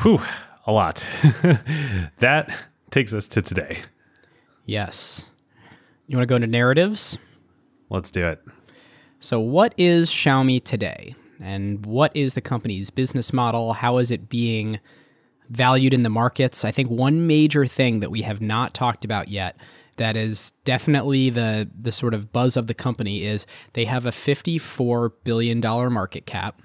Whew, 0.00 0.20
a 0.66 0.72
lot. 0.72 1.06
that 2.18 2.50
takes 2.90 3.12
us 3.12 3.28
to 3.28 3.42
today. 3.42 3.78
Yes. 4.64 5.26
You 6.06 6.16
want 6.16 6.28
to 6.28 6.32
go 6.32 6.36
into 6.36 6.48
narratives? 6.48 7.18
Let's 7.90 8.10
do 8.10 8.26
it. 8.26 8.40
So, 9.22 9.38
what 9.38 9.72
is 9.78 10.10
Xiaomi 10.10 10.64
today? 10.64 11.14
And 11.40 11.86
what 11.86 12.10
is 12.16 12.34
the 12.34 12.40
company's 12.40 12.90
business 12.90 13.32
model? 13.32 13.72
How 13.74 13.98
is 13.98 14.10
it 14.10 14.28
being 14.28 14.80
valued 15.48 15.94
in 15.94 16.02
the 16.02 16.08
markets? 16.08 16.64
I 16.64 16.72
think 16.72 16.90
one 16.90 17.28
major 17.28 17.64
thing 17.64 18.00
that 18.00 18.10
we 18.10 18.22
have 18.22 18.40
not 18.40 18.74
talked 18.74 19.04
about 19.04 19.28
yet 19.28 19.56
that 19.96 20.16
is 20.16 20.52
definitely 20.64 21.30
the 21.30 21.70
the 21.78 21.92
sort 21.92 22.14
of 22.14 22.32
buzz 22.32 22.56
of 22.56 22.66
the 22.66 22.74
company 22.74 23.24
is 23.24 23.46
they 23.74 23.84
have 23.84 24.06
a 24.06 24.12
54 24.12 25.10
billion 25.22 25.60
dollar 25.60 25.88
market 25.88 26.26
cap. 26.26 26.60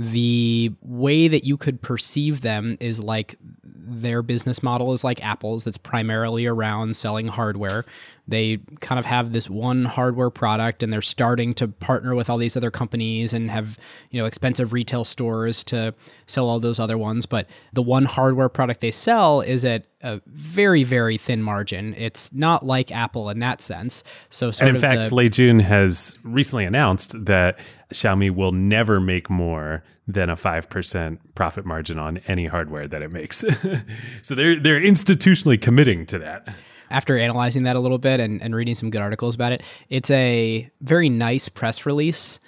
The 0.00 0.72
way 0.80 1.28
that 1.28 1.44
you 1.44 1.58
could 1.58 1.82
perceive 1.82 2.40
them 2.40 2.78
is 2.80 3.00
like 3.00 3.34
their 3.62 4.22
business 4.22 4.62
model 4.62 4.94
is 4.94 5.04
like 5.04 5.22
Apple's 5.22 5.64
that's 5.64 5.76
primarily 5.76 6.46
around 6.46 6.96
selling 6.96 7.28
hardware. 7.28 7.84
They 8.26 8.60
kind 8.80 8.98
of 8.98 9.04
have 9.04 9.32
this 9.32 9.50
one 9.50 9.84
hardware 9.84 10.30
product 10.30 10.82
and 10.82 10.90
they're 10.90 11.02
starting 11.02 11.52
to 11.54 11.68
partner 11.68 12.14
with 12.14 12.30
all 12.30 12.38
these 12.38 12.56
other 12.56 12.70
companies 12.70 13.34
and 13.34 13.50
have, 13.50 13.78
you 14.10 14.18
know, 14.18 14.24
expensive 14.24 14.72
retail 14.72 15.04
stores 15.04 15.62
to 15.64 15.92
sell 16.26 16.48
all 16.48 16.60
those 16.60 16.80
other 16.80 16.96
ones, 16.96 17.26
but 17.26 17.46
the 17.74 17.82
one 17.82 18.06
hardware 18.06 18.48
product 18.48 18.80
they 18.80 18.92
sell 18.92 19.42
is 19.42 19.66
at 19.66 19.84
a 20.02 20.22
very 20.24 20.82
very 20.82 21.18
thin 21.18 21.42
margin. 21.42 21.92
It's 21.98 22.32
not 22.32 22.64
like 22.64 22.90
Apple 22.90 23.28
in 23.28 23.40
that 23.40 23.60
sense. 23.60 24.02
So 24.30 24.50
sort 24.50 24.68
And 24.68 24.76
in 24.76 24.80
fact, 24.80 25.10
the, 25.10 25.14
Lei 25.14 25.28
Jun 25.28 25.58
has 25.58 26.18
recently 26.22 26.64
announced 26.64 27.26
that 27.26 27.60
Xiaomi 27.92 28.30
will 28.30 28.52
never 28.52 29.00
make 29.00 29.28
more 29.28 29.82
than 30.06 30.30
a 30.30 30.36
5% 30.36 31.18
profit 31.34 31.64
margin 31.64 31.98
on 31.98 32.18
any 32.26 32.46
hardware 32.46 32.88
that 32.88 33.02
it 33.02 33.12
makes. 33.12 33.44
so 34.22 34.34
they're 34.34 34.58
they're 34.58 34.80
institutionally 34.80 35.60
committing 35.60 36.06
to 36.06 36.18
that. 36.18 36.48
after 36.90 37.16
analyzing 37.16 37.62
that 37.64 37.76
a 37.76 37.80
little 37.80 37.98
bit 37.98 38.20
and, 38.20 38.42
and 38.42 38.54
reading 38.54 38.74
some 38.74 38.90
good 38.90 39.00
articles 39.00 39.34
about 39.34 39.52
it, 39.52 39.62
it's 39.88 40.10
a 40.10 40.68
very 40.80 41.08
nice 41.08 41.48
press 41.48 41.86
release 41.86 42.40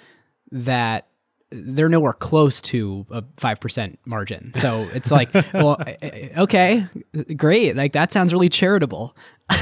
that 0.51 1.07
they're 1.53 1.89
nowhere 1.89 2.13
close 2.13 2.59
to 2.61 3.05
a 3.11 3.21
5% 3.21 3.97
margin. 4.05 4.53
So 4.55 4.87
it's 4.93 5.11
like, 5.11 5.33
well, 5.53 5.77
eh, 5.85 5.95
eh, 6.01 6.29
okay, 6.41 6.87
great. 7.35 7.75
Like 7.75 7.93
that 7.93 8.11
sounds 8.11 8.33
really 8.33 8.49
charitable. 8.49 9.15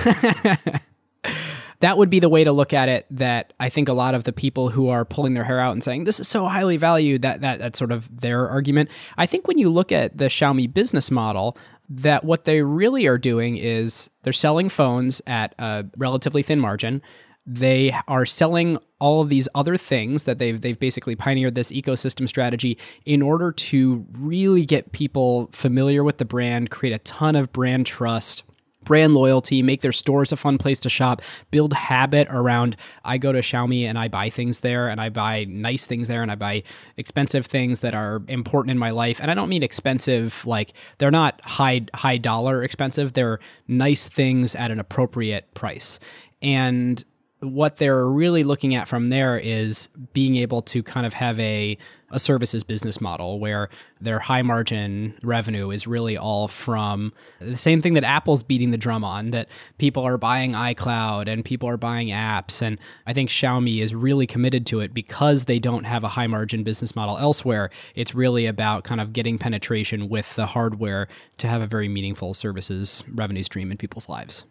that 1.81 1.97
would 1.97 2.09
be 2.09 2.19
the 2.19 2.29
way 2.29 2.43
to 2.43 2.51
look 2.51 2.73
at 2.73 2.89
it 2.89 3.05
that 3.11 3.53
I 3.59 3.69
think 3.69 3.89
a 3.89 3.93
lot 3.93 4.15
of 4.15 4.23
the 4.23 4.31
people 4.31 4.69
who 4.69 4.89
are 4.89 5.03
pulling 5.03 5.33
their 5.33 5.43
hair 5.43 5.59
out 5.59 5.73
and 5.73 5.83
saying 5.83 6.05
this 6.05 6.19
is 6.19 6.27
so 6.27 6.45
highly 6.45 6.77
valued 6.77 7.23
that 7.23 7.41
that 7.41 7.59
that's 7.59 7.77
sort 7.77 7.91
of 7.91 8.21
their 8.21 8.47
argument. 8.47 8.89
I 9.17 9.25
think 9.25 9.47
when 9.47 9.57
you 9.57 9.69
look 9.69 9.91
at 9.91 10.17
the 10.17 10.25
Xiaomi 10.25 10.73
business 10.73 11.11
model 11.11 11.57
that 11.89 12.23
what 12.23 12.45
they 12.45 12.61
really 12.61 13.05
are 13.05 13.17
doing 13.17 13.57
is 13.57 14.09
they're 14.23 14.31
selling 14.31 14.69
phones 14.69 15.21
at 15.27 15.53
a 15.59 15.85
relatively 15.97 16.41
thin 16.41 16.59
margin. 16.59 17.01
They 17.45 17.93
are 18.07 18.25
selling 18.25 18.77
all 18.99 19.19
of 19.19 19.27
these 19.27 19.49
other 19.55 19.75
things 19.75 20.23
that 20.25 20.37
they've 20.37 20.61
they've 20.61 20.79
basically 20.79 21.15
pioneered 21.15 21.55
this 21.55 21.71
ecosystem 21.71 22.27
strategy 22.27 22.77
in 23.05 23.21
order 23.21 23.51
to 23.51 24.05
really 24.11 24.65
get 24.65 24.91
people 24.91 25.49
familiar 25.51 26.03
with 26.03 26.19
the 26.19 26.25
brand, 26.25 26.69
create 26.69 26.93
a 26.93 26.99
ton 26.99 27.35
of 27.35 27.51
brand 27.51 27.87
trust 27.87 28.43
brand 28.83 29.13
loyalty, 29.13 29.61
make 29.61 29.81
their 29.81 29.91
stores 29.91 30.31
a 30.31 30.35
fun 30.35 30.57
place 30.57 30.79
to 30.81 30.89
shop, 30.89 31.21
build 31.51 31.73
habit 31.73 32.27
around 32.29 32.75
I 33.03 33.17
go 33.17 33.31
to 33.31 33.39
Xiaomi 33.39 33.83
and 33.83 33.97
I 33.97 34.07
buy 34.07 34.29
things 34.29 34.59
there 34.59 34.87
and 34.87 34.99
I 34.99 35.09
buy 35.09 35.45
nice 35.45 35.85
things 35.85 36.07
there 36.07 36.21
and 36.21 36.31
I 36.31 36.35
buy 36.35 36.63
expensive 36.97 37.45
things 37.45 37.81
that 37.81 37.93
are 37.93 38.21
important 38.27 38.71
in 38.71 38.77
my 38.77 38.91
life. 38.91 39.19
And 39.21 39.29
I 39.29 39.33
don't 39.33 39.49
mean 39.49 39.63
expensive 39.63 40.45
like 40.45 40.73
they're 40.97 41.11
not 41.11 41.41
high 41.41 41.81
high 41.93 42.17
dollar 42.17 42.63
expensive, 42.63 43.13
they're 43.13 43.39
nice 43.67 44.07
things 44.07 44.55
at 44.55 44.71
an 44.71 44.79
appropriate 44.79 45.53
price. 45.53 45.99
And 46.41 47.03
what 47.41 47.77
they're 47.77 48.07
really 48.07 48.43
looking 48.43 48.75
at 48.75 48.87
from 48.87 49.09
there 49.09 49.37
is 49.37 49.89
being 50.13 50.35
able 50.35 50.61
to 50.61 50.83
kind 50.83 51.05
of 51.05 51.13
have 51.13 51.39
a 51.39 51.77
a 52.11 52.19
services 52.19 52.63
business 52.63 52.99
model 52.99 53.39
where 53.39 53.69
their 53.99 54.19
high 54.19 54.41
margin 54.41 55.17
revenue 55.23 55.71
is 55.71 55.87
really 55.87 56.17
all 56.17 56.47
from 56.47 57.13
the 57.39 57.57
same 57.57 57.81
thing 57.81 57.93
that 57.93 58.03
Apple's 58.03 58.43
beating 58.43 58.71
the 58.71 58.77
drum 58.77 59.03
on 59.03 59.31
that 59.31 59.47
people 59.77 60.03
are 60.03 60.17
buying 60.17 60.51
iCloud 60.51 61.27
and 61.27 61.43
people 61.43 61.69
are 61.69 61.77
buying 61.77 62.09
apps. 62.09 62.61
And 62.61 62.79
I 63.07 63.13
think 63.13 63.29
Xiaomi 63.29 63.81
is 63.81 63.95
really 63.95 64.27
committed 64.27 64.65
to 64.67 64.81
it 64.81 64.93
because 64.93 65.45
they 65.45 65.59
don't 65.59 65.85
have 65.85 66.03
a 66.03 66.09
high 66.09 66.27
margin 66.27 66.63
business 66.63 66.95
model 66.95 67.17
elsewhere. 67.17 67.69
It's 67.95 68.13
really 68.13 68.45
about 68.45 68.83
kind 68.83 69.01
of 69.01 69.13
getting 69.13 69.37
penetration 69.37 70.09
with 70.09 70.35
the 70.35 70.47
hardware 70.47 71.07
to 71.37 71.47
have 71.47 71.61
a 71.61 71.67
very 71.67 71.87
meaningful 71.87 72.33
services 72.33 73.03
revenue 73.11 73.43
stream 73.43 73.71
in 73.71 73.77
people's 73.77 74.09
lives 74.09 74.45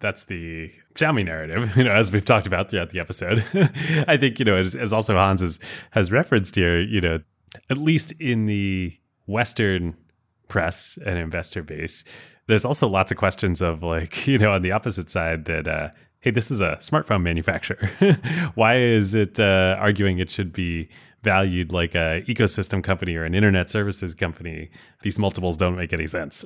that's 0.00 0.24
the 0.24 0.72
Xiaomi 0.94 1.24
narrative, 1.24 1.76
you 1.76 1.84
know, 1.84 1.92
as 1.92 2.10
we've 2.10 2.24
talked 2.24 2.46
about 2.46 2.70
throughout 2.70 2.90
the 2.90 3.00
episode. 3.00 3.44
I 4.08 4.16
think, 4.16 4.38
you 4.38 4.44
know, 4.44 4.56
as, 4.56 4.74
as 4.74 4.92
also 4.92 5.14
Hans 5.14 5.40
has, 5.40 5.60
has 5.92 6.10
referenced 6.10 6.56
here, 6.56 6.80
you 6.80 7.00
know, 7.00 7.20
at 7.68 7.78
least 7.78 8.12
in 8.20 8.46
the 8.46 8.98
Western 9.26 9.96
press 10.48 10.98
and 11.04 11.18
investor 11.18 11.62
base, 11.62 12.04
there's 12.46 12.64
also 12.64 12.88
lots 12.88 13.12
of 13.12 13.18
questions 13.18 13.62
of 13.62 13.82
like, 13.82 14.26
you 14.26 14.38
know, 14.38 14.52
on 14.52 14.62
the 14.62 14.72
opposite 14.72 15.10
side 15.10 15.44
that, 15.44 15.68
uh, 15.68 15.90
hey, 16.20 16.30
this 16.30 16.50
is 16.50 16.60
a 16.60 16.76
smartphone 16.76 17.22
manufacturer. 17.22 17.90
Why 18.54 18.76
is 18.76 19.14
it 19.14 19.38
uh, 19.38 19.76
arguing 19.78 20.18
it 20.18 20.28
should 20.28 20.52
be 20.52 20.88
valued 21.22 21.72
like 21.72 21.94
a 21.94 22.22
ecosystem 22.26 22.82
company 22.82 23.14
or 23.14 23.24
an 23.24 23.34
internet 23.34 23.70
services 23.70 24.14
company? 24.14 24.70
These 25.02 25.18
multiples 25.18 25.56
don't 25.56 25.76
make 25.76 25.92
any 25.92 26.06
sense 26.06 26.44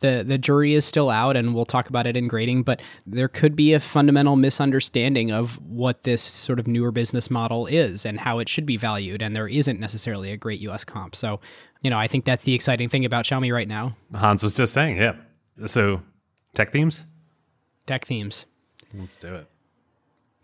the 0.00 0.24
the 0.26 0.38
jury 0.38 0.74
is 0.74 0.84
still 0.84 1.10
out 1.10 1.36
and 1.36 1.54
we'll 1.54 1.64
talk 1.64 1.88
about 1.88 2.06
it 2.06 2.16
in 2.16 2.28
grading 2.28 2.62
but 2.62 2.80
there 3.06 3.28
could 3.28 3.56
be 3.56 3.72
a 3.72 3.80
fundamental 3.80 4.36
misunderstanding 4.36 5.30
of 5.30 5.60
what 5.62 6.04
this 6.04 6.22
sort 6.22 6.58
of 6.58 6.66
newer 6.66 6.90
business 6.90 7.30
model 7.30 7.66
is 7.66 8.04
and 8.04 8.20
how 8.20 8.38
it 8.38 8.48
should 8.48 8.66
be 8.66 8.76
valued. 8.76 9.22
And 9.22 9.34
there 9.34 9.48
isn't 9.48 9.80
necessarily 9.80 10.30
a 10.30 10.36
great 10.36 10.60
US 10.60 10.84
comp. 10.84 11.16
So 11.16 11.40
you 11.82 11.90
know 11.90 11.98
I 11.98 12.06
think 12.08 12.24
that's 12.24 12.44
the 12.44 12.54
exciting 12.54 12.88
thing 12.88 13.04
about 13.04 13.24
Xiaomi 13.24 13.52
right 13.52 13.68
now. 13.68 13.96
Hans 14.14 14.42
was 14.42 14.54
just 14.54 14.72
saying 14.72 14.98
yeah. 14.98 15.16
So 15.66 16.02
tech 16.54 16.70
themes? 16.70 17.06
Tech 17.86 18.04
themes. 18.04 18.46
Let's 18.94 19.16
do 19.16 19.34
it 19.34 19.48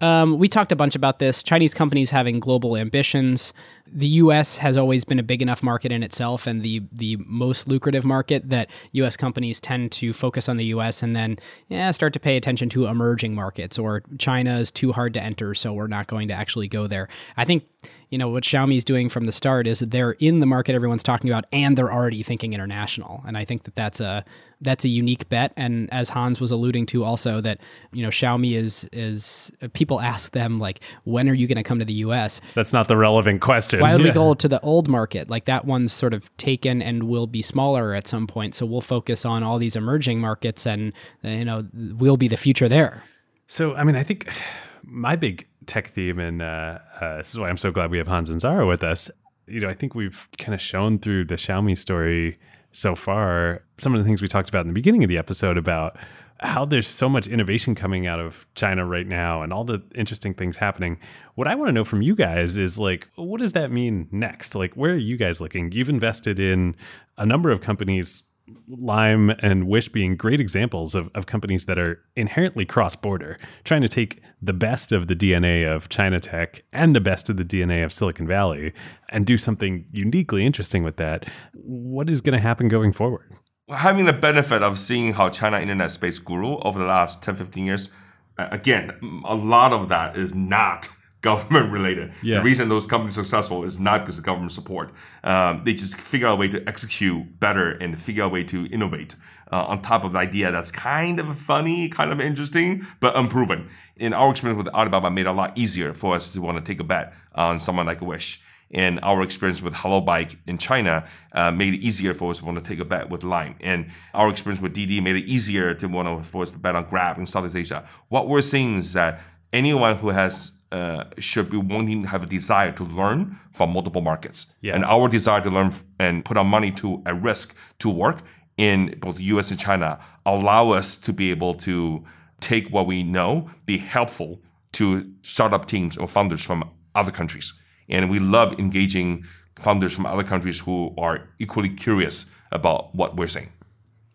um, 0.03 0.37
we 0.39 0.49
talked 0.49 0.73
a 0.73 0.77
bunch 0.77 0.97
about 0.97 1.21
this. 1.21 1.43
Chinese 1.43 1.73
companies 1.73 2.11
having 2.11 2.41
global 2.41 2.77
ambitions. 2.77 3.53
The 3.87 4.09
U.S. 4.09 4.57
has 4.57 4.77
always 4.77 5.05
been 5.05 5.21
a 5.21 5.23
big 5.23 5.41
enough 5.41 5.63
market 5.63 5.93
in 5.93 6.03
itself, 6.03 6.47
and 6.47 6.63
the 6.63 6.83
the 6.91 7.17
most 7.25 7.69
lucrative 7.69 8.05
market 8.05 8.51
that 8.51 8.69
U.S. 8.93 9.17
companies 9.17 9.61
tend 9.61 9.93
to 9.93 10.13
focus 10.13 10.49
on 10.49 10.57
the 10.57 10.65
U.S. 10.67 11.05
and 11.05 11.15
then 11.15 11.39
yeah, 11.69 11.91
start 11.93 12.13
to 12.15 12.21
pay 12.21 12.37
attention 12.37 12.69
to 12.71 12.87
emerging 12.87 13.35
markets. 13.35 13.79
Or 13.79 14.03
China 14.19 14.59
is 14.59 14.73
too 14.73 14.91
hard 14.91 15.15
to 15.15 15.23
enter, 15.23 15.55
so 15.55 15.73
we're 15.73 15.87
not 15.87 16.09
going 16.09 16.27
to 16.29 16.35
actually 16.35 16.67
go 16.67 16.89
there. 16.89 17.09
I 17.37 17.45
think 17.45 17.65
you 18.13 18.19
know 18.19 18.29
what 18.29 18.45
Xiaomi 18.45 18.77
is 18.77 18.85
doing 18.85 19.09
from 19.09 19.25
the 19.25 19.33
start 19.33 19.67
is 19.67 19.79
that 19.79 19.91
they're 19.91 20.13
in 20.13 20.41
the 20.41 20.47
market 20.47 20.75
everyone's 20.75 21.03
talking 21.03 21.31
about, 21.31 21.47
and 21.51 21.79
they're 21.79 21.91
already 21.91 22.23
thinking 22.23 22.53
international. 22.53 23.25
And 23.27 23.39
I 23.39 23.47
think 23.47 23.63
that 23.63 23.75
that's 23.75 24.01
a 24.01 24.23
that's 24.61 24.85
a 24.85 24.91
unique 24.91 25.31
bet. 25.31 25.55
And 25.57 25.91
as 25.91 26.11
Hans 26.11 26.39
was 26.39 26.51
alluding 26.51 26.85
to, 26.87 27.05
also 27.05 27.41
that 27.41 27.59
you 27.91 28.03
know 28.03 28.11
Xiaomi 28.11 28.55
is 28.55 28.87
is 28.93 29.51
people 29.73 29.99
ask 29.99 30.33
them 30.33 30.61
like, 30.61 30.81
when 31.05 31.27
are 31.31 31.33
you 31.33 31.47
going 31.47 31.57
to 31.57 31.63
come 31.63 31.79
to 31.79 31.87
the 31.87 31.95
U.S. 31.95 32.43
That's 32.55 32.75
not 32.75 32.87
the 32.87 32.99
relevant 32.99 33.41
question. 33.41 33.81
Why 33.81 33.95
would 33.95 34.05
we 34.05 34.11
go 34.13 34.35
to 34.35 34.47
the 34.47 34.61
old 34.61 34.91
market? 34.91 35.31
Like 35.31 35.47
that 35.47 35.65
one's 35.65 35.95
sort 35.95 36.13
of 36.13 36.37
taken 36.37 36.83
and 36.83 37.05
will 37.05 37.27
be 37.27 37.41
smaller 37.41 37.95
at 37.95 38.07
some 38.07 38.27
point. 38.27 38.55
So 38.55 38.67
we'll 38.67 38.83
focus 38.83 39.25
on 39.25 39.43
all 39.43 39.57
these 39.57 39.75
emerging 39.75 40.21
markets, 40.21 40.67
and 40.67 40.93
you 41.23 41.47
know 41.47 41.67
we'll 41.73 42.19
be 42.19 42.29
the 42.29 42.37
future 42.37 42.69
there. 42.69 43.05
So 43.47 43.75
I 43.75 43.85
mean, 43.85 43.97
I 43.97 44.03
think 44.03 44.29
my 44.83 45.17
big 45.17 45.47
tech 45.67 45.89
theme, 45.89 46.19
and 46.19 46.43
uh, 46.43 46.79
uh, 47.01 47.17
this 47.19 47.31
is 47.31 47.39
why 47.39 47.49
I'm 47.49 47.57
so 47.57 47.71
glad 47.71 47.91
we 47.91 47.99
have 47.99 48.09
Hans 48.09 48.31
and 48.31 48.41
Zara 48.41 48.67
with 48.67 48.83
us. 48.83 49.11
You 49.47 49.61
know, 49.61 49.69
I 49.69 49.75
think 49.75 49.95
we've 49.95 50.29
kind 50.39 50.55
of 50.55 50.61
shown 50.61 50.99
through 50.99 51.27
the 51.27 51.35
Xiaomi 51.35 51.77
story 51.77 52.39
so 52.73 52.95
far 52.95 53.65
some 53.79 53.95
of 53.95 54.01
the 54.01 54.05
things 54.05 54.23
we 54.23 54.29
talked 54.29 54.49
about 54.49 54.63
in 54.63 54.69
the 54.69 54.73
beginning 54.73 55.05
of 55.05 55.09
the 55.09 55.19
episode 55.19 55.59
about 55.59 55.97
how 56.41 56.65
there's 56.65 56.89
so 56.89 57.09
much 57.09 57.29
innovation 57.29 57.75
coming 57.75 58.07
out 58.07 58.19
of 58.19 58.47
China 58.55 58.85
right 58.85 59.07
now 59.07 59.43
and 59.43 59.53
all 59.53 59.65
the 59.65 59.81
interesting 59.95 60.35
things 60.35 60.57
happening. 60.57 60.99
What 61.35 61.47
I 61.47 61.55
want 61.55 61.69
to 61.69 61.73
know 61.73 61.85
from 61.85 62.03
you 62.03 62.17
guys 62.17 62.59
is 62.59 62.79
like, 62.79 63.07
what 63.15 63.41
does 63.41 63.53
that 63.53 63.71
mean 63.71 64.09
next? 64.11 64.55
Like, 64.55 64.75
where 64.75 64.93
are 64.93 64.97
you 64.97 65.17
guys 65.17 65.41
looking? 65.41 65.71
You've 65.71 65.89
invested 65.89 66.41
in 66.41 66.75
a 67.17 67.25
number 67.27 67.51
of 67.51 67.61
companies 67.61 68.25
Lime 68.69 69.31
and 69.41 69.67
Wish 69.67 69.89
being 69.89 70.17
great 70.17 70.41
examples 70.41 70.95
of, 70.95 71.11
of 71.15 71.27
companies 71.27 71.67
that 71.67 71.79
are 71.79 72.03
inherently 72.17 72.65
cross 72.65 72.97
border, 72.97 73.39
trying 73.65 73.83
to 73.83 73.89
take 73.89 74.21
the 74.41 74.53
best 74.53 74.93
of 74.93 75.07
the 75.07 75.15
DNA 75.15 75.65
of 75.65 75.89
China 75.89 76.19
tech 76.19 76.63
and 76.73 76.95
the 76.97 77.01
best 77.01 77.31
of 77.31 77.37
the 77.37 77.45
DNA 77.45 77.85
of 77.85 77.93
Silicon 77.93 78.27
Valley 78.27 78.73
and 79.09 79.27
do 79.27 79.37
something 79.37 79.85
uniquely 79.93 80.45
interesting 80.45 80.83
with 80.83 80.97
that. 80.97 81.29
What 81.53 82.11
is 82.11 82.21
going 82.21 82.35
to 82.35 82.43
happen 82.43 82.69
going 82.69 82.93
forward? 82.93 83.33
Having 83.71 84.07
the 84.07 84.13
benefit 84.13 84.63
of 84.63 84.79
seeing 84.79 85.13
how 85.13 85.31
China 85.31 85.61
internet 85.61 85.91
space 85.93 86.19
grew 86.19 86.59
over 86.59 86.79
the 86.79 86.85
last 86.85 87.23
10, 87.23 87.37
15 87.37 87.65
years, 87.65 87.91
again, 88.39 89.23
a 89.25 89.35
lot 89.35 89.73
of 89.73 89.89
that 89.89 90.17
is 90.17 90.35
not 90.35 90.89
government 91.23 91.73
related. 91.73 92.13
Yeah. 92.23 92.39
The 92.39 92.45
reason 92.45 92.69
those 92.69 92.87
companies 92.87 93.17
are 93.17 93.23
successful 93.23 93.65
is 93.65 93.81
not 93.81 94.01
because 94.01 94.19
of 94.19 94.25
government 94.25 94.53
support. 94.53 94.93
Um, 95.25 95.63
they 95.65 95.73
just 95.73 95.97
figure 95.97 96.27
out 96.27 96.35
a 96.35 96.37
way 96.37 96.49
to 96.49 96.69
execute 96.69 97.41
better 97.41 97.71
and 97.71 98.01
figure 98.01 98.25
out 98.25 98.27
a 98.27 98.35
way 98.35 98.45
to 98.45 98.67
innovate. 98.67 99.15
Uh, 99.51 99.65
on 99.65 99.83
top 99.83 100.03
of 100.03 100.13
the 100.13 100.19
idea 100.19 100.51
that's 100.51 100.71
kind 100.71 101.21
of 101.21 101.39
funny, 101.39 101.89
kind 101.89 102.11
of 102.11 102.21
interesting, 102.21 102.87
but 103.01 103.15
unproven. 103.15 103.69
In 103.97 104.15
our 104.15 104.31
experience 104.31 104.65
with 104.65 104.75
Alibaba, 104.75 105.11
made 105.11 105.27
it 105.27 105.29
a 105.29 105.33
lot 105.33 105.57
easier 105.59 105.93
for 105.93 106.15
us 106.15 106.33
to 106.33 106.41
want 106.41 106.57
to 106.57 106.63
take 106.63 106.81
a 106.81 106.85
bet 106.85 107.13
on 107.35 107.61
someone 107.61 107.85
like 107.85 108.01
Wish. 108.01 108.41
And 108.71 108.99
our 109.03 109.21
experience 109.21 109.61
with 109.61 109.75
Hello 109.75 110.01
Bike 110.01 110.39
in 110.47 110.57
China 110.57 111.07
uh, 111.33 111.51
made 111.51 111.75
it 111.75 111.81
easier 111.81 112.15
for 112.15 112.31
us 112.31 112.39
to 112.39 112.47
want 112.47 112.63
to 112.63 112.67
take 112.67 112.81
a 112.81 112.85
bet 112.87 113.11
with 113.11 113.23
Lime. 113.23 113.55
And 113.61 113.91
our 114.15 114.31
experience 114.31 114.63
with 114.63 114.73
Didi 114.73 115.03
made 115.03 115.17
it 115.17 115.27
easier 115.27 115.75
to 115.75 115.87
want 115.87 116.09
to 116.09 116.25
for 116.27 116.43
us 116.43 116.53
to 116.53 116.59
bet 116.59 116.75
on 116.75 116.85
Grab 116.85 117.19
in 117.19 117.27
Southeast 117.27 117.55
Asia. 117.55 117.87
What 118.09 118.29
we're 118.29 118.41
seeing 118.41 118.77
is 118.77 118.95
that 118.95 119.21
anyone 119.53 119.97
who 119.97 120.09
has 120.09 120.53
uh, 120.73 121.05
should 121.19 121.51
be 121.51 121.57
wanting 121.57 122.03
to 122.03 122.09
have 122.09 122.23
a 122.23 122.27
desire 122.27 122.73
to 122.73 122.85
learn 122.85 123.39
from 123.53 123.73
multiple 123.73 124.01
markets. 124.01 124.53
Yeah. 124.63 124.75
And 124.75 124.85
our 124.85 125.09
desire 125.09 125.43
to 125.43 125.51
learn 125.51 125.73
and 125.99 126.25
put 126.25 126.37
our 126.37 126.45
money 126.45 126.73
to 126.73 127.03
a 127.07 127.15
risk 127.15 127.55
to 127.81 127.91
work 127.91 128.23
in 128.57 128.97
both 129.01 129.21
US 129.21 129.51
and 129.51 129.61
China 129.61 130.01
allow 130.25 130.71
us 130.71 130.97
to 130.99 131.13
be 131.13 131.31
able 131.31 131.55
to 131.55 132.05
take 132.41 132.69
what 132.69 132.87
we 132.87 133.03
know, 133.03 133.51
be 133.67 133.79
helpful 133.79 134.41
to 134.73 135.11
startup 135.23 135.67
teams 135.67 135.97
or 135.97 136.09
founders 136.09 136.43
from 136.43 136.69
other 136.95 137.13
countries. 137.13 137.53
And 137.89 138.11
we 138.11 138.19
love 138.19 138.59
engaging 138.59 139.25
founders 139.57 139.93
from 139.93 140.07
other 140.07 140.25
countries 140.25 140.59
who 140.59 140.95
are 140.97 141.29
equally 141.39 141.69
curious 141.69 142.27
about 142.51 142.95
what 142.95 143.17
we're 143.17 143.29
saying. 143.29 143.53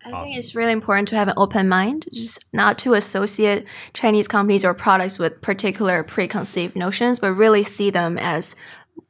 I 0.04 0.12
awesome. 0.12 0.24
think 0.26 0.38
it's 0.38 0.54
really 0.54 0.72
important 0.72 1.08
to 1.08 1.16
have 1.16 1.28
an 1.28 1.34
open 1.36 1.68
mind, 1.68 2.06
just 2.12 2.44
not 2.52 2.78
to 2.78 2.94
associate 2.94 3.66
Chinese 3.92 4.28
companies 4.28 4.64
or 4.64 4.74
products 4.74 5.18
with 5.18 5.40
particular 5.42 6.02
preconceived 6.02 6.76
notions, 6.76 7.18
but 7.18 7.32
really 7.32 7.62
see 7.62 7.90
them 7.90 8.16
as 8.18 8.54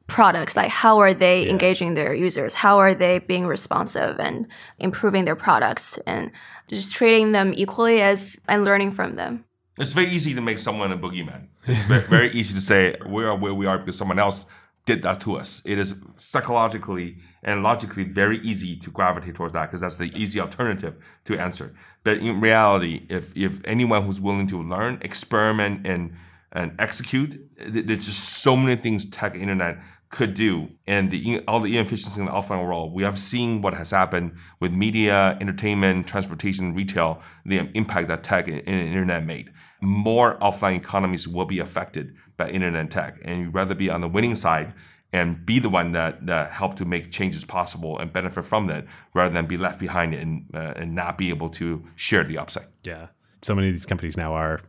products. 0.07 0.55
Like, 0.57 0.71
how 0.71 0.99
are 0.99 1.13
they 1.13 1.43
yeah. 1.43 1.51
engaging 1.51 1.93
their 1.93 2.13
users? 2.13 2.55
How 2.55 2.79
are 2.79 2.93
they 2.93 3.19
being 3.19 3.45
responsive 3.45 4.19
and 4.19 4.47
improving 4.79 5.25
their 5.25 5.35
products? 5.35 5.97
And 5.99 6.31
just 6.67 6.95
treating 6.95 7.31
them 7.31 7.53
equally 7.55 8.01
as 8.01 8.39
and 8.47 8.65
learning 8.65 8.91
from 8.91 9.15
them. 9.15 9.45
It's 9.77 9.93
very 9.93 10.09
easy 10.09 10.33
to 10.33 10.41
make 10.41 10.59
someone 10.59 10.91
a 10.91 10.97
boogeyman. 10.97 11.47
It's 11.65 12.07
very 12.07 12.31
easy 12.31 12.53
to 12.53 12.61
say 12.61 12.95
we 13.05 13.23
are 13.23 13.35
where 13.35 13.53
we 13.53 13.65
are 13.65 13.77
because 13.77 13.97
someone 13.97 14.19
else 14.19 14.45
did 14.85 15.01
that 15.03 15.21
to 15.21 15.37
us. 15.37 15.61
It 15.65 15.77
is 15.77 15.95
psychologically 16.15 17.17
and 17.43 17.63
logically 17.63 18.03
very 18.03 18.39
easy 18.39 18.75
to 18.77 18.89
gravitate 18.89 19.35
towards 19.35 19.53
that 19.53 19.67
because 19.67 19.81
that's 19.81 19.97
the 19.97 20.11
easy 20.15 20.39
alternative 20.39 20.95
to 21.25 21.39
answer. 21.39 21.75
But 22.03 22.17
in 22.17 22.41
reality, 22.41 23.05
if 23.09 23.35
if 23.35 23.59
anyone 23.65 24.03
who's 24.05 24.19
willing 24.19 24.47
to 24.47 24.61
learn, 24.61 24.99
experiment, 25.01 25.85
and 25.85 26.13
and 26.51 26.75
execute, 26.79 27.39
there's 27.57 28.05
just 28.05 28.41
so 28.41 28.55
many 28.55 28.81
things 28.81 29.05
tech 29.05 29.35
internet 29.35 29.77
could 30.09 30.33
do, 30.33 30.69
and 30.87 31.11
the 31.11 31.43
all 31.47 31.59
the 31.59 31.77
inefficiency 31.77 32.19
in 32.19 32.25
the 32.25 32.31
offline 32.31 32.65
world. 32.65 32.93
We 32.93 33.03
have 33.03 33.19
seen 33.19 33.61
what 33.61 33.75
has 33.75 33.91
happened 33.91 34.33
with 34.59 34.73
media, 34.73 35.37
entertainment, 35.39 36.07
transportation, 36.07 36.73
retail, 36.73 37.21
the 37.45 37.69
impact 37.75 38.07
that 38.07 38.23
tech 38.23 38.47
and 38.47 38.67
internet 38.67 39.23
made. 39.25 39.51
More 39.81 40.37
offline 40.39 40.75
economies 40.75 41.27
will 41.27 41.45
be 41.45 41.59
affected 41.59 42.15
by 42.37 42.49
internet 42.49 42.91
tech, 42.91 43.19
and 43.23 43.41
you'd 43.41 43.53
rather 43.53 43.75
be 43.75 43.89
on 43.89 44.01
the 44.01 44.07
winning 44.07 44.35
side 44.35 44.73
and 45.11 45.45
be 45.45 45.57
the 45.59 45.69
one 45.69 45.91
that, 45.93 46.25
that 46.27 46.51
help 46.51 46.75
to 46.75 46.85
make 46.85 47.11
changes 47.11 47.43
possible 47.43 47.97
and 47.97 48.13
benefit 48.13 48.45
from 48.45 48.67
that 48.67 48.85
rather 49.15 49.33
than 49.33 49.47
be 49.47 49.57
left 49.57 49.79
behind 49.79 50.13
and, 50.13 50.45
uh, 50.53 50.73
and 50.75 50.93
not 50.93 51.17
be 51.17 51.29
able 51.29 51.49
to 51.49 51.83
share 51.95 52.23
the 52.23 52.37
upside. 52.37 52.67
Yeah. 52.83 53.07
So 53.41 53.55
many 53.55 53.69
of 53.69 53.73
these 53.73 53.85
companies 53.85 54.17
now 54.17 54.33
are 54.33 54.59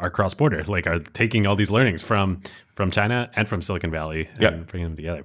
are 0.00 0.10
cross 0.10 0.32
border, 0.34 0.62
like 0.64 0.86
are 0.86 1.00
taking 1.00 1.46
all 1.46 1.56
these 1.56 1.70
learnings 1.72 2.02
from 2.02 2.40
from 2.74 2.90
China 2.90 3.30
and 3.34 3.48
from 3.48 3.62
Silicon 3.62 3.90
Valley 3.90 4.28
and 4.34 4.42
Yep. 4.42 4.66
bringing 4.68 4.88
them 4.90 4.96
together. 4.96 5.24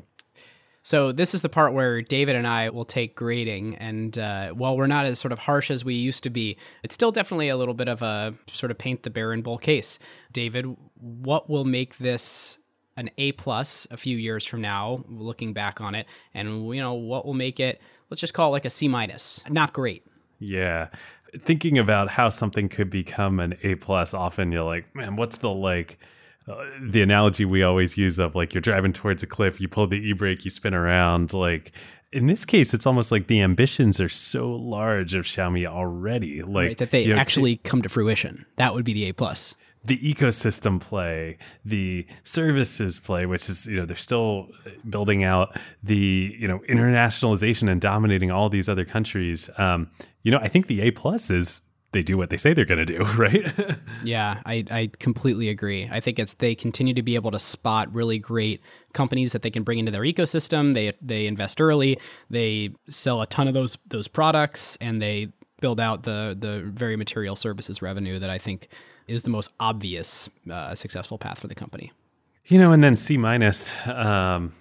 So 0.85 1.13
this 1.13 1.33
is 1.33 1.41
the 1.41 1.49
part 1.49 1.73
where 1.73 2.01
David 2.01 2.35
and 2.35 2.45
I 2.45 2.69
will 2.69 2.83
take 2.83 3.15
grading, 3.15 3.77
and 3.77 4.17
uh, 4.17 4.49
while 4.49 4.75
we're 4.75 4.87
not 4.87 5.05
as 5.05 5.17
sort 5.17 5.31
of 5.31 5.39
harsh 5.39 5.71
as 5.71 5.85
we 5.85 5.93
used 5.95 6.23
to 6.23 6.29
be, 6.29 6.57
it's 6.83 6.93
still 6.93 7.11
definitely 7.11 7.47
a 7.47 7.55
little 7.55 7.73
bit 7.73 7.87
of 7.87 8.01
a 8.01 8.35
sort 8.51 8.69
of 8.69 8.77
paint 8.77 9.03
the 9.03 9.09
bear 9.09 9.31
in 9.31 9.41
bull 9.41 9.57
case. 9.57 9.97
David, 10.33 10.75
what 10.99 11.49
will 11.49 11.63
make 11.63 11.97
this 11.99 12.59
an 12.97 13.09
A 13.17 13.31
plus 13.31 13.87
a 13.91 13.97
few 13.97 14.17
years 14.17 14.45
from 14.45 14.59
now, 14.59 15.05
looking 15.07 15.53
back 15.53 15.79
on 15.79 15.95
it, 15.95 16.05
and 16.33 16.67
you 16.75 16.81
know 16.81 16.93
what 16.93 17.25
will 17.25 17.33
make 17.33 17.61
it? 17.61 17.81
Let's 18.09 18.19
just 18.19 18.33
call 18.33 18.49
it 18.49 18.51
like 18.51 18.65
a 18.65 18.69
C 18.69 18.89
minus. 18.89 19.41
Not 19.49 19.71
great. 19.71 20.05
Yeah. 20.37 20.89
Thinking 21.37 21.77
about 21.77 22.09
how 22.09 22.29
something 22.29 22.67
could 22.67 22.89
become 22.89 23.39
an 23.39 23.55
A 23.63 23.75
plus, 23.75 24.13
often 24.13 24.51
you're 24.51 24.63
like, 24.63 24.93
man, 24.93 25.15
what's 25.15 25.37
the 25.37 25.49
like 25.49 25.97
uh, 26.47 26.65
the 26.81 27.01
analogy 27.01 27.45
we 27.45 27.63
always 27.63 27.97
use 27.97 28.19
of 28.19 28.35
like 28.35 28.53
you're 28.53 28.61
driving 28.61 28.93
towards 28.93 29.23
a 29.23 29.27
cliff, 29.27 29.61
you 29.61 29.67
pull 29.67 29.87
the 29.87 29.97
e 29.97 30.13
brake, 30.13 30.43
you 30.45 30.51
spin 30.51 30.73
around. 30.73 31.33
Like 31.33 31.71
in 32.11 32.27
this 32.27 32.45
case, 32.45 32.73
it's 32.73 32.85
almost 32.85 33.11
like 33.11 33.27
the 33.27 33.41
ambitions 33.41 33.99
are 34.01 34.09
so 34.09 34.51
large 34.53 35.15
of 35.15 35.25
Xiaomi 35.25 35.65
already, 35.65 36.43
like 36.43 36.67
Right, 36.67 36.77
that 36.77 36.91
they 36.91 37.03
you 37.05 37.13
know, 37.13 37.19
actually 37.19 37.57
come 37.57 37.81
to 37.81 37.89
fruition. 37.89 38.45
That 38.57 38.73
would 38.73 38.85
be 38.85 38.93
the 38.93 39.09
A 39.09 39.13
plus. 39.13 39.55
the 39.85 39.97
ecosystem 39.97 40.79
play, 40.79 41.37
the 41.65 42.05
services 42.23 42.99
play, 42.99 43.25
which 43.25 43.49
is 43.49 43.67
you 43.67 43.75
know 43.77 43.85
they're 43.85 43.95
still 43.97 44.47
building 44.89 45.23
out 45.23 45.57
the 45.81 46.35
you 46.39 46.47
know 46.47 46.59
internationalization 46.69 47.69
and 47.69 47.81
dominating 47.81 48.31
all 48.31 48.49
these 48.49 48.69
other 48.69 48.85
countries. 48.85 49.49
Um, 49.57 49.89
you 50.21 50.31
know, 50.31 50.37
I 50.37 50.47
think 50.47 50.67
the 50.67 50.81
A 50.81 50.91
plus 50.91 51.29
is 51.29 51.61
they 51.93 52.01
do 52.01 52.17
what 52.17 52.29
they 52.29 52.37
say 52.37 52.53
they're 52.53 52.65
going 52.65 52.85
to 52.85 52.97
do, 52.97 53.03
right? 53.17 53.41
Yeah, 54.03 54.41
I, 54.45 54.65
I 54.69 54.91
completely 54.99 55.49
agree. 55.49 55.87
I 55.91 55.99
think 55.99 56.19
it's 56.19 56.33
they 56.35 56.55
continue 56.55 56.93
to 56.93 57.03
be 57.03 57.15
able 57.15 57.31
to 57.31 57.39
spot 57.39 57.93
really 57.93 58.19
great 58.19 58.61
companies 58.93 59.31
that 59.31 59.41
they 59.41 59.49
can 59.49 59.63
bring 59.63 59.79
into 59.79 59.91
their 59.91 60.01
ecosystem. 60.01 60.73
They 60.73 60.93
they 61.01 61.25
invest 61.27 61.61
early, 61.61 61.97
they 62.29 62.71
sell 62.89 63.21
a 63.21 63.27
ton 63.27 63.47
of 63.47 63.53
those 63.53 63.77
those 63.87 64.07
products, 64.07 64.77
and 64.81 65.01
they 65.01 65.29
build 65.61 65.79
out 65.79 66.03
the 66.03 66.35
the 66.37 66.61
very 66.61 66.95
material 66.97 67.35
services 67.35 67.81
revenue 67.81 68.19
that 68.19 68.29
I 68.29 68.37
think 68.37 68.67
is 69.07 69.23
the 69.23 69.29
most 69.29 69.51
obvious 69.59 70.29
uh, 70.49 70.75
successful 70.75 71.17
path 71.17 71.39
for 71.39 71.47
the 71.47 71.55
company. 71.55 71.91
you 72.45 72.57
know, 72.57 72.71
and 72.71 72.83
then 72.83 72.95
C 72.95 73.17
minus. 73.17 73.73
Um, 73.87 74.53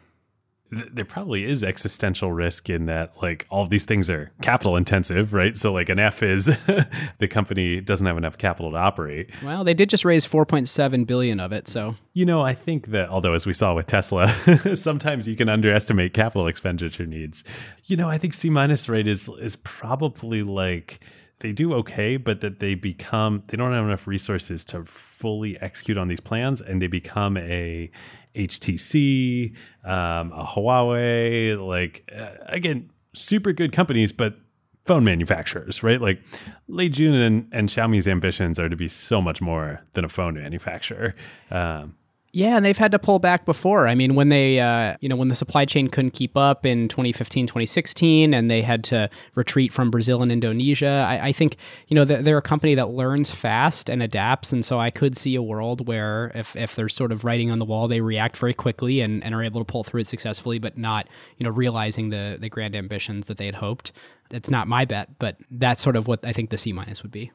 th- 0.73 0.89
there 0.93 1.05
probably 1.05 1.45
is 1.45 1.63
existential 1.63 2.33
risk 2.33 2.71
in 2.71 2.87
that, 2.87 3.21
like 3.23 3.47
all 3.51 3.63
of 3.63 3.71
these 3.71 3.85
things 3.85 4.11
are 4.11 4.33
capital 4.43 4.77
intensive, 4.77 5.33
right? 5.33 5.57
So, 5.57 5.73
like 5.73 5.89
an 5.89 5.99
F 5.99 6.23
is 6.23 6.47
the 7.19 7.29
company 7.29 7.81
doesn't 7.81 8.07
have 8.07 8.17
enough 8.17 8.39
capital 8.39 8.73
to 8.73 8.77
operate. 8.79 9.31
Well, 9.43 9.65
they 9.65 9.75
did 9.75 9.91
just 9.91 10.05
raise 10.05 10.27
4.7 10.27 11.07
billion 11.07 11.41
of 11.41 11.53
it, 11.53 11.69
so 11.69 11.97
You 12.13 12.25
know, 12.25 12.43
I 12.43 12.55
think 12.55 12.89
that 12.89 13.09
although, 13.09 13.35
as 13.35 13.47
we 13.47 13.53
saw 13.53 13.75
with 13.75 13.87
Tesla, 13.87 14.29
sometimes 14.75 15.29
you 15.29 15.37
can 15.37 15.49
underestimate 15.49 16.15
capital 16.15 16.47
expenditure 16.47 17.07
needs. 17.07 17.45
You 17.85 17.97
know, 17.97 18.09
I 18.09 18.19
think 18.19 18.35
C 18.35 18.51
minus 18.51 18.89
rate 18.89 19.09
is 19.09 19.29
is 19.29 19.57
probably 19.57 20.43
like 20.43 21.01
they 21.43 21.53
do 21.53 21.75
okay, 21.75 22.17
but 22.17 22.41
that 22.41 22.61
they 22.61 22.75
become 22.75 23.43
they 23.49 23.57
don't 23.57 23.73
have 23.73 23.85
enough 23.85 24.07
resources 24.07 24.65
to 24.67 24.85
fully 24.85 25.61
execute 25.61 25.99
on 25.99 26.09
these 26.09 26.21
plans, 26.21 26.63
and 26.63 26.81
they 26.81 26.87
become 26.87 27.37
a 27.37 27.91
HTC, 28.35 29.55
um, 29.85 30.33
a 30.33 30.45
Huawei, 30.45 31.65
like 31.65 32.11
uh, 32.17 32.35
again, 32.47 32.91
super 33.15 33.53
good 33.53 33.73
companies, 33.73 34.13
but 34.13 34.37
phone 34.85 35.05
manufacturers, 35.05 35.83
right? 35.83 36.01
Like 36.01 36.21
Lei 36.69 36.89
Jun 36.89 37.15
and, 37.15 37.49
and 37.53 37.69
Xiaomi's 37.69 38.09
ambitions 38.09 38.59
are 38.59 38.69
to 38.69 38.77
be 38.77 38.89
so 38.89 39.21
much 39.21 39.41
more 39.41 39.81
than 39.93 40.05
a 40.05 40.09
phone 40.09 40.35
manufacturer. 40.35 41.15
Um, 41.51 41.95
Yeah, 42.35 42.57
and 42.57 42.65
they've 42.65 42.79
had 42.79 42.93
to 42.93 42.99
pull 42.99 43.19
back 43.19 43.45
before. 43.45 43.87
I 43.87 43.95
mean, 43.95 44.15
when 44.15 44.31
they, 44.31 44.59
uh, 44.59 44.97
you 45.01 45.09
know, 45.09 45.17
when 45.17 45.29
the 45.29 45.35
supply 45.35 45.67
chain 45.67 45.89
couldn't 45.89 46.13
keep 46.13 46.35
up 46.35 46.65
in 46.65 46.89
2015, 46.89 47.47
2016, 47.47 48.33
and 48.33 48.51
they 48.51 48.63
had 48.63 48.83
to 48.85 49.11
retreat 49.35 49.71
from 49.71 49.91
Brazil 49.91 50.23
and 50.23 50.33
Indonesia, 50.33 51.07
I, 51.07 51.27
I 51.27 51.33
think, 51.33 51.59
you 51.89 51.95
know, 51.95 52.07
they're, 52.07 52.39
a 52.39 52.43
company 52.43 52.75
that 52.75 52.89
learns 52.89 53.31
fast 53.31 53.91
and 53.91 54.03
adapts. 54.03 54.51
And 54.51 54.65
so 54.65 54.81
I 54.81 54.89
could 54.91 55.19
see 55.19 55.35
a 55.35 55.43
world 55.43 55.87
where 55.87 56.33
if, 56.35 56.57
if 56.57 56.75
there's 56.75 56.95
sort 56.95 57.13
of 57.13 57.23
writing 57.23 57.51
on 57.51 57.59
the 57.59 57.67
wall, 57.67 57.87
they 57.87 58.01
react 58.01 58.39
very 58.39 58.55
quickly 58.55 59.03
and, 59.03 59.23
and 59.23 59.35
are 59.35 59.43
able 59.43 59.61
to 59.61 59.71
pull 59.71 59.85
through 59.85 60.01
it 60.01 60.07
successfully, 60.07 60.59
but 60.59 60.79
not, 60.79 61.09
you 61.37 61.45
know, 61.45 61.51
realizing 61.51 62.09
the, 62.09 62.39
the 62.41 62.49
grand 62.49 62.75
ambitions 62.75 63.27
that 63.27 63.37
they 63.37 63.45
had 63.45 63.57
hoped. 63.57 63.93
It's 64.31 64.49
not 64.49 64.67
my 64.67 64.87
bet, 64.87 65.19
but 65.19 65.37
that's 65.51 65.83
sort 65.83 65.97
of 65.97 66.07
what 66.07 66.25
I 66.25 66.33
think 66.33 66.49
the 66.49 66.57
C 66.57 66.73
minus 66.73 67.03
would 67.03 67.13
be 67.13 67.31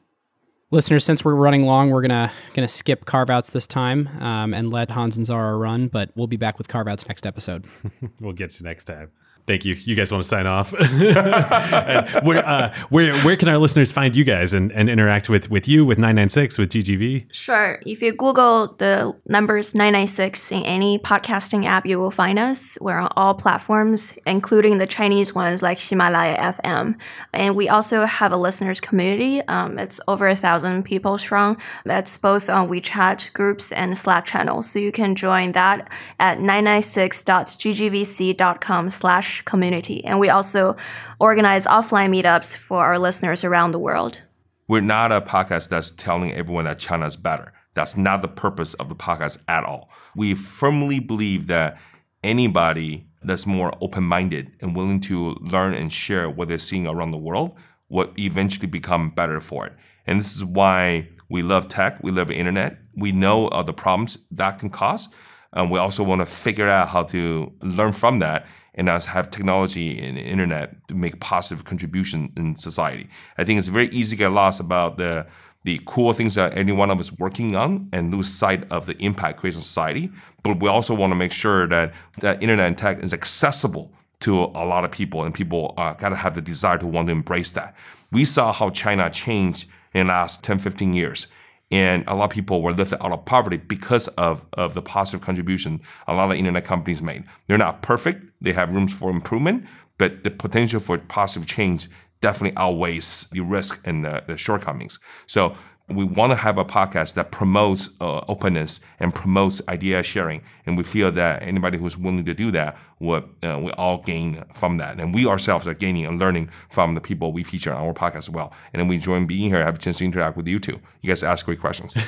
listeners 0.70 1.04
since 1.04 1.24
we're 1.24 1.34
running 1.34 1.62
long 1.62 1.90
we're 1.90 2.02
gonna 2.02 2.30
gonna 2.54 2.68
skip 2.68 3.04
carve 3.04 3.30
outs 3.30 3.50
this 3.50 3.66
time 3.66 4.08
um, 4.20 4.52
and 4.52 4.70
let 4.70 4.90
hans 4.90 5.16
and 5.16 5.26
zara 5.26 5.56
run 5.56 5.88
but 5.88 6.10
we'll 6.14 6.26
be 6.26 6.36
back 6.36 6.58
with 6.58 6.68
carve 6.68 6.88
outs 6.88 7.06
next 7.08 7.26
episode 7.26 7.64
We'll 8.20 8.32
get 8.32 8.50
to 8.50 8.64
next 8.64 8.84
time. 8.84 9.10
Thank 9.48 9.64
you. 9.64 9.74
You 9.80 9.96
guys 9.96 10.12
want 10.12 10.22
to 10.22 10.28
sign 10.28 10.46
off? 10.46 10.72
Where, 12.22 12.46
uh, 12.46 12.74
where, 12.90 13.24
where 13.24 13.34
can 13.36 13.48
our 13.48 13.56
listeners 13.56 13.90
find 13.90 14.14
you 14.14 14.24
guys 14.24 14.52
and, 14.52 14.70
and 14.72 14.90
interact 14.90 15.30
with, 15.30 15.50
with 15.50 15.66
you, 15.66 15.86
with 15.86 15.96
996, 15.96 16.58
with 16.58 16.68
GGV? 16.70 17.32
Sure. 17.32 17.80
If 17.86 18.02
you 18.02 18.12
Google 18.12 18.74
the 18.76 19.16
numbers 19.26 19.74
996 19.74 20.52
in 20.52 20.62
any 20.64 20.98
podcasting 20.98 21.64
app, 21.64 21.86
you 21.86 21.98
will 21.98 22.10
find 22.10 22.38
us. 22.38 22.76
We're 22.82 22.98
on 22.98 23.10
all 23.16 23.32
platforms, 23.34 24.18
including 24.26 24.76
the 24.76 24.86
Chinese 24.86 25.34
ones 25.34 25.62
like 25.62 25.78
Himalaya 25.78 26.36
FM. 26.36 27.00
And 27.32 27.56
we 27.56 27.70
also 27.70 28.04
have 28.04 28.32
a 28.32 28.36
listeners 28.36 28.82
community. 28.82 29.40
Um, 29.48 29.78
it's 29.78 29.98
over 30.08 30.28
a 30.28 30.36
thousand 30.36 30.84
people 30.84 31.16
strong. 31.16 31.56
That's 31.86 32.18
both 32.18 32.50
on 32.50 32.68
WeChat 32.68 33.32
groups 33.32 33.72
and 33.72 33.96
Slack 33.96 34.26
channels. 34.26 34.68
So 34.68 34.78
you 34.78 34.92
can 34.92 35.14
join 35.14 35.52
that 35.52 35.90
at 36.20 36.36
996.ggvc.com 36.38 38.90
slash 38.90 39.37
community. 39.44 40.04
And 40.04 40.18
we 40.18 40.28
also 40.28 40.76
organize 41.20 41.66
offline 41.66 42.10
meetups 42.10 42.56
for 42.56 42.82
our 42.82 42.98
listeners 42.98 43.44
around 43.44 43.72
the 43.72 43.78
world. 43.78 44.22
We're 44.68 44.80
not 44.80 45.12
a 45.12 45.20
podcast 45.20 45.68
that's 45.68 45.90
telling 45.92 46.32
everyone 46.32 46.66
that 46.66 46.78
China 46.78 47.06
is 47.06 47.16
better. 47.16 47.52
That's 47.74 47.96
not 47.96 48.22
the 48.22 48.28
purpose 48.28 48.74
of 48.74 48.88
the 48.88 48.96
podcast 48.96 49.38
at 49.48 49.64
all. 49.64 49.90
We 50.16 50.34
firmly 50.34 50.98
believe 50.98 51.46
that 51.46 51.78
anybody 52.22 53.06
that's 53.22 53.46
more 53.46 53.72
open 53.80 54.04
minded 54.04 54.52
and 54.60 54.76
willing 54.76 55.00
to 55.02 55.36
learn 55.40 55.74
and 55.74 55.92
share 55.92 56.28
what 56.28 56.48
they're 56.48 56.58
seeing 56.58 56.86
around 56.86 57.10
the 57.10 57.18
world 57.18 57.56
will 57.88 58.12
eventually 58.18 58.66
become 58.66 59.10
better 59.10 59.40
for 59.40 59.66
it. 59.66 59.72
And 60.06 60.20
this 60.20 60.34
is 60.34 60.44
why 60.44 61.08
we 61.28 61.42
love 61.42 61.68
tech, 61.68 62.02
we 62.02 62.10
love 62.10 62.28
the 62.28 62.34
internet. 62.36 62.78
We 62.96 63.12
know 63.12 63.48
of 63.48 63.66
the 63.66 63.72
problems 63.72 64.18
that 64.32 64.58
can 64.58 64.70
cause. 64.70 65.08
And 65.52 65.70
we 65.70 65.78
also 65.78 66.02
want 66.02 66.20
to 66.20 66.26
figure 66.26 66.68
out 66.68 66.88
how 66.88 67.04
to 67.04 67.52
learn 67.62 67.92
from 67.92 68.18
that 68.20 68.46
and 68.78 68.88
us 68.88 69.04
have 69.04 69.30
technology 69.30 69.98
and 69.98 70.16
internet 70.16 70.88
to 70.88 70.94
make 70.94 71.18
positive 71.20 71.64
contribution 71.64 72.32
in 72.36 72.56
society. 72.56 73.08
I 73.36 73.44
think 73.44 73.58
it's 73.58 73.68
very 73.68 73.88
easy 73.88 74.10
to 74.10 74.16
get 74.16 74.32
lost 74.32 74.60
about 74.60 74.96
the 74.96 75.26
the 75.64 75.80
cool 75.86 76.12
things 76.12 76.36
that 76.36 76.56
any 76.56 76.70
one 76.70 76.88
of 76.88 77.00
us 77.00 77.12
working 77.18 77.56
on 77.56 77.88
and 77.92 78.14
lose 78.14 78.32
sight 78.32 78.64
of 78.70 78.86
the 78.86 78.96
impact 78.98 79.36
it 79.36 79.40
creates 79.40 79.56
on 79.56 79.62
society. 79.62 80.10
But 80.44 80.60
we 80.60 80.68
also 80.68 80.94
want 80.94 81.10
to 81.10 81.16
make 81.16 81.32
sure 81.32 81.66
that 81.66 81.92
that 82.20 82.40
internet 82.40 82.68
and 82.68 82.78
tech 82.78 83.02
is 83.02 83.12
accessible 83.12 83.92
to 84.20 84.44
a 84.44 84.64
lot 84.64 84.84
of 84.84 84.90
people, 84.90 85.24
and 85.24 85.34
people 85.34 85.74
uh, 85.76 85.92
got 85.94 86.08
to 86.10 86.16
have 86.16 86.34
the 86.34 86.40
desire 86.40 86.78
to 86.78 86.86
want 86.86 87.08
to 87.08 87.12
embrace 87.12 87.50
that. 87.52 87.76
We 88.12 88.24
saw 88.24 88.52
how 88.52 88.70
China 88.70 89.10
changed 89.10 89.68
in 89.94 90.06
the 90.06 90.12
last 90.12 90.42
10, 90.42 90.60
15 90.60 90.94
years. 90.94 91.26
And 91.70 92.04
a 92.06 92.14
lot 92.14 92.24
of 92.24 92.30
people 92.30 92.62
were 92.62 92.72
lifted 92.72 93.02
out 93.04 93.12
of 93.12 93.24
poverty 93.24 93.58
because 93.58 94.08
of, 94.08 94.42
of 94.54 94.74
the 94.74 94.82
positive 94.82 95.20
contribution 95.20 95.80
a 96.06 96.14
lot 96.14 96.30
of 96.30 96.36
internet 96.36 96.64
companies 96.64 97.02
made. 97.02 97.24
They're 97.46 97.58
not 97.58 97.82
perfect, 97.82 98.24
they 98.40 98.52
have 98.52 98.72
rooms 98.72 98.92
for 98.92 99.10
improvement, 99.10 99.66
but 99.98 100.24
the 100.24 100.30
potential 100.30 100.80
for 100.80 100.96
positive 100.98 101.46
change 101.46 101.88
definitely 102.20 102.56
outweighs 102.56 103.28
the 103.32 103.40
risk 103.40 103.80
and 103.84 104.04
the, 104.04 104.22
the 104.26 104.36
shortcomings. 104.36 104.98
So 105.26 105.56
we 105.88 106.04
want 106.04 106.32
to 106.32 106.36
have 106.36 106.58
a 106.58 106.64
podcast 106.64 107.14
that 107.14 107.30
promotes 107.30 107.88
uh, 108.00 108.20
openness 108.28 108.80
and 109.00 109.14
promotes 109.14 109.60
idea 109.68 110.02
sharing, 110.02 110.42
and 110.66 110.76
we 110.76 110.84
feel 110.84 111.10
that 111.12 111.42
anybody 111.42 111.78
who's 111.78 111.96
willing 111.96 112.24
to 112.24 112.34
do 112.34 112.50
that 112.52 112.76
would 113.00 113.22
uh, 113.42 113.58
we 113.62 113.70
all 113.72 114.02
gain 114.02 114.44
from 114.52 114.76
that, 114.78 115.00
and 115.00 115.14
we 115.14 115.26
ourselves 115.26 115.66
are 115.66 115.74
gaining 115.74 116.04
and 116.04 116.18
learning 116.18 116.50
from 116.68 116.94
the 116.94 117.00
people 117.00 117.32
we 117.32 117.44
feature 117.44 117.72
on 117.72 117.86
our 117.86 117.94
podcast 117.94 118.16
as 118.16 118.30
well. 118.30 118.52
And 118.72 118.80
then 118.80 118.88
we 118.88 118.96
enjoy 118.96 119.24
being 119.24 119.50
here, 119.50 119.64
have 119.64 119.76
a 119.76 119.78
chance 119.78 119.98
to 119.98 120.04
interact 120.04 120.36
with 120.36 120.46
you 120.46 120.58
too. 120.58 120.78
You 121.02 121.08
guys 121.08 121.22
ask 121.22 121.44
great 121.46 121.60
questions. 121.60 121.96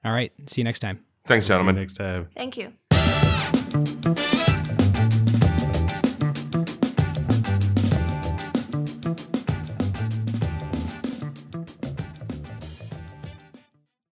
all 0.04 0.12
right 0.12 0.32
see 0.48 0.60
you 0.62 0.64
next 0.64 0.78
time 0.80 1.04
Thanks, 1.24 1.46
See 1.46 1.52
you 1.52 1.58
gentlemen. 1.58 1.76
next 1.76 1.92
time. 1.94 2.28
Thank 2.34 2.56
you. 2.56 2.72